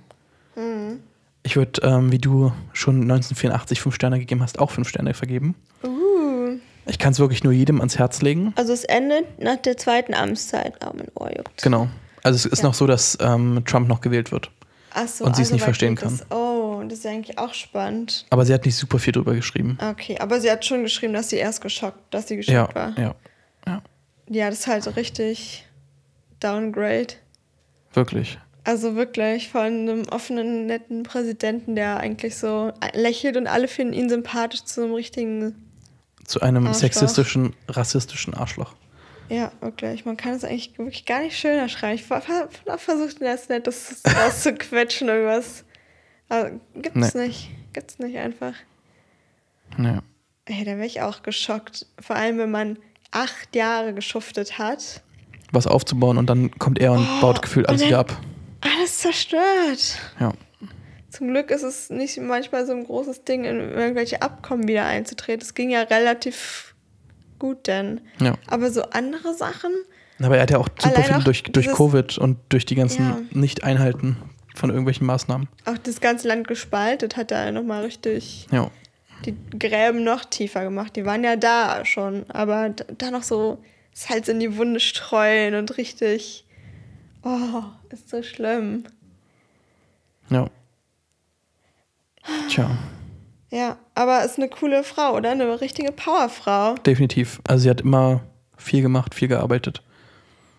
Mhm. 0.55 1.01
Ich 1.43 1.57
würde, 1.57 1.81
ähm, 1.81 2.13
wie 2.13 2.17
du 2.17 2.53
schon 2.71 3.01
1984 3.01 3.81
fünf 3.81 3.93
Sterne 3.95 4.19
gegeben 4.19 4.41
hast, 4.41 4.57
auch 4.57 4.71
fünf 4.71 4.87
Sterne 4.87 5.13
vergeben. 5.13 5.55
Uh. 5.83 6.59
Ich 6.85 6.97
kann 6.97 7.11
es 7.11 7.19
wirklich 7.19 7.43
nur 7.43 7.51
jedem 7.51 7.79
ans 7.81 7.99
Herz 7.99 8.21
legen. 8.21 8.53
Also 8.55 8.71
es 8.71 8.85
endet 8.85 9.43
nach 9.43 9.57
der 9.57 9.75
zweiten 9.75 10.13
Amtszeit. 10.13 10.75
Oh, 10.85 10.93
mein 10.95 11.11
Ohr 11.15 11.35
juckt. 11.35 11.61
Genau. 11.61 11.89
Also 12.23 12.37
es 12.37 12.45
ist 12.45 12.59
Ja. 12.59 12.69
noch 12.69 12.73
so, 12.73 12.87
dass 12.87 13.17
ähm, 13.19 13.63
Trump 13.65 13.89
noch 13.89 13.99
gewählt 13.99 14.31
wird. 14.31 14.49
Ach 14.93 15.07
so, 15.09 15.25
Und 15.25 15.35
sie 15.35 15.41
es 15.41 15.47
also 15.47 15.55
nicht 15.55 15.61
weit 15.63 15.65
verstehen 15.65 15.95
geht 15.95 16.05
Das, 16.05 16.25
oh, 16.31 16.52
das 16.93 16.99
ist 16.99 17.05
ja 17.05 17.11
eigentlich 17.11 17.37
auch 17.37 17.53
spannend. 17.53 18.25
Aber 18.29 18.45
sie 18.45 18.53
hat 18.53 18.65
nicht 18.65 18.75
super 18.75 18.99
viel 18.99 19.13
drüber 19.13 19.33
geschrieben. 19.33 19.77
Okay, 19.81 20.17
aber 20.19 20.39
sie 20.39 20.49
hat 20.51 20.63
schon 20.65 20.83
geschrieben, 20.83 21.13
dass 21.13 21.29
sie 21.29 21.37
erst 21.37 21.61
geschockt, 21.61 22.13
dass 22.13 22.27
sie 22.27 22.37
geschockt 22.37 22.73
Ja, 22.73 22.75
war. 22.75 22.97
ja, 22.99 23.15
ja, 23.67 23.81
Ja, 24.29 24.49
das 24.49 24.59
ist 24.59 24.67
halt 24.67 24.83
so 24.83 24.91
richtig 24.91 25.65
Downgrade. 26.39 27.13
wirklich. 27.93 28.37
Also 28.65 28.95
wirklich 28.95 29.49
von 29.49 29.61
einem 29.61 30.03
offenen, 30.09 30.67
netten 30.67 31.03
Präsidenten, 31.03 31.75
der 31.75 31.97
eigentlich 31.97 32.37
so 32.37 32.71
lächelt 32.93 33.35
und 33.35 33.45
alle 33.47 33.67
finden 33.67 33.93
ihn 33.93 34.07
sympathisch 34.09 34.63
zu 34.63 34.83
einem 34.83 34.93
richtigen. 34.93 35.69
Zu 36.25 36.39
einem 36.41 36.67
Arschloch. 36.67 36.79
sexistischen, 36.79 37.53
rassistischen 37.67 38.33
Arschloch. 38.33 38.73
Ja, 39.27 39.51
wirklich. 39.59 40.05
Man 40.05 40.15
kann 40.15 40.33
es 40.33 40.45
eigentlich 40.45 40.77
wirklich 40.77 41.05
gar 41.05 41.21
nicht 41.21 41.37
schöner 41.37 41.67
schreiben. 41.67 41.95
Ich 41.95 42.09
habe 42.09 42.49
versucht, 42.77 43.21
das 43.21 43.49
Nettes 43.49 44.01
rauszuquetschen, 44.07 45.09
irgendwas. 45.09 45.65
Aber 46.29 46.51
gibt's 46.75 47.13
nicht. 47.15 47.49
Gibt's 47.73 47.99
nicht 47.99 48.17
einfach. 48.17 48.53
Ja. 49.77 50.01
Ey, 50.45 50.65
da 50.65 50.71
wäre 50.71 50.85
ich 50.85 51.01
auch 51.01 51.23
geschockt. 51.23 51.85
Vor 51.99 52.15
allem, 52.15 52.37
wenn 52.37 52.51
man 52.51 52.77
acht 53.11 53.55
Jahre 53.55 53.93
geschuftet 53.93 54.57
hat. 54.57 55.01
Was 55.51 55.67
aufzubauen 55.67 56.17
und 56.17 56.29
dann 56.29 56.51
kommt 56.57 56.79
er 56.79 56.93
und 56.93 57.07
Oh, 57.17 57.21
baut 57.21 57.41
gefühlt 57.41 57.69
alles 57.69 57.85
wieder 57.85 57.99
ab. 57.99 58.19
Alles 58.61 58.97
zerstört. 58.99 59.99
Ja. 60.19 60.33
Zum 61.09 61.27
Glück 61.27 61.51
ist 61.51 61.61
es 61.63 61.89
nicht 61.91 62.19
manchmal 62.19 62.65
so 62.65 62.73
ein 62.73 62.83
großes 62.85 63.23
Ding, 63.23 63.43
in 63.43 63.59
irgendwelche 63.59 64.21
Abkommen 64.23 64.67
wieder 64.67 64.85
einzutreten. 64.85 65.41
Es 65.43 65.53
ging 65.53 65.69
ja 65.69 65.81
relativ 65.81 66.73
gut 67.37 67.67
denn. 67.67 68.01
ja. 68.19 68.33
Aber 68.47 68.71
so 68.71 68.81
andere 68.83 69.33
Sachen, 69.35 69.71
Aber 70.19 70.37
er 70.37 70.43
hat 70.43 70.51
ja 70.51 70.57
auch 70.57 70.69
super 70.79 70.95
Allein 70.95 71.15
viel 71.15 71.23
durch, 71.23 71.43
durch 71.43 71.67
Covid 71.71 72.17
und 72.17 72.39
durch 72.49 72.65
die 72.65 72.75
ganzen 72.75 73.05
Ja. 73.05 73.21
Nicht-Einhalten 73.31 74.17
von 74.55 74.69
irgendwelchen 74.69 75.05
Maßnahmen. 75.07 75.47
auch 75.65 75.77
das 75.79 75.99
ganze 76.01 76.27
Land 76.27 76.47
gespaltet, 76.47 77.17
hat 77.17 77.31
er 77.31 77.51
nochmal 77.51 77.83
richtig 77.83 78.47
Ja. 78.51 78.69
die 79.25 79.35
Gräben 79.57 80.03
noch 80.03 80.25
tiefer 80.25 80.63
gemacht. 80.63 80.95
Die 80.95 81.05
waren 81.05 81.23
ja 81.23 81.35
da 81.35 81.83
schon, 81.85 82.29
aber 82.29 82.69
da, 82.69 82.83
da 82.97 83.11
noch 83.11 83.23
so 83.23 83.57
Salz 83.93 84.27
in 84.27 84.39
die 84.39 84.57
Wunde 84.57 84.79
streuen 84.79 85.55
und 85.55 85.77
richtig. 85.77 86.45
Oh, 87.23 87.63
ist 87.89 88.09
so 88.09 88.21
schlimm. 88.23 88.83
Ja. 90.29 90.47
Tja, 92.49 92.69
Ja, 93.51 93.77
aber 93.95 94.23
ist 94.23 94.37
eine 94.37 94.47
coole 94.49 94.83
Frau, 94.83 95.15
oder? 95.15 95.31
Eine 95.31 95.59
richtige 95.61 95.91
Powerfrau. 95.91 96.75
definitiv. 96.75 97.41
Also 97.47 97.63
sie 97.63 97.69
hat 97.69 97.81
immer 97.81 98.21
viel 98.57 98.81
gemacht, 98.81 99.13
viel 99.13 99.27
gearbeitet. 99.27 99.81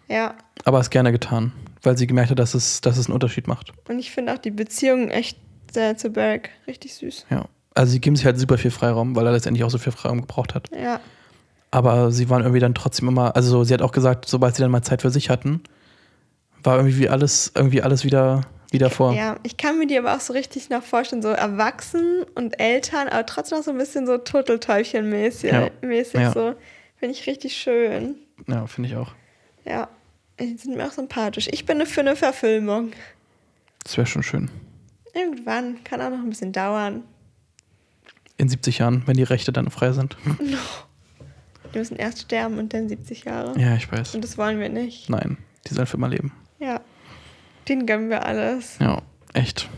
Ja. 0.08 0.34
Aber 0.64 0.78
es 0.80 0.90
gerne 0.90 1.10
getan, 1.10 1.52
weil 1.84 1.96
sie 1.96 2.06
gemerkt 2.06 2.30
hat, 2.30 2.38
dass 2.38 2.54
es, 2.54 2.80
dass 2.80 2.96
es 2.96 3.06
einen 3.06 3.14
Unterschied 3.14 3.46
macht. 3.46 3.72
Und 3.88 3.98
ich 3.98 4.10
finde 4.10 4.32
auch 4.34 4.38
die 4.38 4.50
Beziehung 4.50 5.10
echt 5.10 5.38
sehr 5.72 5.96
zu 5.96 6.10
Barack 6.10 6.50
richtig 6.66 6.94
süß. 6.94 7.26
Ja. 7.30 7.46
Also 7.74 7.92
sie 7.92 8.00
geben 8.00 8.16
sich 8.16 8.24
halt 8.24 8.38
super 8.38 8.58
viel 8.58 8.70
Freiraum, 8.70 9.16
weil 9.16 9.26
er 9.26 9.32
letztendlich 9.32 9.64
auch 9.64 9.70
so 9.70 9.78
viel 9.78 9.92
Freiraum 9.92 10.20
gebraucht 10.20 10.54
hat. 10.54 10.70
Ja. 10.74 11.00
Aber 11.70 12.12
sie 12.12 12.30
waren 12.30 12.42
irgendwie 12.42 12.60
dann 12.60 12.74
trotzdem 12.74 13.08
immer, 13.08 13.34
also 13.34 13.64
sie 13.64 13.74
hat 13.74 13.82
auch 13.82 13.90
gesagt, 13.90 14.28
sobald 14.28 14.54
sie 14.54 14.62
dann 14.62 14.70
mal 14.70 14.82
Zeit 14.82 15.02
für 15.02 15.10
sich 15.10 15.28
hatten, 15.28 15.62
war 16.62 16.76
irgendwie 16.76 17.08
alles, 17.08 17.50
irgendwie 17.54 17.82
alles 17.82 18.04
wieder, 18.04 18.42
wieder 18.70 18.90
vor. 18.90 19.12
Ja, 19.12 19.36
ich 19.42 19.56
kann 19.56 19.78
mir 19.78 19.88
die 19.88 19.98
aber 19.98 20.14
auch 20.14 20.20
so 20.20 20.32
richtig 20.32 20.70
noch 20.70 20.84
vorstellen, 20.84 21.20
so 21.20 21.28
erwachsen 21.30 22.24
und 22.36 22.60
Eltern, 22.60 23.08
aber 23.08 23.26
trotzdem 23.26 23.58
noch 23.58 23.64
so 23.64 23.72
ein 23.72 23.78
bisschen 23.78 24.06
so 24.06 24.14
Turteltäubchen-mäßig. 24.18 25.52
Ja. 25.52 25.70
Mäßig 25.82 26.20
Ja. 26.20 26.32
so. 26.32 26.54
Finde 26.96 27.14
ich 27.14 27.26
richtig 27.26 27.56
schön. 27.56 28.16
Ja, 28.46 28.66
finde 28.68 28.90
ich 28.90 28.96
auch. 28.96 29.12
Ja. 29.64 29.88
Die 30.40 30.56
sind 30.56 30.76
mir 30.76 30.86
auch 30.86 30.92
sympathisch. 30.92 31.48
Ich 31.52 31.64
bin 31.64 31.84
für 31.86 32.00
eine 32.00 32.16
Verfilmung. 32.16 32.92
Das 33.84 33.96
wäre 33.96 34.06
schon 34.06 34.22
schön. 34.22 34.50
Irgendwann. 35.12 35.82
Kann 35.84 36.00
auch 36.00 36.10
noch 36.10 36.18
ein 36.18 36.28
bisschen 36.28 36.52
dauern. 36.52 37.04
In 38.36 38.48
70 38.48 38.78
Jahren, 38.78 39.02
wenn 39.06 39.16
die 39.16 39.22
Rechte 39.22 39.52
dann 39.52 39.70
frei 39.70 39.92
sind. 39.92 40.16
Die 41.74 41.78
müssen 41.78 41.96
erst 41.96 42.20
sterben 42.20 42.58
und 42.58 42.72
dann 42.72 42.88
70 42.88 43.24
Jahre. 43.24 43.58
Ja, 43.58 43.74
ich 43.74 43.90
weiß. 43.90 44.14
Und 44.14 44.22
das 44.22 44.38
wollen 44.38 44.60
wir 44.60 44.68
nicht. 44.68 45.10
Nein, 45.10 45.38
die 45.66 45.74
sollen 45.74 45.88
für 45.88 45.96
immer 45.96 46.08
leben. 46.08 46.32
Ja. 46.60 46.80
Den 47.68 47.84
gönnen 47.86 48.10
wir 48.10 48.24
alles. 48.24 48.78
Ja, 48.78 49.02
echt. 49.32 49.68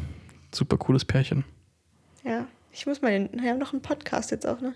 Super 0.55 0.77
cooles 0.77 1.07
Pärchen. 1.07 1.45
Ja. 2.23 2.47
Ich 2.71 2.85
muss 2.87 3.01
mal 3.01 3.11
den. 3.11 3.33
Die 3.33 3.49
haben 3.49 3.61
doch 3.61 3.73
einen 3.73 3.81
Podcast 3.81 4.31
jetzt 4.31 4.47
auch, 4.47 4.61
ne? 4.61 4.75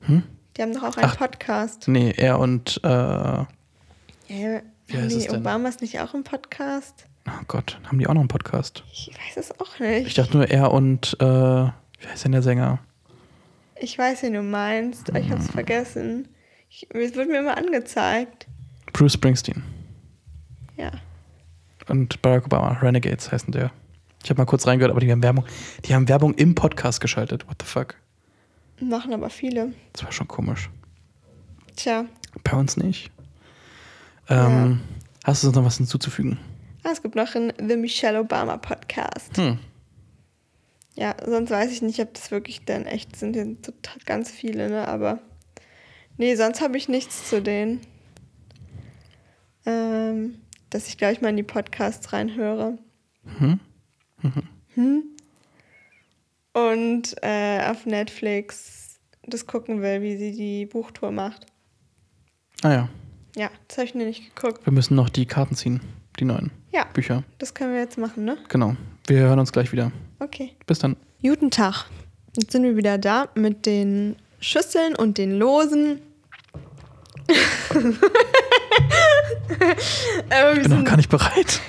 Hm? 0.00 0.24
Die 0.56 0.62
haben 0.62 0.74
doch 0.74 0.82
auch 0.82 0.96
einen 0.96 1.12
Ach. 1.12 1.16
Podcast. 1.18 1.86
Nee, 1.86 2.12
er 2.16 2.40
und, 2.40 2.80
äh, 2.82 3.44
Ja, 4.28 4.60
haben 4.92 5.08
die? 5.08 5.28
Obamas 5.30 5.80
nicht 5.80 6.00
auch 6.00 6.14
im 6.14 6.24
Podcast? 6.24 7.06
oh 7.26 7.44
Gott, 7.46 7.78
haben 7.84 7.98
die 7.98 8.06
auch 8.06 8.14
noch 8.14 8.20
einen 8.22 8.28
Podcast? 8.28 8.84
Ich 8.92 9.10
weiß 9.10 9.36
es 9.36 9.60
auch 9.60 9.78
nicht. 9.80 10.06
Ich 10.06 10.14
dachte 10.14 10.36
nur 10.36 10.48
er 10.50 10.72
und, 10.72 11.16
äh, 11.20 11.24
wie 11.24 12.06
heißt 12.08 12.24
denn 12.24 12.32
der 12.32 12.42
Sänger? 12.42 12.78
Ich 13.80 13.96
weiß, 13.98 14.22
wen 14.22 14.32
du 14.32 14.42
meinst, 14.42 15.08
aber 15.10 15.20
ich 15.20 15.26
Hm. 15.26 15.34
hab's 15.34 15.50
vergessen. 15.50 16.28
Ich, 16.70 16.86
es 16.90 17.14
wird 17.14 17.28
mir 17.28 17.38
immer 17.40 17.56
angezeigt. 17.56 18.46
Bruce 18.92 19.12
Springsteen 19.14 19.62
Ja. 20.76 20.90
und 21.88 22.20
Barack 22.22 22.46
Obama. 22.46 22.72
Renegades 22.80 23.30
heißen 23.30 23.52
der. 23.52 23.70
Ich 24.24 24.30
habe 24.30 24.38
mal 24.40 24.46
kurz 24.46 24.66
reingehört, 24.66 24.90
aber 24.90 25.00
die 25.00 25.10
haben 25.12 25.22
Werbung, 25.22 25.44
die 25.84 25.94
haben 25.94 26.08
Werbung 26.08 26.34
im 26.34 26.54
Podcast 26.54 27.00
geschaltet. 27.00 27.46
What 27.48 27.56
the 27.62 27.66
fuck? 27.66 27.94
Machen 28.80 29.12
aber 29.12 29.28
viele. 29.30 29.72
Das 29.92 30.04
war 30.04 30.12
schon 30.12 30.28
komisch. 30.28 30.70
Tja. 31.76 32.04
Bei 32.44 32.56
uns 32.56 32.76
nicht. 32.76 33.10
Ähm, 34.28 34.80
Hast 35.24 35.42
du 35.42 35.46
sonst 35.46 35.56
noch 35.56 35.64
was 35.64 35.76
hinzuzufügen? 35.76 36.38
Ah, 36.84 36.90
es 36.92 37.02
gibt 37.02 37.14
noch 37.14 37.34
einen 37.34 37.52
The 37.58 37.76
Michelle 37.76 38.20
Obama 38.20 38.56
Podcast. 38.56 39.36
Hm. 39.36 39.58
Ja, 40.94 41.14
sonst 41.24 41.50
weiß 41.50 41.70
ich 41.70 41.82
nicht, 41.82 42.00
ob 42.00 42.14
das 42.14 42.30
wirklich 42.30 42.64
dann 42.64 42.86
echt 42.86 43.14
sind. 43.16 43.34
Hier 43.34 43.44
sind 43.44 43.64
total 43.64 43.98
ganz 44.04 44.30
viele, 44.30 44.68
ne? 44.68 44.88
Aber. 44.88 45.18
Nee, 46.16 46.34
sonst 46.34 46.60
habe 46.60 46.76
ich 46.76 46.88
nichts 46.88 47.28
zu 47.28 47.42
denen. 47.42 47.80
Ähm, 49.66 50.40
dass 50.70 50.88
ich 50.88 50.98
gleich 50.98 51.20
mal 51.20 51.28
in 51.28 51.36
die 51.36 51.42
Podcasts 51.42 52.12
reinhöre. 52.12 52.78
Hm? 53.38 53.60
Hm? 54.74 55.02
Und 56.52 57.16
äh, 57.22 57.60
auf 57.66 57.86
Netflix 57.86 58.98
das 59.24 59.46
gucken 59.46 59.82
will, 59.82 60.02
wie 60.02 60.16
sie 60.16 60.32
die 60.32 60.66
Buchtour 60.66 61.12
macht. 61.12 61.46
Ah 62.62 62.72
ja, 62.72 62.88
Ja, 63.36 63.50
das 63.68 63.78
habe 63.78 63.86
ich 63.86 63.94
noch 63.94 64.04
nicht 64.04 64.34
geguckt. 64.34 64.64
wir 64.66 64.72
müssen 64.72 64.94
noch 64.94 65.08
die 65.08 65.26
Karten 65.26 65.54
ziehen. 65.54 65.80
Die 66.18 66.24
neuen 66.24 66.50
Ja, 66.72 66.84
Bücher. 66.92 67.22
das 67.38 67.54
können 67.54 67.72
wir 67.72 67.80
jetzt 67.80 67.96
machen, 67.98 68.24
ne? 68.24 68.36
Genau. 68.48 68.74
Wir 69.06 69.20
hören 69.20 69.38
uns 69.38 69.52
gleich 69.52 69.70
wieder. 69.72 69.92
Okay. 70.18 70.52
Bis 70.66 70.80
dann. 70.80 70.96
Guten 71.22 71.50
Tag. 71.50 71.84
Jetzt 72.36 72.52
sind 72.52 72.64
wir 72.64 72.76
wieder 72.76 72.98
da 72.98 73.28
mit 73.34 73.66
den 73.66 74.16
Schüsseln 74.40 74.94
und 74.96 75.16
den 75.18 75.38
Losen. 75.38 76.00
Wir, 80.28 80.52
Ich 80.56 80.62
bin 80.62 80.78
noch 80.78 80.84
gar 80.84 80.96
nicht 80.96 81.08
bereit. 81.10 81.60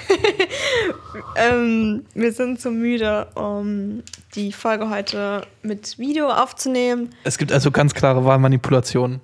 ähm, 1.36 2.06
wir 2.14 2.32
sind 2.32 2.60
zu 2.60 2.72
müde, 2.72 3.28
um 3.36 4.04
die 4.36 4.52
Folge 4.52 4.90
heute 4.90 5.46
mit 5.64 5.98
Video 5.98 6.30
aufzunehmen. 6.30 7.10
Es 7.24 7.38
gibt 7.38 7.52
also 7.52 7.72
ganz 7.72 7.94
klare 7.94 8.26
Wahlmanipulationen. 8.26 9.22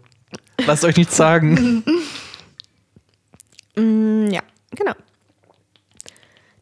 Lasst 0.65 0.83
euch 0.85 0.97
nichts 0.97 1.15
sagen. 1.17 1.83
Mm, 3.75 4.27
ja, 4.27 4.41
genau. 4.71 4.93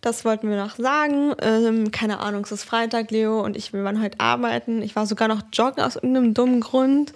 Das 0.01 0.25
wollten 0.25 0.49
wir 0.49 0.57
noch 0.57 0.75
sagen. 0.75 1.33
Ähm, 1.41 1.91
keine 1.91 2.19
Ahnung, 2.19 2.43
es 2.43 2.51
ist 2.51 2.65
Freitag, 2.65 3.09
Leo 3.11 3.39
und 3.41 3.55
ich, 3.55 3.71
wir 3.71 3.83
waren 3.85 4.01
heute 4.01 4.19
arbeiten. 4.19 4.81
Ich 4.81 4.95
war 4.95 5.05
sogar 5.05 5.29
noch 5.29 5.43
joggen 5.53 5.81
aus 5.81 5.95
irgendeinem 5.95 6.33
dummen 6.33 6.59
Grund. 6.59 7.13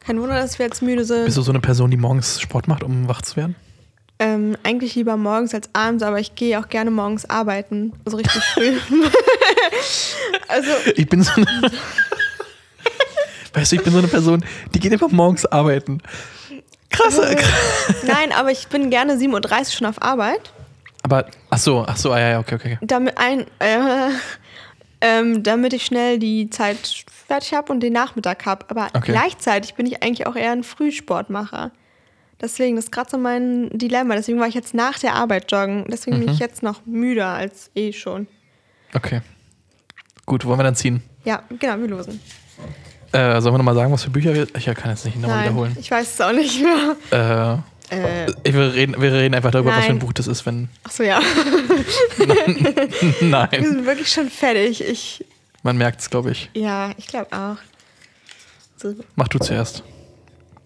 Kein 0.00 0.20
Wunder, 0.20 0.36
dass 0.36 0.58
wir 0.58 0.66
jetzt 0.66 0.82
müde 0.82 1.04
sind. 1.04 1.24
Bist 1.24 1.36
du 1.36 1.42
so 1.42 1.50
eine 1.50 1.60
Person, 1.60 1.90
die 1.90 1.96
morgens 1.96 2.40
Sport 2.40 2.68
macht, 2.68 2.84
um 2.84 3.08
wach 3.08 3.22
zu 3.22 3.36
werden? 3.36 3.56
Ähm, 4.20 4.56
eigentlich 4.62 4.94
lieber 4.94 5.16
morgens 5.16 5.52
als 5.52 5.68
abends, 5.72 6.04
aber 6.04 6.20
ich 6.20 6.36
gehe 6.36 6.60
auch 6.60 6.68
gerne 6.68 6.92
morgens 6.92 7.28
arbeiten. 7.28 7.92
Also 8.04 8.18
richtig 8.18 8.42
früh. 8.54 8.72
also, 10.48 10.70
Ich 10.94 11.08
bin 11.08 11.24
so 11.24 11.32
eine. 11.34 11.46
Weißt 13.54 13.72
du, 13.72 13.76
ich 13.76 13.82
bin 13.82 13.92
so 13.92 13.98
eine 13.98 14.08
Person, 14.08 14.44
die 14.74 14.80
geht 14.80 14.92
einfach 14.92 15.10
morgens 15.10 15.44
arbeiten. 15.44 16.00
Krass. 16.92 17.20
nein, 18.04 18.32
aber 18.32 18.50
ich 18.50 18.68
bin 18.68 18.90
gerne 18.90 19.14
7.30 19.14 19.58
Uhr 19.58 19.64
schon 19.66 19.86
auf 19.86 20.00
Arbeit. 20.02 20.52
Aber, 21.02 21.26
ach 21.50 21.58
so, 21.58 21.84
ach 21.86 21.96
so, 21.96 22.12
ah, 22.12 22.18
ja, 22.20 22.28
ja, 22.30 22.38
okay, 22.38 22.54
okay. 22.54 22.78
Damit, 22.80 23.18
ein, 23.18 23.46
äh, 23.58 24.10
ähm, 25.00 25.42
damit 25.42 25.72
ich 25.72 25.84
schnell 25.84 26.18
die 26.18 26.48
Zeit 26.50 27.04
fertig 27.26 27.54
habe 27.54 27.72
und 27.72 27.80
den 27.80 27.92
Nachmittag 27.92 28.46
habe. 28.46 28.66
Aber 28.68 28.88
Okay. 28.94 29.10
gleichzeitig 29.12 29.74
bin 29.74 29.86
ich 29.86 30.02
eigentlich 30.02 30.26
auch 30.26 30.36
eher 30.36 30.52
ein 30.52 30.62
Frühsportmacher. 30.62 31.72
Deswegen, 32.40 32.76
das 32.76 32.86
ist 32.86 32.92
gerade 32.92 33.08
so 33.10 33.18
mein 33.18 33.70
Dilemma. 33.70 34.14
Deswegen 34.16 34.38
war 34.40 34.48
ich 34.48 34.54
jetzt 34.54 34.74
nach 34.74 34.98
der 34.98 35.14
Arbeit 35.14 35.50
joggen. 35.50 35.84
Deswegen 35.88 36.18
bin 36.20 36.28
ich 36.28 36.38
jetzt 36.40 36.62
noch 36.62 36.84
müder 36.86 37.28
als 37.28 37.70
eh 37.74 37.92
schon. 37.92 38.26
Okay. 38.94 39.20
Gut, 40.26 40.44
wollen 40.44 40.58
wir 40.58 40.64
dann 40.64 40.74
ziehen? 40.76 41.02
Ja, 41.24 41.42
genau, 41.58 41.78
wir 41.78 41.88
losen. 41.88 42.20
Äh, 43.12 43.40
sollen 43.40 43.54
wir 43.54 43.58
nochmal 43.58 43.74
sagen, 43.74 43.92
was 43.92 44.04
für 44.04 44.10
Bücher 44.10 44.34
wir. 44.34 44.46
Ich 44.56 44.64
kann 44.64 44.90
jetzt 44.90 45.04
nicht 45.04 45.16
nochmal 45.16 45.36
Nein, 45.38 45.44
wiederholen. 45.50 45.76
ich 45.78 45.90
weiß 45.90 46.14
es 46.14 46.20
auch 46.20 46.32
nicht 46.32 46.62
mehr. 46.62 46.96
Äh, 47.10 47.58
Äh, 47.94 48.26
wir, 48.44 48.72
reden, 48.72 49.00
wir 49.02 49.12
reden 49.12 49.34
einfach 49.34 49.50
darüber, 49.50 49.70
was 49.70 49.84
für 49.84 49.90
ein 49.90 49.98
Nein. 49.98 50.06
Buch 50.06 50.14
das 50.14 50.26
ist, 50.26 50.46
wenn. 50.46 50.70
achso, 50.82 51.02
ja. 51.02 51.20
Wir 52.16 53.28
Nein. 53.28 53.48
sind 53.64 53.84
wirklich 53.84 54.10
schon 54.10 54.30
fertig. 54.30 54.82
Ich, 54.82 55.24
Man 55.62 55.76
merkt 55.76 56.00
es, 56.00 56.08
glaube 56.08 56.30
ich. 56.30 56.48
ja, 56.54 56.92
ich 56.96 57.06
glaube 57.06 57.30
auch. 57.36 57.56
So, 58.78 58.94
Mach 59.14 59.28
du 59.28 59.38
zuerst. 59.38 59.82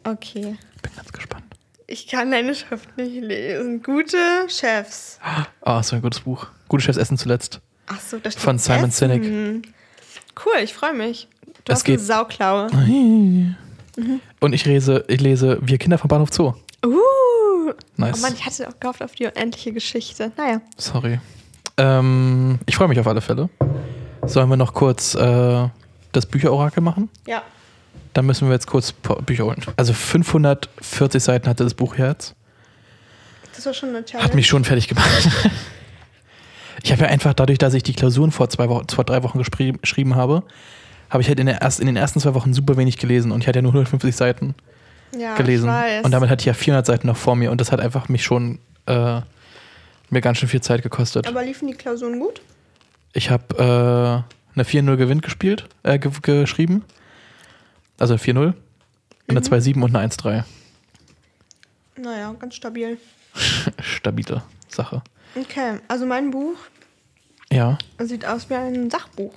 okay. 0.05 0.57
Bin 0.83 0.93
ganz 0.95 1.11
gespannt. 1.13 1.43
Ich 1.89 2.07
kann 2.07 2.31
deine 2.31 2.55
Schrift 2.55 2.97
nicht 2.97 3.21
lesen. 3.23 3.83
Gute 3.83 4.19
Chefs. 4.49 5.19
Ah, 5.63 5.83
so 5.83 5.97
ein 5.97 6.03
gutes 6.03 6.21
Buch. 6.21 6.47
Gute 6.69 6.85
Chefs 6.85 6.97
essen 6.99 7.19
zuletzt. 7.19 7.61
Ach 7.89 8.01
so, 8.01 8.19
das 8.19 8.35
steht 8.35 8.43
Von 8.45 8.59
Simon 8.59 8.89
Essen. 8.91 9.11
Sinek. 9.11 9.69
Cool, 10.45 10.61
ich 10.63 10.75
freue 10.75 10.95
mich. 10.95 11.29
Du 11.67 11.73
Es 11.73 11.81
hast 11.81 11.87
eine 11.87 11.97
geht- 11.97 12.07
Sauklaue. 12.07 12.69
Und 14.41 14.53
ich 14.53 14.65
lese, 14.65 15.05
ich 15.09 15.21
lese 15.21 15.59
Wir 15.61 15.79
Kinder 15.79 15.99
vom 15.99 16.09
Bahnhof 16.09 16.31
Zoo. 16.33 16.55
Uh. 16.85 17.73
Nice. 17.97 18.17
Oh 18.19 18.23
Mann, 18.23 18.33
ich 18.35 18.47
hatte 18.47 18.69
auch 18.69 18.79
gehofft 18.81 19.03
auf 19.03 19.15
die 19.17 19.27
unendliche 19.27 19.73
Geschichte. 19.73 20.31
Naja. 20.37 20.61
Sorry. 20.77 21.19
Ähm, 21.77 22.59
ich 22.67 22.77
freue 22.77 22.89
mich 22.89 23.01
auf 23.01 23.07
alle 23.07 23.21
Fälle. 23.21 23.49
Sollen 24.25 24.49
wir 24.49 24.57
noch 24.57 24.73
kurz 24.75 25.15
äh, 25.15 25.69
das 26.13 26.27
Bücherorakel 26.27 26.83
machen? 26.83 27.09
Ja. 27.27 27.43
Dann 28.15 28.27
müssen 28.27 28.49
wir 28.49 28.55
jetzt 28.55 28.67
kurz 28.67 28.93
Bücher 28.93 29.45
holen. 29.45 29.63
Also 29.77 29.93
540 29.93 31.23
Seiten 31.23 31.49
hatte 31.49 31.65
das 31.65 31.75
Buch 31.75 31.97
jetzt. 31.97 32.35
Das 33.55 33.67
war 33.67 33.75
schon 33.75 33.89
eine 33.91 34.05
Challenge. 34.05 34.25
Hat 34.25 34.35
mich 34.35 34.47
schon 34.47 34.65
fertig 34.65 34.89
gemacht. 34.89 35.29
Ich 36.83 36.93
habe 36.93 37.03
ja 37.03 37.09
einfach 37.09 37.35
dadurch, 37.35 37.59
dass 37.59 37.75
ich 37.75 37.83
die 37.83 37.95
Klausuren 37.95 38.31
vor 38.31 38.49
zwei 38.49 38.69
Wochen, 38.69 38.87
vor 38.95 39.03
drei 39.03 39.23
Wochen 39.25 39.39
geschrieben 39.41 40.15
habe, 40.15 40.45
habe 41.11 41.23
ich 41.23 41.29
halt 41.29 41.39
in, 41.41 41.47
der 41.47 41.61
erst, 41.63 41.81
in 41.81 41.87
den 41.87 41.97
ersten 41.97 42.21
zwei 42.21 42.35
Wochen 42.35 42.53
super 42.53 42.77
wenig 42.77 42.99
gelesen 42.99 43.33
und 43.33 43.41
ich 43.43 43.49
hatte 43.49 43.59
ja 43.59 43.63
nur 43.63 43.73
150 43.73 44.15
Seiten 44.15 44.55
ja, 45.17 45.37
gelesen. 45.37 45.71
Und 46.03 46.11
damit 46.11 46.31
hatte 46.31 46.41
ich 46.43 46.47
ja 46.47 46.55
400 46.55 46.87
Seiten 46.87 47.07
noch 47.07 47.17
vor 47.17 47.37
mir 47.37 47.51
und 47.51 47.61
das 47.61 47.73
hat 47.73 47.81
einfach 47.81 48.09
mich 48.09 48.25
schon 48.25 48.59
äh, 48.87 49.21
mir 50.11 50.21
ganz 50.21 50.39
schön 50.39 50.49
viel 50.49 50.61
Zeit 50.61 50.83
gekostet. 50.83 51.27
Aber 51.27 51.43
liefen 51.45 51.69
die 51.69 51.75
Klausuren 51.75 52.19
gut? 52.21 52.41
Ich 53.13 53.31
habe 53.31 54.25
äh, 54.55 54.55
eine 54.55 54.65
4-0 54.65 54.97
Gewinn 54.97 55.21
gespielt, 55.21 55.69
äh, 55.83 55.99
ge 55.99 56.11
geschrieben. 56.23 56.85
Also 57.99 58.15
4-0. 58.15 58.55
Eine 59.29 59.41
2-7 59.41 59.83
und 59.83 59.97
eine 59.97 60.09
1-3. 60.13 60.45
Naja, 61.97 62.35
ganz 62.39 62.55
stabil. 62.55 62.99
Stabile 63.81 64.43
Sache. 64.69 65.03
Okay, 65.35 65.79
also 65.89 66.07
mein 66.07 66.31
Buch 66.31 66.57
Ja. 67.51 67.79
sieht 67.99 68.25
aus 68.25 68.49
wie 68.51 68.55
ein 68.55 68.91
Sachbuch. 68.91 69.33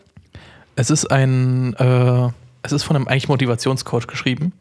Es 0.80 0.90
ist 0.90 1.12
ein, 1.12 1.74
äh, 1.74 2.30
es 2.62 2.72
ist 2.72 2.84
von 2.84 2.96
einem 2.96 3.10
eigentlich 3.10 3.28
Motivationscoach 3.28 4.08
geschrieben, 4.08 4.54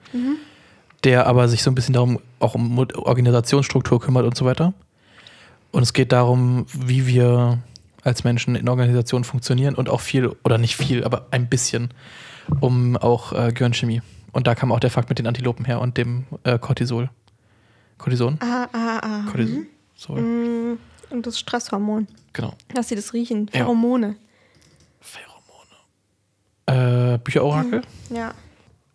der 1.05 1.29
aber 1.29 1.47
sich 1.47 1.63
so 1.63 1.71
ein 1.71 1.77
bisschen 1.77 1.95
darum, 1.95 2.19
auch 2.41 2.57
um 2.57 2.77
Organisationsstruktur 2.77 4.01
kümmert 4.01 4.25
und 4.25 4.37
so 4.37 4.45
weiter. 4.45 4.75
Und 5.71 5.85
es 5.85 5.93
geht 5.93 6.11
darum, 6.11 6.67
wie 6.75 7.07
wir 7.07 7.59
als 8.03 8.25
Menschen 8.25 8.57
in 8.57 8.69
Organisationen 8.69 9.23
funktionieren 9.23 9.77
und 9.77 9.89
auch 9.89 10.01
viel, 10.01 10.35
oder 10.43 10.59
nicht 10.59 10.75
viel, 10.75 11.05
aber 11.05 11.29
ein 11.31 11.49
bisschen 11.49 11.95
um 12.59 12.97
auch 12.97 13.33
äh, 13.33 13.53
Gehirnchemie. 13.53 14.03
Und 14.33 14.49
da 14.49 14.57
kam 14.57 14.73
auch 14.73 14.81
der 14.81 14.91
Fakt 14.91 15.09
mit 15.11 15.21
den 15.21 15.29
Antilopen 15.29 15.67
her 15.67 15.81
und 15.81 15.99
dem 15.99 16.25
äh, 16.43 16.59
Cortisol. 16.59 17.11
Cortison? 17.97 18.39
Ah, 18.41 18.67
ah, 18.73 18.99
ah. 19.03 19.21
Cortisol. 19.31 20.21
Mm, 20.21 20.79
Und 21.11 21.29
das 21.29 21.39
Stresshormon. 21.39 22.09
Genau. 22.33 22.55
Dass 22.75 22.89
sie 22.89 22.97
das 22.97 23.13
riechen. 23.13 23.51
Ja. 23.53 23.61
Pheromone. 23.67 24.17
Pheromone. 24.17 24.28
Äh, 27.19 27.25
Bücherorakel? 27.25 27.83
Ja. 28.11 28.33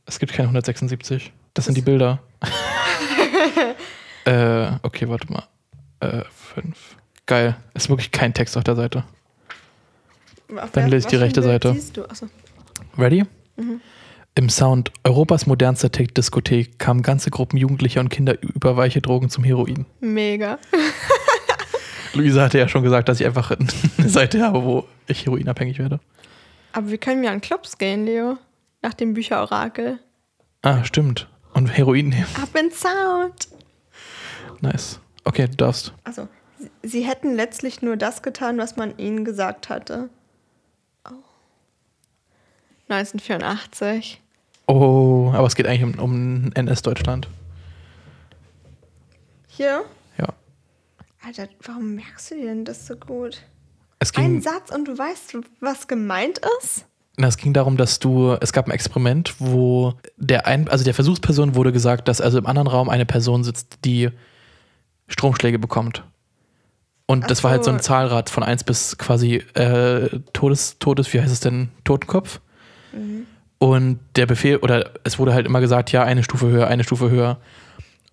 Es 0.06 0.20
gibt 0.20 0.34
keine 0.34 0.48
176. 0.48 1.32
Das 1.54 1.66
sind 1.66 1.76
die 1.76 1.82
Bilder. 1.82 2.20
äh, 4.26 4.72
okay, 4.82 5.08
warte 5.08 5.32
mal. 5.32 5.44
Äh, 6.00 6.24
fünf. 6.54 6.98
Geil. 7.26 7.56
Ist 7.74 7.90
wirklich 7.90 8.12
kein 8.12 8.34
Text 8.34 8.58
auf 8.58 8.64
der 8.64 8.76
Seite. 8.76 9.04
Auf 10.58 10.72
Dann 10.72 10.90
lese 10.90 11.08
ich 11.08 11.12
die 11.12 11.16
rechte 11.16 11.42
Bild 11.42 11.64
Seite. 11.64 11.74
Siehst 11.74 11.98
du? 11.98 12.06
Achso. 12.06 12.28
Ready? 12.98 13.24
Im 14.36 14.50
Sound 14.50 14.92
Europas 15.04 15.46
modernster 15.46 15.92
Tech-Diskothek 15.92 16.80
kamen 16.80 17.02
ganze 17.02 17.30
Gruppen 17.30 17.58
Jugendlicher 17.58 18.02
und 18.02 18.10
Kinder 18.10 18.42
über 18.42 18.76
weiche 18.78 19.02
Drogen 19.02 19.30
zum 19.30 19.44
Heroin. 19.44 19.86
Mega. 20.00 20.58
Luisa 22.14 22.44
hatte 22.44 22.60
ja 22.60 22.68
schon 22.68 22.84
gesagt, 22.84 23.10
dass 23.10 23.20
ich 23.20 23.26
einfach 23.26 23.52
eine 23.52 23.68
Seite 24.10 24.42
habe, 24.42 24.64
wo 24.64 24.88
ich 25.08 25.26
heroinabhängig 25.26 25.80
werde. 25.80 26.00
Aber 26.74 26.90
wir 26.90 26.98
können 26.98 27.24
ja 27.24 27.32
an 27.32 27.42
Clubs 27.42 27.78
gehen, 27.78 28.06
Leo. 28.06 28.38
Nach 28.82 28.94
dem 28.94 29.14
Bücherorakel. 29.14 30.00
Ah, 30.64 30.84
stimmt. 30.84 31.30
Und 31.54 31.68
Heroin 31.68 32.10
nehmen. 32.10 32.28
Up 32.42 32.56
in 32.60 32.72
Sound. 32.72 33.48
Nice. 34.60 35.00
Okay, 35.24 35.48
du 35.48 35.56
darfst. 35.56 35.94
Also, 36.04 36.28
sie, 36.58 36.70
sie 36.82 37.02
hätten 37.02 37.36
letztlich 37.36 37.82
nur 37.82 37.96
das 37.96 38.24
getan, 38.24 38.58
was 38.58 38.76
man 38.76 38.98
ihnen 38.98 39.24
gesagt 39.24 39.70
hatte. 39.70 40.10
Oh. 41.06 41.14
1984. 42.90 44.22
Oh, 44.68 45.32
aber 45.34 45.46
es 45.48 45.56
geht 45.56 45.68
eigentlich 45.68 45.98
um, 45.98 46.00
um 46.00 46.52
NS-Deutschland. 46.54 47.28
Hier? 49.48 49.86
Ja. 50.18 50.28
Alter, 51.24 51.48
warum 51.62 51.96
merkst 51.96 52.32
du 52.32 52.36
dir 52.36 52.46
denn 52.46 52.66
das 52.66 52.88
so 52.88 52.96
gut? 52.96 53.44
Ging, 54.12 54.42
Satz 54.42 54.72
und 54.72 54.88
du 54.88 54.98
weißt, 54.98 55.38
was 55.62 55.88
gemeint 55.88 56.42
ist? 56.60 56.86
na, 57.16 57.28
es 57.28 57.38
ging 57.38 57.54
darum, 57.54 57.78
dass 57.78 58.00
du, 58.00 58.36
es 58.42 58.54
gab 58.54 58.68
ein 58.68 58.72
Experiment, 58.72 59.36
wo 59.38 59.94
der 60.18 60.48
ein, 60.48 60.68
also 60.68 60.84
der 60.84 60.96
Versuchsperson 60.96 61.56
wurde 61.56 61.72
gesagt, 61.72 62.08
dass 62.08 62.22
also 62.22 62.40
im 62.40 62.48
anderen 62.48 62.68
Raum 62.68 62.90
eine 62.90 63.06
Person 63.06 63.44
sitzt, 63.44 63.80
die 63.86 64.10
Stromschläge 65.08 65.60
bekommt. 65.60 66.04
Und 67.06 67.26
Ach 67.26 67.28
das 67.28 67.44
war 67.44 67.52
halt 67.52 67.64
so 67.64 67.72
ein 67.72 67.78
so. 67.78 67.84
Zahlrad 67.84 68.30
von 68.30 68.42
1 68.42 68.64
bis 68.64 68.98
quasi 68.98 69.36
äh, 69.54 70.10
Todes, 70.32 70.80
Todes, 70.80 71.14
wie 71.14 71.22
heißt 71.22 71.32
es 71.32 71.42
denn, 71.42 71.70
Totenkopf. 71.84 72.40
Und 73.60 74.00
der 74.16 74.26
Befehl, 74.26 74.58
oder 74.58 74.92
es 75.04 75.20
wurde 75.20 75.34
halt 75.34 75.46
immer 75.46 75.62
gesagt, 75.62 75.92
ja, 75.92 76.04
eine 76.04 76.24
Stufe 76.24 76.48
höher, 76.48 76.68
eine 76.68 76.84
Stufe 76.84 77.10
höher. 77.10 77.40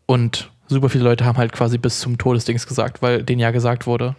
Und 0.06 0.50
super 0.68 0.88
viele 0.88 1.04
Leute 1.04 1.24
haben 1.24 1.38
halt 1.38 1.52
quasi 1.52 1.78
bis 1.78 2.00
zum 2.00 2.18
Todesdings 2.18 2.66
gesagt, 2.66 3.00
weil 3.00 3.22
denen 3.22 3.40
ja 3.40 3.50
gesagt 3.50 3.86
wurde, 3.86 4.16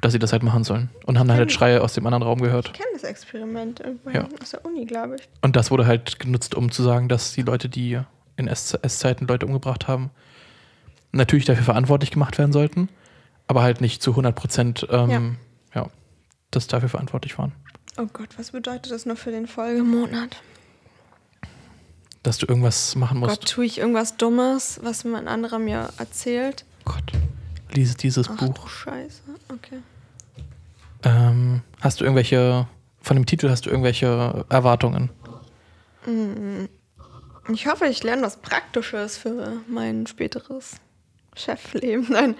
dass 0.00 0.12
sie 0.12 0.18
das 0.18 0.32
halt 0.32 0.42
machen 0.42 0.64
sollen. 0.64 0.90
Und 1.04 1.18
haben 1.18 1.28
dann 1.28 1.36
halt 1.36 1.52
Schreie 1.52 1.82
aus 1.82 1.92
dem 1.94 2.06
anderen 2.06 2.22
Raum 2.22 2.40
gehört. 2.40 2.68
Ich 2.68 2.72
kenne 2.74 2.88
das 2.94 3.04
Experiment 3.04 3.80
irgendwo 3.80 4.10
Ja. 4.10 4.26
aus 4.40 4.50
der 4.50 4.64
Uni, 4.64 4.86
glaube 4.86 5.16
ich. 5.16 5.28
Und 5.42 5.56
das 5.56 5.70
wurde 5.70 5.86
halt 5.86 6.18
genutzt, 6.18 6.54
um 6.54 6.70
zu 6.70 6.82
sagen, 6.82 7.08
dass 7.08 7.32
die 7.32 7.42
Leute, 7.42 7.68
die 7.68 8.00
in 8.36 8.48
S-Zeiten 8.48 9.26
Leute 9.26 9.46
umgebracht 9.46 9.88
haben, 9.88 10.10
natürlich 11.12 11.44
dafür 11.44 11.64
verantwortlich 11.64 12.10
gemacht 12.10 12.38
werden 12.38 12.52
sollten, 12.52 12.88
aber 13.46 13.62
halt 13.62 13.80
nicht 13.80 14.02
zu 14.02 14.12
100 14.12 14.34
Prozent, 14.34 14.86
ähm, 14.90 15.36
ja. 15.74 15.88
dass 16.50 16.66
dafür 16.66 16.88
verantwortlich 16.88 17.36
waren. 17.36 17.52
Oh 17.98 18.06
Gott, 18.12 18.38
was 18.38 18.52
bedeutet 18.52 18.92
das 18.92 19.04
nur 19.04 19.16
für 19.16 19.30
den 19.32 19.46
Folgemonat? 19.46 20.36
Dass 22.22 22.38
du 22.38 22.46
irgendwas 22.46 22.94
machen 22.96 23.18
musst. 23.18 23.40
Gott, 23.40 23.50
tue 23.50 23.64
ich 23.64 23.78
irgendwas 23.78 24.16
Dummes, 24.16 24.80
was 24.82 25.04
mir 25.04 25.18
ein 25.18 25.28
anderer 25.28 25.58
mir 25.58 25.88
erzählt? 25.98 26.64
Gott. 26.84 27.12
Lies 27.72 27.96
dieses 27.96 28.28
Ach 28.28 28.36
Buch. 28.36 28.68
Scheiße. 28.68 29.22
Okay. 29.52 29.78
Ähm, 31.04 31.62
hast 31.80 32.00
du 32.00 32.04
irgendwelche 32.04 32.66
von 33.02 33.16
dem 33.16 33.24
Titel 33.26 33.48
hast 33.48 33.64
du 33.66 33.70
irgendwelche 33.70 34.44
Erwartungen? 34.50 35.08
Ich 37.52 37.66
hoffe, 37.66 37.86
ich 37.86 38.02
lerne 38.02 38.22
was 38.22 38.36
Praktisches 38.38 39.16
für 39.16 39.58
mein 39.68 40.06
späteres 40.06 40.76
Chefleben. 41.34 42.06
Nein, 42.10 42.34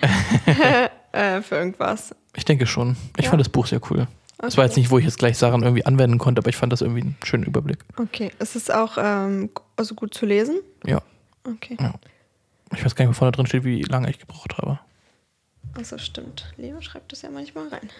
äh, 1.12 1.40
für 1.42 1.56
irgendwas. 1.56 2.14
Ich 2.36 2.44
denke 2.44 2.66
schon. 2.66 2.96
Ich 3.16 3.24
Ja. 3.24 3.30
fand 3.30 3.40
das 3.40 3.48
Buch 3.48 3.66
sehr 3.66 3.80
cool. 3.90 4.06
Es 4.42 4.56
war 4.56 4.64
Okay. 4.64 4.70
jetzt 4.70 4.76
nicht, 4.76 4.90
wo 4.90 4.98
ich 4.98 5.04
jetzt 5.04 5.18
gleich 5.18 5.36
Sachen 5.36 5.62
irgendwie 5.62 5.84
anwenden 5.84 6.18
konnte, 6.18 6.40
aber 6.40 6.48
ich 6.48 6.56
fand 6.56 6.72
das 6.72 6.80
irgendwie 6.80 7.02
einen 7.02 7.16
schönen 7.24 7.44
Überblick. 7.44 7.84
Okay, 7.96 8.30
ist 8.38 8.56
es 8.56 8.70
auch 8.70 8.96
ähm, 8.98 9.50
also 9.76 9.94
gut 9.94 10.14
zu 10.14 10.24
lesen? 10.26 10.60
Ja. 10.86 11.02
Okay, 11.44 11.76
ja. 11.80 11.94
Ich 12.74 12.84
weiß 12.84 12.94
gar 12.94 13.04
nicht, 13.04 13.14
wo 13.14 13.18
vorne 13.18 13.32
drin 13.32 13.46
steht, 13.46 13.64
wie 13.64 13.82
lange 13.82 14.08
ich 14.10 14.18
gebraucht 14.18 14.56
habe. 14.58 14.78
Also 15.74 15.98
stimmt. 15.98 16.52
Leo 16.56 16.80
schreibt 16.80 17.12
das 17.12 17.22
ja 17.22 17.30
manchmal 17.30 17.68
rein. 17.68 17.90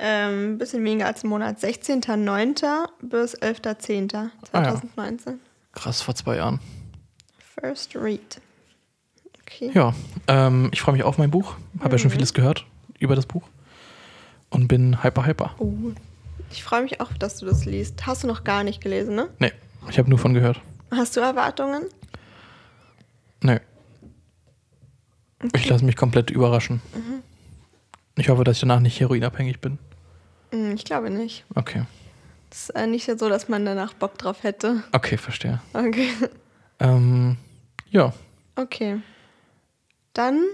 Ähm, 0.00 0.58
bisschen 0.58 0.84
weniger 0.84 1.06
als 1.06 1.24
einen 1.24 1.30
Monat. 1.30 1.58
16.09. 1.58 2.88
bis 3.02 3.36
11.10.2019. 3.36 5.38
Krass, 5.72 6.02
vor 6.02 6.14
zwei 6.14 6.36
Jahren. 6.36 6.60
First 7.60 7.96
Read. 7.96 8.40
Okay. 9.42 9.70
Ja, 9.74 9.94
ähm, 10.28 10.68
ich 10.72 10.80
freue 10.80 10.92
mich 10.92 11.02
auf 11.02 11.18
mein 11.18 11.30
Buch. 11.30 11.56
Habe 11.80 11.96
ja 11.96 11.98
schon 11.98 12.10
vieles 12.10 12.34
gehört 12.34 12.66
über 12.98 13.16
das 13.16 13.26
Buch. 13.26 13.42
Und 14.50 14.68
bin 14.68 15.02
hyper, 15.02 15.26
hyper. 15.26 15.54
Oh. 15.58 15.72
Ich 16.50 16.62
freue 16.62 16.82
mich 16.82 17.00
auch, 17.00 17.12
dass 17.14 17.38
du 17.38 17.46
das 17.46 17.64
liest. 17.64 18.06
Hast 18.06 18.22
du 18.22 18.26
noch 18.26 18.44
gar 18.44 18.64
nicht 18.64 18.80
gelesen, 18.80 19.14
ne? 19.14 19.28
Nee, 19.38 19.52
ich 19.90 19.98
habe 19.98 20.08
nur 20.08 20.18
von 20.18 20.32
gehört. 20.32 20.60
Hast 20.90 21.16
du 21.16 21.20
Erwartungen? 21.20 21.82
Nee. 23.42 23.60
Ich 25.54 25.68
lasse 25.68 25.84
mich 25.84 25.96
komplett 25.96 26.30
überraschen. 26.30 26.80
Ich 28.16 28.28
hoffe, 28.28 28.42
dass 28.44 28.56
ich 28.56 28.60
danach 28.60 28.80
nicht 28.80 28.98
heroinabhängig 29.00 29.60
bin. 29.60 29.78
Hm, 30.50 30.74
Ich 30.74 30.84
glaube 30.84 31.10
nicht. 31.10 31.44
Okay. 31.54 31.84
Es 32.50 32.62
ist 32.62 32.70
äh, 32.70 32.86
nicht 32.86 33.04
so, 33.18 33.28
dass 33.28 33.48
man 33.48 33.64
danach 33.64 33.92
Bock 33.94 34.16
drauf 34.18 34.42
hätte. 34.42 34.82
Okay, 34.92 35.16
verstehe. 35.16 35.60
Okay. 35.72 36.08
Ähm, 36.80 37.36
ja, 37.90 38.12
Okay. 38.54 39.00
Dann, 40.12 40.44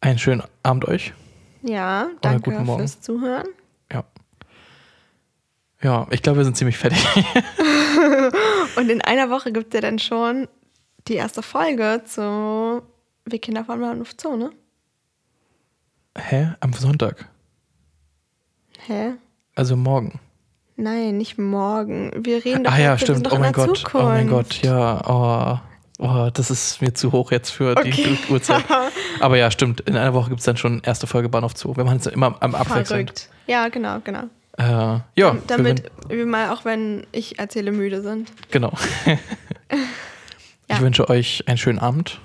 einen 0.00 0.18
schönen 0.18 0.42
Abend 0.62 0.86
euch. 0.88 1.12
ja, 1.62 2.08
danke 2.22 2.50
guten 2.50 2.64
Morgen. 2.64 2.78
fürs 2.80 3.00
Zuhören. 3.02 3.48
Ja. 3.92 4.04
Ja, 5.82 6.06
ich 6.10 6.22
glaube, 6.22 6.38
wir 6.38 6.44
sind 6.46 6.56
ziemlich 6.56 6.78
fertig. 6.78 7.04
Und 8.76 8.88
in 8.90 9.02
einer 9.02 9.28
Woche 9.28 9.52
gibt 9.52 9.68
es 9.68 9.74
ja 9.74 9.82
dann 9.82 9.98
schon 9.98 10.48
die 11.08 11.14
erste 11.16 11.42
Folge 11.42 12.02
zu 12.06 12.82
Wir 13.24 13.38
Kinder 13.40 13.64
von 13.64 13.80
Bahnhof 13.80 14.10
Zoo, 14.20 14.36
ne? 14.36 14.50
Hä? 16.18 16.48
Am 16.60 16.72
Sonntag? 16.72 17.28
Hä? 18.86 19.12
Also 19.54 19.76
morgen. 19.76 20.18
Nein, 20.76 21.18
nicht 21.18 21.38
morgen. 21.38 22.10
Wir 22.24 22.44
reden 22.44 22.64
doch 22.64 22.72
Ah 22.72 22.78
ja, 22.78 22.90
wir 22.92 22.98
stimmt. 22.98 23.30
Oh 23.30 23.36
in 23.36 23.40
mein 23.40 23.52
Gott. 23.52 23.76
Zukunft. 23.78 23.94
Oh 23.94 24.02
mein 24.08 24.28
Gott, 24.28 24.62
ja. 24.62 25.00
Oh. 25.08 25.58
Oh, 25.98 26.30
das 26.34 26.50
ist 26.50 26.82
mir 26.82 26.92
zu 26.94 27.12
hoch 27.12 27.30
jetzt 27.30 27.50
für 27.50 27.76
Okay. 27.76 27.92
die 27.92 28.18
Uhrzeit. 28.32 28.64
Aber 29.20 29.36
ja, 29.36 29.50
stimmt. 29.50 29.80
In 29.82 29.96
einer 29.96 30.14
Woche 30.14 30.30
gibt 30.30 30.40
es 30.40 30.46
dann 30.46 30.56
schon 30.56 30.80
erste 30.82 31.06
Folge 31.06 31.28
Bahnhof 31.28 31.52
Zoo. 31.56 31.76
Wir 31.76 31.84
machen 31.84 31.98
es 31.98 32.06
immer 32.06 32.36
am 32.42 32.54
Abwechselnd. 32.54 32.88
Verrückt. 32.88 33.28
Ja, 33.46 33.68
genau, 33.68 34.00
genau. 34.02 34.24
Äh, 34.58 34.62
ja, 34.64 35.02
wir 35.34 35.42
Damit 35.46 35.90
wün- 36.08 36.16
wir 36.16 36.26
mal, 36.26 36.50
auch 36.50 36.64
wenn 36.64 37.06
ich 37.12 37.38
erzähle, 37.38 37.72
müde 37.72 38.02
sind. 38.02 38.32
genau. 38.50 38.72
Ja. 40.68 40.76
Ich 40.76 40.80
wünsche 40.80 41.08
euch 41.10 41.44
einen 41.48 41.58
schönen 41.58 41.78
Abend 41.80 42.20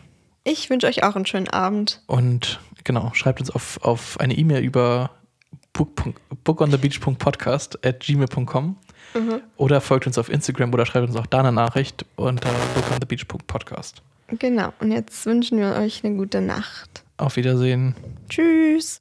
Ich 0.49 0.69
wünsche 0.69 0.87
euch 0.87 1.03
auch 1.03 1.15
einen 1.15 1.25
schönen 1.25 1.49
Abend. 1.49 2.01
und 2.07 2.59
genau, 2.85 3.11
schreibt 3.13 3.39
uns 3.41 3.49
auf, 3.51 3.79
auf 3.83 4.17
eine 4.19 4.33
E-Mail 4.37 4.63
über 4.63 5.11
book, 5.73 5.89
bookonthebeach.podcast 6.43 7.85
at 7.85 7.99
gmail.com 8.01 8.77
Mhm. 9.13 9.41
oder 9.55 9.79
folgt 9.81 10.05
uns 10.05 10.17
auf 10.17 10.29
Instagram 10.29 10.73
oder 10.73 10.85
schreibt 10.85 11.07
uns 11.07 11.15
auch 11.15 11.25
da 11.27 11.39
eine 11.39 11.51
Nachricht 11.53 12.05
unter 12.17 12.49
bookonthebeach.podcast. 12.75 14.01
Genau. 14.27 14.73
Und 14.81 14.91
jetzt 14.91 15.25
wünschen 15.25 15.57
wir 15.59 15.75
euch 15.75 16.03
eine 16.03 16.15
gute 16.17 16.41
Nacht. 16.41 17.03
Auf 17.17 17.37
Wiedersehen. 17.37 17.95
Tschüss. 18.29 18.95